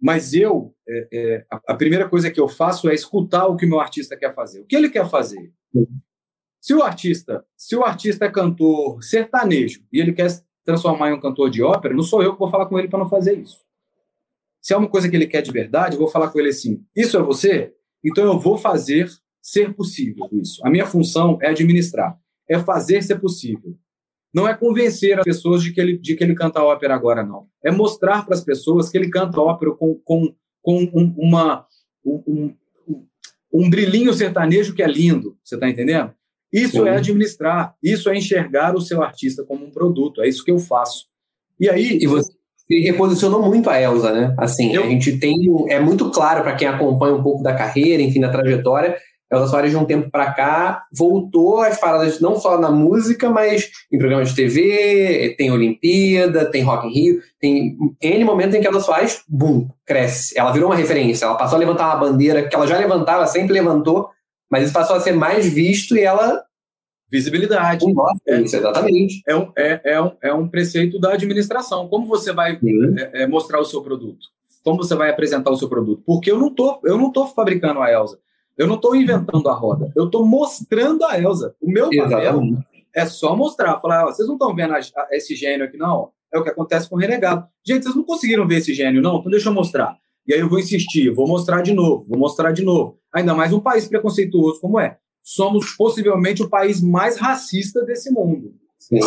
mas 0.01 0.33
eu, 0.35 0.73
é, 0.89 1.09
é, 1.13 1.45
a, 1.51 1.61
a 1.73 1.75
primeira 1.75 2.09
coisa 2.09 2.31
que 2.31 2.41
eu 2.41 2.49
faço 2.49 2.89
é 2.89 2.95
escutar 2.95 3.47
o 3.49 3.57
que 3.57 3.67
o 3.67 3.69
meu 3.69 3.81
artista 3.81 4.17
quer 4.17 4.33
fazer. 4.35 4.61
O 4.61 4.67
que 4.67 4.77
ele 4.77 4.89
quer 4.89 5.09
fazer? 5.11 5.53
Se 6.61 6.75
o 6.75 6.83
artista, 6.83 7.45
se 7.57 7.75
o 7.75 7.83
artista 7.83 8.27
é 8.27 8.31
cantor 8.31 9.03
sertanejo 9.03 9.83
e 9.91 9.99
ele 9.99 10.13
quer 10.13 10.29
se 10.29 10.45
transformar 10.65 11.11
em 11.11 11.15
um 11.15 11.21
cantor 11.21 11.49
de 11.49 11.63
ópera, 11.63 11.95
não 11.95 12.03
sou 12.03 12.23
eu 12.23 12.35
que 12.35 12.39
vou 12.39 12.51
falar 12.51 12.67
com 12.67 12.79
ele 12.79 12.89
para 12.89 12.99
não 12.99 13.09
fazer 13.09 13.39
isso. 13.39 13.59
Se 14.61 14.75
é 14.75 14.77
uma 14.77 14.89
coisa 14.89 15.09
que 15.09 15.17
ele 15.17 15.27
quer 15.27 15.41
de 15.41 15.51
verdade, 15.51 15.95
eu 15.95 16.01
vou 16.01 16.09
falar 16.09 16.29
com 16.29 16.39
ele 16.39 16.51
assim: 16.51 16.85
Isso 16.95 17.17
é 17.17 17.23
você? 17.23 17.73
Então 18.05 18.25
eu 18.25 18.39
vou 18.39 18.59
fazer 18.59 19.11
ser 19.41 19.75
possível 19.75 20.29
isso. 20.33 20.61
A 20.65 20.71
minha 20.71 20.85
função 20.85 21.39
é 21.41 21.49
administrar, 21.49 22.19
é 22.49 22.59
fazer 22.59 23.03
ser 23.03 23.19
possível. 23.19 23.75
Não 24.33 24.47
é 24.47 24.55
convencer 24.55 25.19
as 25.19 25.25
pessoas 25.25 25.63
de 25.63 25.73
que 25.73 25.81
ele, 25.81 25.99
de 25.99 26.15
que 26.15 26.23
ele 26.23 26.35
canta 26.35 26.63
ópera 26.63 26.95
agora, 26.95 27.25
não. 27.25 27.49
É 27.65 27.71
mostrar 27.71 28.25
para 28.25 28.35
as 28.35 28.45
pessoas 28.45 28.89
que 28.89 28.99
ele 28.99 29.11
canta 29.11 29.41
ópera 29.41 29.73
com, 29.73 29.95
com, 30.05 30.35
com 30.63 30.83
um, 30.95 31.15
uma, 31.17 31.67
um, 32.05 32.23
um, 32.87 33.07
um 33.53 33.71
brilhinho 33.71 34.13
sertanejo 34.13 34.75
que 34.75 34.83
é 34.83 34.87
lindo. 34.87 35.37
Você 35.43 35.57
está 35.57 35.69
entendendo? 35.69 36.15
Isso 36.53 36.83
Sim. 36.83 36.89
é 36.89 36.97
administrar, 36.97 37.75
isso 37.83 38.11
é 38.11 38.17
enxergar 38.17 38.75
o 38.75 38.81
seu 38.81 39.03
artista 39.03 39.45
como 39.45 39.65
um 39.65 39.71
produto. 39.71 40.23
É 40.23 40.29
isso 40.29 40.45
que 40.45 40.51
eu 40.51 40.59
faço. 40.59 41.07
E 41.59 41.69
aí. 41.69 41.99
E 42.01 42.07
você 42.07 42.33
reposicionou 42.69 43.43
muito 43.43 43.69
a 43.69 43.81
Elsa, 43.81 44.13
né? 44.13 44.35
Assim, 44.39 44.75
eu... 44.75 44.85
a 44.85 44.87
gente 44.87 45.19
tem. 45.19 45.35
É 45.69 45.79
muito 45.79 46.11
claro 46.11 46.43
para 46.43 46.55
quem 46.55 46.67
acompanha 46.69 47.15
um 47.15 47.23
pouco 47.23 47.43
da 47.43 47.55
carreira, 47.55 48.03
enfim, 48.03 48.21
da 48.21 48.31
trajetória, 48.31 48.97
Elza 49.33 49.47
Soares, 49.47 49.71
de 49.71 49.77
um 49.77 49.85
tempo 49.85 50.11
para 50.11 50.33
cá, 50.33 50.85
voltou 50.93 51.61
às 51.61 51.79
paradas 51.79 52.21
não 52.21 52.35
só 52.35 52.59
na 52.59 52.71
música, 52.71 53.31
mas 53.31 53.71
em 53.93 53.97
programas 53.97 54.31
de 54.31 54.35
TV, 54.35 55.37
tem 55.39 55.53
Olimpíada, 55.53 56.47
tem 56.47 56.63
Rock 56.63 56.89
in 56.89 56.93
Rio, 56.93 57.23
tem 57.39 57.77
N 58.03 58.25
momentos 58.25 58.57
em 58.57 58.61
que 58.61 58.67
ela 58.67 58.81
Soares, 58.81 59.23
bum, 59.29 59.69
cresce. 59.87 60.37
Ela 60.37 60.51
virou 60.51 60.69
uma 60.69 60.75
referência, 60.75 61.27
ela 61.27 61.37
passou 61.37 61.57
a 61.57 61.61
levantar 61.61 61.87
uma 61.87 62.09
bandeira 62.09 62.49
que 62.49 62.57
ela 62.57 62.67
já 62.67 62.77
levantava, 62.77 63.25
sempre 63.27 63.53
levantou, 63.53 64.09
mas 64.51 64.65
isso 64.65 64.73
passou 64.73 64.97
a 64.97 65.01
ser 65.01 65.13
mais 65.13 65.47
visto 65.47 65.97
e 65.97 66.01
ela... 66.01 66.45
Visibilidade. 67.11 67.85
é, 68.29 68.41
isso, 68.41 68.57
exatamente. 68.57 69.23
É 69.27 69.35
um, 69.35 69.53
é, 69.57 69.81
é, 69.85 70.01
um, 70.01 70.13
é 70.23 70.33
um 70.33 70.49
preceito 70.49 70.99
da 71.01 71.15
administração. 71.15 71.89
Como 71.89 72.07
você 72.07 72.33
vai 72.33 72.53
é, 72.97 73.23
é, 73.23 73.27
mostrar 73.27 73.61
o 73.61 73.65
seu 73.65 73.83
produto? 73.83 74.29
Como 74.63 74.77
você 74.77 74.95
vai 74.95 75.11
apresentar 75.11 75.51
o 75.51 75.57
seu 75.57 75.69
produto? 75.69 76.03
Porque 76.07 76.31
eu 76.31 76.39
não 76.39 76.55
tô, 76.55 76.81
eu 76.85 76.97
não 76.97 77.11
tô 77.11 77.27
fabricando 77.27 77.81
a 77.81 77.91
Elsa. 77.91 78.19
Eu 78.57 78.67
não 78.67 78.77
estou 78.77 78.95
inventando 78.95 79.49
a 79.49 79.55
roda, 79.55 79.91
eu 79.97 80.05
estou 80.05 80.25
mostrando 80.27 81.05
a 81.05 81.19
Elsa. 81.19 81.55
O 81.61 81.71
meu 81.71 81.89
papel 81.89 82.43
é 82.95 83.07
só 83.07 83.35
mostrar, 83.35 83.81
falar, 83.81 84.05
vocês 84.05 84.29
não 84.29 84.35
estão 84.35 84.55
vendo 84.55 84.75
a, 84.75 84.79
a, 84.79 85.09
esse 85.13 85.35
gênio 85.35 85.65
aqui, 85.65 85.77
não? 85.77 86.11
É 86.33 86.39
o 86.39 86.43
que 86.43 86.51
acontece 86.51 86.89
com 86.89 86.97
o 86.97 86.99
renegado. 86.99 87.47
Gente, 87.65 87.85
vocês 87.85 87.97
não 87.97 88.05
conseguiram 88.05 88.47
ver 88.47 88.59
esse 88.59 88.75
gênio, 88.75 89.03
não? 89.03 89.19
Então 89.19 89.31
deixa 89.31 89.49
eu 89.49 89.55
mostrar. 89.55 89.97
E 90.31 90.35
aí 90.35 90.39
eu 90.39 90.49
vou 90.49 90.61
insistir, 90.61 91.11
vou 91.11 91.27
mostrar 91.27 91.61
de 91.61 91.75
novo, 91.75 92.07
vou 92.09 92.17
mostrar 92.17 92.53
de 92.53 92.63
novo. 92.63 93.01
Ainda 93.13 93.35
mais 93.35 93.53
um 93.53 93.59
país 93.59 93.89
preconceituoso 93.89 94.61
como 94.61 94.79
é. 94.79 94.97
Somos 95.21 95.73
possivelmente 95.73 96.41
o 96.41 96.49
país 96.49 96.81
mais 96.81 97.19
racista 97.19 97.85
desse 97.85 98.13
mundo. 98.13 98.55
Sim. 98.79 99.01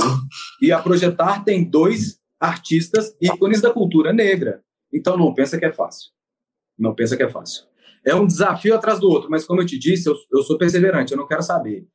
E 0.61 0.69
a 0.69 0.81
Projetar 0.81 1.45
tem 1.45 1.63
dois 1.63 2.19
artistas 2.37 3.15
ícones 3.21 3.61
da 3.61 3.71
cultura 3.71 4.11
negra. 4.11 4.61
Então 4.93 5.15
não 5.15 5.33
pensa 5.33 5.57
que 5.57 5.63
é 5.63 5.71
fácil. 5.71 6.09
Não 6.77 6.93
pensa 6.93 7.15
que 7.15 7.23
é 7.23 7.29
fácil. 7.29 7.63
É 8.05 8.13
um 8.13 8.27
desafio 8.27 8.75
atrás 8.75 8.99
do 8.99 9.09
outro, 9.09 9.31
mas 9.31 9.45
como 9.45 9.61
eu 9.61 9.65
te 9.65 9.79
disse, 9.79 10.09
eu, 10.09 10.15
eu 10.29 10.43
sou 10.43 10.57
perseverante, 10.57 11.13
eu 11.13 11.17
não 11.17 11.25
quero 11.25 11.41
saber. 11.41 11.87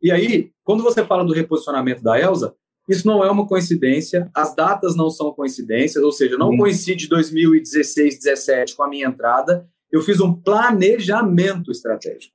E 0.00 0.12
aí, 0.12 0.52
quando 0.62 0.84
você 0.84 1.04
fala 1.04 1.24
do 1.24 1.32
reposicionamento 1.32 2.04
da 2.04 2.20
Elsa, 2.20 2.54
isso 2.90 3.06
não 3.06 3.22
é 3.24 3.30
uma 3.30 3.46
coincidência, 3.46 4.28
as 4.34 4.54
datas 4.54 4.96
não 4.96 5.08
são 5.08 5.32
coincidências, 5.32 6.02
ou 6.02 6.10
seja, 6.10 6.36
não 6.36 6.56
coincide 6.56 7.08
2016, 7.08 8.18
17 8.18 8.74
com 8.74 8.82
a 8.82 8.88
minha 8.88 9.06
entrada. 9.06 9.64
Eu 9.92 10.02
fiz 10.02 10.20
um 10.20 10.32
planejamento 10.34 11.70
estratégico. 11.70 12.34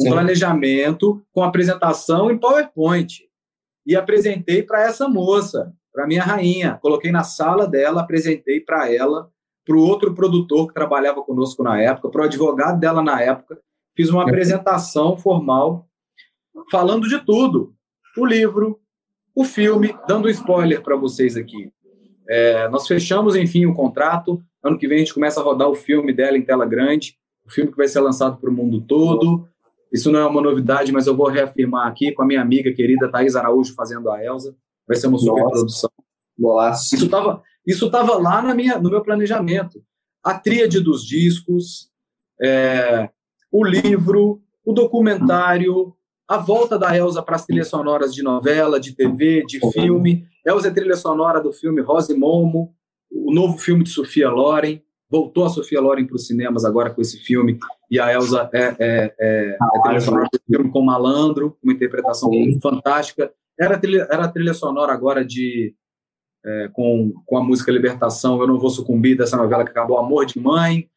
Um 0.00 0.04
Sim. 0.04 0.10
planejamento 0.10 1.22
com 1.30 1.42
apresentação 1.42 2.30
em 2.30 2.38
PowerPoint. 2.38 3.22
E 3.86 3.94
apresentei 3.94 4.62
para 4.62 4.82
essa 4.82 5.06
moça, 5.08 5.74
para 5.92 6.06
minha 6.06 6.22
rainha. 6.22 6.78
Coloquei 6.80 7.12
na 7.12 7.22
sala 7.22 7.66
dela, 7.66 8.00
apresentei 8.00 8.60
para 8.60 8.90
ela 8.90 9.30
para 9.64 9.76
o 9.76 9.80
outro 9.80 10.14
produtor 10.14 10.68
que 10.68 10.74
trabalhava 10.74 11.22
conosco 11.22 11.62
na 11.62 11.80
época, 11.80 12.08
para 12.08 12.22
o 12.22 12.24
advogado 12.24 12.80
dela 12.80 13.02
na 13.02 13.20
época. 13.20 13.60
Fiz 13.94 14.08
uma 14.08 14.22
apresentação 14.22 15.18
formal 15.18 15.86
falando 16.70 17.06
de 17.08 17.22
tudo. 17.24 17.74
O 18.16 18.24
livro, 18.26 18.80
o 19.34 19.44
filme, 19.44 19.96
dando 20.06 20.26
um 20.26 20.30
spoiler 20.30 20.82
para 20.82 20.96
vocês 20.96 21.36
aqui. 21.36 21.70
É, 22.28 22.68
nós 22.68 22.86
fechamos, 22.86 23.34
enfim, 23.36 23.66
o 23.66 23.74
contrato. 23.74 24.42
Ano 24.62 24.78
que 24.78 24.86
vem 24.86 24.98
a 24.98 25.00
gente 25.00 25.14
começa 25.14 25.40
a 25.40 25.42
rodar 25.42 25.68
o 25.68 25.74
filme 25.74 26.12
dela 26.12 26.36
em 26.36 26.42
tela 26.42 26.64
grande, 26.64 27.16
o 27.44 27.50
filme 27.50 27.70
que 27.70 27.76
vai 27.76 27.88
ser 27.88 28.00
lançado 28.00 28.38
para 28.38 28.50
o 28.50 28.52
mundo 28.52 28.80
todo. 28.80 29.48
Isso 29.92 30.10
não 30.10 30.20
é 30.20 30.26
uma 30.26 30.40
novidade, 30.40 30.92
mas 30.92 31.06
eu 31.06 31.16
vou 31.16 31.28
reafirmar 31.28 31.86
aqui 31.86 32.12
com 32.12 32.22
a 32.22 32.26
minha 32.26 32.40
amiga 32.40 32.72
querida 32.72 33.10
Thais 33.10 33.36
Araújo 33.36 33.74
fazendo 33.74 34.10
a 34.10 34.24
Elsa. 34.24 34.54
Vai 34.86 34.96
ser 34.96 35.08
uma 35.08 35.18
super 35.18 35.44
produção. 35.44 35.90
Isso 36.92 37.04
estava 37.04 37.42
isso 37.66 37.86
estava 37.86 38.16
lá 38.18 38.42
na 38.42 38.54
minha, 38.54 38.78
no 38.78 38.90
meu 38.90 39.02
planejamento. 39.02 39.82
A 40.22 40.34
tríade 40.38 40.80
dos 40.80 41.04
discos, 41.04 41.90
é, 42.40 43.08
o 43.50 43.64
livro, 43.64 44.40
o 44.64 44.72
documentário, 44.72 45.94
a 46.28 46.38
volta 46.38 46.78
da 46.78 46.96
Elsa 46.96 47.22
para 47.22 47.36
as 47.36 47.44
trilhas 47.44 47.68
sonoras 47.68 48.14
de 48.14 48.22
novela, 48.22 48.80
de 48.80 48.94
TV, 48.94 49.44
de 49.46 49.60
filme. 49.72 50.26
Elsa 50.46 50.68
é 50.68 50.70
trilha 50.70 50.96
sonora 50.96 51.40
do 51.40 51.52
filme 51.52 51.80
Rose 51.80 52.14
Momo, 52.14 52.74
o 53.10 53.32
novo 53.32 53.58
filme 53.58 53.84
de 53.84 53.90
Sofia 53.90 54.30
Loren. 54.30 54.80
Voltou 55.10 55.44
a 55.44 55.50
Sofia 55.50 55.80
Loren 55.80 56.06
para 56.06 56.16
os 56.16 56.26
cinemas 56.26 56.64
agora 56.64 56.90
com 56.90 57.02
esse 57.02 57.18
filme. 57.18 57.58
E 57.90 58.00
a 58.00 58.12
Elsa 58.12 58.48
é, 58.52 58.62
é, 58.78 59.14
é, 59.20 59.56
é 59.60 59.82
trilha 59.82 60.00
sonora 60.00 60.28
do 60.32 60.40
filme 60.46 60.70
com 60.70 60.82
Malandro, 60.82 61.56
uma 61.62 61.72
interpretação 61.72 62.30
fantástica. 62.62 63.30
Era 63.60 63.78
trilha, 63.78 64.08
era 64.10 64.28
trilha 64.28 64.54
sonora 64.54 64.92
agora 64.92 65.22
de 65.24 65.74
é, 66.44 66.68
com, 66.72 67.12
com 67.26 67.36
a 67.36 67.44
música 67.44 67.70
Libertação, 67.70 68.40
Eu 68.40 68.46
Não 68.46 68.58
Vou 68.58 68.70
Sucumbir, 68.70 69.16
dessa 69.16 69.36
novela 69.36 69.64
que 69.64 69.70
acabou 69.70 69.98
Amor 69.98 70.26
de 70.26 70.40
Mãe. 70.40 70.88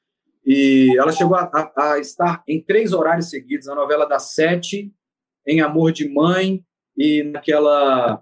E 0.46 0.96
ela 0.98 1.12
chegou 1.12 1.36
a, 1.36 1.50
a, 1.54 1.94
a 1.94 2.00
estar 2.00 2.44
em 2.48 2.62
três 2.62 2.94
horários 2.94 3.30
seguidos, 3.30 3.68
a 3.68 3.76
novela 3.76 4.06
das 4.06 4.34
sete, 4.34 4.94
em 5.48 5.62
Amor 5.62 5.92
de 5.92 6.08
Mãe 6.08 6.64
e 6.98 7.24
naquela 7.24 8.22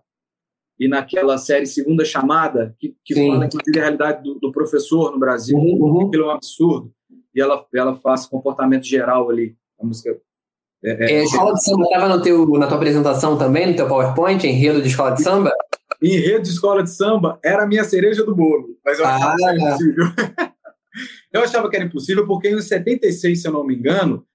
e 0.79 0.87
naquela 0.87 1.37
série 1.37 1.67
Segunda 1.67 2.03
Chamada, 2.03 2.75
que, 2.79 2.95
que 3.05 3.13
fala, 3.13 3.45
inclusive, 3.45 3.77
a 3.77 3.81
realidade 3.83 4.23
do, 4.23 4.39
do 4.39 4.51
professor 4.51 5.11
no 5.11 5.19
Brasil, 5.19 5.57
uhum. 5.57 6.07
aquilo 6.07 6.23
é 6.23 6.27
um 6.27 6.31
absurdo. 6.31 6.91
E 7.33 7.39
ela, 7.39 7.65
ela 7.73 7.95
faz 7.95 8.25
comportamento 8.25 8.83
geral 8.83 9.29
ali, 9.29 9.55
a 9.79 9.85
música. 9.85 10.17
É, 10.83 10.91
é, 10.91 11.13
é, 11.13 11.23
escola 11.23 11.53
de 11.53 11.63
samba 11.63 11.83
estava 11.83 12.09
na 12.09 12.19
tua 12.67 12.75
apresentação 12.75 13.37
também, 13.37 13.67
no 13.67 13.75
teu 13.75 13.87
PowerPoint, 13.87 14.45
enredo 14.45 14.81
de 14.81 14.89
escola 14.89 15.11
de 15.11 15.23
samba? 15.23 15.51
em 16.03 16.19
rede 16.19 16.43
de 16.43 16.49
escola 16.49 16.83
de 16.83 16.91
samba 16.91 17.39
era 17.41 17.63
a 17.63 17.67
minha 17.67 17.83
cereja 17.85 18.25
do 18.25 18.35
bolo. 18.35 18.77
Mas 18.83 18.99
eu 18.99 19.05
achava 19.05 19.31
ah, 19.31 19.35
que 19.37 19.45
era 19.45 19.57
impossível. 19.57 20.05
eu 21.31 21.41
achava 21.41 21.69
que 21.69 21.75
era 21.77 21.85
impossível 21.85 22.27
porque 22.27 22.49
em 22.49 22.61
76, 22.61 23.41
se 23.41 23.47
eu 23.47 23.53
não 23.53 23.65
me 23.65 23.75
engano, 23.75 24.25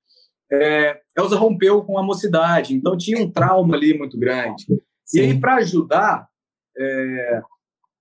é, 0.50 0.98
Elza 1.18 1.36
rompeu 1.36 1.82
com 1.82 1.98
a 1.98 2.02
mocidade, 2.02 2.74
então 2.74 2.96
tinha 2.96 3.18
um 3.18 3.30
trauma 3.30 3.76
ali 3.76 3.96
muito 3.96 4.18
grande. 4.18 4.64
Sim. 5.04 5.18
E 5.18 5.20
aí, 5.20 5.40
para 5.40 5.56
ajudar, 5.56 6.28
é, 6.76 7.40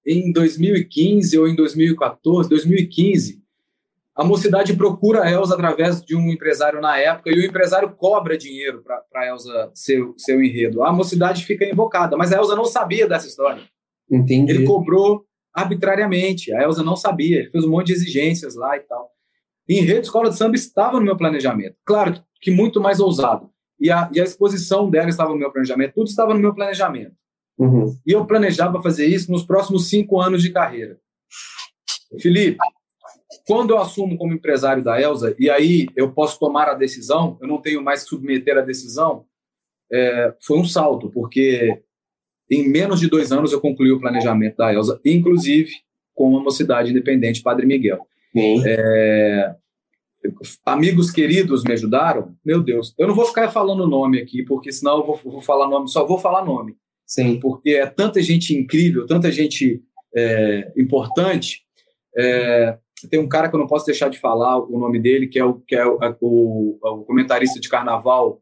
em 0.05 0.31
2015 0.31 1.37
ou 1.39 1.47
em 1.47 1.55
2014, 1.55 2.49
2015, 2.49 3.41
a 4.15 4.23
mocidade 4.23 4.75
procura 4.75 5.23
a 5.23 5.31
Elza 5.31 5.53
através 5.53 6.01
de 6.01 6.15
um 6.15 6.29
empresário 6.31 6.81
na 6.81 6.97
época 6.97 7.29
e 7.29 7.39
o 7.39 7.45
empresário 7.45 7.95
cobra 7.95 8.37
dinheiro 8.37 8.83
para 8.83 9.03
a 9.13 9.27
Elza 9.27 9.71
ser 9.75 10.03
seu 10.17 10.43
enredo. 10.43 10.83
A 10.83 10.91
mocidade 10.91 11.45
fica 11.45 11.65
invocada, 11.65 12.17
mas 12.17 12.31
a 12.31 12.37
Elza 12.37 12.55
não 12.55 12.65
sabia 12.65 13.07
dessa 13.07 13.27
história. 13.27 13.61
Entendi. 14.09 14.51
Ele 14.51 14.65
cobrou 14.65 15.23
arbitrariamente, 15.53 16.53
a 16.53 16.63
Elza 16.63 16.83
não 16.83 16.95
sabia, 16.95 17.39
ele 17.39 17.49
fez 17.49 17.63
um 17.63 17.69
monte 17.69 17.87
de 17.87 17.93
exigências 17.93 18.55
lá 18.55 18.75
e 18.75 18.79
tal. 18.81 19.11
E 19.67 19.79
enredo 19.79 20.01
Escola 20.01 20.29
de 20.29 20.37
Samba 20.37 20.55
estava 20.55 20.99
no 20.99 21.05
meu 21.05 21.17
planejamento. 21.17 21.75
Claro 21.85 22.23
que 22.41 22.51
muito 22.51 22.79
mais 22.79 22.99
ousado. 22.99 23.49
E 23.79 23.91
a, 23.91 24.09
e 24.13 24.19
a 24.19 24.23
exposição 24.23 24.89
dela 24.89 25.09
estava 25.09 25.31
no 25.31 25.37
meu 25.37 25.51
planejamento, 25.51 25.93
tudo 25.93 26.07
estava 26.07 26.33
no 26.33 26.39
meu 26.39 26.53
planejamento. 26.53 27.15
Uhum. 27.57 27.95
E 28.05 28.11
eu 28.11 28.25
planejava 28.25 28.81
fazer 28.81 29.05
isso 29.07 29.31
nos 29.31 29.43
próximos 29.43 29.89
cinco 29.89 30.21
anos 30.21 30.41
de 30.41 30.51
carreira. 30.51 30.99
Felipe, 32.19 32.57
quando 33.45 33.71
eu 33.71 33.79
assumo 33.79 34.17
como 34.17 34.33
empresário 34.33 34.83
da 34.83 34.99
Elsa, 35.01 35.35
e 35.39 35.49
aí 35.49 35.87
eu 35.95 36.11
posso 36.11 36.39
tomar 36.39 36.69
a 36.69 36.73
decisão, 36.73 37.37
eu 37.41 37.47
não 37.47 37.61
tenho 37.61 37.83
mais 37.83 38.03
que 38.03 38.09
submeter 38.09 38.57
a 38.57 38.61
decisão, 38.61 39.25
é, 39.91 40.35
foi 40.41 40.59
um 40.59 40.65
salto, 40.65 41.09
porque 41.09 41.81
em 42.49 42.67
menos 42.67 42.99
de 42.99 43.09
dois 43.09 43.31
anos 43.31 43.51
eu 43.51 43.61
concluí 43.61 43.91
o 43.91 43.99
planejamento 43.99 44.57
da 44.57 44.73
Elsa, 44.73 44.99
inclusive 45.03 45.71
com 46.13 46.37
a 46.37 46.43
Mocidade 46.43 46.91
Independente 46.91 47.41
Padre 47.41 47.65
Miguel. 47.65 48.05
É, 48.35 49.55
amigos 50.65 51.11
queridos 51.11 51.63
me 51.63 51.73
ajudaram, 51.73 52.35
meu 52.43 52.61
Deus, 52.61 52.93
eu 52.97 53.07
não 53.07 53.15
vou 53.15 53.25
ficar 53.25 53.49
falando 53.49 53.87
nome 53.87 54.19
aqui, 54.19 54.43
porque 54.43 54.71
senão 54.71 54.99
eu 54.99 55.05
vou, 55.05 55.19
vou 55.23 55.41
falar 55.41 55.67
nome, 55.67 55.89
só 55.89 56.05
vou 56.05 56.19
falar 56.19 56.43
nome. 56.43 56.75
Sim. 57.05 57.39
Porque 57.39 57.71
é 57.71 57.85
tanta 57.85 58.21
gente 58.21 58.53
incrível, 58.53 59.05
tanta 59.05 59.31
gente 59.31 59.81
é, 60.15 60.71
importante. 60.75 61.61
É, 62.17 62.77
tem 63.09 63.19
um 63.19 63.29
cara 63.29 63.47
que 63.47 63.55
eu 63.55 63.59
não 63.59 63.67
posso 63.67 63.85
deixar 63.85 64.09
de 64.09 64.19
falar 64.19 64.57
o 64.57 64.77
nome 64.77 64.99
dele, 64.99 65.27
que 65.27 65.39
é 65.39 65.45
o, 65.45 65.53
que 65.55 65.75
é 65.75 65.85
o, 65.85 65.97
o, 66.19 66.77
o 66.81 67.05
comentarista 67.05 67.59
de 67.59 67.69
carnaval 67.69 68.41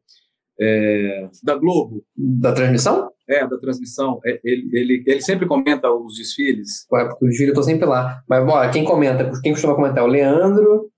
é, 0.59 1.29
da 1.43 1.55
Globo. 1.55 2.03
Da 2.15 2.53
transmissão? 2.53 3.11
É, 3.27 3.47
da 3.47 3.57
transmissão. 3.57 4.19
É, 4.25 4.39
ele, 4.43 4.69
ele, 4.73 5.03
ele 5.05 5.21
sempre 5.21 5.47
comenta 5.47 5.91
os 5.91 6.15
desfiles. 6.15 6.87
Ué, 6.91 7.05
porque 7.05 7.25
o 7.25 7.27
desfile 7.27 7.49
eu 7.49 7.55
tô 7.55 7.63
sempre 7.63 7.85
lá. 7.85 8.23
Mas, 8.27 8.45
bom, 8.45 8.71
quem 8.71 8.83
comenta, 8.83 9.31
quem 9.41 9.51
costuma 9.51 9.75
comentar? 9.75 10.03
O 10.03 10.07
Leandro, 10.07 10.91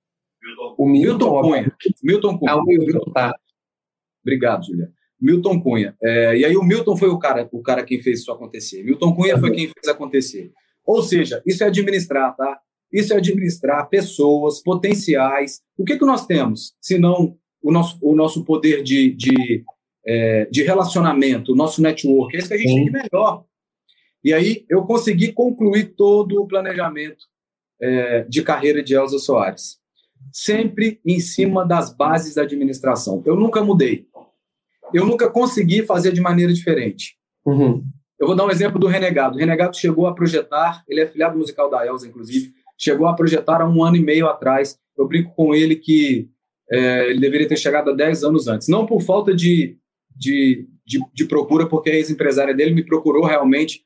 o 0.77 0.87
Milton, 0.87 1.17
Milton 1.17 1.41
Cunha. 1.41 1.75
Milton 2.03 2.37
Cunha. 2.37 2.51
Ah, 2.51 2.57
o 2.57 2.63
Milton, 2.63 3.11
tá. 3.11 3.33
Obrigado, 4.21 4.65
Julia. 4.65 4.91
Milton 5.19 5.59
Cunha. 5.59 5.95
É, 6.01 6.37
e 6.37 6.45
aí 6.45 6.55
o 6.55 6.63
Milton 6.63 6.95
foi 6.95 7.09
o 7.09 7.17
cara, 7.17 7.47
o 7.51 7.61
cara 7.61 7.83
quem 7.83 8.01
fez 8.01 8.19
isso 8.19 8.31
acontecer. 8.31 8.83
Milton 8.83 9.15
Cunha 9.15 9.37
foi 9.37 9.51
quem 9.51 9.67
fez 9.67 9.87
acontecer. 9.87 10.51
Ou 10.85 11.01
seja, 11.01 11.41
isso 11.45 11.63
é 11.63 11.67
administrar, 11.67 12.35
tá? 12.35 12.59
Isso 12.91 13.13
é 13.13 13.17
administrar 13.17 13.89
pessoas, 13.89 14.61
potenciais. 14.61 15.61
O 15.77 15.83
que, 15.83 15.97
que 15.97 16.05
nós 16.05 16.25
temos, 16.25 16.75
se 16.79 16.97
não 16.97 17.37
o 17.61 17.71
nosso, 17.71 17.97
o 18.01 18.15
nosso 18.15 18.43
poder 18.43 18.83
de, 18.83 19.11
de, 19.11 19.63
é, 20.05 20.45
de 20.45 20.63
relacionamento, 20.63 21.53
o 21.53 21.55
nosso 21.55 21.81
network? 21.81 22.35
É 22.35 22.39
isso 22.39 22.47
que 22.47 22.53
a 22.53 22.57
gente 22.57 22.73
tem 22.73 22.85
de 22.85 22.91
melhor. 22.91 23.43
E 24.23 24.33
aí 24.33 24.65
eu 24.69 24.83
consegui 24.83 25.31
concluir 25.31 25.95
todo 25.95 26.41
o 26.41 26.47
planejamento 26.47 27.25
é, 27.81 28.23
de 28.23 28.41
carreira 28.41 28.83
de 28.83 28.95
Elza 28.95 29.19
Soares. 29.19 29.77
Sempre 30.31 30.99
em 31.05 31.19
cima 31.19 31.65
das 31.65 31.95
bases 31.95 32.35
da 32.35 32.41
administração. 32.41 33.21
Eu 33.25 33.35
nunca 33.35 33.63
mudei. 33.63 34.07
Eu 34.93 35.05
nunca 35.05 35.29
consegui 35.29 35.83
fazer 35.83 36.11
de 36.11 36.21
maneira 36.21 36.51
diferente. 36.51 37.17
Uhum. 37.45 37.83
Eu 38.19 38.27
vou 38.27 38.35
dar 38.35 38.45
um 38.45 38.49
exemplo 38.51 38.79
do 38.79 38.87
Renegado. 38.87 39.35
O 39.35 39.39
Renegado 39.39 39.77
chegou 39.77 40.07
a 40.07 40.13
projetar, 40.13 40.83
ele 40.87 41.01
é 41.01 41.07
filiado 41.07 41.37
musical 41.37 41.69
da 41.69 41.85
Elza, 41.85 42.07
inclusive, 42.07 42.51
chegou 42.77 43.07
a 43.07 43.13
projetar 43.13 43.61
há 43.61 43.67
um 43.67 43.83
ano 43.83 43.95
e 43.95 44.03
meio 44.03 44.27
atrás. 44.27 44.77
Eu 44.97 45.07
brinco 45.07 45.33
com 45.35 45.53
ele 45.53 45.75
que 45.75 46.29
é, 46.71 47.09
ele 47.09 47.19
deveria 47.19 47.47
ter 47.47 47.57
chegado 47.57 47.91
há 47.91 47.93
10 47.93 48.23
anos 48.23 48.47
antes. 48.47 48.67
Não 48.67 48.85
por 48.85 49.01
falta 49.01 49.35
de, 49.35 49.77
de, 50.15 50.67
de, 50.85 50.99
de 51.13 51.25
procura, 51.25 51.67
porque 51.67 51.89
a 51.89 51.95
ex-empresária 51.95 52.53
dele 52.53 52.73
me 52.73 52.85
procurou 52.85 53.25
realmente 53.25 53.83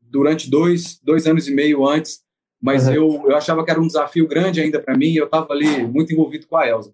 durante 0.00 0.50
dois, 0.50 1.00
dois 1.02 1.26
anos 1.26 1.48
e 1.48 1.54
meio 1.54 1.86
antes, 1.86 2.20
mas 2.60 2.88
uhum. 2.88 2.94
eu, 2.94 3.24
eu 3.30 3.36
achava 3.36 3.64
que 3.64 3.70
era 3.70 3.80
um 3.80 3.86
desafio 3.86 4.26
grande 4.26 4.60
ainda 4.60 4.80
para 4.80 4.96
mim, 4.96 5.14
eu 5.14 5.24
estava 5.24 5.52
ali 5.52 5.84
muito 5.86 6.12
envolvido 6.12 6.46
com 6.46 6.56
a 6.56 6.66
Elza. 6.66 6.92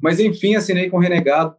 Mas 0.00 0.20
enfim, 0.20 0.56
assinei 0.56 0.90
com 0.90 0.98
o 0.98 1.00
Renegado, 1.00 1.56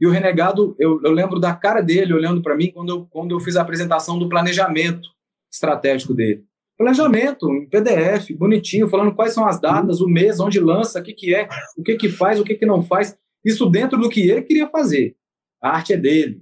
e 0.00 0.06
o 0.06 0.10
Renegado, 0.10 0.74
eu, 0.78 1.00
eu 1.02 1.12
lembro 1.12 1.38
da 1.38 1.54
cara 1.54 1.80
dele 1.80 2.12
olhando 2.12 2.42
para 2.42 2.56
mim 2.56 2.70
quando 2.70 2.88
eu, 2.90 3.06
quando 3.06 3.34
eu 3.34 3.40
fiz 3.40 3.56
a 3.56 3.62
apresentação 3.62 4.18
do 4.18 4.28
planejamento 4.28 5.08
estratégico 5.50 6.12
dele. 6.12 6.44
Planejamento 6.78 7.52
em 7.52 7.66
PDF, 7.66 8.30
bonitinho, 8.36 8.88
falando 8.88 9.12
quais 9.12 9.34
são 9.34 9.46
as 9.46 9.60
datas, 9.60 10.00
o 10.00 10.08
mês, 10.08 10.38
onde 10.38 10.60
lança, 10.60 11.00
o 11.00 11.02
que, 11.02 11.12
que 11.12 11.34
é, 11.34 11.48
o 11.76 11.82
que, 11.82 11.96
que 11.96 12.08
faz, 12.08 12.38
o 12.38 12.44
que, 12.44 12.54
que 12.54 12.64
não 12.64 12.82
faz. 12.82 13.18
Isso 13.44 13.68
dentro 13.68 13.98
do 13.98 14.08
que 14.08 14.30
ele 14.30 14.42
queria 14.42 14.68
fazer. 14.68 15.16
A 15.60 15.70
arte 15.70 15.92
é 15.92 15.96
dele, 15.96 16.40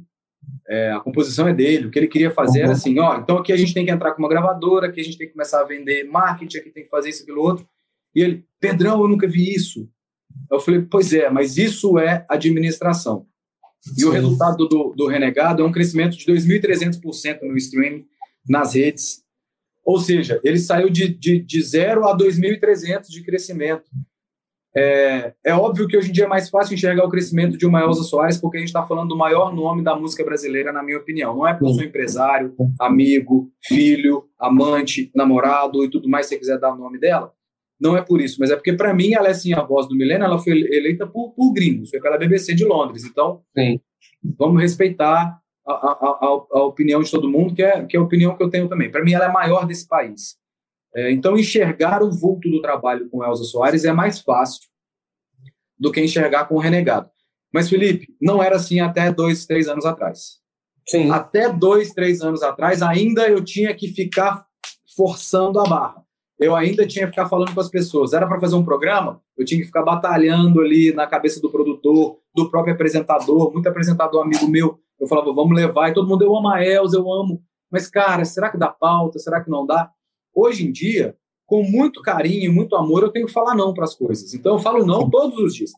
é, 0.69 0.93
a 0.93 1.01
composição 1.01 1.49
é 1.49 1.55
dele. 1.55 1.87
O 1.87 1.91
que 1.91 1.99
ele 1.99 2.07
queria 2.07 2.31
fazer 2.31 2.59
uhum. 2.59 2.65
era 2.65 2.73
assim: 2.73 2.99
ó, 2.99 3.19
então 3.19 3.39
aqui 3.39 3.53
a 3.53 3.57
gente 3.57 3.73
tem 3.73 3.85
que 3.85 3.91
entrar 3.91 4.13
com 4.13 4.23
uma 4.23 4.29
gravadora, 4.29 4.89
aqui 4.89 5.01
a 5.01 5.05
gente 5.05 5.17
tem 5.17 5.27
que 5.27 5.33
começar 5.33 5.61
a 5.61 5.65
vender 5.65 6.05
marketing, 6.05 6.59
aqui 6.59 6.71
tem 6.71 6.85
que 6.85 6.91
fazer 6.91 7.09
isso, 7.09 7.23
aquilo 7.23 7.41
outro. 7.41 7.67
E 8.15 8.23
ele, 8.23 8.45
Pedrão, 8.61 9.01
eu 9.01 9.09
nunca 9.09 9.27
vi 9.27 9.55
isso. 9.55 9.89
Eu 10.51 10.61
falei, 10.61 10.83
pois 10.83 11.13
é, 11.13 11.31
mas 11.31 11.57
isso 11.57 11.99
é 11.99 12.27
administração. 12.29 13.27
E 13.97 14.01
Sim. 14.01 14.07
o 14.07 14.11
resultado 14.11 14.67
do, 14.67 14.93
do 14.97 15.07
Renegado 15.07 15.63
é 15.63 15.67
um 15.67 15.73
crescimento 15.73 16.17
de 16.17 16.27
2.300% 16.27 17.43
no 17.43 17.57
streaming, 17.57 18.05
nas 18.49 18.75
redes. 18.75 19.23
Ou 19.87 20.01
seja, 20.01 20.41
ele 20.43 20.59
saiu 20.59 20.91
de, 20.91 21.07
de, 21.09 21.39
de 21.39 21.63
zero 21.63 22.09
a 22.09 22.19
2.300 22.19 23.07
de 23.09 23.23
crescimento. 23.23 23.85
É, 24.77 25.33
é 25.45 25.55
óbvio 25.55 25.87
que 25.87 25.97
hoje 25.97 26.11
em 26.11 26.13
dia 26.13 26.25
é 26.25 26.29
mais 26.29 26.51
fácil 26.51 26.75
enxergar 26.75 27.07
o 27.07 27.09
crescimento 27.09 27.57
de 27.57 27.65
uma 27.65 27.81
Elza 27.81 28.03
Soares, 28.03 28.37
porque 28.37 28.57
a 28.57 28.61
gente 28.61 28.69
está 28.69 28.83
falando 28.83 29.11
do 29.11 29.17
maior 29.17 29.55
nome 29.55 29.85
da 29.85 29.95
música 29.95 30.25
brasileira, 30.25 30.73
na 30.73 30.83
minha 30.83 30.99
opinião. 30.99 31.37
Não 31.37 31.47
é 31.47 31.53
porque 31.53 31.67
eu 31.67 31.75
sou 31.75 31.85
empresário, 31.85 32.53
amigo, 32.81 33.49
filho, 33.65 34.25
amante, 34.39 35.11
namorado 35.15 35.85
e 35.85 35.89
tudo 35.89 36.09
mais, 36.09 36.27
se 36.27 36.35
você 36.35 36.39
quiser 36.41 36.59
dar 36.59 36.75
o 36.75 36.77
nome 36.77 36.99
dela. 36.99 37.33
Não 37.81 37.97
é 37.97 38.03
por 38.03 38.21
isso, 38.21 38.39
mas 38.41 38.51
é 38.51 38.57
porque, 38.57 38.73
para 38.73 38.93
mim, 38.93 39.15
ela 39.15 39.29
é 39.29 39.31
assim, 39.31 39.55
a 39.55 39.63
voz 39.63 39.87
do 39.87 39.95
milênio, 39.95 40.25
ela 40.25 40.39
foi 40.39 40.53
eleita 40.53 41.07
por, 41.07 41.33
por 41.33 41.53
gringos, 41.53 41.91
foi 41.91 42.01
pela 42.01 42.19
BBC 42.19 42.55
de 42.55 42.65
Londres. 42.65 43.05
Então, 43.05 43.43
Sim. 43.57 43.79
vamos 44.37 44.61
respeitar 44.61 45.39
a, 45.66 45.72
a, 45.72 45.93
a, 45.93 46.59
a, 46.59 46.62
opinião 46.64 47.02
de 47.02 47.10
todo 47.10 47.28
mundo, 47.28 47.55
que 47.55 47.62
é, 47.62 47.84
que 47.84 47.97
é 47.97 48.01
a 48.01 48.02
opinião 48.02 48.36
que 48.36 48.43
eu 48.43 48.51
tenho 48.51 48.68
também. 48.68 48.90
Para 48.90 49.05
mim, 49.05 49.12
ela 49.12 49.26
é 49.26 49.32
maior 49.32 49.66
desse 49.66 49.86
país. 49.86 50.36
É, 50.94 51.10
então, 51.10 51.36
enxergar 51.36 52.02
o 52.02 52.10
vulto 52.10 52.51
do 52.51 52.62
trabalho 52.62 53.09
com 53.10 53.24
Elza 53.24 53.44
Soares 53.44 53.84
é 53.84 53.93
mais 53.93 54.20
fácil 54.20 54.62
do 55.78 55.93
que 55.93 56.01
enxergar 56.01 56.47
com 56.47 56.55
o 56.55 56.59
Renegado. 56.59 57.10
Mas, 57.52 57.68
Felipe, 57.68 58.09
não 58.20 58.43
era 58.43 58.56
assim 58.56 58.80
até 58.80 59.12
dois, 59.12 59.47
três 59.47 59.68
anos 59.68 59.84
atrás. 59.84 60.38
Sim. 60.88 61.10
Até 61.10 61.52
dois, 61.52 61.93
três 61.93 62.22
anos 62.22 62.43
atrás, 62.43 62.80
ainda 62.82 63.28
eu 63.28 63.44
tinha 63.44 63.74
que 63.74 63.88
ficar 63.88 64.47
forçando 64.97 65.60
a 65.60 65.64
barra 65.64 66.06
eu 66.38 66.55
ainda 66.55 66.86
tinha 66.86 67.06
que 67.06 67.12
ficar 67.12 67.28
falando 67.28 67.55
com 67.55 67.60
as 67.60 67.70
pessoas. 67.70 68.12
Era 68.12 68.26
para 68.26 68.40
fazer 68.40 68.56
um 68.56 68.64
programa, 68.64 69.20
eu 69.36 69.44
tinha 69.44 69.60
que 69.60 69.66
ficar 69.66 69.82
batalhando 69.82 70.60
ali 70.60 70.93
na 70.93 71.06
cabeça 71.06 71.40
do 71.40 71.51
produtor, 71.51 72.18
do 72.34 72.51
próprio 72.51 72.74
apresentador, 72.74 73.52
muito 73.52 73.68
apresentador 73.68 74.22
amigo 74.22 74.47
meu. 74.47 74.78
Eu 74.98 75.06
falava, 75.06 75.32
vamos 75.32 75.56
levar, 75.56 75.90
e 75.90 75.94
todo 75.94 76.09
mundo, 76.09 76.23
eu 76.23 76.35
amo 76.35 76.48
a 76.48 76.64
Elza, 76.64 76.97
eu 76.97 77.12
amo. 77.12 77.43
Mas, 77.70 77.89
cara, 77.89 78.24
será 78.24 78.51
que 78.51 78.59
dá 78.59 78.68
pauta? 78.68 79.18
Será 79.18 79.43
que 79.43 79.51
não 79.51 79.66
dá? 79.66 79.90
Hoje 80.35 80.66
em 80.66 80.73
dia, 80.73 81.16
com 81.44 81.62
muito 81.62 82.02
carinho, 82.02 82.52
muito 82.52 82.74
amor, 82.77 83.02
eu 83.02 83.10
tenho 83.10 83.27
que 83.27 83.32
falar 83.32 83.55
não 83.55 83.73
para 83.73 83.85
as 83.85 83.94
coisas. 83.94 84.35
Então, 84.35 84.55
eu 84.55 84.59
falo 84.59 84.85
não 84.85 85.09
todos 85.09 85.39
os 85.39 85.55
dias. 85.55 85.70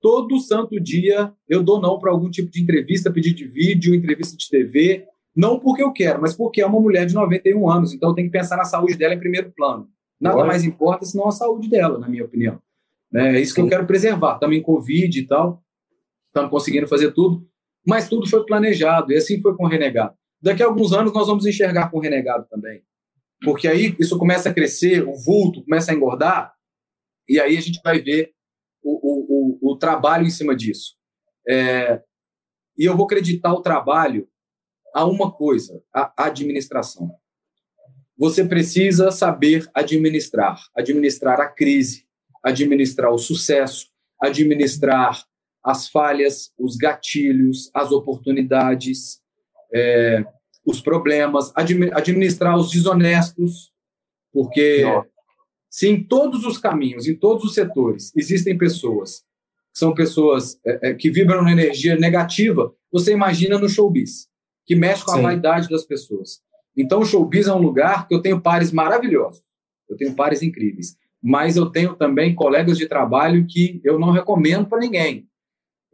Todo 0.00 0.38
santo 0.38 0.78
dia 0.78 1.32
eu 1.48 1.62
dou 1.62 1.80
não 1.80 1.98
para 1.98 2.10
algum 2.10 2.30
tipo 2.30 2.50
de 2.50 2.62
entrevista, 2.62 3.10
pedido 3.10 3.36
de 3.36 3.46
vídeo, 3.46 3.94
entrevista 3.94 4.36
de 4.36 4.48
TV. 4.48 5.06
Não 5.34 5.58
porque 5.58 5.82
eu 5.82 5.92
quero, 5.92 6.20
mas 6.20 6.34
porque 6.34 6.60
é 6.60 6.66
uma 6.66 6.80
mulher 6.80 7.06
de 7.06 7.14
91 7.14 7.70
anos. 7.70 7.92
Então, 7.92 8.10
eu 8.10 8.14
tenho 8.14 8.28
que 8.28 8.38
pensar 8.38 8.56
na 8.56 8.64
saúde 8.64 8.96
dela 8.96 9.14
em 9.14 9.18
primeiro 9.18 9.52
plano. 9.52 9.88
Nada 10.20 10.36
Olha. 10.38 10.46
mais 10.46 10.64
importa 10.64 11.04
senão 11.04 11.28
a 11.28 11.32
saúde 11.32 11.68
dela, 11.68 11.98
na 11.98 12.08
minha 12.08 12.24
opinião. 12.24 12.60
Né? 13.10 13.36
É 13.36 13.40
isso 13.40 13.54
que 13.54 13.60
eu 13.60 13.68
quero 13.68 13.86
preservar. 13.86 14.38
Também 14.38 14.62
Covid 14.62 15.18
e 15.18 15.26
tal, 15.26 15.62
estamos 16.28 16.50
conseguindo 16.50 16.88
fazer 16.88 17.12
tudo, 17.12 17.46
mas 17.86 18.08
tudo 18.08 18.28
foi 18.28 18.44
planejado, 18.44 19.12
e 19.12 19.16
assim 19.16 19.40
foi 19.40 19.56
com 19.56 19.64
o 19.64 19.68
Renegado. 19.68 20.14
Daqui 20.40 20.62
a 20.62 20.66
alguns 20.66 20.92
anos 20.92 21.12
nós 21.12 21.26
vamos 21.26 21.46
enxergar 21.46 21.90
com 21.90 21.98
o 21.98 22.00
Renegado 22.00 22.46
também. 22.48 22.82
Porque 23.42 23.68
aí 23.68 23.94
isso 23.98 24.18
começa 24.18 24.48
a 24.48 24.54
crescer, 24.54 25.06
o 25.06 25.14
vulto 25.14 25.62
começa 25.64 25.92
a 25.92 25.94
engordar, 25.94 26.54
e 27.28 27.40
aí 27.40 27.56
a 27.56 27.60
gente 27.60 27.80
vai 27.82 28.00
ver 28.00 28.32
o, 28.82 28.92
o, 28.92 29.68
o, 29.68 29.72
o 29.72 29.76
trabalho 29.76 30.26
em 30.26 30.30
cima 30.30 30.54
disso. 30.54 30.96
É, 31.48 32.02
e 32.76 32.84
eu 32.84 32.96
vou 32.96 33.06
acreditar 33.06 33.52
o 33.52 33.62
trabalho 33.62 34.28
a 34.94 35.04
uma 35.04 35.32
coisa, 35.32 35.82
a 35.92 36.12
administração. 36.24 37.10
Você 38.16 38.44
precisa 38.44 39.10
saber 39.10 39.68
administrar, 39.74 40.60
administrar 40.74 41.40
a 41.40 41.48
crise, 41.48 42.06
administrar 42.42 43.10
o 43.10 43.18
sucesso, 43.18 43.88
administrar 44.20 45.24
as 45.64 45.88
falhas, 45.88 46.52
os 46.58 46.76
gatilhos, 46.76 47.70
as 47.72 47.90
oportunidades, 47.90 49.20
é, 49.74 50.24
os 50.64 50.80
problemas, 50.80 51.52
administrar 51.54 52.56
os 52.56 52.70
desonestos, 52.70 53.72
porque 54.32 54.84
se 55.70 55.88
em 55.88 56.04
todos 56.04 56.44
os 56.44 56.58
caminhos, 56.58 57.08
em 57.08 57.16
todos 57.16 57.44
os 57.44 57.54
setores, 57.54 58.12
existem 58.14 58.56
pessoas 58.56 59.24
que 59.72 59.80
são 59.80 59.92
pessoas 59.92 60.58
é, 60.64 60.90
é, 60.90 60.94
que 60.94 61.10
vibram 61.10 61.42
na 61.42 61.50
energia 61.50 61.96
negativa, 61.96 62.72
você 62.92 63.12
imagina 63.12 63.58
no 63.58 63.68
showbiz, 63.68 64.28
que 64.64 64.76
mexe 64.76 65.04
com 65.04 65.10
a 65.10 65.16
Sim. 65.16 65.22
vaidade 65.22 65.68
das 65.68 65.84
pessoas. 65.84 66.40
Então, 66.76 67.00
o 67.00 67.04
showbiz 67.04 67.48
é 67.48 67.52
um 67.52 67.60
lugar 67.60 68.06
que 68.06 68.14
eu 68.14 68.22
tenho 68.22 68.40
pares 68.40 68.70
maravilhosos, 68.70 69.42
eu 69.88 69.96
tenho 69.96 70.14
pares 70.14 70.42
incríveis, 70.42 70.96
mas 71.20 71.56
eu 71.56 71.66
tenho 71.66 71.96
também 71.96 72.34
colegas 72.34 72.78
de 72.78 72.86
trabalho 72.86 73.46
que 73.48 73.80
eu 73.82 73.98
não 73.98 74.12
recomendo 74.12 74.68
para 74.68 74.78
ninguém. 74.78 75.26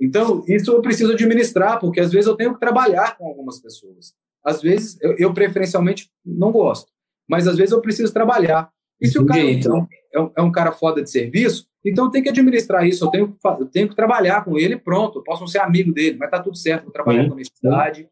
Então, 0.01 0.43
isso 0.49 0.71
eu 0.71 0.81
preciso 0.81 1.13
administrar, 1.13 1.79
porque 1.79 2.01
às 2.01 2.11
vezes 2.11 2.27
eu 2.27 2.37
tenho 2.37 2.55
que 2.55 2.61
trabalhar 2.61 3.19
com 3.19 3.27
algumas 3.27 3.61
pessoas. 3.61 4.15
Às 4.43 4.63
vezes, 4.63 4.99
eu, 5.03 5.15
eu 5.19 5.35
preferencialmente 5.35 6.11
não 6.25 6.51
gosto, 6.51 6.91
mas 7.29 7.47
às 7.47 7.57
vezes 7.59 7.73
eu 7.73 7.83
preciso 7.83 8.13
trabalhar. 8.13 8.71
E 9.01 9.07
se 9.07 9.19
o 9.19 9.27
cara 9.27 9.41
então, 9.41 9.87
é, 10.13 10.21
um, 10.21 10.33
é 10.37 10.43
um 10.43 10.53
cara 10.53 10.73
foda 10.73 11.03
de 11.03 11.11
serviço, 11.11 11.67
então 11.85 12.07
eu 12.07 12.11
tenho 12.11 12.25
que 12.25 12.31
administrar 12.31 12.87
isso, 12.87 13.05
eu 13.05 13.11
tenho, 13.11 13.39
eu 13.59 13.67
tenho 13.67 13.89
que 13.89 13.97
trabalhar 13.97 14.45
com 14.45 14.59
ele 14.59 14.77
pronto. 14.77 15.19
Eu 15.19 15.23
posso 15.23 15.41
não 15.41 15.49
ser 15.49 15.59
amigo 15.59 15.93
dele, 15.93 16.17
mas 16.19 16.31
tá 16.31 16.43
tudo 16.43 16.57
certo, 16.57 16.85
vou 16.85 16.93
trabalhar 16.93 17.27
com 17.27 17.33
honestidade 17.33 18.09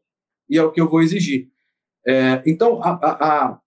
e 0.49 0.57
é 0.59 0.63
o 0.63 0.71
que 0.71 0.81
eu 0.81 0.89
vou 0.89 1.03
exigir. 1.03 1.49
É, 2.07 2.43
então, 2.47 2.83
a, 2.83 2.91
a, 2.91 3.61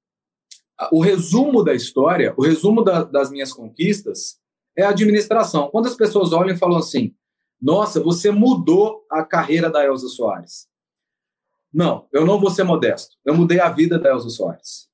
a, 0.79 0.89
o 0.91 1.01
resumo 1.01 1.63
da 1.63 1.73
história, 1.73 2.33
o 2.37 2.43
resumo 2.43 2.83
da, 2.83 3.03
das 3.03 3.29
minhas 3.29 3.53
conquistas 3.53 4.39
é 4.75 4.83
a 4.83 4.89
administração. 4.89 5.69
Quando 5.69 5.87
as 5.87 5.95
pessoas 5.95 6.33
olham 6.33 6.55
e 6.55 6.57
falam 6.57 6.77
assim, 6.77 7.13
nossa, 7.61 8.01
você 8.01 8.31
mudou 8.31 9.05
a 9.09 9.23
carreira 9.23 9.69
da 9.69 9.85
Elza 9.85 10.07
Soares. 10.07 10.67
Não, 11.71 12.07
eu 12.11 12.25
não 12.25 12.39
vou 12.39 12.49
ser 12.49 12.63
modesto. 12.63 13.15
Eu 13.23 13.35
mudei 13.35 13.59
a 13.59 13.69
vida 13.69 13.99
da 13.99 14.09
Elza 14.09 14.29
Soares. 14.29 14.89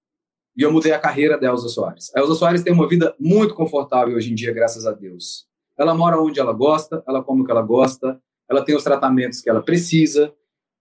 E 0.55 0.63
eu 0.63 0.71
mudei 0.71 0.91
a 0.91 0.99
carreira 0.99 1.37
da 1.39 1.47
Elza 1.47 1.69
Soares. 1.69 2.13
A 2.15 2.19
Elza 2.19 2.35
Soares 2.35 2.63
tem 2.63 2.73
uma 2.73 2.87
vida 2.87 3.15
muito 3.19 3.55
confortável 3.55 4.15
hoje 4.15 4.31
em 4.31 4.35
dia, 4.35 4.53
graças 4.53 4.85
a 4.85 4.91
Deus. 4.91 5.47
Ela 5.77 5.95
mora 5.95 6.21
onde 6.21 6.39
ela 6.39 6.51
gosta, 6.51 7.03
ela 7.07 7.23
come 7.23 7.41
o 7.41 7.45
que 7.45 7.51
ela 7.51 7.61
gosta, 7.61 8.19
ela 8.49 8.63
tem 8.63 8.75
os 8.75 8.83
tratamentos 8.83 9.41
que 9.41 9.49
ela 9.49 9.61
precisa, 9.61 10.33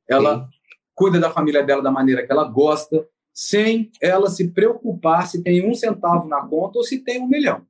ela 0.08 0.40
Sim. 0.40 0.48
cuida 0.94 1.20
da 1.20 1.30
família 1.30 1.62
dela 1.62 1.82
da 1.82 1.90
maneira 1.90 2.26
que 2.26 2.32
ela 2.32 2.44
gosta, 2.44 3.06
sem 3.32 3.90
ela 4.00 4.30
se 4.30 4.48
preocupar 4.48 5.26
se 5.26 5.42
tem 5.42 5.68
um 5.68 5.74
centavo 5.74 6.26
na 6.26 6.40
conta 6.46 6.78
ou 6.78 6.84
se 6.84 6.98
tem 6.98 7.20
um 7.20 7.28
milhão. 7.28 7.66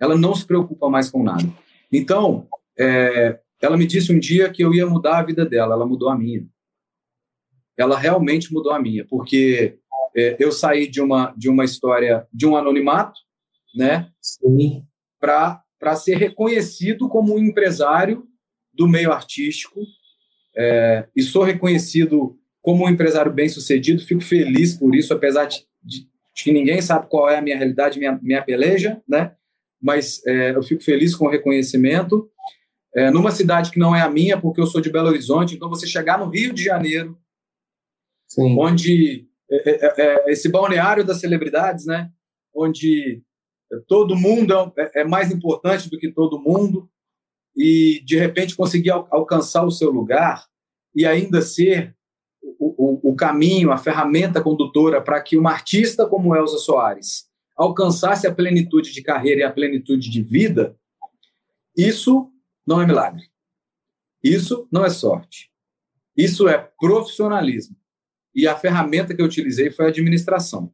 Ela 0.00 0.16
não 0.16 0.34
se 0.34 0.44
preocupa 0.44 0.88
mais 0.88 1.10
com 1.10 1.22
nada. 1.22 1.48
Então, 1.92 2.48
é, 2.80 3.38
ela 3.60 3.76
me 3.76 3.86
disse 3.86 4.12
um 4.12 4.18
dia 4.18 4.50
que 4.50 4.64
eu 4.64 4.72
ia 4.72 4.86
mudar 4.86 5.18
a 5.18 5.22
vida 5.22 5.44
dela, 5.44 5.74
ela 5.74 5.86
mudou 5.86 6.08
a 6.08 6.16
minha. 6.16 6.46
Ela 7.76 7.98
realmente 7.98 8.52
mudou 8.52 8.72
a 8.72 8.80
minha, 8.80 9.04
porque 9.06 9.78
é, 10.16 10.36
eu 10.38 10.50
saí 10.50 10.88
de 10.88 11.00
uma, 11.00 11.34
de 11.36 11.48
uma 11.48 11.64
história, 11.64 12.26
de 12.32 12.46
um 12.46 12.56
anonimato, 12.56 13.20
né, 13.74 14.10
para 15.20 15.96
ser 15.96 16.16
reconhecido 16.16 17.08
como 17.08 17.34
um 17.34 17.38
empresário 17.38 18.26
do 18.72 18.88
meio 18.88 19.12
artístico, 19.12 19.80
é, 20.56 21.06
e 21.14 21.22
sou 21.22 21.44
reconhecido 21.44 22.38
como 22.62 22.84
um 22.84 22.88
empresário 22.88 23.32
bem-sucedido, 23.32 24.04
fico 24.04 24.20
feliz 24.20 24.74
por 24.74 24.94
isso, 24.94 25.14
apesar 25.14 25.46
de, 25.46 25.64
de, 25.82 26.08
que 26.34 26.52
ninguém 26.52 26.82
sabe 26.82 27.08
qual 27.08 27.30
é 27.30 27.38
a 27.38 27.42
minha 27.42 27.56
realidade, 27.56 27.98
minha, 27.98 28.18
minha 28.22 28.42
peleja, 28.42 29.00
né, 29.08 29.34
mas 29.80 30.24
é, 30.26 30.50
eu 30.50 30.62
fico 30.62 30.82
feliz 30.82 31.14
com 31.14 31.26
o 31.26 31.30
reconhecimento, 31.30 32.30
é, 32.94 33.10
numa 33.10 33.30
cidade 33.30 33.70
que 33.70 33.78
não 33.78 33.94
é 33.94 34.00
a 34.00 34.10
minha, 34.10 34.40
porque 34.40 34.60
eu 34.60 34.66
sou 34.66 34.80
de 34.80 34.90
Belo 34.90 35.08
Horizonte, 35.08 35.54
então 35.54 35.68
você 35.68 35.86
chegar 35.86 36.18
no 36.18 36.28
Rio 36.28 36.52
de 36.52 36.64
Janeiro, 36.64 37.18
Sim. 38.28 38.56
onde 38.58 39.28
é, 39.50 39.70
é, 39.70 39.94
é, 39.96 40.32
esse 40.32 40.48
balneário 40.48 41.04
das 41.04 41.20
celebridades, 41.20 41.86
né, 41.86 42.10
onde 42.54 43.22
todo 43.86 44.16
mundo 44.16 44.72
é, 44.76 45.00
é, 45.00 45.04
mais 45.04 45.30
importante 45.30 45.88
do 45.88 45.98
que 45.98 46.10
todo 46.10 46.40
mundo, 46.40 46.88
e 47.56 48.00
de 48.04 48.16
repente 48.16 48.56
conseguir 48.56 48.90
al 48.90 49.08
alcançar 49.10 49.64
o 49.64 49.70
seu 49.70 49.90
lugar 49.90 50.46
e 50.94 51.04
ainda 51.04 51.42
ser 51.42 51.94
o, 52.42 53.08
o, 53.08 53.10
o 53.10 53.16
caminho, 53.16 53.72
a 53.72 53.78
ferramenta 53.78 54.40
condutora 54.40 55.00
para 55.00 55.20
que 55.20 55.36
uma 55.36 55.50
artista 55.50 56.06
como 56.06 56.34
Elza 56.34 56.58
Soares 56.58 57.28
alcançasse 57.56 58.26
a 58.26 58.34
plenitude 58.34 58.92
de 58.92 59.02
carreira 59.02 59.40
e 59.40 59.44
a 59.44 59.52
plenitude 59.52 60.08
de 60.08 60.22
vida, 60.22 60.76
isso 61.76 62.30
não 62.70 62.80
é 62.80 62.86
milagre. 62.86 63.24
Isso 64.22 64.68
não 64.70 64.84
é 64.84 64.90
sorte. 64.90 65.50
Isso 66.16 66.48
é 66.48 66.56
profissionalismo. 66.78 67.76
E 68.32 68.46
a 68.46 68.56
ferramenta 68.56 69.12
que 69.12 69.20
eu 69.20 69.26
utilizei 69.26 69.72
foi 69.72 69.86
a 69.86 69.88
administração. 69.88 70.72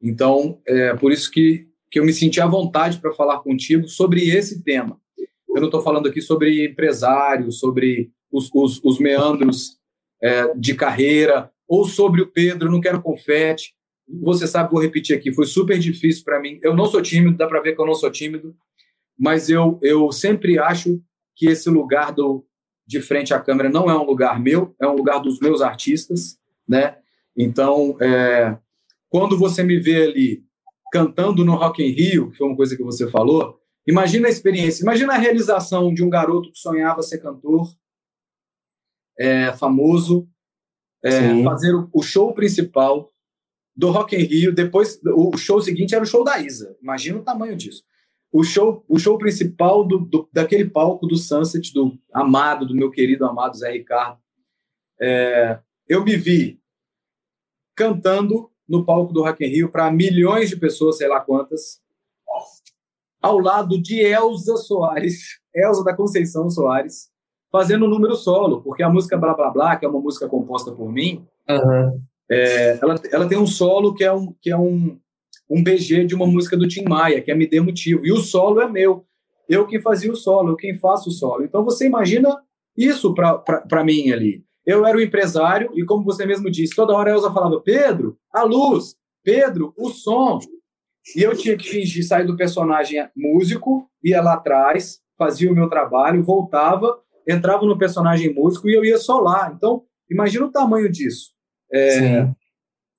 Então, 0.00 0.62
é 0.64 0.94
por 0.94 1.10
isso 1.10 1.28
que, 1.28 1.68
que 1.90 1.98
eu 1.98 2.04
me 2.04 2.12
senti 2.12 2.40
à 2.40 2.46
vontade 2.46 3.00
para 3.00 3.12
falar 3.12 3.40
contigo 3.40 3.88
sobre 3.88 4.30
esse 4.30 4.62
tema. 4.62 5.00
Eu 5.48 5.60
não 5.60 5.64
estou 5.64 5.82
falando 5.82 6.06
aqui 6.08 6.22
sobre 6.22 6.64
empresários, 6.64 7.58
sobre 7.58 8.12
os, 8.30 8.48
os, 8.54 8.80
os 8.84 9.00
meandros 9.00 9.76
é, 10.22 10.54
de 10.54 10.72
carreira, 10.74 11.50
ou 11.66 11.84
sobre 11.84 12.22
o 12.22 12.30
Pedro, 12.30 12.70
não 12.70 12.80
quero 12.80 13.02
confete. 13.02 13.74
Você 14.22 14.46
sabe, 14.46 14.70
vou 14.70 14.80
repetir 14.80 15.16
aqui, 15.16 15.32
foi 15.32 15.46
super 15.46 15.80
difícil 15.80 16.22
para 16.22 16.40
mim. 16.40 16.60
Eu 16.62 16.76
não 16.76 16.86
sou 16.86 17.02
tímido, 17.02 17.36
dá 17.36 17.48
para 17.48 17.60
ver 17.60 17.74
que 17.74 17.80
eu 17.80 17.86
não 17.86 17.94
sou 17.94 18.08
tímido, 18.08 18.56
mas 19.18 19.50
eu, 19.50 19.80
eu 19.82 20.12
sempre 20.12 20.60
acho 20.60 21.02
que 21.38 21.46
esse 21.46 21.70
lugar 21.70 22.12
do, 22.12 22.44
de 22.84 23.00
frente 23.00 23.32
à 23.32 23.38
câmera 23.38 23.70
não 23.70 23.88
é 23.88 23.96
um 23.96 24.02
lugar 24.02 24.40
meu, 24.40 24.74
é 24.82 24.86
um 24.88 24.96
lugar 24.96 25.20
dos 25.20 25.38
meus 25.38 25.62
artistas, 25.62 26.36
né? 26.68 26.98
Então, 27.36 27.96
é, 28.00 28.58
quando 29.08 29.38
você 29.38 29.62
me 29.62 29.78
vê 29.78 30.02
ali 30.02 30.44
cantando 30.92 31.44
no 31.44 31.54
Rock 31.54 31.80
in 31.80 31.92
Rio, 31.92 32.30
que 32.30 32.36
foi 32.36 32.48
uma 32.48 32.56
coisa 32.56 32.76
que 32.76 32.82
você 32.82 33.08
falou, 33.08 33.60
imagina 33.86 34.26
a 34.26 34.30
experiência, 34.30 34.82
imagina 34.82 35.14
a 35.14 35.18
realização 35.18 35.94
de 35.94 36.02
um 36.02 36.10
garoto 36.10 36.50
que 36.50 36.58
sonhava 36.58 37.02
ser 37.02 37.18
cantor, 37.18 37.68
é, 39.16 39.52
famoso, 39.52 40.28
é, 41.04 41.42
fazer 41.44 41.72
o, 41.72 41.88
o, 41.92 42.02
show 42.02 42.34
principal 42.34 43.12
do 43.76 43.90
Rock 43.90 44.16
in 44.16 44.24
Rio, 44.24 44.52
depois 44.52 44.98
o 45.14 45.36
show 45.36 45.60
seguinte 45.60 45.94
era 45.94 46.02
o 46.02 46.06
show 46.06 46.24
da 46.24 46.40
Isa. 46.40 46.76
Imagina 46.82 47.20
o 47.20 47.24
tamanho 47.24 47.56
disso 47.56 47.84
o 48.32 48.44
show, 48.44 48.84
o 48.88 48.98
show 48.98 49.16
principal 49.18 49.84
do, 49.86 49.98
do, 50.00 50.28
daquele 50.32 50.68
palco 50.68 51.06
do 51.06 51.16
Sunset, 51.16 51.72
do 51.72 51.98
amado, 52.12 52.66
do 52.66 52.74
meu 52.74 52.90
querido 52.90 53.24
amado 53.24 53.56
Zé 53.56 53.70
Ricardo. 53.70 54.18
É, 55.00 55.58
eu 55.88 56.04
me 56.04 56.16
vi 56.16 56.60
cantando 57.74 58.50
no 58.68 58.84
palco 58.84 59.12
do 59.12 59.22
Rock 59.22 59.44
in 59.44 59.48
Rio 59.48 59.70
para 59.70 59.90
milhões 59.90 60.50
de 60.50 60.56
pessoas, 60.56 60.98
sei 60.98 61.08
lá 61.08 61.20
quantas, 61.20 61.80
ao 63.20 63.38
lado 63.38 63.80
de 63.80 64.00
Elza 64.00 64.56
Soares, 64.56 65.40
Elza 65.54 65.82
da 65.82 65.96
Conceição 65.96 66.50
Soares, 66.50 67.08
fazendo 67.50 67.86
um 67.86 67.88
número 67.88 68.14
solo, 68.14 68.62
porque 68.62 68.82
a 68.82 68.90
música 68.90 69.16
Blá 69.16 69.32
Blá 69.32 69.50
Blá, 69.50 69.76
que 69.76 69.86
é 69.86 69.88
uma 69.88 70.00
música 70.00 70.28
composta 70.28 70.70
por 70.72 70.92
mim, 70.92 71.26
uhum. 71.48 71.98
é, 72.30 72.78
ela, 72.82 73.00
ela 73.10 73.28
tem 73.28 73.38
um 73.38 73.46
solo 73.46 73.94
que 73.94 74.04
é 74.04 74.12
um, 74.12 74.34
que 74.40 74.50
é 74.50 74.56
um, 74.56 75.00
um 75.48 75.62
BG 75.62 76.04
de 76.04 76.14
uma 76.14 76.26
música 76.26 76.56
do 76.56 76.68
Tim 76.68 76.84
Maia, 76.84 77.20
que 77.20 77.30
é 77.30 77.34
Me 77.34 77.46
Dê 77.46 77.60
Motivo, 77.60 78.04
e 78.04 78.12
o 78.12 78.18
solo 78.18 78.60
é 78.60 78.68
meu. 78.68 79.04
Eu 79.48 79.66
que 79.66 79.80
fazia 79.80 80.12
o 80.12 80.16
solo, 80.16 80.50
eu 80.50 80.56
quem 80.56 80.74
faço 80.74 81.08
o 81.08 81.12
solo. 81.12 81.44
Então 81.44 81.64
você 81.64 81.86
imagina 81.86 82.36
isso 82.76 83.14
para 83.14 83.84
mim 83.84 84.10
ali. 84.10 84.44
Eu 84.66 84.84
era 84.84 84.98
o 84.98 85.00
empresário, 85.00 85.70
e 85.74 85.84
como 85.84 86.04
você 86.04 86.26
mesmo 86.26 86.50
disse, 86.50 86.76
toda 86.76 86.92
hora 86.92 87.10
a 87.10 87.14
Elza 87.14 87.32
falava: 87.32 87.60
Pedro, 87.60 88.18
a 88.32 88.42
luz, 88.42 88.94
Pedro, 89.24 89.72
o 89.78 89.88
som. 89.88 90.38
E 91.16 91.22
eu 91.22 91.34
tinha 91.34 91.56
que 91.56 91.66
fingir 91.66 92.06
sair 92.06 92.26
do 92.26 92.36
personagem 92.36 92.98
músico, 93.16 93.88
ia 94.04 94.20
lá 94.20 94.34
atrás, 94.34 95.00
fazia 95.16 95.50
o 95.50 95.54
meu 95.54 95.68
trabalho, 95.70 96.22
voltava, 96.22 96.98
entrava 97.26 97.64
no 97.64 97.78
personagem 97.78 98.34
músico 98.34 98.68
e 98.68 98.74
eu 98.74 98.84
ia 98.84 98.98
solar. 98.98 99.52
Então, 99.56 99.82
imagina 100.10 100.44
o 100.44 100.52
tamanho 100.52 100.90
disso. 100.90 101.30
É, 101.72 102.28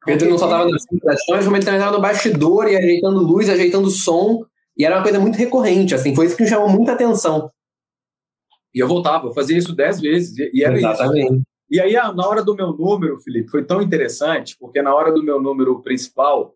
Pedro 0.05 0.29
não 0.29 0.37
só 0.37 0.45
estava 0.45 0.69
nas 0.69 0.83
impressões, 0.91 1.43
como 1.43 1.57
ele 1.57 1.65
também 1.65 1.79
estava 1.79 1.95
no 1.95 2.01
bastidor 2.01 2.67
e 2.67 2.77
ajeitando 2.77 3.19
luz, 3.19 3.49
ajeitando 3.49 3.89
som. 3.89 4.45
E 4.77 4.85
era 4.85 4.95
uma 4.95 5.03
coisa 5.03 5.19
muito 5.19 5.35
recorrente, 5.35 5.93
assim, 5.93 6.15
foi 6.15 6.25
isso 6.25 6.37
que 6.37 6.43
me 6.43 6.49
chamou 6.49 6.69
muita 6.69 6.93
atenção. 6.93 7.51
E 8.73 8.79
eu 8.79 8.87
voltava, 8.87 9.27
eu 9.27 9.33
fazia 9.33 9.57
isso 9.57 9.75
dez 9.75 9.99
vezes, 9.99 10.37
e 10.37 10.63
era 10.63 10.77
Exatamente. 10.77 11.33
isso. 11.33 11.43
E 11.69 11.79
aí, 11.81 11.93
na 11.93 12.27
hora 12.27 12.41
do 12.41 12.55
meu 12.55 12.71
número, 12.71 13.19
Felipe, 13.19 13.51
foi 13.51 13.63
tão 13.63 13.81
interessante, 13.81 14.55
porque 14.57 14.81
na 14.81 14.95
hora 14.95 15.11
do 15.11 15.21
meu 15.21 15.41
número 15.41 15.81
principal, 15.81 16.55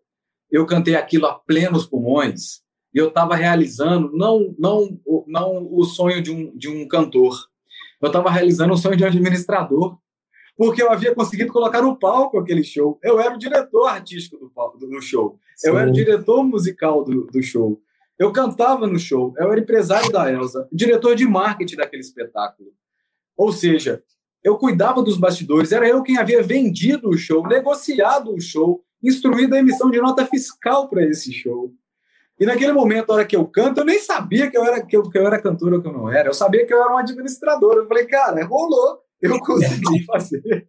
eu 0.50 0.66
cantei 0.66 0.96
aquilo 0.96 1.28
a 1.28 1.34
plenos 1.34 1.86
pulmões, 1.86 2.62
e 2.94 2.98
eu 2.98 3.10
estava 3.10 3.36
realizando 3.36 4.12
não, 4.14 4.56
não, 4.58 4.98
não 5.28 5.68
o 5.72 5.84
sonho 5.84 6.22
de 6.22 6.32
um, 6.32 6.56
de 6.56 6.70
um 6.70 6.88
cantor, 6.88 7.36
eu 8.02 8.08
estava 8.08 8.30
realizando 8.30 8.74
o 8.74 8.78
sonho 8.78 8.96
de 8.96 9.04
um 9.04 9.08
administrador 9.08 9.98
porque 10.56 10.82
eu 10.82 10.92
havia 10.92 11.14
conseguido 11.14 11.52
colocar 11.52 11.82
no 11.82 11.98
palco 11.98 12.38
aquele 12.38 12.64
show. 12.64 13.00
Eu 13.04 13.20
era 13.20 13.34
o 13.34 13.40
diretor 13.40 13.88
artístico 13.88 14.38
do, 14.38 14.50
palco, 14.50 14.78
do 14.78 15.02
show. 15.02 15.40
Sim. 15.56 15.70
Eu 15.70 15.78
era 15.78 15.90
o 15.90 15.94
diretor 15.94 16.44
musical 16.44 17.04
do, 17.04 17.26
do 17.26 17.42
show. 17.42 17.82
Eu 18.18 18.32
cantava 18.32 18.86
no 18.86 19.00
show. 19.00 19.34
Eu 19.38 19.52
era 19.52 19.60
empresário 19.60 20.12
da 20.12 20.32
Elsa, 20.32 20.68
diretor 20.72 21.16
de 21.16 21.26
marketing 21.26 21.78
daquele 21.78 22.02
espetáculo. 22.02 22.70
Ou 23.36 23.52
seja, 23.52 24.04
eu 24.44 24.58
cuidava 24.58 25.02
dos 25.02 25.18
bastidores, 25.18 25.72
era 25.72 25.88
eu 25.88 26.04
quem 26.04 26.18
havia 26.18 26.44
vendido 26.44 27.10
o 27.10 27.18
show, 27.18 27.48
negociado 27.48 28.34
o 28.34 28.42
show, 28.42 28.84
instruído 29.02 29.56
a 29.56 29.60
emissão 29.60 29.90
de 29.90 30.00
nota 30.00 30.26
fiscal 30.26 30.90
para 30.90 31.04
esse 31.06 31.32
show. 31.32 31.74
E 32.40 32.46
naquele 32.46 32.74
momento, 32.74 33.08
na 33.08 33.14
hora 33.16 33.26
que 33.26 33.36
eu 33.36 33.46
canto, 33.46 33.80
eu 33.80 33.86
nem 33.86 34.00
sabia 34.00 34.50
que 34.50 34.58
eu 34.58 34.66
era 34.66 34.86
que 34.86 34.98
eu, 34.98 35.04
que 35.04 35.18
eu 35.18 35.26
era 35.26 35.42
cantor 35.42 35.74
ou 35.74 35.82
que 35.82 35.88
eu 35.88 35.94
não 35.94 36.10
era. 36.10 36.30
Eu 36.30 36.34
sabia 36.34 36.66
que 36.66 36.74
eu 36.74 36.82
era 36.82 36.94
um 36.94 36.98
administrador. 36.98 37.76
Eu 37.76 37.88
falei, 37.88 38.06
cara, 38.06 38.44
rolou. 38.46 39.03
Eu 39.24 39.40
consegui 39.42 40.04
fazer. 40.04 40.68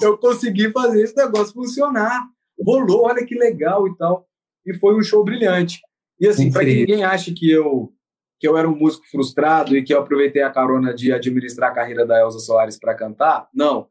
eu 0.00 0.18
consegui 0.18 0.70
fazer 0.70 1.02
esse 1.02 1.16
negócio 1.16 1.54
funcionar. 1.54 2.28
Rolou, 2.60 3.06
olha 3.06 3.24
que 3.24 3.34
legal 3.34 3.88
e 3.88 3.96
tal. 3.96 4.28
E 4.66 4.74
foi 4.74 4.94
um 4.94 5.02
show 5.02 5.24
brilhante. 5.24 5.80
E 6.20 6.28
assim, 6.28 6.52
para 6.52 6.64
que 6.64 6.74
ninguém 6.74 7.04
ache 7.04 7.32
que 7.32 7.50
eu 7.50 7.92
que 8.40 8.46
eu 8.46 8.56
era 8.56 8.68
um 8.68 8.76
músico 8.76 9.04
frustrado 9.10 9.76
e 9.76 9.82
que 9.82 9.92
eu 9.92 9.98
aproveitei 9.98 10.42
a 10.42 10.50
carona 10.50 10.94
de 10.94 11.12
administrar 11.12 11.72
a 11.72 11.74
carreira 11.74 12.06
da 12.06 12.20
Elza 12.20 12.38
Soares 12.38 12.78
para 12.78 12.94
cantar, 12.94 13.48
não. 13.52 13.88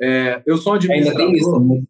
É, 0.00 0.40
eu 0.46 0.56
sou 0.56 0.72
um 0.72 0.76
administrador. 0.76 1.20
Ainda 1.20 1.32
tem 1.32 1.36
isso, 1.36 1.60
né? 1.60 1.82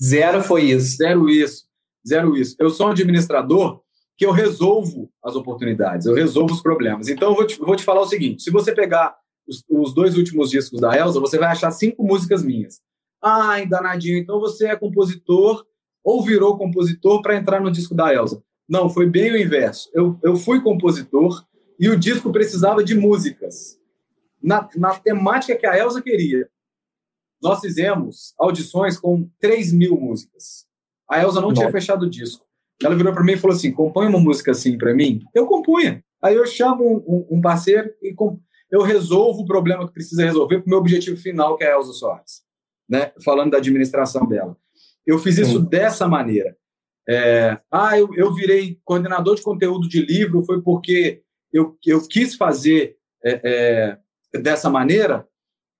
Zero 0.00 0.40
foi 0.40 0.62
isso. 0.66 0.96
Zero 0.96 1.28
isso. 1.28 1.64
Zero 2.06 2.36
isso. 2.36 2.54
Eu 2.60 2.70
sou 2.70 2.86
um 2.86 2.90
administrador 2.90 3.82
que 4.16 4.24
eu 4.24 4.30
resolvo 4.30 5.10
as 5.22 5.34
oportunidades, 5.36 6.06
eu 6.06 6.14
resolvo 6.14 6.52
os 6.52 6.60
problemas. 6.60 7.08
Então, 7.08 7.30
eu 7.30 7.34
vou 7.36 7.46
te, 7.46 7.58
vou 7.58 7.76
te 7.76 7.84
falar 7.84 8.00
o 8.00 8.06
seguinte: 8.06 8.42
se 8.42 8.50
você 8.50 8.72
pegar 8.72 9.16
os, 9.48 9.64
os 9.68 9.94
dois 9.94 10.16
últimos 10.16 10.50
discos 10.50 10.80
da 10.80 10.96
Elsa, 10.96 11.18
você 11.18 11.38
vai 11.38 11.48
achar 11.48 11.70
cinco 11.70 12.04
músicas 12.04 12.44
minhas. 12.44 12.80
Ai, 13.22 13.66
danadinho, 13.66 14.18
então 14.18 14.38
você 14.38 14.68
é 14.68 14.76
compositor 14.76 15.64
ou 16.04 16.22
virou 16.22 16.56
compositor 16.56 17.20
para 17.22 17.36
entrar 17.36 17.60
no 17.60 17.70
disco 17.70 17.94
da 17.94 18.14
Elsa. 18.14 18.42
Não, 18.68 18.88
foi 18.88 19.06
bem 19.06 19.32
o 19.32 19.38
inverso. 19.38 19.90
Eu, 19.94 20.18
eu 20.22 20.36
fui 20.36 20.60
compositor 20.60 21.44
e 21.80 21.88
o 21.88 21.98
disco 21.98 22.30
precisava 22.30 22.84
de 22.84 22.94
músicas. 22.94 23.78
Na, 24.40 24.68
na 24.76 24.94
temática 24.94 25.56
que 25.56 25.66
a 25.66 25.76
Elsa 25.76 26.00
queria. 26.00 26.48
Nós 27.42 27.60
fizemos 27.60 28.34
audições 28.38 28.98
com 28.98 29.28
3 29.40 29.72
mil 29.72 29.98
músicas. 29.98 30.66
A 31.08 31.20
Elsa 31.22 31.40
não 31.40 31.48
Nossa. 31.48 31.62
tinha 31.62 31.72
fechado 31.72 32.02
o 32.04 32.10
disco. 32.10 32.44
Ela 32.82 32.94
virou 32.94 33.12
para 33.12 33.24
mim 33.24 33.32
e 33.32 33.36
falou 33.36 33.56
assim: 33.56 33.72
compõe 33.72 34.06
uma 34.06 34.20
música 34.20 34.52
assim 34.52 34.78
para 34.78 34.94
mim. 34.94 35.24
Eu 35.34 35.46
compunha. 35.46 36.04
Aí 36.22 36.34
eu 36.34 36.46
chamo 36.46 36.84
um, 36.84 36.96
um, 37.14 37.38
um 37.38 37.40
parceiro 37.40 37.92
e, 38.02 38.14
eu 38.70 38.82
resolvo 38.82 39.42
o 39.42 39.46
problema 39.46 39.86
que 39.86 39.94
precisa 39.94 40.24
resolver 40.24 40.60
para 40.60 40.66
o 40.66 40.70
meu 40.70 40.78
objetivo 40.78 41.16
final, 41.16 41.56
que 41.56 41.64
é 41.64 41.72
a 41.72 41.76
Elza 41.76 41.92
Soares, 41.92 42.42
né? 42.88 43.12
falando 43.24 43.52
da 43.52 43.58
administração 43.58 44.26
dela. 44.26 44.56
Eu 45.06 45.18
fiz 45.18 45.38
isso 45.38 45.60
Sim. 45.60 45.64
dessa 45.64 46.06
maneira. 46.06 46.56
É, 47.08 47.58
ah, 47.72 47.98
eu, 47.98 48.10
eu 48.14 48.34
virei 48.34 48.78
coordenador 48.84 49.34
de 49.34 49.42
conteúdo 49.42 49.88
de 49.88 50.02
livro, 50.02 50.42
foi 50.42 50.60
porque 50.60 51.22
eu, 51.50 51.76
eu 51.86 52.06
quis 52.06 52.34
fazer 52.34 52.98
é, 53.24 53.98
é, 54.34 54.38
dessa 54.38 54.68
maneira? 54.68 55.26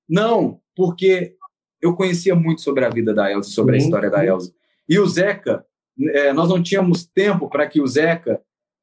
Não, 0.08 0.60
porque 0.74 1.36
eu 1.82 1.94
conhecia 1.94 2.34
muito 2.34 2.62
sobre 2.62 2.84
a 2.84 2.88
vida 2.88 3.12
da 3.12 3.30
Elza, 3.30 3.50
sobre 3.50 3.76
a 3.76 3.78
história 3.78 4.10
da 4.10 4.24
Elza. 4.24 4.52
E 4.88 4.98
o 4.98 5.06
Zeca, 5.06 5.64
é, 6.00 6.32
nós 6.32 6.48
não 6.48 6.62
tínhamos 6.62 7.04
tempo 7.04 7.48
para 7.48 7.66
que 7.66 7.80
o 7.80 7.86
Zeca 7.86 8.40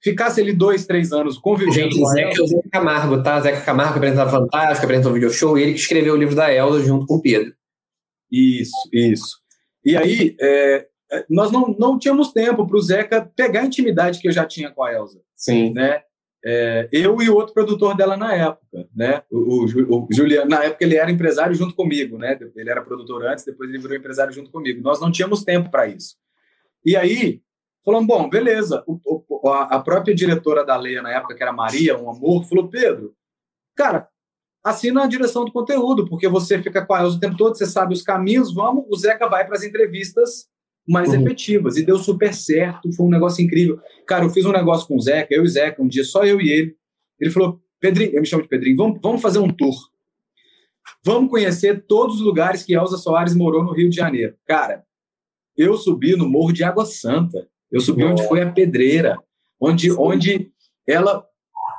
ficasse 0.09 0.39
ali 0.39 0.53
dois, 0.53 0.85
três 0.85 1.11
anos 1.11 1.37
convivendo 1.37 1.73
Gente, 1.73 1.99
com 1.99 2.07
a 2.07 2.11
Zeca, 2.11 2.29
Elza. 2.29 2.43
O 2.43 2.47
Zeca 2.47 2.69
Camargo, 2.71 3.23
tá? 3.23 3.41
Zeca 3.41 3.61
Camargo 3.61 3.97
apresentava 3.97 4.31
Fantástico, 4.31 4.85
apresentou 4.85 5.11
o 5.11 5.13
video 5.15 5.29
show, 5.29 5.57
ele 5.57 5.73
que 5.73 5.79
escreveu 5.79 6.13
o 6.13 6.17
livro 6.17 6.35
da 6.35 6.53
Elza 6.53 6.85
junto 6.85 7.05
com 7.05 7.15
o 7.15 7.21
Pedro. 7.21 7.53
Isso, 8.31 8.89
isso. 8.93 9.39
E 9.83 9.97
aí, 9.97 10.35
é 10.39 10.87
nós 11.29 11.51
não, 11.51 11.75
não 11.77 11.97
tínhamos 11.97 12.31
tempo 12.31 12.65
para 12.65 12.77
o 12.77 12.81
Zeca 12.81 13.31
pegar 13.35 13.61
a 13.61 13.65
intimidade 13.65 14.19
que 14.19 14.27
eu 14.27 14.31
já 14.31 14.45
tinha 14.45 14.71
com 14.71 14.83
a 14.83 14.91
Elza. 14.91 15.21
Sim. 15.35 15.73
Né? 15.73 16.01
É, 16.43 16.87
eu 16.91 17.21
e 17.21 17.29
o 17.29 17.35
outro 17.35 17.53
produtor 17.53 17.95
dela 17.95 18.15
na 18.15 18.33
época, 18.33 18.87
né? 18.95 19.23
O, 19.31 19.65
o, 19.65 20.05
o, 20.05 20.07
Juliano, 20.11 20.49
na 20.49 20.63
época 20.63 20.83
ele 20.83 20.95
era 20.95 21.09
empresário 21.09 21.55
junto 21.55 21.75
comigo, 21.75 22.17
né? 22.17 22.37
Ele 22.55 22.69
era 22.69 22.83
produtor 22.83 23.25
antes, 23.25 23.45
depois 23.45 23.69
ele 23.69 23.79
virou 23.79 23.97
empresário 23.97 24.33
junto 24.33 24.51
comigo. 24.51 24.81
Nós 24.81 25.01
não 25.01 25.11
tínhamos 25.11 25.43
tempo 25.43 25.71
para 25.71 25.87
isso. 25.87 26.15
E 26.85 26.95
aí, 26.95 27.41
falamos, 27.85 28.07
bom, 28.07 28.29
beleza. 28.29 28.83
O, 28.85 29.49
a 29.49 29.79
própria 29.79 30.13
diretora 30.13 30.65
da 30.65 30.75
Leia 30.75 31.01
na 31.01 31.11
época, 31.11 31.35
que 31.35 31.43
era 31.43 31.53
Maria, 31.53 31.97
um 31.97 32.09
amor, 32.09 32.43
falou, 32.45 32.67
Pedro, 32.67 33.13
cara, 33.75 34.09
assina 34.63 35.03
a 35.03 35.07
direção 35.07 35.45
do 35.45 35.51
conteúdo, 35.51 36.09
porque 36.09 36.27
você 36.27 36.61
fica 36.61 36.83
com 36.83 36.93
a 36.93 37.01
Elza 37.01 37.17
o 37.17 37.19
tempo 37.19 37.37
todo, 37.37 37.55
você 37.55 37.67
sabe 37.67 37.93
os 37.93 38.01
caminhos, 38.01 38.53
vamos, 38.53 38.85
o 38.89 38.97
Zeca 38.97 39.29
vai 39.29 39.45
para 39.45 39.55
as 39.55 39.63
entrevistas 39.63 40.47
mais 40.87 41.09
uhum. 41.09 41.21
efetivas. 41.21 41.77
E 41.77 41.85
deu 41.85 41.97
super 41.97 42.33
certo, 42.33 42.91
foi 42.91 43.05
um 43.05 43.09
negócio 43.09 43.43
incrível. 43.43 43.79
Cara, 44.07 44.25
eu 44.25 44.29
fiz 44.29 44.45
um 44.45 44.51
negócio 44.51 44.87
com 44.87 44.95
o 44.95 45.01
Zeca, 45.01 45.33
eu 45.33 45.43
e 45.43 45.45
o 45.45 45.49
Zeca, 45.49 45.81
um 45.81 45.87
dia 45.87 46.03
só 46.03 46.25
eu 46.25 46.41
e 46.41 46.49
ele. 46.49 46.75
Ele 47.19 47.29
falou: 47.29 47.61
Pedrinho, 47.79 48.15
eu 48.15 48.21
me 48.21 48.27
chamo 48.27 48.41
de 48.41 48.49
Pedrinho, 48.49 48.77
vamos, 48.77 48.99
vamos 49.01 49.21
fazer 49.21 49.39
um 49.39 49.51
tour. 49.51 49.75
Vamos 51.03 51.29
conhecer 51.29 51.85
todos 51.87 52.15
os 52.15 52.21
lugares 52.21 52.63
que 52.63 52.73
Elza 52.73 52.97
Soares 52.97 53.35
morou 53.35 53.63
no 53.63 53.73
Rio 53.73 53.89
de 53.89 53.95
Janeiro. 53.95 54.35
Cara, 54.45 54.83
eu 55.57 55.75
subi 55.77 56.15
no 56.15 56.27
Morro 56.27 56.51
de 56.51 56.63
Água 56.63 56.85
Santa. 56.85 57.47
Eu 57.75 57.81
subi 57.81 58.05
onde 58.05 58.25
foi 58.25 58.41
a 58.41 58.49
pedreira, 58.49 59.19
onde, 59.59 59.91
onde 59.91 60.49
ela, 60.87 61.25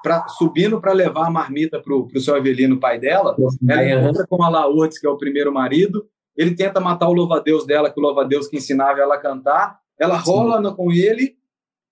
pra, 0.03 0.29
subindo 0.29 0.79
para 0.79 0.93
levar 0.93 1.27
a 1.27 1.31
marmita 1.31 1.81
para 1.81 1.95
o 1.95 2.21
seu 2.21 2.35
Avelino, 2.35 2.79
pai 2.79 3.01
dela, 3.01 3.35
ela 3.67 4.01
encontra 4.03 4.27
com 4.27 4.43
a 4.43 4.51
Laurdes, 4.51 4.99
que 4.99 5.07
é 5.07 5.11
o 5.11 5.17
primeiro 5.17 5.51
marido, 5.51 6.07
ele 6.37 6.55
tenta 6.55 6.81
matar 6.81 7.09
o 7.09 7.15
louva-a-Deus 7.15 7.65
dela, 7.65 7.91
que 7.91 7.99
o 7.99 8.03
louva-a-Deus 8.03 8.47
que 8.47 8.59
ensinava 8.59 9.01
ela 9.01 9.15
a 9.15 9.21
cantar. 9.21 9.81
Ela 9.99 10.19
rola 10.19 10.75
com 10.75 10.93
ele 10.93 11.35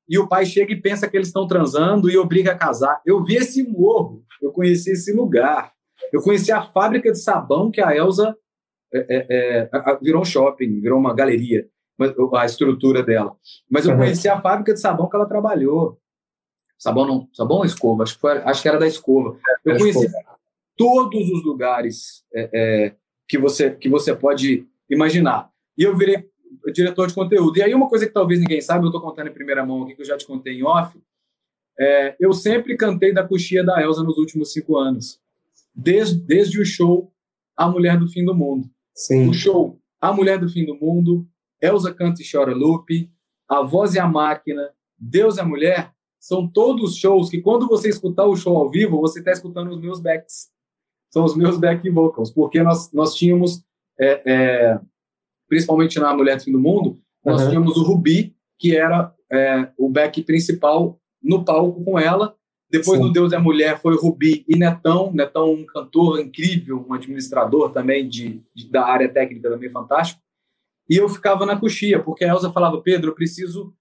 e 0.07 0.19
o 0.19 0.29
pai 0.29 0.45
chega 0.45 0.71
e 0.75 0.83
pensa 0.83 1.09
que 1.09 1.17
eles 1.17 1.29
estão 1.29 1.47
transando 1.47 2.11
e 2.11 2.19
obriga 2.19 2.53
a 2.53 2.59
casar. 2.59 3.01
Eu 3.07 3.25
vi 3.25 3.37
esse 3.37 3.63
morro, 3.67 4.23
eu 4.43 4.53
conheci 4.53 4.91
esse 4.91 5.15
lugar. 5.15 5.73
Eu 6.13 6.21
conheci 6.21 6.53
a 6.53 6.61
fábrica 6.61 7.11
de 7.11 7.19
sabão 7.19 7.71
que 7.71 7.81
a 7.81 7.97
Elsa 7.97 8.37
é, 8.93 8.99
é, 9.09 9.69
é, 9.73 9.99
virou 10.03 10.21
um 10.21 10.27
shopping, 10.27 10.79
virou 10.79 10.99
uma 10.99 11.15
galeria, 11.15 11.67
a 12.37 12.45
estrutura 12.45 13.03
dela. 13.03 13.37
Mas 13.71 13.87
eu 13.87 13.93
uhum. 13.93 13.99
conheci 13.99 14.29
a 14.29 14.41
fábrica 14.41 14.75
de 14.75 14.81
sabão 14.81 15.09
que 15.09 15.17
ela 15.17 15.27
trabalhou. 15.27 15.99
Sabão 16.79 17.07
não, 17.07 17.29
sabão 17.33 17.59
ou 17.59 17.65
escova? 17.65 18.03
Acho 18.03 18.15
que, 18.15 18.21
foi, 18.21 18.39
acho 18.39 18.63
que 18.63 18.69
era 18.69 18.79
da 18.79 18.87
escova. 18.87 19.39
Eu 19.65 19.79
conheci 19.79 20.11
todos 20.77 21.31
os 21.31 21.45
lugares 21.45 22.25
é, 22.35 22.51
é 22.53 22.97
que 23.29 23.39
você, 23.39 23.71
que 23.71 23.89
você 23.89 24.15
pode 24.15 24.67
imaginar. 24.91 25.51
E 25.79 25.83
eu 25.83 25.97
virei 25.97 26.29
diretor 26.73 27.07
de 27.07 27.15
conteúdo. 27.15 27.59
E 27.59 27.63
aí, 27.63 27.75
uma 27.75 27.89
coisa 27.89 28.07
que 28.07 28.13
talvez 28.13 28.41
ninguém 28.41 28.61
saiba, 28.61 28.85
eu 28.85 28.89
estou 28.89 29.01
contando 29.01 29.29
em 29.29 29.33
primeira 29.33 29.65
mão 29.65 29.83
aqui, 29.83 29.95
que 29.95 30.03
eu 30.03 30.07
já 30.07 30.17
te 30.17 30.27
contei 30.27 30.55
em 30.55 30.65
off, 30.65 30.99
é, 31.79 32.17
eu 32.21 32.33
sempre 32.33 32.77
cantei 32.77 33.13
da 33.13 33.27
coxia 33.27 33.65
da 33.65 33.83
Elsa 33.83 34.03
nos 34.03 34.17
últimos 34.19 34.53
cinco 34.53 34.77
anos. 34.77 35.21
Desde, 35.75 36.21
desde 36.21 36.61
o 36.61 36.65
show 36.65 37.13
A 37.57 37.69
Mulher 37.69 37.99
do 37.99 38.09
Fim 38.09 38.25
do 38.25 38.35
Mundo. 38.35 38.71
Sim. 38.95 39.29
O 39.29 39.33
show 39.33 39.79
A 40.01 40.13
Mulher 40.13 40.39
do 40.39 40.49
Fim 40.49 40.65
do 40.65 40.77
Mundo, 40.77 41.27
Elsa 41.65 41.93
Canta 41.93 42.23
e 42.23 42.31
Chora 42.31 42.55
Lupe, 42.55 43.11
A 43.49 43.63
Voz 43.63 43.95
e 43.95 43.99
a 43.99 44.07
Máquina, 44.07 44.71
Deus 44.99 45.39
a 45.39 45.45
Mulher, 45.45 45.93
são 46.21 46.49
todos 46.49 46.97
shows 46.97 47.29
que 47.29 47.41
quando 47.41 47.67
você 47.67 47.89
escutar 47.89 48.25
o 48.25 48.37
show 48.37 48.57
ao 48.57 48.71
vivo, 48.71 49.01
você 49.01 49.19
está 49.19 49.33
escutando 49.33 49.71
os 49.71 49.81
meus 49.81 50.01
backs 50.01 50.55
são 51.15 51.25
os 51.25 51.37
meus 51.37 51.57
back 51.57 51.89
vocals, 51.91 52.33
porque 52.33 52.61
nós, 52.61 52.91
nós 52.93 53.15
tínhamos, 53.15 53.63
é, 54.01 54.23
é, 54.27 54.81
principalmente 55.49 56.01
na 56.01 56.13
Mulher 56.13 56.39
do 56.39 56.43
Fim 56.43 56.51
do 56.51 56.59
Mundo, 56.59 56.99
nós 57.25 57.41
uhum. 57.41 57.49
tínhamos 57.51 57.77
o 57.77 57.85
Rubi, 57.85 58.35
que 58.59 58.77
era 58.77 59.15
é, 59.31 59.71
o 59.79 59.89
back 59.89 60.21
principal 60.25 60.99
no 61.23 61.45
palco 61.45 61.85
com 61.85 62.01
ela. 62.01 62.35
Depois 62.69 62.99
Sim. 62.99 63.05
no 63.07 63.13
Deus 63.13 63.33
é 63.33 63.39
Mulher 63.39 63.79
foi 63.81 63.97
Rubi 63.97 64.45
e 64.49 64.57
Netão. 64.57 65.13
Netão, 65.13 65.53
um 65.53 65.65
cantor 65.65 66.19
incrível, 66.19 66.85
um 66.89 66.93
administrador 66.93 67.71
também 67.71 68.09
de, 68.09 68.43
de, 68.53 68.69
da 68.69 68.85
área 68.85 69.09
técnica 69.09 69.49
também 69.49 69.71
fantástico. 69.71 70.21
E 70.89 70.97
eu 70.97 71.09
ficava 71.09 71.47
na 71.47 71.59
coxia, 71.59 72.03
porque 72.03 72.25
a 72.25 72.29
Elza 72.29 72.53
falava, 72.53 72.81
Pedro, 72.81 73.11
eu 73.11 73.15
preciso 73.15 73.73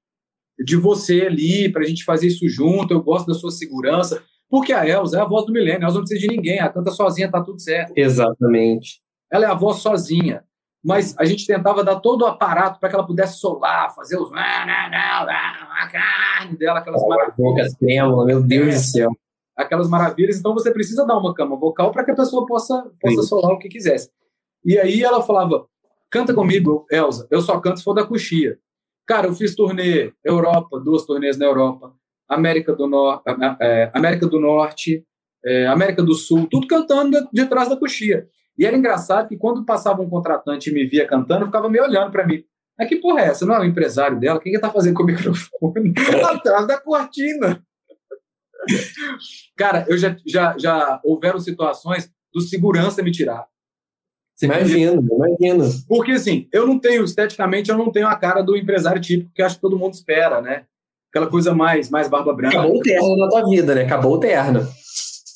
de 0.60 0.76
você 0.78 1.24
ali 1.24 1.72
para 1.72 1.84
a 1.84 1.86
gente 1.86 2.06
fazer 2.06 2.28
isso 2.28 2.48
junto, 2.48 2.94
eu 2.94 3.02
gosto 3.02 3.28
da 3.28 3.34
sua 3.34 3.52
segurança. 3.52 4.24
Porque 4.50 4.72
a 4.72 4.88
Elza 4.88 5.18
é 5.18 5.22
a 5.22 5.26
voz 5.26 5.46
do 5.46 5.52
milênio, 5.52 5.82
a 5.82 5.86
Elza 5.86 5.96
não 5.96 6.06
precisa 6.06 6.28
de 6.28 6.36
ninguém, 6.36 6.60
ela 6.60 6.70
canta 6.70 6.92
sozinha, 6.92 7.30
tá 7.30 7.42
tudo 7.42 7.60
certo. 7.60 7.94
Exatamente. 7.96 9.02
Ela 9.32 9.46
é 9.46 9.48
a 9.48 9.56
voz 9.56 9.78
sozinha. 9.78 10.44
Mas 10.84 11.16
a 11.18 11.24
gente 11.24 11.48
tentava 11.48 11.82
dar 11.84 12.02
todo 12.02 12.24
o 12.24 12.26
aparato 12.26 12.78
para 12.80 12.90
que 12.90 12.96
ela 12.96 13.08
pudesse 13.08 13.40
solar, 13.40 13.96
fazer 13.96 14.18
os. 14.18 14.30
A 14.34 15.90
carne 15.90 16.58
dela, 16.58 16.80
aquelas 16.80 17.02
oh, 17.02 17.08
maravilhas. 17.08 17.74
Trêmula, 17.76 18.26
meu 18.26 18.44
Deus 18.44 18.68
é, 18.68 18.78
do 18.78 18.82
céu. 18.82 19.12
Aquelas 19.56 19.88
maravilhas. 19.88 20.38
Então 20.38 20.54
você 20.54 20.72
precisa 20.72 21.06
dar 21.06 21.18
uma 21.18 21.34
cama 21.34 21.56
vocal 21.56 21.92
para 21.92 22.04
que 22.04 22.12
a 22.12 22.16
pessoa 22.16 22.46
possa, 22.46 22.92
possa 23.00 23.22
solar 23.24 23.54
o 23.54 23.60
que 23.60 23.70
quisesse. 23.70 24.10
E 24.66 24.78
aí 24.78 25.02
ela 25.02 25.24
falava: 25.24 25.66
canta 26.14 26.32
comigo, 26.32 26.86
Elza, 26.92 27.28
eu 27.32 27.42
só 27.42 27.60
canto 27.60 27.80
se 27.80 27.84
for 27.84 27.96
da 27.96 28.06
coxia. 28.06 28.60
Cara, 29.08 29.26
eu 29.26 29.34
fiz 29.34 29.56
turnê 29.56 30.14
Europa, 30.24 30.80
duas 30.80 31.06
turnês 31.08 31.38
na 31.40 31.46
Europa. 31.46 31.92
América 32.30 32.74
do, 32.74 32.88
Nor 32.88 33.22
é, 33.60 33.92
América 33.94 34.28
do 34.28 34.40
Norte, 34.40 35.04
é, 35.44 35.66
América 35.68 36.04
do 36.04 36.14
Sul, 36.14 36.48
tudo 36.50 36.68
cantando 36.68 37.28
de, 37.34 37.46
trás 37.48 37.68
da 37.68 37.76
coxia. 37.76 38.28
E 38.58 38.66
era 38.66 38.78
engraçado 38.78 39.28
que 39.28 39.36
quando 39.36 39.66
passava 39.66 40.02
um 40.02 40.10
contratante 40.10 40.70
e 40.70 40.74
me 40.74 40.86
via 40.86 41.08
cantando, 41.08 41.48
ficava 41.48 41.68
me 41.68 41.82
olhando 41.82 42.12
para 42.12 42.26
mim. 42.26 42.44
Mas 42.78 42.88
que 42.88 42.98
porra 42.98 43.22
é 43.22 43.26
essa? 43.26 43.46
Não 43.46 43.56
é 43.56 43.60
o 43.60 43.66
empresário 43.66 44.20
dela? 44.20 44.40
Quem 44.40 44.54
que 44.54 44.60
tá 44.60 44.70
fazendo 44.70 44.96
com 44.96 45.04
o 45.04 45.06
microfone? 45.08 45.94
Atrás 46.32 46.68
da 46.68 46.80
cortina. 46.80 47.62
Cara, 49.58 49.86
eu 49.90 49.98
já, 49.98 50.16
já, 50.26 50.56
já 50.58 51.02
houveram 51.04 51.40
situações 51.40 52.10
do 52.32 52.40
segurança 52.40 53.04
me 53.04 53.12
tirar. 53.12 53.46
Imagina, 54.46 55.02
imagina. 55.02 55.66
Porque 55.88 56.12
assim, 56.12 56.48
eu 56.52 56.68
não 56.68 56.80
tenho, 56.80 57.04
esteticamente, 57.04 57.70
eu 57.70 57.78
não 57.78 57.92
tenho 57.92 58.08
a 58.08 58.16
cara 58.16 58.42
do 58.42 58.58
empresário 58.58 59.02
típico 59.02 59.32
que 59.34 59.42
acho 59.42 59.56
que 59.56 59.62
todo 59.62 59.78
mundo 59.78 59.94
espera, 59.94 60.42
né? 60.42 60.64
aquela 61.14 61.28
coisa 61.28 61.54
mais, 61.54 61.92
mais 61.92 62.10
barba 62.10 62.34
branca. 62.34 62.58
Acabou 62.58 62.78
o 62.78 62.82
terno 62.82 63.18
na 63.18 63.30
tua 63.30 63.48
vida, 63.48 63.76
né? 63.76 63.84
Acabou 63.84 64.14
o 64.16 64.20
terno. 64.20 64.68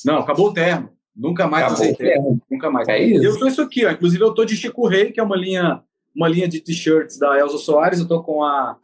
Não, 0.04 0.18
acabou 0.18 0.48
o 0.48 0.54
terno. 0.54 0.90
Nunca 1.16 1.48
mais 1.48 1.66
acabou 1.66 1.84
usei 1.84 1.96
terno. 1.96 2.24
terno. 2.24 2.42
Nunca 2.50 2.72
mais. 2.72 2.88
É 2.88 3.00
isso. 3.00 3.24
Eu 3.24 3.34
sou 3.34 3.48
isso 3.48 3.62
aqui, 3.62 3.86
ó. 3.86 3.92
Inclusive, 3.92 4.24
eu 4.24 4.34
tô 4.34 4.44
de 4.44 4.56
Chico 4.56 4.88
Rei, 4.88 5.12
que 5.12 5.20
é 5.20 5.24
uma 5.24 5.36
linha, 5.36 5.84
uma 6.16 6.28
linha 6.28 6.48
de 6.48 6.60
t-shirts 6.60 7.20
da 7.20 7.38
Elza 7.38 7.60
Soares. 7.60 8.00
Eu 8.00 8.08
tô 8.08 8.24
com 8.24 8.44
a. 8.44 8.76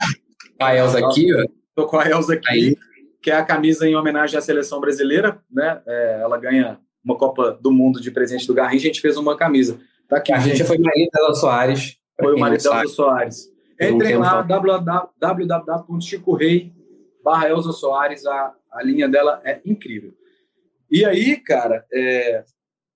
A 0.59 0.75
Elza 0.75 0.99
aqui, 0.99 1.33
ó. 1.33 1.45
Tô 1.75 1.87
com 1.87 1.97
a 1.97 2.07
Elza 2.07 2.35
aqui, 2.35 2.47
Aí. 2.47 2.77
que 3.21 3.31
é 3.31 3.35
a 3.35 3.43
camisa 3.43 3.87
em 3.87 3.95
homenagem 3.95 4.37
à 4.37 4.41
seleção 4.41 4.79
brasileira, 4.79 5.39
né? 5.51 5.81
É, 5.87 6.19
ela 6.21 6.37
ganha 6.37 6.77
uma 7.03 7.17
Copa 7.17 7.57
do 7.59 7.71
Mundo 7.71 7.99
de 7.99 8.11
presente 8.11 8.45
do 8.45 8.53
Garrincha. 8.53 8.83
A 8.83 8.87
gente 8.87 9.01
fez 9.01 9.17
uma 9.17 9.35
camisa. 9.35 9.79
Tá 10.13 10.19
aqui. 10.19 10.33
A 10.33 10.39
gente 10.39 10.63
foi 10.63 10.77
o 10.77 10.81
marido 10.81 11.09
da 11.11 11.21
Elza 11.21 11.39
Soares. 11.39 11.97
Foi 12.19 12.35
o 12.35 12.39
marido 12.39 12.63
da 12.63 12.81
Elza 12.81 12.93
Soares. 12.93 13.51
Entrem 13.79 14.17
lá, 14.17 14.41
www.chicorei.com 14.41 16.83
barra 17.23 17.49
Elza 17.49 17.71
Soares, 17.71 18.25
a, 18.25 18.53
a 18.71 18.83
linha 18.83 19.07
dela 19.07 19.41
é 19.45 19.61
incrível. 19.65 20.13
E 20.91 21.05
aí, 21.05 21.37
cara, 21.37 21.85
é, 21.91 22.43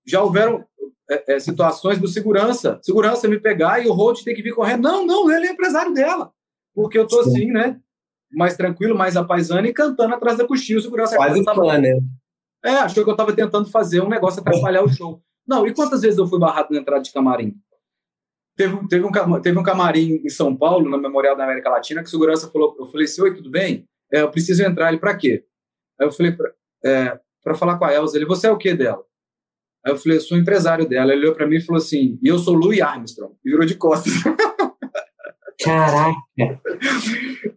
já 0.06 0.22
houveram 0.22 0.64
é, 1.10 1.34
é, 1.34 1.40
situações 1.40 1.98
do 1.98 2.06
segurança. 2.06 2.78
Segurança 2.82 3.26
me 3.26 3.40
pegar 3.40 3.82
e 3.82 3.88
o 3.88 3.92
Road 3.92 4.22
tem 4.22 4.34
que 4.34 4.42
vir 4.42 4.54
correndo. 4.54 4.82
Não, 4.82 5.06
não, 5.06 5.30
ele 5.30 5.46
é 5.46 5.52
empresário 5.52 5.94
dela. 5.94 6.30
Porque 6.74 6.98
eu 6.98 7.06
tô 7.06 7.24
Sim. 7.24 7.30
assim, 7.30 7.46
né? 7.46 7.80
Mais 8.30 8.56
tranquilo, 8.56 8.96
mais 8.96 9.16
apaisando 9.16 9.66
e 9.66 9.72
cantando 9.72 10.14
atrás 10.14 10.36
da 10.36 10.46
coxinha. 10.46 10.78
O 10.78 10.82
segurança 10.82 11.16
Quase 11.16 11.42
tava, 11.42 11.78
né? 11.78 11.98
É, 12.62 12.70
achou 12.70 13.02
que 13.02 13.10
eu 13.10 13.16
tava 13.16 13.32
tentando 13.32 13.70
fazer 13.70 14.02
um 14.02 14.08
negócio 14.08 14.40
atrapalhar 14.40 14.82
o 14.82 14.88
show. 14.88 15.22
Não, 15.48 15.66
e 15.66 15.72
quantas 15.72 16.02
vezes 16.02 16.18
eu 16.18 16.26
fui 16.26 16.38
barrado 16.38 16.68
na 16.70 16.80
entrada 16.80 17.02
de 17.02 17.10
camarim? 17.10 17.56
Teve, 18.54 18.88
teve, 18.88 19.06
um, 19.06 19.40
teve 19.40 19.58
um 19.58 19.62
camarim 19.62 20.20
em 20.24 20.28
São 20.28 20.54
Paulo, 20.54 20.90
na 20.90 20.98
Memorial 20.98 21.36
da 21.36 21.44
América 21.44 21.70
Latina, 21.70 22.02
que 22.02 22.10
segurança 22.10 22.50
falou, 22.50 22.76
eu 22.78 22.86
falei 22.86 23.06
assim, 23.06 23.22
oi, 23.22 23.34
tudo 23.34 23.50
bem? 23.50 23.86
É, 24.12 24.20
eu 24.20 24.30
preciso 24.30 24.62
entrar. 24.62 24.88
Ele, 24.88 24.98
para 24.98 25.16
quê? 25.16 25.44
Aí 25.98 26.06
eu 26.06 26.12
falei, 26.12 26.32
para 26.32 26.52
é, 26.84 27.18
falar 27.56 27.78
com 27.78 27.84
a 27.84 27.94
Elza. 27.94 28.18
Ele, 28.18 28.26
você 28.26 28.46
é 28.48 28.50
o 28.50 28.58
que 28.58 28.74
dela? 28.74 29.02
Aí 29.86 29.92
eu 29.92 29.96
falei, 29.96 30.18
eu 30.18 30.22
sou 30.22 30.36
empresário 30.36 30.88
dela. 30.88 31.12
Ele 31.12 31.22
olhou 31.22 31.34
para 31.34 31.46
mim 31.46 31.56
e 31.56 31.60
falou 31.60 31.80
assim, 31.80 32.18
e 32.22 32.28
eu 32.28 32.38
sou 32.38 32.54
Louis 32.54 32.80
Armstrong. 32.80 33.34
E 33.44 33.50
virou 33.50 33.64
de 33.64 33.76
costas. 33.76 34.12
Caraca! 35.62 36.16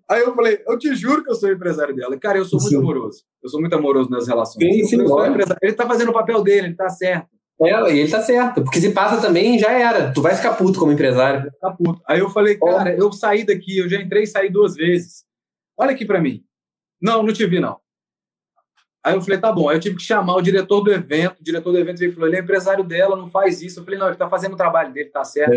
Aí 0.09 0.21
eu 0.21 0.35
falei, 0.35 0.61
eu 0.67 0.77
te 0.77 0.93
juro 0.95 1.23
que 1.23 1.29
eu 1.29 1.35
sou 1.35 1.51
empresário 1.51 1.95
dela. 1.95 2.17
Cara, 2.17 2.37
eu 2.37 2.45
sou 2.45 2.59
muito 2.59 2.69
sim. 2.69 2.77
amoroso. 2.77 3.23
Eu 3.43 3.49
sou 3.49 3.59
muito 3.59 3.75
amoroso 3.75 4.09
nas 4.09 4.27
relações. 4.27 4.63
Sim, 4.63 4.85
sim, 4.85 4.97
ele 5.61 5.73
tá 5.73 5.87
fazendo 5.87 6.09
o 6.09 6.13
papel 6.13 6.43
dele, 6.43 6.67
ele 6.67 6.75
tá 6.75 6.89
certo. 6.89 7.40
É, 7.63 7.93
e 7.93 7.99
ele 7.99 8.09
tá 8.09 8.21
certo. 8.21 8.63
Porque 8.63 8.79
se 8.79 8.91
passa 8.91 9.21
também, 9.21 9.59
já 9.59 9.71
era. 9.71 10.11
Tu 10.11 10.21
vai 10.21 10.35
ficar 10.35 10.53
puto 10.53 10.79
como 10.79 10.91
empresário. 10.91 11.51
Ficar 11.51 11.71
puto. 11.71 12.01
Aí 12.07 12.19
eu 12.19 12.29
falei, 12.29 12.57
cara, 12.57 12.93
eu 12.95 13.11
saí 13.11 13.45
daqui, 13.45 13.77
eu 13.77 13.87
já 13.87 14.01
entrei 14.01 14.23
e 14.23 14.27
saí 14.27 14.49
duas 14.49 14.75
vezes. 14.75 15.23
Olha 15.77 15.91
aqui 15.91 16.05
para 16.05 16.19
mim. 16.19 16.43
Não, 17.01 17.21
não 17.23 17.33
te 17.33 17.45
vi, 17.45 17.59
não. 17.59 17.79
Aí 19.03 19.15
eu 19.15 19.21
falei, 19.21 19.39
tá 19.39 19.51
bom. 19.51 19.69
Aí 19.69 19.77
eu 19.77 19.81
tive 19.81 19.95
que 19.95 20.03
chamar 20.03 20.35
o 20.35 20.41
diretor 20.41 20.81
do 20.81 20.91
evento. 20.91 21.39
O 21.39 21.43
diretor 21.43 21.71
do 21.71 21.77
evento 21.77 21.99
veio 21.99 22.11
e 22.11 22.13
falou: 22.13 22.29
ele 22.29 22.37
é 22.37 22.39
empresário 22.39 22.83
dela, 22.83 23.15
não 23.15 23.29
faz 23.29 23.61
isso. 23.61 23.79
Eu 23.79 23.83
falei, 23.83 23.99
não, 23.99 24.07
ele 24.07 24.17
tá 24.17 24.29
fazendo 24.29 24.53
o 24.53 24.57
trabalho 24.57 24.93
dele, 24.93 25.09
tá 25.09 25.23
certo. 25.23 25.55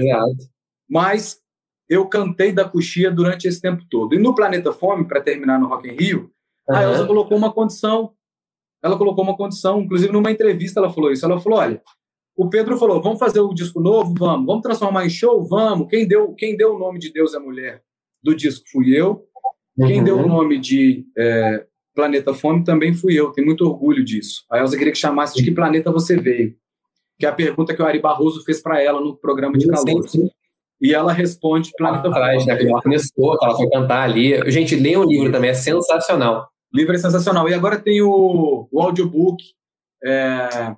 Mas 0.88 1.40
eu 1.88 2.06
cantei 2.06 2.52
da 2.52 2.68
coxia 2.68 3.10
durante 3.10 3.46
esse 3.46 3.60
tempo 3.60 3.84
todo. 3.90 4.14
E 4.14 4.18
no 4.18 4.34
Planeta 4.34 4.72
Fome, 4.72 5.06
para 5.06 5.20
terminar 5.20 5.58
no 5.58 5.68
Rock 5.68 5.88
in 5.88 5.92
Rio, 5.92 6.30
uhum. 6.68 6.76
a 6.76 6.82
Elza 6.82 7.06
colocou 7.06 7.36
uma 7.36 7.52
condição. 7.52 8.12
Ela 8.84 8.98
colocou 8.98 9.24
uma 9.24 9.36
condição, 9.36 9.80
inclusive 9.80 10.12
numa 10.12 10.30
entrevista 10.30 10.78
ela 10.78 10.92
falou 10.92 11.10
isso. 11.10 11.24
Ela 11.24 11.40
falou: 11.40 11.58
olha, 11.58 11.80
o 12.36 12.50
Pedro 12.50 12.76
falou: 12.76 13.00
vamos 13.00 13.18
fazer 13.18 13.40
o 13.40 13.54
disco 13.54 13.80
novo? 13.80 14.12
Vamos. 14.18 14.46
Vamos 14.46 14.62
transformar 14.62 15.06
em 15.06 15.10
show? 15.10 15.42
Vamos. 15.42 15.88
Quem 15.88 16.06
deu, 16.06 16.34
quem 16.34 16.54
deu 16.54 16.74
o 16.74 16.78
nome 16.78 16.98
de 16.98 17.10
Deus 17.10 17.32
é 17.32 17.38
Mulher 17.38 17.82
do 18.22 18.34
disco 18.34 18.64
fui 18.70 18.98
eu. 18.98 19.26
Uhum. 19.76 19.86
Quem 19.86 20.04
deu 20.04 20.18
o 20.18 20.26
nome 20.26 20.58
de 20.58 21.04
é, 21.16 21.66
Planeta 21.94 22.34
Fome 22.34 22.64
também 22.64 22.94
fui 22.94 23.14
eu. 23.18 23.30
Tenho 23.32 23.46
muito 23.46 23.66
orgulho 23.66 24.04
disso. 24.04 24.44
A 24.50 24.58
Elza 24.58 24.76
queria 24.76 24.92
que 24.92 24.98
chamasse 24.98 25.34
de 25.34 25.44
que 25.44 25.50
planeta 25.50 25.92
você 25.92 26.16
veio. 26.16 26.54
Que 27.18 27.26
é 27.26 27.28
a 27.28 27.32
pergunta 27.32 27.74
que 27.74 27.82
o 27.82 27.86
Ari 27.86 28.00
Barroso 28.00 28.42
fez 28.44 28.62
para 28.62 28.82
ela 28.82 29.00
no 29.00 29.16
programa 29.16 29.56
de 29.56 29.68
calor. 29.68 30.04
E 30.80 30.92
ela 30.92 31.12
responde 31.12 31.70
Planeta 31.76 32.08
Atrás, 32.08 32.44
Fome. 32.44 32.66
Ela 32.66 32.82
começou, 32.82 33.38
ela 33.40 33.56
foi 33.56 33.68
cantar 33.70 34.02
ali. 34.02 34.50
Gente, 34.50 34.74
leia 34.74 35.00
o 35.00 35.04
livro 35.04 35.30
também, 35.30 35.50
é 35.50 35.54
sensacional. 35.54 36.48
Livro 36.74 36.94
é 36.94 36.98
sensacional. 36.98 37.48
E 37.48 37.54
agora 37.54 37.78
tem 37.78 38.02
o, 38.02 38.68
o 38.70 38.80
audiobook, 38.80 39.44
é, 40.04 40.74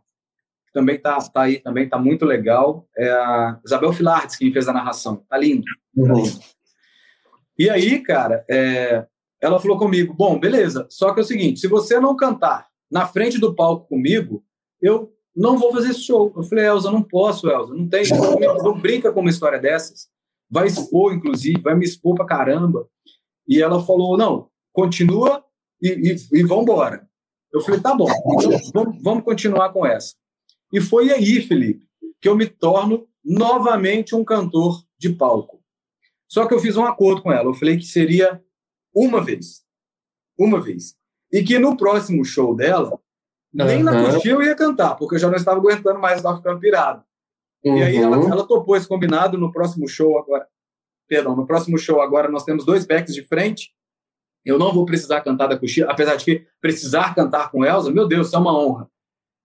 também 0.72 0.98
tá, 0.98 1.16
tá 1.16 1.42
aí, 1.42 1.58
também 1.58 1.88
tá 1.88 1.98
muito 1.98 2.26
legal. 2.26 2.86
É 2.94 3.10
a 3.10 3.58
Isabel 3.64 3.92
Filardes 3.94 4.36
quem 4.36 4.52
fez 4.52 4.68
a 4.68 4.74
narração. 4.74 5.24
Tá 5.28 5.38
lindo. 5.38 5.64
Uhum. 5.96 6.06
Tá 6.06 6.12
lindo. 6.14 6.40
E 7.58 7.70
aí, 7.70 8.00
cara, 8.00 8.44
é, 8.50 9.06
ela 9.40 9.58
falou 9.58 9.78
comigo: 9.78 10.12
bom, 10.12 10.38
beleza, 10.38 10.86
só 10.90 11.14
que 11.14 11.20
é 11.20 11.22
o 11.22 11.26
seguinte, 11.26 11.60
se 11.60 11.66
você 11.66 11.98
não 11.98 12.14
cantar 12.14 12.66
na 12.90 13.06
frente 13.06 13.38
do 13.40 13.54
palco 13.54 13.88
comigo, 13.88 14.44
eu 14.82 15.10
não 15.34 15.56
vou 15.56 15.72
fazer 15.72 15.90
esse 15.90 16.02
show. 16.02 16.30
Eu 16.36 16.42
falei, 16.42 16.66
Elza, 16.66 16.92
não 16.92 17.02
posso, 17.02 17.48
Elza, 17.48 17.74
não 17.74 17.88
tem, 17.88 18.02
não, 18.10 18.56
não 18.58 18.78
brinca 18.78 19.10
com 19.10 19.20
uma 19.20 19.30
história 19.30 19.58
dessas. 19.58 20.08
Vai 20.50 20.66
expor, 20.66 21.14
inclusive, 21.14 21.60
vai 21.60 21.74
me 21.74 21.86
expor 21.86 22.14
pra 22.14 22.26
caramba. 22.26 22.86
E 23.48 23.62
ela 23.62 23.82
falou, 23.82 24.16
não, 24.16 24.48
continua 24.72 25.42
e, 25.80 26.12
e, 26.12 26.40
e 26.40 26.42
vambora. 26.42 27.08
Eu 27.52 27.60
falei, 27.60 27.80
tá 27.80 27.94
bom, 27.94 28.08
então 28.10 28.60
vamos, 28.72 29.02
vamos 29.02 29.24
continuar 29.24 29.70
com 29.72 29.86
essa. 29.86 30.14
E 30.72 30.80
foi 30.80 31.10
aí, 31.10 31.40
Felipe, 31.40 31.86
que 32.20 32.28
eu 32.28 32.36
me 32.36 32.46
torno 32.46 33.08
novamente 33.24 34.14
um 34.14 34.24
cantor 34.24 34.84
de 34.98 35.10
palco. 35.10 35.62
Só 36.28 36.46
que 36.46 36.54
eu 36.54 36.58
fiz 36.58 36.76
um 36.76 36.84
acordo 36.84 37.22
com 37.22 37.32
ela. 37.32 37.48
Eu 37.48 37.54
falei 37.54 37.76
que 37.76 37.84
seria 37.84 38.42
uma 38.94 39.22
vez. 39.22 39.62
Uma 40.38 40.60
vez. 40.60 40.94
E 41.32 41.42
que 41.42 41.58
no 41.58 41.76
próximo 41.76 42.24
show 42.24 42.54
dela, 42.54 43.00
nem 43.52 43.82
na 43.82 44.12
coxinha 44.12 44.34
eu 44.34 44.42
ia 44.42 44.54
cantar, 44.54 44.96
porque 44.96 45.16
eu 45.16 45.18
já 45.18 45.28
não 45.28 45.36
estava 45.36 45.58
aguentando 45.58 45.98
mais, 45.98 46.18
estava 46.18 46.36
ficando 46.36 46.60
pirado. 46.60 47.04
Uhum. 47.64 47.78
E 47.78 47.82
aí 47.82 47.96
ela, 47.96 48.18
uhum. 48.18 48.30
ela 48.30 48.46
topou 48.46 48.76
esse 48.76 48.86
combinado 48.86 49.38
no 49.38 49.52
próximo 49.52 49.88
show 49.88 50.18
agora. 50.18 50.46
Perdão, 51.08 51.34
no 51.36 51.46
próximo 51.46 51.78
show 51.78 52.00
agora 52.00 52.28
nós 52.28 52.44
temos 52.44 52.64
dois 52.64 52.84
backs 52.84 53.14
de 53.14 53.22
frente. 53.22 53.72
Eu 54.46 54.58
não 54.58 54.72
vou 54.72 54.86
precisar 54.86 55.20
cantar 55.20 55.48
da 55.48 55.58
coxinha, 55.58 55.86
apesar 55.86 56.16
de 56.16 56.24
que 56.24 56.46
precisar 56.60 57.14
cantar 57.14 57.50
com 57.50 57.64
Elsa, 57.64 57.90
meu 57.90 58.06
Deus, 58.06 58.28
isso 58.28 58.36
é 58.36 58.38
uma 58.38 58.56
honra. 58.56 58.88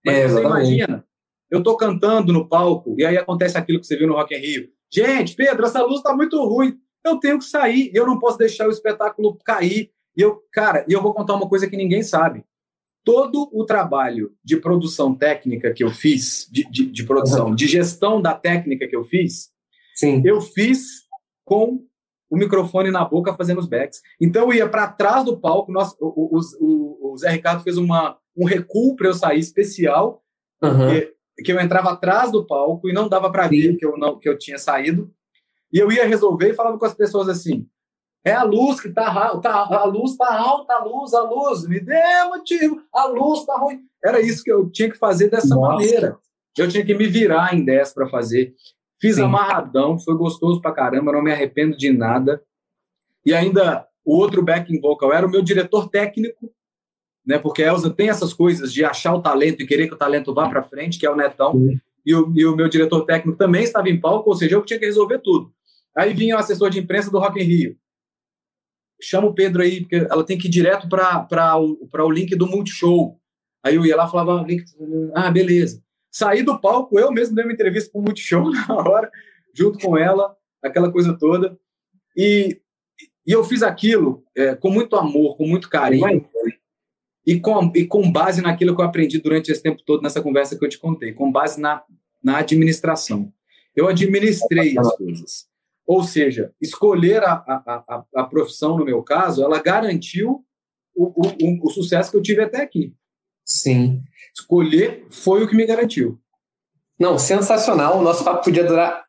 Mas 0.05 0.15
é, 0.15 0.27
você 0.27 0.41
imagina, 0.41 1.05
eu 1.49 1.63
tô 1.63 1.75
cantando 1.75 2.31
no 2.31 2.47
palco 2.47 2.95
e 2.97 3.05
aí 3.05 3.17
acontece 3.17 3.57
aquilo 3.57 3.79
que 3.79 3.87
você 3.87 3.97
viu 3.97 4.07
no 4.07 4.13
Rock 4.13 4.35
in 4.35 4.39
Rio. 4.39 4.69
Gente, 4.93 5.35
Pedro, 5.35 5.65
essa 5.65 5.81
luz 5.81 5.97
está 5.97 6.15
muito 6.15 6.41
ruim. 6.45 6.77
Eu 7.03 7.17
tenho 7.17 7.39
que 7.39 7.45
sair, 7.45 7.91
eu 7.93 8.05
não 8.05 8.19
posso 8.19 8.37
deixar 8.37 8.67
o 8.67 8.71
espetáculo 8.71 9.37
cair. 9.43 9.91
E 10.15 10.21
eu, 10.21 10.41
cara, 10.51 10.85
e 10.87 10.93
eu 10.93 11.01
vou 11.01 11.13
contar 11.13 11.33
uma 11.33 11.49
coisa 11.49 11.67
que 11.67 11.75
ninguém 11.75 12.03
sabe 12.03 12.45
todo 13.03 13.49
o 13.51 13.65
trabalho 13.65 14.31
de 14.43 14.57
produção 14.57 15.15
técnica 15.15 15.73
que 15.73 15.83
eu 15.83 15.89
fiz, 15.89 16.47
de, 16.51 16.69
de, 16.69 16.85
de 16.85 17.03
produção, 17.03 17.47
uhum. 17.47 17.55
de 17.55 17.67
gestão 17.67 18.21
da 18.21 18.33
técnica 18.33 18.87
que 18.87 18.95
eu 18.95 19.03
fiz, 19.03 19.49
Sim. 19.95 20.21
eu 20.23 20.39
fiz 20.39 21.07
com 21.43 21.83
o 22.31 22.37
microfone 22.37 22.89
na 22.89 23.03
boca 23.03 23.33
fazendo 23.33 23.59
os 23.59 23.67
backs. 23.67 24.01
Então 24.19 24.43
eu 24.43 24.53
ia 24.53 24.69
para 24.69 24.87
trás 24.87 25.25
do 25.25 25.37
palco, 25.37 25.69
nós, 25.69 25.93
o, 25.99 26.37
o, 26.37 27.11
o, 27.11 27.17
Zé 27.17 27.29
Ricardo 27.29 27.61
fez 27.61 27.77
uma, 27.77 28.17
um 28.35 28.45
recuo 28.45 28.95
para 28.95 29.09
eu 29.09 29.13
sair 29.13 29.39
especial, 29.39 30.23
uhum. 30.63 30.89
que, 30.89 31.13
que, 31.43 31.51
eu 31.51 31.59
entrava 31.59 31.91
atrás 31.91 32.31
do 32.31 32.47
palco 32.47 32.87
e 32.87 32.93
não 32.93 33.09
dava 33.09 33.29
para 33.29 33.49
ver 33.49 33.75
que 33.75 33.85
eu, 33.85 33.97
não, 33.97 34.17
que 34.17 34.29
eu 34.29 34.37
tinha 34.37 34.57
saído. 34.57 35.11
E 35.73 35.77
eu 35.77 35.91
ia 35.91 36.07
resolver 36.07 36.49
e 36.49 36.53
falava 36.53 36.79
com 36.79 36.85
as 36.85 36.93
pessoas 36.93 37.27
assim: 37.27 37.67
é 38.23 38.31
a 38.31 38.43
luz 38.43 38.79
que 38.79 38.87
está 38.87 39.37
tá, 39.39 39.67
a 39.69 39.83
luz 39.83 40.11
está 40.11 40.33
alta, 40.33 40.73
a 40.73 40.83
luz, 40.85 41.13
a 41.13 41.23
luz, 41.23 41.67
me 41.67 41.81
dê 41.81 42.23
motivo, 42.29 42.81
a 42.93 43.07
luz 43.07 43.41
está 43.41 43.57
ruim. 43.57 43.81
Era 44.01 44.21
isso 44.21 44.41
que 44.41 44.51
eu 44.51 44.69
tinha 44.69 44.89
que 44.89 44.97
fazer 44.97 45.29
dessa 45.29 45.53
Nossa. 45.53 45.73
maneira. 45.73 46.17
Eu 46.57 46.69
tinha 46.69 46.85
que 46.85 46.93
me 46.93 47.07
virar 47.07 47.53
em 47.53 47.63
10 47.63 47.93
para 47.93 48.09
fazer. 48.09 48.53
Fiz 49.01 49.15
Sim. 49.15 49.23
amarradão, 49.23 49.99
foi 49.99 50.15
gostoso 50.15 50.61
pra 50.61 50.71
caramba, 50.71 51.11
não 51.11 51.23
me 51.23 51.31
arrependo 51.31 51.75
de 51.75 51.91
nada. 51.91 52.41
E 53.25 53.33
ainda 53.33 53.87
o 54.05 54.15
outro 54.15 54.43
backing 54.43 54.79
vocal 54.79 55.11
era 55.11 55.25
o 55.25 55.29
meu 55.29 55.41
diretor 55.41 55.89
técnico, 55.89 56.51
né? 57.25 57.39
Porque 57.39 57.63
a 57.63 57.67
Elza 57.67 57.89
tem 57.89 58.09
essas 58.09 58.33
coisas 58.33 58.71
de 58.71 58.85
achar 58.85 59.13
o 59.13 59.21
talento 59.21 59.61
e 59.61 59.67
querer 59.67 59.87
que 59.87 59.93
o 59.93 59.97
talento 59.97 60.33
vá 60.33 60.47
para 60.47 60.63
frente, 60.63 60.99
que 60.99 61.05
é 61.05 61.09
o 61.09 61.15
Netão. 61.15 61.53
E 62.05 62.15
o, 62.15 62.31
e 62.35 62.45
o, 62.45 62.55
meu 62.55 62.67
diretor 62.67 63.05
técnico 63.05 63.37
também 63.37 63.63
estava 63.63 63.89
em 63.89 63.99
palco, 63.99 64.29
ou 64.29 64.35
seja, 64.35 64.55
eu 64.55 64.63
tinha 64.63 64.79
que 64.79 64.85
resolver 64.85 65.19
tudo. 65.19 65.51
Aí 65.95 66.13
vinha 66.13 66.35
o 66.35 66.39
assessor 66.39 66.69
de 66.69 66.79
imprensa 66.79 67.11
do 67.11 67.19
Rock 67.19 67.39
in 67.39 67.43
Rio 67.43 67.77
chama 69.01 69.27
o 69.27 69.33
Pedro 69.33 69.61
aí, 69.61 69.81
porque 69.81 69.95
ela 69.95 70.23
tem 70.23 70.37
que 70.37 70.47
ir 70.47 70.51
direto 70.51 70.87
para 70.87 71.57
o, 71.57 71.89
o 71.91 72.11
link 72.11 72.35
do 72.35 72.47
Multishow. 72.47 73.19
Aí 73.63 73.75
eu 73.75 73.85
ia 73.85 73.95
lá 73.95 74.05
e 74.05 74.11
falava, 74.11 74.45
ah, 75.15 75.31
beleza. 75.31 75.83
Saí 76.11 76.43
do 76.43 76.59
palco, 76.59 76.99
eu 76.99 77.11
mesmo 77.11 77.33
dei 77.33 77.45
uma 77.45 77.53
entrevista 77.53 77.89
para 77.91 78.01
o 78.01 78.03
Multishow 78.03 78.49
na 78.51 78.75
hora, 78.75 79.09
junto 79.53 79.79
com 79.79 79.97
ela, 79.97 80.35
aquela 80.61 80.91
coisa 80.91 81.17
toda. 81.17 81.57
E, 82.15 82.59
e 83.25 83.31
eu 83.31 83.43
fiz 83.43 83.63
aquilo 83.63 84.23
é, 84.35 84.53
com 84.55 84.69
muito 84.69 84.95
amor, 84.95 85.37
com 85.37 85.47
muito 85.47 85.69
carinho, 85.69 86.25
e 87.25 87.39
com, 87.39 87.71
e 87.75 87.85
com 87.85 88.11
base 88.11 88.41
naquilo 88.41 88.75
que 88.75 88.81
eu 88.81 88.85
aprendi 88.85 89.19
durante 89.19 89.51
esse 89.51 89.61
tempo 89.61 89.81
todo, 89.85 90.01
nessa 90.01 90.21
conversa 90.21 90.57
que 90.57 90.65
eu 90.65 90.69
te 90.69 90.77
contei, 90.77 91.13
com 91.13 91.31
base 91.31 91.61
na, 91.61 91.83
na 92.21 92.39
administração. 92.39 93.31
Eu 93.75 93.87
administrei 93.87 94.77
as 94.77 94.95
coisas. 94.97 95.47
Ou 95.85 96.03
seja, 96.03 96.53
escolher 96.61 97.23
a, 97.23 97.33
a, 97.33 97.83
a, 97.87 98.05
a 98.15 98.23
profissão, 98.23 98.77
no 98.77 98.85
meu 98.85 99.01
caso, 99.03 99.43
ela 99.43 99.61
garantiu 99.61 100.43
o, 100.95 101.05
o, 101.05 101.67
o, 101.67 101.69
sucesso 101.69 102.11
que 102.11 102.17
eu 102.17 102.21
tive 102.21 102.41
até 102.41 102.61
aqui. 102.61 102.93
Sim. 103.45 104.03
Escolher 104.35 105.05
foi 105.09 105.43
o 105.43 105.47
que 105.47 105.55
me 105.55 105.65
garantiu. 105.65 106.19
Não, 106.99 107.17
sensacional. 107.17 107.99
O 107.99 108.03
nosso 108.03 108.23
papo 108.23 108.43
podia 108.43 108.63
durar 108.63 109.03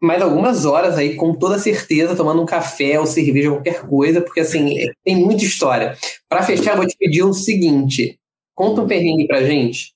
mais 0.00 0.20
algumas 0.20 0.66
horas 0.66 0.98
aí, 0.98 1.16
com 1.16 1.34
toda 1.34 1.58
certeza, 1.58 2.14
tomando 2.14 2.42
um 2.42 2.46
café 2.46 3.00
ou 3.00 3.06
cerveja, 3.06 3.50
qualquer 3.50 3.86
coisa, 3.86 4.20
porque 4.20 4.40
assim, 4.40 4.74
tem 5.02 5.16
muita 5.16 5.44
história. 5.44 5.96
Para 6.28 6.42
fechar, 6.42 6.76
vou 6.76 6.86
te 6.86 6.96
pedir 6.98 7.22
o 7.22 7.32
seguinte: 7.32 8.18
conta 8.54 8.82
um 8.82 8.86
perrengue 8.86 9.26
pra 9.26 9.42
gente. 9.42 9.94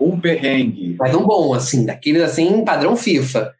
Um 0.00 0.18
perrengue. 0.18 0.96
Mas 0.98 1.14
um 1.14 1.26
bom, 1.26 1.52
assim, 1.52 1.84
daqueles 1.84 2.22
assim, 2.22 2.64
padrão 2.64 2.96
FIFA. 2.96 3.54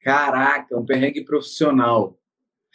Caraca, 0.00 0.76
um 0.76 0.84
perrengue 0.84 1.24
profissional. 1.24 2.16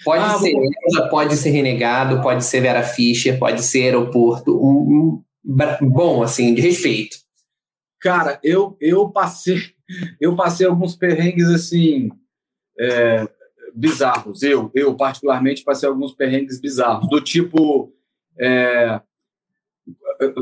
Pode 0.04 0.24
ah, 0.24 0.38
ser 0.40 0.54
vou... 0.54 1.10
pode 1.10 1.36
ser 1.36 1.52
renegado, 1.52 2.22
pode 2.22 2.44
ser 2.44 2.62
Vera 2.62 2.84
Fischer, 2.84 3.38
pode 3.38 3.64
ser 3.64 3.84
aeroporto. 3.84 4.58
Um, 4.58 4.80
um, 4.80 5.24
bom, 5.44 6.24
assim, 6.24 6.54
de 6.54 6.62
respeito. 6.62 7.18
Cara, 8.00 8.40
eu, 8.44 8.78
eu 8.80 9.10
passei 9.10 9.74
eu 10.20 10.36
passei 10.36 10.66
alguns 10.66 10.96
perrengues 10.96 11.48
assim 11.50 12.10
é, 12.80 13.28
bizarros. 13.74 14.44
Eu, 14.44 14.72
eu 14.74 14.96
particularmente 14.96 15.64
passei 15.64 15.88
alguns 15.88 16.14
perrengues 16.14 16.60
bizarros, 16.60 17.10
do 17.10 17.22
tipo 17.22 17.94
é, 18.40 19.02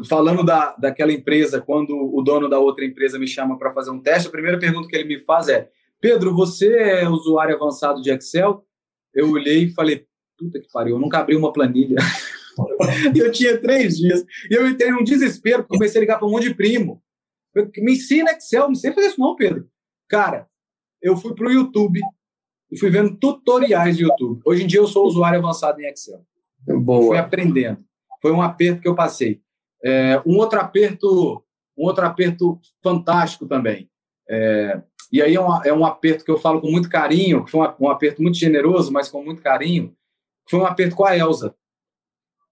falando 0.08 0.44
da, 0.44 0.76
daquela 0.76 1.12
empresa, 1.12 1.62
quando 1.62 1.94
o 1.96 2.22
dono 2.22 2.50
da 2.50 2.60
outra 2.60 2.86
empresa 2.86 3.18
me 3.18 3.28
chama 3.28 3.58
para 3.58 3.74
fazer 3.74 3.92
um 3.92 4.00
teste, 4.00 4.28
a 4.28 4.32
primeira 4.32 4.60
pergunta 4.60 4.88
que 4.88 4.96
ele 4.96 5.08
me 5.08 5.20
faz 5.20 5.48
é: 5.48 5.70
Pedro, 6.00 6.36
você 6.36 6.74
é 6.78 7.10
usuário 7.10 7.56
avançado 7.56 8.02
de 8.02 8.12
Excel? 8.12 8.66
Eu 9.14 9.32
olhei 9.32 9.66
e 9.66 9.74
falei, 9.74 10.06
puta 10.38 10.60
que 10.60 10.72
pariu, 10.72 10.96
eu 10.96 11.00
nunca 11.00 11.20
abri 11.20 11.36
uma 11.36 11.52
planilha. 11.52 11.98
eu 13.15 13.31
tinha 13.31 13.60
três 13.60 13.98
dias. 13.98 14.23
E 14.49 14.53
eu 14.53 14.68
entrei 14.68 14.91
num 14.91 15.03
desespero, 15.03 15.65
comecei 15.65 15.99
a 15.99 16.02
ligar 16.02 16.18
para 16.18 16.27
um 16.27 16.31
monte 16.31 16.49
de 16.49 16.56
primo. 16.56 17.02
Me 17.77 17.94
ensina 17.94 18.31
Excel, 18.31 18.68
não 18.68 18.76
sei 18.76 18.91
fazer 18.91 19.07
isso 19.07 19.19
não, 19.19 19.36
Pedro. 19.36 19.68
Cara, 20.07 20.48
eu 21.02 21.18
fui 21.18 21.34
para 21.34 21.48
o 21.48 21.52
YouTube 21.52 21.99
e 22.72 22.77
fui 22.77 22.90
vendo 22.90 23.15
tutoriais 23.18 23.98
do 23.98 24.03
YouTube. 24.03 24.41
Hoje 24.45 24.64
em 24.64 24.68
dia 24.68 24.80
eu 24.80 24.88
sou 24.88 25.06
usuário 25.06 25.40
avançado 25.40 25.81
em 25.81 25.88
Excel. 25.88 26.22
Boa. 26.68 27.07
Fui 27.07 27.18
aprendendo. 27.18 27.84
Foi 28.22 28.31
um 28.31 28.41
aperto 28.41 28.81
que 28.81 28.88
eu 28.88 28.95
passei. 28.95 29.41
É, 29.84 30.22
um 30.26 30.38
outro 30.38 30.60
aperto, 30.60 31.44
um 31.77 31.86
outro 31.86 32.06
aperto 32.06 32.60
fantástico 32.84 33.48
também. 33.48 33.90
É, 34.30 34.81
e 35.11 35.22
aí 35.22 35.34
é 35.34 35.41
um, 35.41 35.64
é 35.64 35.73
um 35.73 35.86
aperto 35.86 36.23
que 36.23 36.30
eu 36.30 36.38
falo 36.38 36.61
com 36.61 36.69
muito 36.69 36.90
carinho, 36.90 37.44
que 37.44 37.52
foi 37.52 37.68
um, 37.68 37.86
um 37.86 37.90
aperto 37.90 38.22
muito 38.22 38.38
generoso, 38.38 38.91
mas 38.91 39.10
com 39.10 39.23
muito 39.23 39.41
carinho. 39.41 39.95
Foi 40.48 40.60
um 40.60 40.65
aperto 40.65 40.95
com 40.95 41.06
a 41.06 41.18
Elsa. 41.18 41.56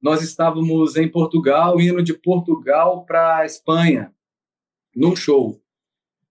Nós 0.01 0.21
estávamos 0.21 0.95
em 0.95 1.09
Portugal, 1.09 1.79
indo 1.81 2.03
de 2.03 2.13
Portugal 2.13 3.05
para 3.05 3.45
Espanha, 3.45 4.13
num 4.95 5.15
show. 5.15 5.59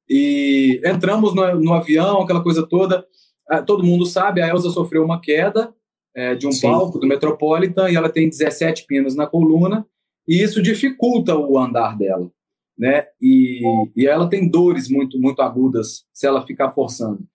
E 0.08 0.80
entramos 0.84 1.34
no, 1.34 1.60
no, 1.60 1.72
avião, 1.72 2.22
aquela 2.22 2.42
coisa 2.42 2.66
toda. 2.66 3.06
Ah, 3.48 3.62
todo 3.62 3.84
mundo 3.84 4.06
sabe, 4.06 4.40
a 4.40 4.48
Elsa 4.48 4.70
sofreu 4.70 5.04
uma 5.04 5.20
queda 5.20 5.74
é, 6.14 6.34
de 6.34 6.46
um 6.46 6.52
Sim. 6.52 6.68
palco 6.68 6.98
do 6.98 7.06
Metropolitan 7.06 7.90
e 7.90 7.96
ela 7.96 8.08
tem 8.08 8.28
17 8.28 8.86
pinos 8.86 9.14
na 9.14 9.26
coluna, 9.26 9.86
e 10.26 10.42
isso 10.42 10.62
dificulta 10.62 11.36
o 11.36 11.58
andar 11.58 11.96
dela. 11.96 12.30
Né? 12.78 13.06
E, 13.20 13.60
e 13.96 14.06
ela 14.06 14.28
tem 14.28 14.48
dores 14.48 14.88
muito, 14.88 15.18
muito 15.18 15.40
agudas 15.42 16.04
se 16.12 16.26
ela 16.26 16.46
ficar 16.46 16.72
forçando. 16.72 17.26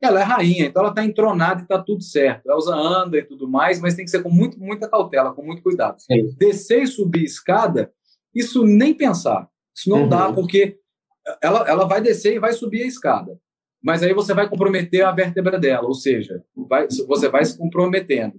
Ela 0.00 0.20
é 0.20 0.22
rainha, 0.22 0.66
então 0.66 0.82
ela 0.82 0.90
está 0.90 1.04
entronada 1.04 1.60
e 1.60 1.62
está 1.62 1.82
tudo 1.82 2.02
certo. 2.02 2.50
A 2.50 2.54
Elsa 2.54 2.74
anda 2.74 3.16
e 3.16 3.22
tudo 3.22 3.48
mais, 3.48 3.80
mas 3.80 3.94
tem 3.94 4.04
que 4.04 4.10
ser 4.10 4.22
com 4.22 4.30
muito, 4.30 4.58
muita 4.58 4.88
cautela, 4.88 5.32
com 5.32 5.42
muito 5.42 5.62
cuidado. 5.62 5.98
Sim. 6.00 6.34
Descer 6.36 6.82
e 6.82 6.86
subir 6.86 7.24
escada, 7.24 7.90
isso 8.34 8.64
nem 8.64 8.92
pensar. 8.92 9.48
Isso 9.74 9.88
não 9.88 10.02
uhum. 10.02 10.08
dá, 10.08 10.32
porque 10.32 10.78
ela, 11.42 11.68
ela 11.68 11.86
vai 11.86 12.00
descer 12.00 12.34
e 12.34 12.38
vai 12.38 12.52
subir 12.52 12.82
a 12.82 12.86
escada. 12.86 13.38
Mas 13.82 14.02
aí 14.02 14.12
você 14.12 14.34
vai 14.34 14.48
comprometer 14.48 15.02
a 15.02 15.12
vértebra 15.12 15.58
dela, 15.58 15.86
ou 15.86 15.94
seja, 15.94 16.42
vai, 16.68 16.86
você 17.06 17.28
vai 17.28 17.44
se 17.44 17.56
comprometendo. 17.56 18.34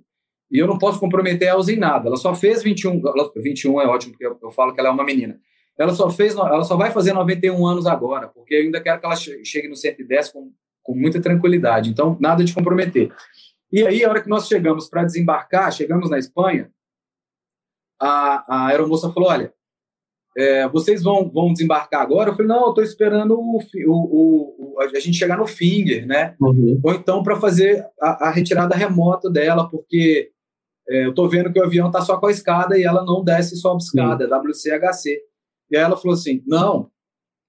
E 0.51 0.59
eu 0.59 0.67
não 0.67 0.77
posso 0.77 0.99
comprometer 0.99 1.47
ela 1.47 1.71
em 1.71 1.77
nada. 1.77 2.07
Ela 2.07 2.17
só 2.17 2.33
fez 2.33 2.63
21, 2.63 3.01
ela, 3.07 3.31
21 3.35 3.81
é 3.81 3.87
ótimo, 3.87 4.13
porque 4.13 4.25
eu, 4.25 4.37
eu, 4.41 4.51
falo 4.51 4.73
que 4.73 4.79
ela 4.79 4.89
é 4.89 4.91
uma 4.91 5.03
menina. 5.03 5.39
Ela 5.77 5.93
só 5.93 6.09
fez, 6.09 6.35
ela 6.35 6.63
só 6.63 6.75
vai 6.75 6.91
fazer 6.91 7.13
91 7.13 7.65
anos 7.65 7.85
agora, 7.85 8.27
porque 8.27 8.55
eu 8.55 8.61
ainda 8.61 8.81
quero 8.81 8.99
que 8.99 9.05
ela 9.05 9.15
chegue 9.15 9.67
no 9.67 9.75
110 9.75 10.31
com, 10.31 10.51
com 10.87 10.95
muita 10.95 11.21
tranquilidade. 11.21 11.89
Então, 11.89 12.17
nada 12.17 12.45
de 12.45 12.53
comprometer. 12.53 13.13
E 13.69 13.85
aí, 13.85 14.05
a 14.05 14.09
hora 14.09 14.23
que 14.23 14.29
nós 14.29 14.47
chegamos 14.47 14.89
para 14.89 15.03
desembarcar, 15.03 15.69
chegamos 15.73 16.09
na 16.09 16.17
Espanha, 16.17 16.71
a, 18.01 18.45
a 18.47 18.67
aeromoça 18.67 19.11
falou: 19.11 19.29
olha, 19.29 19.53
é, 20.37 20.65
vocês 20.69 21.03
vão, 21.03 21.29
vão 21.29 21.51
desembarcar 21.51 22.01
agora? 22.01 22.29
Eu 22.29 22.35
falei, 22.35 22.47
não, 22.47 22.63
eu 22.63 22.69
estou 22.69 22.83
esperando 22.83 23.37
o, 23.37 23.59
o, 23.85 24.75
o, 24.75 24.79
a 24.79 24.99
gente 24.99 25.17
chegar 25.17 25.37
no 25.37 25.45
Finger, 25.45 26.07
né? 26.07 26.35
Uhum. 26.39 26.79
Ou 26.81 26.93
então 26.93 27.21
para 27.21 27.35
fazer 27.35 27.85
a, 28.01 28.29
a, 28.29 28.31
retirada 28.31 28.75
remota 28.75 29.29
dela, 29.29 29.69
porque 29.69 30.31
é, 30.87 31.05
eu 31.05 31.09
estou 31.09 31.27
vendo 31.27 31.51
que 31.51 31.59
o 31.59 31.65
avião 31.65 31.87
está 31.87 31.99
só 31.99 32.17
com 32.17 32.27
a 32.27 32.31
escada 32.31 32.77
e 32.77 32.83
ela 32.83 33.03
não 33.03 33.25
desce 33.25 33.55
e 33.55 33.57
sobe 33.57 33.83
escada, 33.83 34.23
é 34.23 34.27
WCHC. 34.27 35.19
E 35.69 35.75
aí 35.75 35.83
ela 35.83 35.97
falou 35.97 36.13
assim, 36.13 36.41
não, 36.47 36.89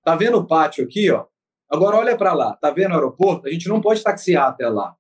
tá 0.03 0.17
vendo 0.17 0.39
o 0.39 0.47
pátio 0.47 0.83
aqui, 0.83 1.09
ó? 1.13 1.27
Agora 1.71 1.97
olha 1.97 2.17
para 2.17 2.33
lá, 2.33 2.55
tá 2.57 2.71
vendo 2.71 2.93
o 2.93 2.95
aeroporto? 2.95 3.47
A 3.47 3.51
gente 3.51 3.69
não 3.69 3.81
pode 3.81 4.03
taxiar 4.03 4.49
até 4.49 4.69
lá. 4.69 4.95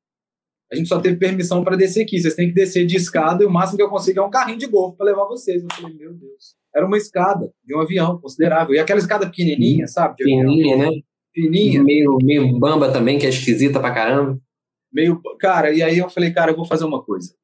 A 0.70 0.76
gente 0.76 0.88
só 0.88 1.00
teve 1.00 1.16
permissão 1.16 1.64
para 1.64 1.76
descer 1.76 2.02
aqui. 2.02 2.20
Vocês 2.20 2.34
têm 2.34 2.48
que 2.48 2.54
descer 2.54 2.86
de 2.86 2.96
escada 2.96 3.42
e 3.42 3.46
o 3.46 3.50
máximo 3.50 3.78
que 3.78 3.82
eu 3.82 3.88
consigo 3.88 4.20
é 4.20 4.22
um 4.22 4.30
carrinho 4.30 4.58
de 4.58 4.66
golfe 4.66 4.98
para 4.98 5.06
levar 5.06 5.24
vocês. 5.24 5.62
Eu 5.62 5.68
falei, 5.74 5.96
meu 5.96 6.12
Deus 6.12 6.58
era 6.74 6.86
uma 6.86 6.96
escada 6.96 7.52
de 7.64 7.74
um 7.74 7.80
avião 7.80 8.18
considerável. 8.18 8.74
E 8.74 8.78
aquela 8.78 9.00
escada 9.00 9.26
pequenininha, 9.26 9.86
sabe? 9.86 10.16
Pequenininha, 10.16 10.76
né? 10.76 10.90
Fininha. 11.34 11.82
Meio, 11.82 12.16
meio 12.22 12.58
bamba 12.58 12.92
também, 12.92 13.18
que 13.18 13.26
é 13.26 13.28
esquisita 13.28 13.80
pra 13.80 13.92
caramba. 13.92 14.38
Meio, 14.92 15.20
cara, 15.38 15.72
e 15.72 15.82
aí 15.82 15.98
eu 15.98 16.08
falei, 16.08 16.30
cara, 16.30 16.52
eu 16.52 16.56
vou 16.56 16.64
fazer 16.64 16.84
uma 16.84 17.02
coisa. 17.02 17.34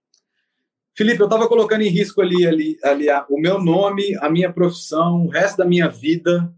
Felipe, 0.97 1.21
eu 1.21 1.27
estava 1.27 1.49
colocando 1.49 1.83
em 1.83 1.89
risco 1.89 2.21
ali, 2.21 2.47
ali, 2.47 2.79
ali 2.83 3.11
a, 3.11 3.27
o 3.29 3.39
meu 3.39 3.61
nome, 3.61 4.17
a 4.21 4.31
minha 4.31 4.53
profissão, 4.53 5.27
o 5.27 5.29
resto 5.29 5.59
da 5.59 5.65
minha 5.65 5.89
vida, 5.89 6.53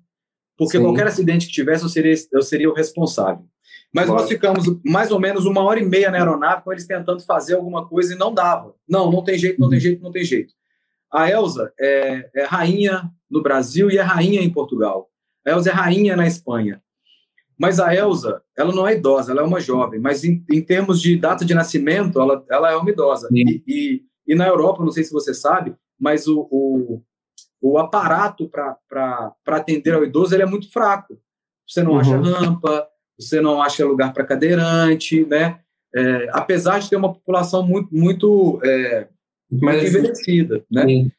porque 0.56 0.78
Sim. 0.78 0.84
qualquer 0.84 1.06
acidente 1.06 1.46
que 1.46 1.52
tivesse, 1.52 1.84
eu 1.84 1.88
seria, 1.88 2.14
eu 2.32 2.42
seria 2.42 2.70
o 2.70 2.74
responsável. 2.74 3.44
Mas 3.92 4.08
nós 4.08 4.28
ficamos 4.28 4.66
mais 4.84 5.10
ou 5.10 5.18
menos 5.18 5.46
uma 5.46 5.62
hora 5.62 5.80
e 5.80 5.84
meia 5.84 6.10
na 6.10 6.18
aeronave 6.18 6.62
com 6.62 6.72
eles 6.72 6.86
tentando 6.86 7.20
fazer 7.22 7.54
alguma 7.54 7.86
coisa 7.86 8.14
e 8.14 8.18
não 8.18 8.32
dava. 8.32 8.74
Não, 8.88 9.10
não 9.10 9.22
tem 9.22 9.38
jeito, 9.38 9.60
não 9.60 9.68
tem 9.68 9.78
uhum. 9.78 9.82
jeito, 9.82 10.02
não 10.02 10.12
tem 10.12 10.24
jeito. 10.24 10.52
A 11.10 11.30
Elsa 11.30 11.72
é, 11.80 12.28
é, 12.34 12.44
rainha 12.44 13.10
no 13.30 13.42
Brasil 13.42 13.90
e 13.90 13.96
é 13.96 14.02
rainha 14.02 14.42
em 14.42 14.50
Portugal. 14.50 15.08
A 15.46 15.50
Elsa 15.50 15.70
é 15.70 15.72
rainha 15.72 16.16
na 16.16 16.26
Espanha. 16.26 16.82
Mas 17.58 17.80
a 17.80 17.94
Elsa, 17.94 18.42
ela 18.56 18.74
não 18.74 18.86
é 18.86 18.94
idosa, 18.94 19.32
ela 19.32 19.40
é 19.40 19.44
uma 19.44 19.60
jovem. 19.60 19.98
Mas 19.98 20.24
em, 20.24 20.44
em 20.50 20.60
termos 20.60 21.00
de 21.00 21.16
data 21.16 21.44
de 21.44 21.54
nascimento, 21.54 22.20
ela, 22.20 22.44
ela 22.50 22.70
é 22.70 22.76
uma 22.76 22.90
idosa. 22.90 23.28
E, 23.32 23.62
e, 23.66 24.02
e, 24.26 24.34
na 24.34 24.46
Europa, 24.46 24.84
não 24.84 24.90
sei 24.90 25.04
se 25.04 25.12
você 25.12 25.32
sabe, 25.32 25.74
mas 25.98 26.26
o, 26.26 26.46
o, 26.50 27.02
o 27.60 27.78
aparato 27.78 28.48
para 28.48 29.34
atender 29.46 29.94
ao 29.94 30.04
idoso 30.04 30.34
ele 30.34 30.42
é 30.42 30.46
muito 30.46 30.70
fraco. 30.70 31.18
Você 31.66 31.82
não 31.82 31.92
uhum. 31.92 32.00
acha 32.00 32.16
rampa, 32.16 32.88
você 33.18 33.40
não 33.40 33.62
acha 33.62 33.84
lugar 33.84 34.12
para 34.12 34.26
cadeirante, 34.26 35.24
né? 35.26 35.60
É, 35.94 36.28
apesar 36.32 36.78
de 36.78 36.90
ter 36.90 36.96
uma 36.96 37.12
população 37.12 37.66
muito, 37.66 37.88
muito 37.94 38.60
é, 38.62 39.08
mais 39.50 39.88
envelhecida, 39.88 40.64
né? 40.70 40.84
Sim. 40.84 41.10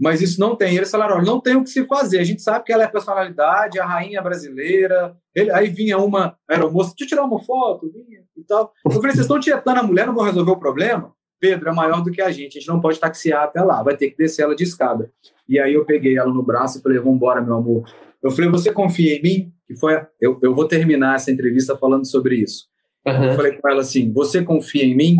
Mas 0.00 0.20
isso 0.20 0.40
não 0.40 0.56
tem. 0.56 0.76
Eles 0.76 0.90
falaram, 0.90 1.16
olha, 1.16 1.24
não 1.24 1.40
tem 1.40 1.54
o 1.54 1.62
que 1.62 1.70
se 1.70 1.84
fazer. 1.86 2.18
A 2.18 2.24
gente 2.24 2.42
sabe 2.42 2.64
que 2.64 2.72
ela 2.72 2.82
é 2.82 2.88
personalidade, 2.88 3.78
a 3.78 3.86
rainha 3.86 4.20
brasileira. 4.20 5.16
Ele, 5.32 5.50
aí 5.52 5.68
vinha 5.68 5.96
uma 5.98 6.36
aeromoça, 6.48 6.92
deixa 6.98 7.04
eu 7.04 7.08
tirar 7.08 7.24
uma 7.24 7.38
foto, 7.38 7.92
vinha 7.92 8.24
e 8.36 8.42
tal. 8.42 8.72
Eu 8.84 8.90
falei, 8.90 9.12
vocês 9.12 9.20
estão 9.20 9.38
tietando 9.38 9.78
a 9.78 9.82
mulher, 9.82 10.06
não 10.06 10.14
vão 10.14 10.24
resolver 10.24 10.50
o 10.50 10.58
problema? 10.58 11.14
Pedro, 11.42 11.70
é 11.70 11.72
maior 11.72 12.04
do 12.04 12.12
que 12.12 12.22
a 12.22 12.30
gente, 12.30 12.56
a 12.56 12.60
gente 12.60 12.68
não 12.68 12.80
pode 12.80 13.00
taxiar 13.00 13.42
até 13.42 13.60
lá, 13.60 13.82
vai 13.82 13.96
ter 13.96 14.10
que 14.10 14.16
descer 14.16 14.42
ela 14.42 14.54
de 14.54 14.62
escada. 14.62 15.10
E 15.48 15.58
aí 15.58 15.74
eu 15.74 15.84
peguei 15.84 16.16
ela 16.16 16.32
no 16.32 16.40
braço 16.40 16.78
e 16.78 16.80
falei, 16.80 16.98
vamos 17.00 17.16
embora, 17.16 17.42
meu 17.42 17.54
amor. 17.54 17.82
Eu 18.22 18.30
falei, 18.30 18.48
você 18.48 18.72
confia 18.72 19.16
em 19.16 19.20
mim? 19.20 19.52
Que 19.66 19.74
foi, 19.74 20.00
eu, 20.20 20.38
eu 20.40 20.54
vou 20.54 20.68
terminar 20.68 21.16
essa 21.16 21.32
entrevista 21.32 21.76
falando 21.76 22.06
sobre 22.06 22.36
isso. 22.36 22.68
Uhum. 23.04 23.24
Eu 23.24 23.34
falei 23.34 23.56
com 23.56 23.68
ela 23.68 23.80
assim, 23.80 24.12
você 24.12 24.44
confia 24.44 24.84
em 24.84 24.94
mim? 24.94 25.16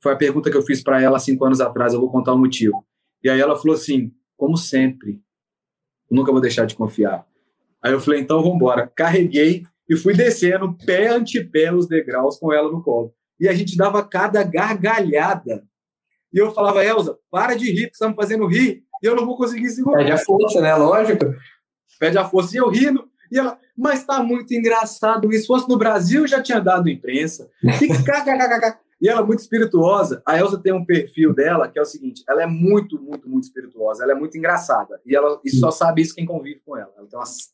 Foi 0.00 0.12
a 0.12 0.16
pergunta 0.16 0.50
que 0.50 0.56
eu 0.56 0.62
fiz 0.62 0.82
para 0.82 1.00
ela 1.00 1.20
cinco 1.20 1.44
anos 1.44 1.60
atrás, 1.60 1.94
eu 1.94 2.00
vou 2.00 2.10
contar 2.10 2.32
o 2.32 2.38
motivo. 2.38 2.84
E 3.22 3.30
aí 3.30 3.40
ela 3.40 3.54
falou 3.54 3.76
assim, 3.76 4.10
como 4.36 4.56
sempre, 4.56 5.20
nunca 6.10 6.32
vou 6.32 6.40
deixar 6.40 6.66
de 6.66 6.74
confiar. 6.74 7.24
Aí 7.80 7.92
eu 7.92 8.00
falei, 8.00 8.18
então 8.18 8.42
vamos 8.42 8.56
embora. 8.56 8.90
Carreguei 8.96 9.62
e 9.88 9.94
fui 9.94 10.12
descendo 10.12 10.76
pé 10.84 11.06
ante 11.06 11.40
pé 11.40 11.72
os 11.72 11.86
degraus 11.86 12.36
com 12.36 12.52
ela 12.52 12.68
no 12.68 12.82
colo. 12.82 13.14
E 13.42 13.48
a 13.48 13.52
gente 13.52 13.76
dava 13.76 14.04
cada 14.04 14.44
gargalhada. 14.44 15.64
E 16.32 16.38
eu 16.38 16.52
falava, 16.52 16.84
Elza, 16.84 17.18
para 17.28 17.56
de 17.56 17.72
rir, 17.72 17.88
que 17.88 17.94
estamos 17.94 18.14
fazendo 18.14 18.46
rir, 18.46 18.84
e 19.02 19.06
eu 19.06 19.16
não 19.16 19.26
vou 19.26 19.36
conseguir 19.36 19.68
segurar. 19.70 19.98
Pede 19.98 20.12
a 20.12 20.18
força, 20.18 20.60
né? 20.60 20.72
Lógico. 20.76 21.34
Pede 21.98 22.16
a 22.16 22.24
força. 22.24 22.54
E 22.54 22.58
eu 22.58 22.68
rindo. 22.68 23.10
E 23.32 23.38
ela, 23.40 23.58
mas 23.76 23.98
está 23.98 24.22
muito 24.22 24.54
engraçado 24.54 25.28
isso. 25.32 25.40
Se 25.40 25.46
fosse 25.48 25.68
no 25.68 25.76
Brasil, 25.76 26.24
já 26.24 26.40
tinha 26.40 26.60
dado 26.60 26.88
imprensa. 26.88 27.50
E 27.64 27.66
e 29.02 29.08
ela 29.08 29.22
é 29.22 29.24
muito 29.24 29.40
espirituosa. 29.40 30.22
A 30.24 30.38
Elsa 30.38 30.56
tem 30.58 30.72
um 30.72 30.84
perfil 30.84 31.34
dela 31.34 31.68
que 31.68 31.80
é 31.80 31.82
o 31.82 31.84
seguinte: 31.84 32.22
ela 32.28 32.44
é 32.44 32.46
muito, 32.46 33.02
muito, 33.02 33.28
muito 33.28 33.42
espirituosa. 33.42 34.04
Ela 34.04 34.12
é 34.12 34.14
muito 34.14 34.38
engraçada. 34.38 35.00
E 35.04 35.16
ela 35.16 35.40
e 35.44 35.50
só 35.50 35.72
sabe 35.72 36.00
isso 36.00 36.14
quem 36.14 36.24
convive 36.24 36.60
com 36.64 36.76
ela. 36.76 36.92
Ela 36.96 37.08
tem 37.08 37.18
umas 37.18 37.50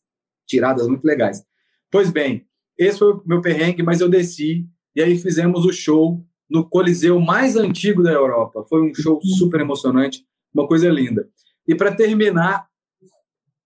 tiradas 0.47 0.87
muito 0.87 1.07
legais. 1.07 1.43
Pois 1.91 2.11
bem, 2.11 2.47
esse 2.77 2.99
foi 2.99 3.15
o 3.15 3.23
meu 3.25 3.41
perrengue, 3.41 3.83
mas 3.83 4.03
eu 4.03 4.09
desci 4.11 4.69
e 4.99 5.03
aí 5.03 5.17
fizemos 5.17 5.65
o 5.65 5.73
show 5.73 6.21
no 6.51 6.69
Coliseu 6.69 7.21
mais 7.21 7.55
antigo 7.55 8.03
da 8.03 8.11
Europa. 8.11 8.65
Foi 8.69 8.83
um 8.83 8.93
show 8.93 9.21
super 9.23 9.61
emocionante, 9.61 10.27
uma 10.53 10.67
coisa 10.67 10.89
linda. 10.89 11.29
E 11.69 11.73
para 11.73 11.95
terminar 11.95 12.67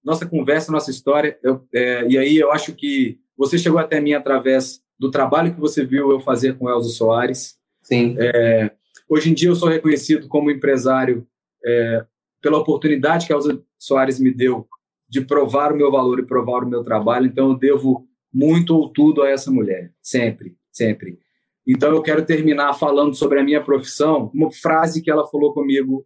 nossa 0.05 0.27
conversa, 0.27 0.71
nossa 0.71 0.91
história, 0.91 1.39
eu, 1.43 1.67
é, 1.73 2.07
e 2.07 2.19
aí 2.19 2.37
eu 2.37 2.53
acho 2.53 2.75
que 2.75 3.19
você 3.35 3.57
chegou 3.57 3.79
até 3.79 3.99
mim 3.99 4.13
através 4.13 4.83
do 4.99 5.11
trabalho 5.11 5.55
que 5.55 5.61
você 5.61 5.87
viu 5.87 6.11
eu 6.11 6.21
fazer 6.21 6.59
com 6.59 6.69
Elza 6.69 6.91
Soares, 6.91 7.57
Sim. 7.81 8.15
É, 8.19 8.71
hoje 9.09 9.31
em 9.31 9.35
dia 9.35 9.49
eu 9.49 9.57
sou 9.57 9.71
reconhecido 9.71 10.29
como 10.29 10.51
empresário 10.51 11.27
é, 11.65 12.05
pela 12.43 12.59
oportunidade 12.59 13.27
que 13.27 13.33
a 13.33 13.37
Elza 13.37 13.59
Soares 13.79 14.21
me 14.21 14.31
deu 14.31 14.69
de 15.09 15.23
provar 15.23 15.73
o 15.73 15.77
meu 15.77 15.91
valor 15.91 16.19
e 16.19 16.27
provar 16.27 16.63
o 16.63 16.69
meu 16.69 16.85
trabalho. 16.85 17.25
Então 17.25 17.53
eu 17.53 17.59
devo 17.59 18.07
muito 18.31 18.77
ou 18.77 18.91
tudo 18.91 19.23
a 19.23 19.31
essa 19.31 19.51
mulher, 19.51 19.95
sempre, 20.03 20.57
sempre. 20.73 21.19
Então 21.66 21.90
eu 21.90 22.03
quero 22.03 22.24
terminar 22.24 22.74
falando 22.74 23.15
sobre 23.15 23.39
a 23.39 23.44
minha 23.44 23.62
profissão, 23.62 24.31
uma 24.35 24.51
frase 24.51 25.03
que 25.03 25.11
ela 25.11 25.27
falou 25.28 25.53
comigo 25.53 26.05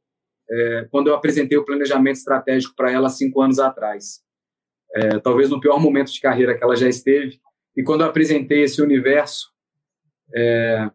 é, 0.49 0.89
quando 0.91 1.09
eu 1.09 1.15
apresentei 1.15 1.57
o 1.57 1.65
planejamento 1.65 2.17
estratégico 2.17 2.75
para 2.77 2.91
ela 2.91 3.09
cinco 3.09 3.41
anos 3.41 3.59
atrás. 3.59 4.21
É, 4.95 5.19
talvez 5.19 5.51
no 5.51 5.61
pior 5.61 5.81
momento 5.81 6.13
de 6.13 6.21
carreira 6.21 6.57
que 6.57 6.63
ela 6.63 6.77
já 6.77 6.89
esteve. 6.89 7.41
E 7.77 7.83
quando 7.83 8.03
eu 8.03 8.07
apresentei 8.07 8.63
esse 8.63 8.81
universo, 8.81 9.51
é, 10.35 10.91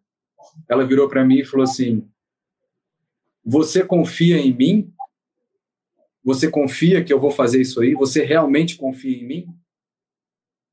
ela 0.70 0.86
virou 0.86 1.08
para 1.08 1.26
mim 1.26 1.40
e 1.40 1.46
falou 1.46 1.64
assim: 1.64 2.08
Você 3.44 3.84
confia 3.84 4.38
em 4.38 4.54
mim? 4.54 4.94
Você 6.24 6.50
confia 6.50 7.04
que 7.04 7.12
eu 7.12 7.20
vou 7.20 7.32
fazer 7.32 7.62
isso 7.62 7.82
aí? 7.82 7.94
Você 7.94 8.24
realmente 8.24 8.78
confia 8.78 9.18
em 9.18 9.26
mim? 9.26 9.48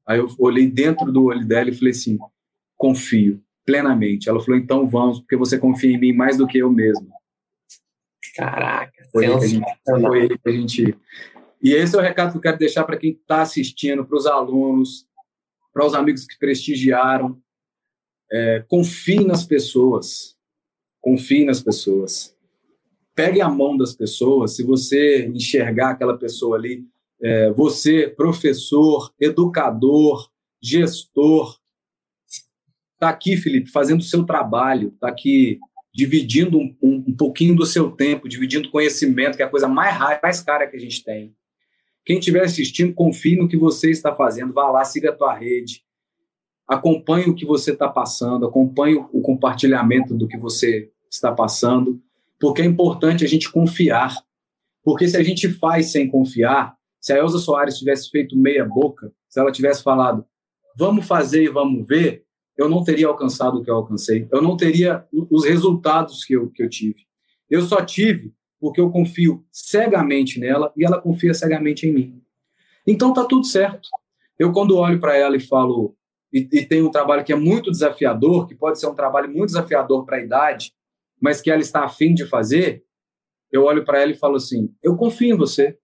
Aí 0.07 0.19
eu 0.19 0.29
olhei 0.39 0.71
dentro 0.71 1.11
do 1.11 1.25
olho 1.25 1.47
dela 1.47 1.69
e 1.69 1.75
falei 1.75 1.93
assim: 1.93 2.19
confio 2.79 3.43
plenamente. 3.67 4.31
Ela 4.31 4.41
falou: 4.41 4.59
então 4.59 4.89
vamos, 4.89 5.19
porque 5.21 5.37
você 5.37 5.59
confia 5.59 5.91
em 5.91 5.99
mim 5.99 6.13
mais 6.15 6.39
do 6.39 6.47
que 6.47 6.59
eu 6.59 6.71
mesmo. 6.71 7.11
Caraca, 8.35 9.05
foi 9.13 9.27
a 9.27 9.39
gente, 9.41 9.67
foi 9.85 10.21
aí 10.23 10.29
que 10.29 10.49
a 10.49 10.53
gente. 10.53 10.97
E 11.61 11.73
esse 11.73 11.97
é 11.97 11.99
o 11.99 12.03
recado 12.03 12.31
que 12.31 12.39
eu 12.39 12.43
quero 12.43 12.57
deixar 12.57 12.85
para 12.85 12.97
quem 12.97 13.11
está 13.11 13.43
assistindo, 13.43 14.07
para 14.07 14.17
os 14.17 14.27
alunos, 14.27 15.07
para 15.73 15.85
os 15.85 15.93
amigos 15.93 16.25
que 16.25 16.39
prestigiaram. 16.39 17.37
É, 18.31 18.65
confie 18.69 19.25
nas 19.25 19.45
pessoas. 19.45 20.37
Confie 21.01 21.45
nas 21.45 21.61
pessoas. 21.61 22.35
Pegue 23.15 23.41
a 23.41 23.49
mão 23.49 23.77
das 23.77 23.93
pessoas. 23.93 24.55
Se 24.55 24.63
você 24.63 25.27
enxergar 25.27 25.91
aquela 25.91 26.17
pessoa 26.17 26.57
ali, 26.57 26.87
é, 27.21 27.51
você, 27.51 28.09
professor, 28.09 29.13
educador, 29.19 30.31
gestor, 30.63 31.58
está 32.99 33.09
aqui, 33.09 33.37
Felipe, 33.37 33.71
fazendo 33.71 34.01
o 34.01 34.05
seu 34.05 34.25
trabalho, 34.25 34.89
está 34.89 35.09
aqui 35.09 35.61
dividindo 35.95 36.59
um, 36.59 36.77
um, 36.83 37.05
um, 37.09 37.17
pouquinho 37.17 37.55
do 37.55 37.65
seu 37.65 37.91
tempo, 37.93 38.29
dividindo 38.29 38.71
conhecimento, 38.71 39.37
que 39.37 39.43
é 39.43 39.47
a 39.47 39.51
coisa 39.51 39.69
mais 39.69 39.97
rara, 39.97 40.21
mais 40.23 40.41
cara 40.41 40.67
que 40.67 40.77
a 40.77 40.81
gente 40.81 41.03
tem. 41.05 41.35
Quem 42.05 42.19
estiver 42.19 42.43
assistindo, 42.43 42.93
confie 42.93 43.37
no 43.37 43.49
que 43.49 43.57
você 43.57 43.91
está 43.91 44.15
fazendo, 44.15 44.53
vá 44.53 44.69
lá, 44.71 44.85
siga 44.85 45.11
a 45.11 45.17
tua 45.17 45.35
rede, 45.35 45.83
acompanhe 46.67 47.27
o 47.29 47.35
que 47.35 47.47
você 47.47 47.73
está 47.73 47.89
passando, 47.89 48.47
acompanhe 48.47 48.97
o 48.97 49.21
compartilhamento 49.21 50.15
do 50.15 50.27
que 50.27 50.37
você 50.37 50.91
está 51.11 51.33
passando, 51.33 52.01
porque 52.39 52.63
é 52.63 52.65
importante 52.65 53.25
a 53.25 53.29
gente 53.29 53.51
confiar. 53.51 54.15
Porque 54.83 55.07
se 55.09 55.17
a 55.17 55.23
gente 55.23 55.49
faz 55.49 55.93
sem 55.93 56.09
confiar, 56.09 56.77
se 57.01 57.13
a 57.13 57.19
Elza 57.19 57.39
Soares 57.39 57.79
tivesse 57.79 58.11
feito 58.11 58.37
meia 58.37 58.65
boca, 58.65 59.13
se 59.29 59.39
ela 59.39 59.53
tivesse 59.53 59.83
falado, 59.83 60.25
vamos 60.77 61.07
fazer 61.07 61.45
e 61.45 61.49
vamos 61.49 61.87
ver, 61.87 62.25
eu 62.59 62.69
não 62.69 62.83
teria 62.83 63.07
alcançado 63.07 63.59
o 63.59 63.63
que 63.63 63.71
eu 63.71 63.77
alcancei. 63.77 64.27
Eu 64.33 64.43
não 64.43 64.57
teria 64.57 65.07
os 65.13 65.45
resultados 65.45 66.25
que 66.25 66.35
eu, 66.35 66.51
que 66.51 66.61
eu 66.61 66.69
tive. 66.69 67.07
Eu 67.49 67.63
só 67.63 67.83
tive 67.85 68.35
porque 68.61 68.81
eu 68.81 68.91
confio 68.91 69.47
cegamente 69.53 70.41
nela 70.41 70.73
e 70.77 70.85
ela 70.85 71.01
confia 71.01 71.33
cegamente 71.33 71.87
em 71.87 71.93
mim. 71.93 72.23
Então 72.85 73.13
tá 73.13 73.25
tudo 73.25 73.47
certo. 73.47 73.89
Eu, 74.37 74.53
quando 74.53 74.77
olho 74.77 74.99
para 74.99 75.17
ela 75.17 75.37
e 75.37 75.41
falo, 75.41 75.97
e, 76.33 76.49
e 76.53 76.67
tem 76.67 76.83
um 76.83 76.91
trabalho 76.91 77.25
que 77.25 77.33
é 77.33 77.37
muito 77.37 77.71
desafiador, 77.71 78.49
que 78.49 78.57
pode 78.57 78.81
ser 78.81 78.89
um 78.89 78.95
trabalho 78.95 79.29
muito 79.29 79.47
desafiador 79.47 80.05
para 80.05 80.17
a 80.17 80.21
idade, 80.21 80.73
mas 81.21 81.41
que 81.41 81.51
ela 81.51 81.61
está 81.61 81.85
afim 81.85 82.13
de 82.13 82.27
fazer, 82.27 82.85
eu 83.53 83.65
olho 83.65 83.85
para 83.85 84.01
ela 84.01 84.11
e 84.11 84.17
falo 84.17 84.37
assim: 84.37 84.75
eu 84.83 84.97
confio 84.97 85.35
em 85.35 85.39
você. 85.39 85.79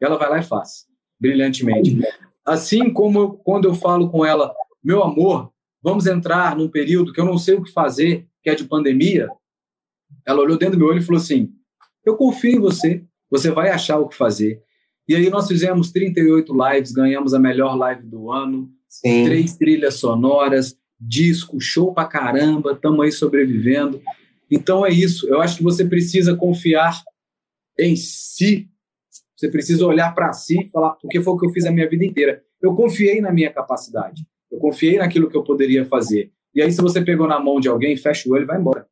Ela 0.00 0.16
vai 0.16 0.30
lá 0.30 0.38
e 0.38 0.42
faz, 0.44 0.86
brilhantemente. 1.18 1.98
Assim 2.44 2.92
como 2.92 3.18
eu, 3.18 3.32
quando 3.34 3.66
eu 3.66 3.74
falo 3.74 4.08
com 4.08 4.24
ela, 4.24 4.52
meu 4.82 5.02
amor, 5.02 5.51
vamos 5.82 6.06
entrar 6.06 6.56
num 6.56 6.68
período 6.68 7.12
que 7.12 7.20
eu 7.20 7.24
não 7.24 7.36
sei 7.36 7.54
o 7.54 7.62
que 7.62 7.72
fazer, 7.72 8.26
que 8.42 8.50
é 8.50 8.54
de 8.54 8.64
pandemia. 8.64 9.28
Ela 10.26 10.40
olhou 10.40 10.56
dentro 10.56 10.76
do 10.76 10.78
meu 10.78 10.88
olho 10.88 11.00
e 11.00 11.04
falou 11.04 11.20
assim: 11.20 11.50
Eu 12.04 12.16
confio 12.16 12.52
em 12.52 12.60
você, 12.60 13.04
você 13.30 13.50
vai 13.50 13.70
achar 13.70 13.98
o 13.98 14.08
que 14.08 14.16
fazer. 14.16 14.62
E 15.08 15.16
aí 15.16 15.28
nós 15.28 15.48
fizemos 15.48 15.90
38 15.90 16.54
lives, 16.54 16.92
ganhamos 16.92 17.34
a 17.34 17.38
melhor 17.38 17.76
live 17.76 18.06
do 18.06 18.30
ano, 18.30 18.70
Sim. 18.88 19.24
três 19.24 19.56
trilhas 19.56 19.94
sonoras, 19.94 20.76
disco, 21.00 21.60
show 21.60 21.92
pra 21.92 22.04
caramba, 22.04 22.72
estamos 22.72 23.04
aí 23.04 23.10
sobrevivendo. 23.10 24.00
Então 24.50 24.86
é 24.86 24.90
isso, 24.90 25.26
eu 25.28 25.40
acho 25.40 25.56
que 25.56 25.62
você 25.62 25.84
precisa 25.84 26.36
confiar 26.36 27.02
em 27.78 27.96
si, 27.96 28.70
você 29.34 29.48
precisa 29.48 29.84
olhar 29.84 30.14
para 30.14 30.32
si 30.32 30.60
e 30.60 30.68
falar, 30.68 30.90
porque 30.92 31.20
foi 31.20 31.32
o 31.32 31.38
que 31.38 31.46
eu 31.46 31.50
fiz 31.50 31.64
a 31.64 31.72
minha 31.72 31.88
vida 31.88 32.04
inteira. 32.04 32.44
Eu 32.60 32.74
confiei 32.74 33.20
na 33.20 33.32
minha 33.32 33.52
capacidade. 33.52 34.24
Eu 34.52 34.58
confiei 34.58 34.98
naquilo 34.98 35.30
que 35.30 35.36
eu 35.36 35.42
poderia 35.42 35.86
fazer. 35.86 36.30
E 36.54 36.60
aí, 36.60 36.70
se 36.70 36.82
você 36.82 37.00
pegou 37.00 37.26
na 37.26 37.40
mão 37.40 37.58
de 37.58 37.68
alguém, 37.68 37.96
fecha 37.96 38.28
o 38.28 38.32
olho 38.32 38.42
e 38.42 38.46
vai 38.46 38.60
embora. 38.60 38.86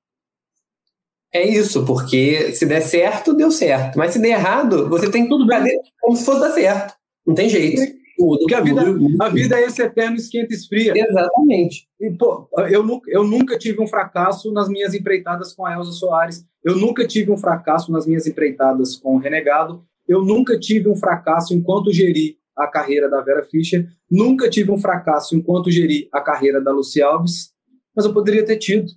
É 1.32 1.46
isso, 1.46 1.84
porque 1.84 2.52
se 2.52 2.66
der 2.66 2.80
certo, 2.80 3.34
deu 3.34 3.50
certo. 3.50 3.96
Mas 3.96 4.12
se 4.12 4.18
der 4.18 4.30
errado, 4.30 4.88
você 4.88 5.10
tem 5.10 5.28
tudo 5.28 5.46
fazer 5.46 5.78
como 6.00 6.16
se 6.16 6.24
fosse 6.24 6.40
dar 6.40 6.50
certo. 6.50 6.94
Não 7.24 7.34
tem 7.34 7.48
jeito. 7.48 8.00
Porque 8.16 8.54
a 8.54 8.60
vida, 8.60 8.82
a 9.20 9.28
vida 9.28 9.58
é 9.58 9.64
esse 9.64 9.80
eterno 9.80 10.16
esquenta 10.16 10.52
e 10.52 10.56
esfria. 10.56 10.92
Exatamente. 10.94 11.86
E, 12.00 12.10
pô, 12.10 12.48
eu, 12.70 12.84
eu 13.08 13.24
nunca 13.24 13.56
tive 13.56 13.80
um 13.80 13.86
fracasso 13.86 14.52
nas 14.52 14.68
minhas 14.68 14.92
empreitadas 14.92 15.54
com 15.54 15.64
a 15.64 15.72
Elza 15.72 15.92
Soares. 15.92 16.44
Eu 16.62 16.76
nunca 16.76 17.06
tive 17.06 17.30
um 17.30 17.36
fracasso 17.36 17.92
nas 17.92 18.06
minhas 18.06 18.26
empreitadas 18.26 18.96
com 18.96 19.16
o 19.16 19.18
Renegado. 19.18 19.84
Eu 20.06 20.22
nunca 20.22 20.58
tive 20.58 20.88
um 20.88 20.96
fracasso 20.96 21.54
enquanto 21.54 21.92
geri 21.92 22.39
a 22.60 22.68
carreira 22.68 23.08
da 23.08 23.20
Vera 23.22 23.42
Fischer. 23.42 23.88
Nunca 24.10 24.48
tive 24.48 24.70
um 24.70 24.78
fracasso 24.78 25.34
enquanto 25.34 25.70
geri 25.70 26.08
a 26.12 26.20
carreira 26.20 26.60
da 26.60 26.70
Luci 26.70 27.00
Alves, 27.00 27.52
mas 27.94 28.04
eu 28.04 28.12
poderia 28.12 28.44
ter 28.44 28.58
tido. 28.58 28.90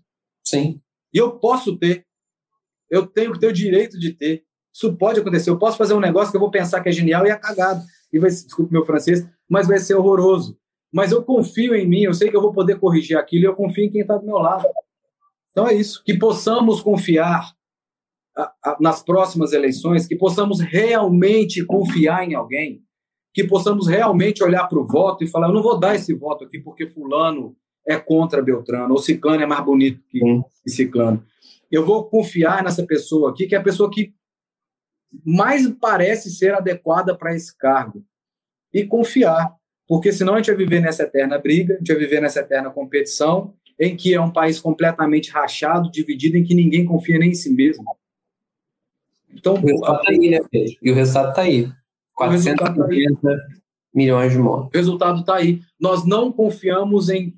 Sim. 0.45 0.81
E 1.13 1.17
eu 1.17 1.39
posso 1.39 1.77
ter. 1.77 2.05
Eu 2.89 3.07
tenho 3.07 3.31
que 3.31 3.39
ter 3.39 3.47
o 3.47 3.53
direito 3.53 3.97
de 3.97 4.13
ter. 4.13 4.43
Isso 4.73 4.95
pode 4.95 5.19
acontecer. 5.19 5.49
Eu 5.49 5.57
posso 5.57 5.77
fazer 5.77 5.93
um 5.93 5.99
negócio 5.99 6.31
que 6.31 6.37
eu 6.37 6.41
vou 6.41 6.51
pensar 6.51 6.81
que 6.81 6.89
é 6.89 6.91
genial 6.91 7.25
e 7.25 7.29
é 7.29 7.35
cagado. 7.35 7.81
E 8.11 8.19
vai, 8.19 8.29
desculpe 8.29 8.71
meu 8.71 8.85
francês, 8.85 9.25
mas 9.47 9.67
vai 9.67 9.77
ser 9.77 9.95
horroroso. 9.95 10.57
Mas 10.91 11.11
eu 11.11 11.23
confio 11.23 11.73
em 11.73 11.87
mim, 11.87 12.01
eu 12.01 12.13
sei 12.13 12.29
que 12.29 12.35
eu 12.35 12.41
vou 12.41 12.53
poder 12.53 12.79
corrigir 12.79 13.17
aquilo 13.17 13.43
e 13.43 13.47
eu 13.47 13.55
confio 13.55 13.85
em 13.85 13.89
quem 13.89 14.01
está 14.01 14.17
do 14.17 14.25
meu 14.25 14.37
lado. 14.37 14.67
Então 15.51 15.67
é 15.67 15.73
isso. 15.73 16.03
Que 16.03 16.17
possamos 16.17 16.81
confiar 16.81 17.51
nas 18.79 19.03
próximas 19.03 19.53
eleições, 19.53 20.07
que 20.07 20.15
possamos 20.15 20.59
realmente 20.59 21.63
confiar 21.65 22.27
em 22.27 22.33
alguém 22.33 22.83
que 23.33 23.43
possamos 23.43 23.87
realmente 23.87 24.43
olhar 24.43 24.67
para 24.67 24.79
o 24.79 24.85
voto 24.85 25.23
e 25.23 25.27
falar: 25.27 25.47
eu 25.47 25.53
não 25.53 25.63
vou 25.63 25.79
dar 25.79 25.95
esse 25.95 26.13
voto 26.13 26.45
aqui 26.45 26.59
porque 26.59 26.87
Fulano 26.87 27.55
é 27.85 27.97
contra 27.97 28.41
Beltrano, 28.41 28.93
ou 28.93 28.99
Ciclano 28.99 29.43
é 29.43 29.45
mais 29.45 29.63
bonito 29.65 30.01
que, 30.09 30.19
que 30.63 30.69
Ciclano. 30.69 31.25
Eu 31.71 31.85
vou 31.85 32.05
confiar 32.05 32.63
nessa 32.63 32.85
pessoa 32.85 33.31
aqui, 33.31 33.47
que 33.47 33.55
é 33.55 33.57
a 33.57 33.63
pessoa 33.63 33.89
que 33.89 34.13
mais 35.25 35.67
parece 35.81 36.29
ser 36.29 36.53
adequada 36.53 37.17
para 37.17 37.35
esse 37.35 37.55
cargo. 37.57 38.03
E 38.71 38.85
confiar, 38.85 39.53
porque 39.87 40.11
senão 40.11 40.33
a 40.33 40.37
gente 40.37 40.47
vai 40.47 40.55
viver 40.55 40.79
nessa 40.79 41.03
eterna 41.03 41.37
briga, 41.37 41.75
a 41.75 41.77
gente 41.77 41.87
vai 41.87 41.97
viver 41.97 42.21
nessa 42.21 42.39
eterna 42.39 42.69
competição, 42.69 43.53
em 43.79 43.95
que 43.95 44.13
é 44.13 44.21
um 44.21 44.31
país 44.31 44.59
completamente 44.59 45.31
rachado, 45.31 45.91
dividido, 45.91 46.37
em 46.37 46.43
que 46.43 46.55
ninguém 46.55 46.85
confia 46.85 47.19
nem 47.19 47.31
em 47.31 47.35
si 47.35 47.51
mesmo. 47.53 47.83
Então, 49.29 49.55
o 49.55 49.57
resultado 49.57 49.99
está 49.99 50.11
aí, 50.11 50.29
né, 50.29 50.39
Pedro? 50.49 50.73
E 50.81 50.91
o 50.91 50.95
resultado 50.95 51.29
está 51.29 51.41
aí. 51.41 51.71
450 52.15 53.19
tá 53.21 53.37
milhões 53.93 54.31
de 54.31 54.39
mortos. 54.39 54.69
O 54.73 54.77
resultado 54.77 55.21
está 55.21 55.35
aí. 55.35 55.61
Nós 55.79 56.05
não 56.05 56.31
confiamos 56.31 57.09
em 57.09 57.33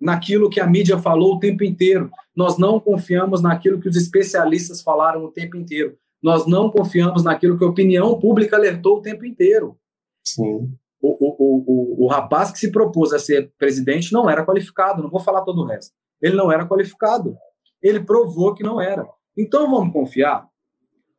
naquilo 0.00 0.50
que 0.50 0.60
a 0.60 0.66
mídia 0.66 0.98
falou 0.98 1.34
o 1.34 1.38
tempo 1.38 1.64
inteiro. 1.64 2.10
Nós 2.34 2.58
não 2.58 2.78
confiamos 2.78 3.42
naquilo 3.42 3.80
que 3.80 3.88
os 3.88 3.96
especialistas 3.96 4.82
falaram 4.82 5.24
o 5.24 5.30
tempo 5.30 5.56
inteiro. 5.56 5.96
Nós 6.22 6.46
não 6.46 6.70
confiamos 6.70 7.22
naquilo 7.22 7.58
que 7.58 7.64
a 7.64 7.68
opinião 7.68 8.18
pública 8.18 8.56
alertou 8.56 8.98
o 8.98 9.02
tempo 9.02 9.24
inteiro. 9.24 9.78
Sim. 10.24 10.72
O, 11.00 11.08
o, 11.08 11.64
o, 11.66 12.04
o, 12.04 12.08
rapaz 12.08 12.50
que 12.50 12.58
se 12.58 12.72
propôs 12.72 13.12
a 13.12 13.18
ser 13.18 13.52
presidente 13.58 14.12
não 14.12 14.28
era 14.28 14.44
qualificado, 14.44 15.02
não 15.02 15.10
vou 15.10 15.20
falar 15.20 15.42
todo 15.42 15.60
o 15.60 15.66
resto. 15.66 15.94
Ele 16.20 16.34
não 16.34 16.50
era 16.50 16.66
qualificado. 16.66 17.36
Ele 17.82 18.00
provou 18.00 18.54
que 18.54 18.62
não 18.62 18.80
era. 18.80 19.06
Então 19.36 19.70
vamos 19.70 19.92
confiar? 19.92 20.48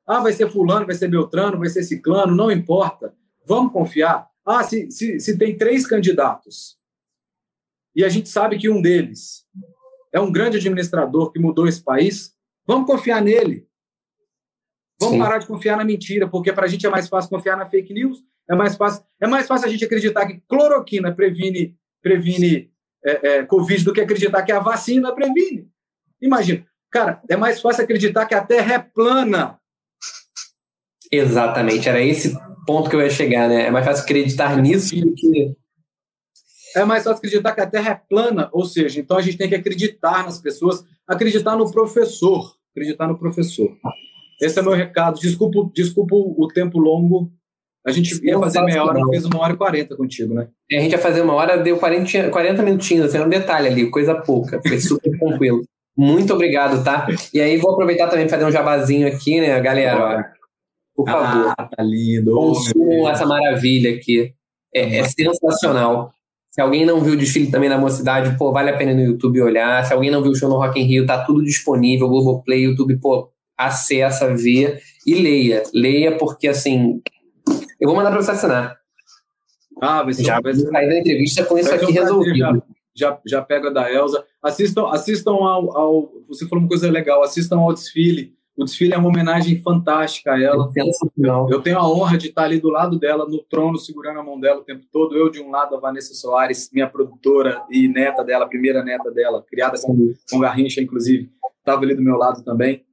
Ah, 0.08 0.22
vai 0.22 0.32
ser 0.32 0.50
fulano, 0.50 0.86
vai 0.86 0.96
ser 0.96 1.10
Beltrano, 1.10 1.60
vai 1.60 1.68
ser 1.68 1.84
ciclano, 1.84 2.34
não 2.34 2.50
importa. 2.50 3.14
Vamos 3.46 3.74
confiar. 3.74 4.30
Ah, 4.46 4.64
se, 4.64 4.90
se, 4.90 5.20
se 5.20 5.38
tem 5.38 5.58
três 5.58 5.86
candidatos 5.86 6.78
e 7.94 8.06
a 8.06 8.10
gente 8.10 8.30
sabe 8.30 8.58
que 8.58 8.70
um 8.70 8.82
deles 8.82 9.46
é 10.14 10.20
um 10.20 10.32
grande 10.32 10.58
administrador 10.58 11.32
que 11.32 11.40
mudou 11.40 11.68
esse 11.68 11.84
país, 11.84 12.34
vamos 12.66 12.88
confiar 12.88 13.22
nele. 13.22 13.68
Vamos 15.00 15.16
Sim. 15.16 15.22
parar 15.22 15.38
de 15.40 15.48
confiar 15.48 15.78
na 15.78 15.84
mentira, 15.84 16.28
porque 16.28 16.54
para 16.54 16.66
a 16.66 16.68
gente 16.68 16.86
é 16.86 16.90
mais 16.90 17.10
fácil 17.10 17.30
confiar 17.30 17.58
na 17.58 17.66
fake 17.66 17.94
news. 17.94 18.24
É 18.50 18.56
mais 18.56 18.76
fácil, 18.78 19.04
é 19.20 19.28
mais 19.28 19.46
fácil 19.46 19.68
a 19.68 19.70
gente 19.70 19.84
acreditar 19.84 20.26
que 20.26 20.42
cloroquina 20.48 21.14
previne, 21.14 21.78
previne 22.02 22.72
é, 23.04 23.28
é, 23.28 23.46
Covid 23.46 23.84
do 23.84 23.94
que 23.94 24.02
acreditar 24.02 24.42
que 24.44 24.52
a 24.52 24.60
vacina 24.60 25.14
previne. 25.14 25.70
Imagina, 26.22 26.66
cara, 26.90 27.22
é 27.30 27.36
mais 27.36 27.60
fácil 27.60 27.84
acreditar 27.84 28.26
que 28.26 28.34
a 28.34 28.44
Terra 28.44 28.76
é 28.76 28.80
plana 28.80 29.57
Exatamente, 31.12 31.88
era 31.88 32.02
esse 32.02 32.38
ponto 32.66 32.90
que 32.90 32.96
eu 32.96 33.02
ia 33.02 33.10
chegar, 33.10 33.48
né? 33.48 33.68
É 33.68 33.72
mais 33.72 33.86
fácil 33.86 34.04
acreditar 34.04 34.58
nisso 34.58 34.96
do 35.00 35.14
que. 35.14 35.56
É 36.76 36.84
mais 36.84 37.04
fácil 37.04 37.18
acreditar 37.18 37.54
que 37.54 37.62
a 37.62 37.68
Terra 37.68 37.92
é 37.92 38.02
plana, 38.10 38.50
ou 38.52 38.66
seja, 38.66 39.00
então 39.00 39.18
a 39.18 39.22
gente 39.22 39.38
tem 39.38 39.50
que 39.50 39.56
acreditar 39.56 40.24
nas 40.24 40.40
pessoas, 40.40 40.84
acreditar 41.08 41.56
no 41.56 41.72
professor, 41.72 42.54
acreditar 42.72 43.08
no 43.08 43.18
professor. 43.18 43.76
Esse 44.42 44.60
é 44.60 44.62
meu 44.62 44.74
recado. 44.74 45.20
Desculpa, 45.20 45.70
desculpa 45.74 46.16
o 46.16 46.48
tempo 46.54 46.78
longo. 46.78 47.32
A 47.86 47.92
gente 47.92 48.24
ia 48.24 48.38
fazer 48.38 48.62
meia 48.62 48.84
hora, 48.84 49.00
fez 49.10 49.26
uma 49.26 49.40
hora 49.40 49.54
e 49.54 49.58
quarenta 49.58 49.96
contigo, 49.96 50.34
né? 50.34 50.50
É, 50.70 50.78
a 50.78 50.82
gente 50.82 50.92
ia 50.92 51.00
fazer 51.00 51.22
uma 51.22 51.34
hora, 51.34 51.58
deu 51.58 51.78
40, 51.78 52.30
40 52.30 52.62
minutinhos, 52.62 53.06
assim, 53.06 53.20
um 53.20 53.30
detalhe 53.30 53.68
ali, 53.68 53.90
coisa 53.90 54.14
pouca. 54.14 54.62
Foi 54.68 54.80
super 54.80 55.18
tranquilo. 55.18 55.64
Muito 55.96 56.34
obrigado, 56.34 56.84
tá? 56.84 57.08
E 57.34 57.40
aí 57.40 57.58
vou 57.58 57.72
aproveitar 57.72 58.08
também 58.10 58.28
para 58.28 58.38
fazer 58.38 58.48
um 58.48 58.52
jabazinho 58.52 59.08
aqui, 59.08 59.40
né, 59.40 59.60
galera? 59.60 60.32
Por 60.98 61.08
favor. 61.08 61.54
Ah, 61.56 61.70
tá 61.70 61.84
lindo. 61.84 62.34
Consumam 62.34 63.08
essa 63.08 63.24
maravilha 63.24 63.94
aqui. 63.94 64.34
É, 64.74 64.98
é, 64.98 65.04
sensacional. 65.04 66.12
Se 66.50 66.60
alguém 66.60 66.88
não 66.88 67.02
viu 67.02 67.14
o 67.14 67.18
desfile 67.18 67.52
também 67.52 67.70
na 67.70 67.78
mocidade, 67.78 68.36
pô, 68.36 68.52
vale 68.52 68.72
a 68.72 68.78
pena 68.78 68.96
no 68.96 69.02
YouTube 69.02 69.40
olhar. 69.44 69.86
Se 69.86 69.94
alguém 69.94 70.10
não 70.10 70.24
viu 70.24 70.32
o 70.32 70.36
show 70.36 70.50
no 70.50 70.58
Rock 70.58 70.80
in 70.80 70.86
Rio, 70.86 71.06
tá 71.06 71.24
tudo 71.24 71.44
disponível, 71.44 72.10
Globoplay, 72.10 72.64
YouTube, 72.64 72.98
pô, 72.98 73.30
acessa, 73.56 74.36
vê 74.36 74.82
e 75.06 75.14
leia. 75.14 75.62
Leia 75.72 76.18
porque, 76.18 76.48
assim, 76.48 77.00
eu 77.80 77.88
vou 77.88 77.96
mandar 77.96 78.10
para 78.10 78.24
você 78.24 78.32
assinar. 78.32 78.76
Ah, 79.80 80.02
vai 80.02 80.14
ser 80.14 80.24
já 80.24 80.42
vai 80.42 80.56
sair 80.56 80.90
da 80.90 80.98
entrevista 80.98 81.46
com 81.46 81.60
isso 81.60 81.72
aqui 81.72 81.92
resolvido. 81.92 82.38
Já, 82.40 82.62
já, 82.96 83.20
já 83.24 83.42
pega 83.44 83.70
da 83.70 83.92
Elsa. 83.94 84.26
Assistam, 84.42 84.88
assistam 84.88 85.34
ao, 85.34 85.78
ao, 85.78 86.12
Você 86.28 86.48
falou 86.48 86.64
uma 86.64 86.68
coisa 86.68 86.90
legal, 86.90 87.22
assistam 87.22 87.60
ao 87.60 87.72
desfile. 87.72 88.36
O 88.58 88.66
desfile 88.66 88.94
é 88.94 88.98
uma 88.98 89.10
homenagem 89.10 89.62
fantástica 89.62 90.34
a 90.34 90.42
ela. 90.42 90.72
Eu, 90.76 91.48
eu 91.48 91.62
tenho 91.62 91.78
a 91.78 91.88
honra 91.88 92.18
de 92.18 92.30
estar 92.30 92.44
ali 92.44 92.60
do 92.60 92.70
lado 92.70 92.98
dela, 92.98 93.30
no 93.30 93.44
trono, 93.44 93.78
segurando 93.78 94.20
a 94.20 94.24
mão 94.24 94.40
dela 94.40 94.62
o 94.62 94.64
tempo 94.64 94.84
todo. 94.92 95.16
Eu, 95.16 95.30
de 95.30 95.40
um 95.40 95.52
lado, 95.52 95.76
a 95.76 95.80
Vanessa 95.80 96.16
Soares, 96.16 96.72
minha 96.74 96.90
produtora 96.90 97.64
e 97.70 97.88
neta 97.88 98.24
dela, 98.24 98.50
primeira 98.50 98.84
neta 98.84 99.12
dela, 99.12 99.46
criada 99.48 99.80
com, 99.80 100.12
com 100.28 100.40
Garrincha, 100.40 100.82
inclusive, 100.82 101.30
estava 101.60 101.84
ali 101.84 101.94
do 101.94 102.02
meu 102.02 102.18
lado 102.18 102.44
também. 102.44 102.84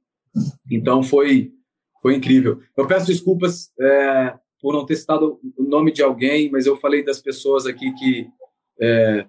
Então 0.69 1.01
foi, 1.01 1.51
foi 1.99 2.13
incrível. 2.13 2.59
Eu 2.77 2.85
peço 2.85 3.07
desculpas 3.07 3.71
é, 3.79 4.35
por 4.61 4.71
não 4.71 4.85
ter 4.85 4.97
citado 4.97 5.39
o 5.57 5.63
nome 5.63 5.91
de 5.91 6.03
alguém, 6.03 6.51
mas 6.51 6.67
eu 6.67 6.77
falei 6.77 7.03
das 7.03 7.19
pessoas 7.19 7.65
aqui 7.65 7.91
que, 7.93 8.27
é, 8.79 9.25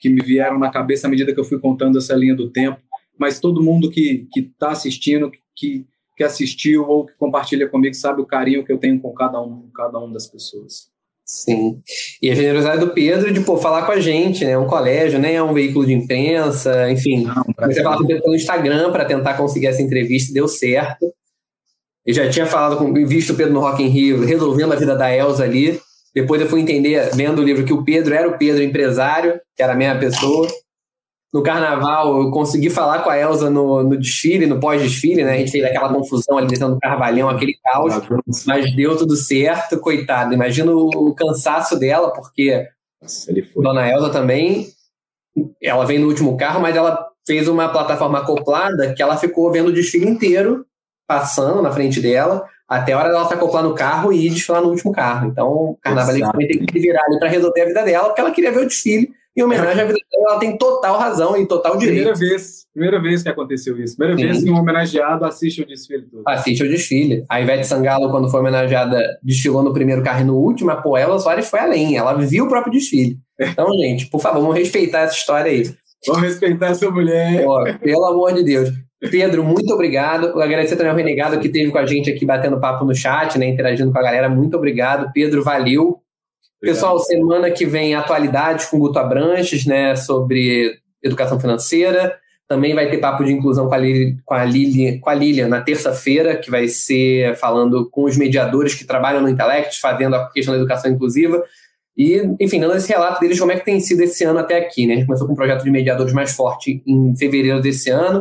que 0.00 0.08
me 0.08 0.20
vieram 0.20 0.58
na 0.58 0.68
cabeça 0.68 1.06
à 1.06 1.10
medida 1.10 1.32
que 1.32 1.38
eu 1.38 1.44
fui 1.44 1.60
contando 1.60 1.96
essa 1.96 2.16
linha 2.16 2.34
do 2.34 2.50
tempo. 2.50 2.80
Mas 3.16 3.38
todo 3.38 3.62
mundo 3.62 3.88
que 3.88 4.26
está 4.34 4.70
assistindo, 4.72 5.30
que, 5.56 5.86
que 6.16 6.22
assistiu 6.22 6.88
ou 6.88 7.06
que 7.06 7.14
compartilha 7.14 7.68
comigo, 7.68 7.94
sabe 7.94 8.20
o 8.20 8.26
carinho 8.26 8.64
que 8.64 8.72
eu 8.72 8.78
tenho 8.78 9.00
com 9.00 9.12
cada 9.12 9.40
um, 9.40 9.68
cada 9.74 9.98
um 9.98 10.12
das 10.12 10.26
pessoas. 10.26 10.94
Sim. 11.24 11.82
E 12.22 12.30
a 12.30 12.34
generosidade 12.36 12.78
do 12.78 12.90
Pedro 12.90 13.32
de 13.32 13.40
pô, 13.40 13.56
falar 13.56 13.84
com 13.84 13.90
a 13.90 13.98
gente, 13.98 14.44
né? 14.44 14.56
Um 14.56 14.68
colégio, 14.68 15.18
né? 15.18 15.34
é 15.34 15.42
um 15.42 15.52
veículo 15.52 15.84
de 15.84 15.92
imprensa, 15.92 16.88
enfim. 16.88 17.24
Não, 17.24 17.42
você 17.66 17.82
falar 17.82 17.96
com 17.96 18.04
o 18.04 18.06
Pedro 18.06 18.22
pelo 18.22 18.36
Instagram 18.36 18.92
para 18.92 19.04
tentar 19.04 19.34
conseguir 19.34 19.66
essa 19.66 19.82
entrevista, 19.82 20.32
deu 20.32 20.46
certo. 20.46 21.12
Eu 22.04 22.14
já 22.14 22.30
tinha 22.30 22.46
falado 22.46 22.76
com, 22.76 22.94
visto 23.06 23.32
o 23.32 23.36
Pedro 23.36 23.52
no 23.52 23.60
Rock 23.60 23.82
in 23.82 23.88
Rio, 23.88 24.24
resolvendo 24.24 24.72
a 24.72 24.76
vida 24.76 24.94
da 24.94 25.12
Elsa 25.12 25.42
ali. 25.42 25.80
Depois 26.14 26.40
eu 26.40 26.48
fui 26.48 26.60
entender, 26.60 27.10
vendo 27.14 27.40
o 27.40 27.44
livro, 27.44 27.64
que 27.64 27.72
o 27.72 27.82
Pedro 27.82 28.14
era 28.14 28.28
o 28.28 28.38
Pedro 28.38 28.62
empresário, 28.62 29.40
que 29.56 29.62
era 29.62 29.72
a 29.72 29.76
mesma 29.76 29.98
pessoa. 29.98 30.46
No 31.36 31.42
carnaval, 31.42 32.22
eu 32.22 32.30
consegui 32.30 32.70
falar 32.70 33.00
com 33.00 33.10
a 33.10 33.18
Elsa 33.18 33.50
no, 33.50 33.82
no 33.82 33.98
desfile, 33.98 34.46
no 34.46 34.58
pós-desfile, 34.58 35.22
né? 35.22 35.34
A 35.34 35.36
gente 35.36 35.50
fez 35.50 35.62
aquela 35.62 35.92
confusão 35.92 36.38
ali 36.38 36.46
dentro 36.46 36.70
do 36.70 36.78
Carvalhão, 36.78 37.28
aquele 37.28 37.58
caos, 37.62 37.92
mas 38.46 38.74
deu 38.74 38.96
tudo 38.96 39.14
certo, 39.14 39.78
coitado. 39.78 40.32
Imagina 40.32 40.72
o 40.72 41.14
cansaço 41.14 41.78
dela, 41.78 42.10
porque 42.10 42.66
Dona 43.54 43.86
Elsa 43.86 44.08
também, 44.08 44.68
ela 45.62 45.84
veio 45.84 46.00
no 46.00 46.08
último 46.08 46.38
carro, 46.38 46.58
mas 46.58 46.74
ela 46.74 47.06
fez 47.26 47.48
uma 47.48 47.68
plataforma 47.68 48.20
acoplada 48.20 48.94
que 48.94 49.02
ela 49.02 49.18
ficou 49.18 49.52
vendo 49.52 49.68
o 49.68 49.74
desfile 49.74 50.08
inteiro 50.08 50.64
passando 51.06 51.60
na 51.60 51.70
frente 51.70 52.00
dela, 52.00 52.48
até 52.66 52.94
a 52.94 52.98
hora 52.98 53.10
dela 53.10 53.28
se 53.28 53.34
acoplar 53.34 53.62
no 53.62 53.74
carro 53.74 54.10
e 54.10 54.30
desfilar 54.30 54.62
no 54.62 54.70
último 54.70 54.90
carro. 54.90 55.28
Então, 55.28 55.46
o 55.46 55.78
também 56.32 56.48
tem 56.48 56.64
que 56.64 56.72
se 56.72 56.78
virar 56.78 57.04
ali 57.04 57.18
para 57.18 57.28
resolver 57.28 57.60
a 57.60 57.66
vida 57.66 57.82
dela, 57.82 58.06
porque 58.06 58.22
ela 58.22 58.30
queria 58.30 58.50
ver 58.50 58.60
o 58.60 58.66
desfile. 58.66 59.10
Em 59.36 59.42
homenagem 59.42 59.82
à 59.82 59.84
vida 59.84 59.98
dela, 60.10 60.30
ela 60.30 60.38
tem 60.38 60.56
total 60.56 60.98
razão 60.98 61.36
e 61.36 61.46
total 61.46 61.76
direito. 61.76 62.10
Primeira 62.10 62.18
vez, 62.18 62.66
primeira 62.72 63.02
vez 63.02 63.22
que 63.22 63.28
aconteceu 63.28 63.78
isso. 63.78 63.96
Primeira 63.96 64.18
Sim. 64.18 64.28
vez 64.28 64.44
que 64.44 64.50
um 64.50 64.58
homenageado 64.58 65.24
assiste 65.26 65.60
o 65.60 65.66
desfile 65.66 66.06
todo. 66.10 66.22
Assiste 66.26 66.62
o 66.62 66.68
desfile. 66.68 67.24
A 67.28 67.40
Ivete 67.40 67.66
Sangalo, 67.66 68.10
quando 68.10 68.30
foi 68.30 68.40
homenageada, 68.40 69.18
desfilou 69.22 69.62
no 69.62 69.74
primeiro 69.74 70.02
carro 70.02 70.22
e 70.22 70.24
no 70.24 70.36
último, 70.36 70.70
a 70.70 70.76
Poela 70.76 71.18
Soares 71.18 71.50
foi 71.50 71.60
além. 71.60 71.96
Ela 71.96 72.14
viu 72.14 72.46
o 72.46 72.48
próprio 72.48 72.72
desfile. 72.72 73.18
Então, 73.38 73.66
gente, 73.78 74.06
por 74.06 74.20
favor, 74.20 74.40
vamos 74.40 74.56
respeitar 74.56 75.00
essa 75.00 75.14
história 75.14 75.52
aí. 75.52 75.64
Vamos 76.06 76.22
respeitar 76.22 76.68
essa 76.68 76.90
mulher. 76.90 77.44
Pô, 77.44 77.62
pelo 77.82 78.04
amor 78.06 78.32
de 78.32 78.42
Deus. 78.42 78.70
Pedro, 79.10 79.44
muito 79.44 79.72
obrigado. 79.72 80.28
Eu 80.28 80.40
agradecer 80.40 80.76
também 80.76 80.90
ao 80.90 80.96
Renegado 80.96 81.38
que 81.38 81.48
esteve 81.48 81.70
com 81.70 81.78
a 81.78 81.86
gente 81.86 82.10
aqui 82.10 82.24
batendo 82.24 82.58
papo 82.58 82.84
no 82.84 82.94
chat, 82.94 83.38
né, 83.38 83.46
interagindo 83.46 83.92
com 83.92 83.98
a 83.98 84.02
galera. 84.02 84.28
Muito 84.28 84.56
obrigado. 84.56 85.10
Pedro, 85.12 85.44
valeu. 85.44 86.00
Obrigado. 86.58 86.74
Pessoal, 86.74 86.98
semana 87.00 87.50
que 87.50 87.66
vem 87.66 87.94
atualidades 87.94 88.66
com 88.66 88.76
o 88.76 88.80
Guto 88.80 88.98
Abranches, 88.98 89.66
né, 89.66 89.94
sobre 89.94 90.78
educação 91.02 91.38
financeira. 91.38 92.18
Também 92.48 92.74
vai 92.74 92.88
ter 92.88 92.98
papo 92.98 93.24
de 93.24 93.32
inclusão 93.32 93.68
com 93.68 93.74
a, 93.74 93.78
Lili, 93.78 94.16
com 94.24 94.34
a, 94.34 94.44
Lili, 94.44 95.00
com 95.00 95.10
a 95.10 95.14
Lilian 95.14 95.48
na 95.48 95.60
terça-feira, 95.60 96.36
que 96.36 96.50
vai 96.50 96.68
ser 96.68 97.34
falando 97.36 97.90
com 97.90 98.04
os 98.04 98.16
mediadores 98.16 98.74
que 98.74 98.84
trabalham 98.84 99.20
no 99.20 99.28
Intellect, 99.28 99.80
fazendo 99.80 100.14
a 100.14 100.30
questão 100.30 100.54
da 100.54 100.60
educação 100.60 100.90
inclusiva. 100.90 101.42
E, 101.96 102.22
enfim, 102.38 102.60
dando 102.60 102.76
esse 102.76 102.88
relato 102.88 103.20
deles, 103.20 103.40
como 103.40 103.50
é 103.50 103.58
que 103.58 103.64
tem 103.64 103.80
sido 103.80 104.02
esse 104.02 104.22
ano 104.22 104.38
até 104.38 104.58
aqui. 104.58 104.86
Né? 104.86 104.94
A 104.94 104.96
gente 104.98 105.06
começou 105.06 105.26
com 105.26 105.32
um 105.32 105.36
projeto 105.36 105.64
de 105.64 105.70
mediadores 105.70 106.12
mais 106.12 106.36
forte 106.36 106.82
em 106.86 107.16
fevereiro 107.16 107.60
desse 107.60 107.90
ano. 107.90 108.20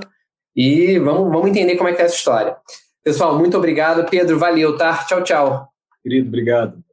E 0.56 0.98
vamos, 0.98 1.30
vamos 1.30 1.49
entender 1.49 1.76
como 1.76 1.90
é 1.90 1.94
que 1.94 2.02
é 2.02 2.06
essa 2.06 2.16
história. 2.16 2.56
Pessoal, 3.03 3.38
muito 3.38 3.57
obrigado. 3.57 4.10
Pedro, 4.10 4.40
valeu, 4.40 4.76
tá? 4.76 5.06
Tchau, 5.06 5.24
tchau. 5.24 5.68
Querido, 6.02 6.30
obrigado. 6.30 6.85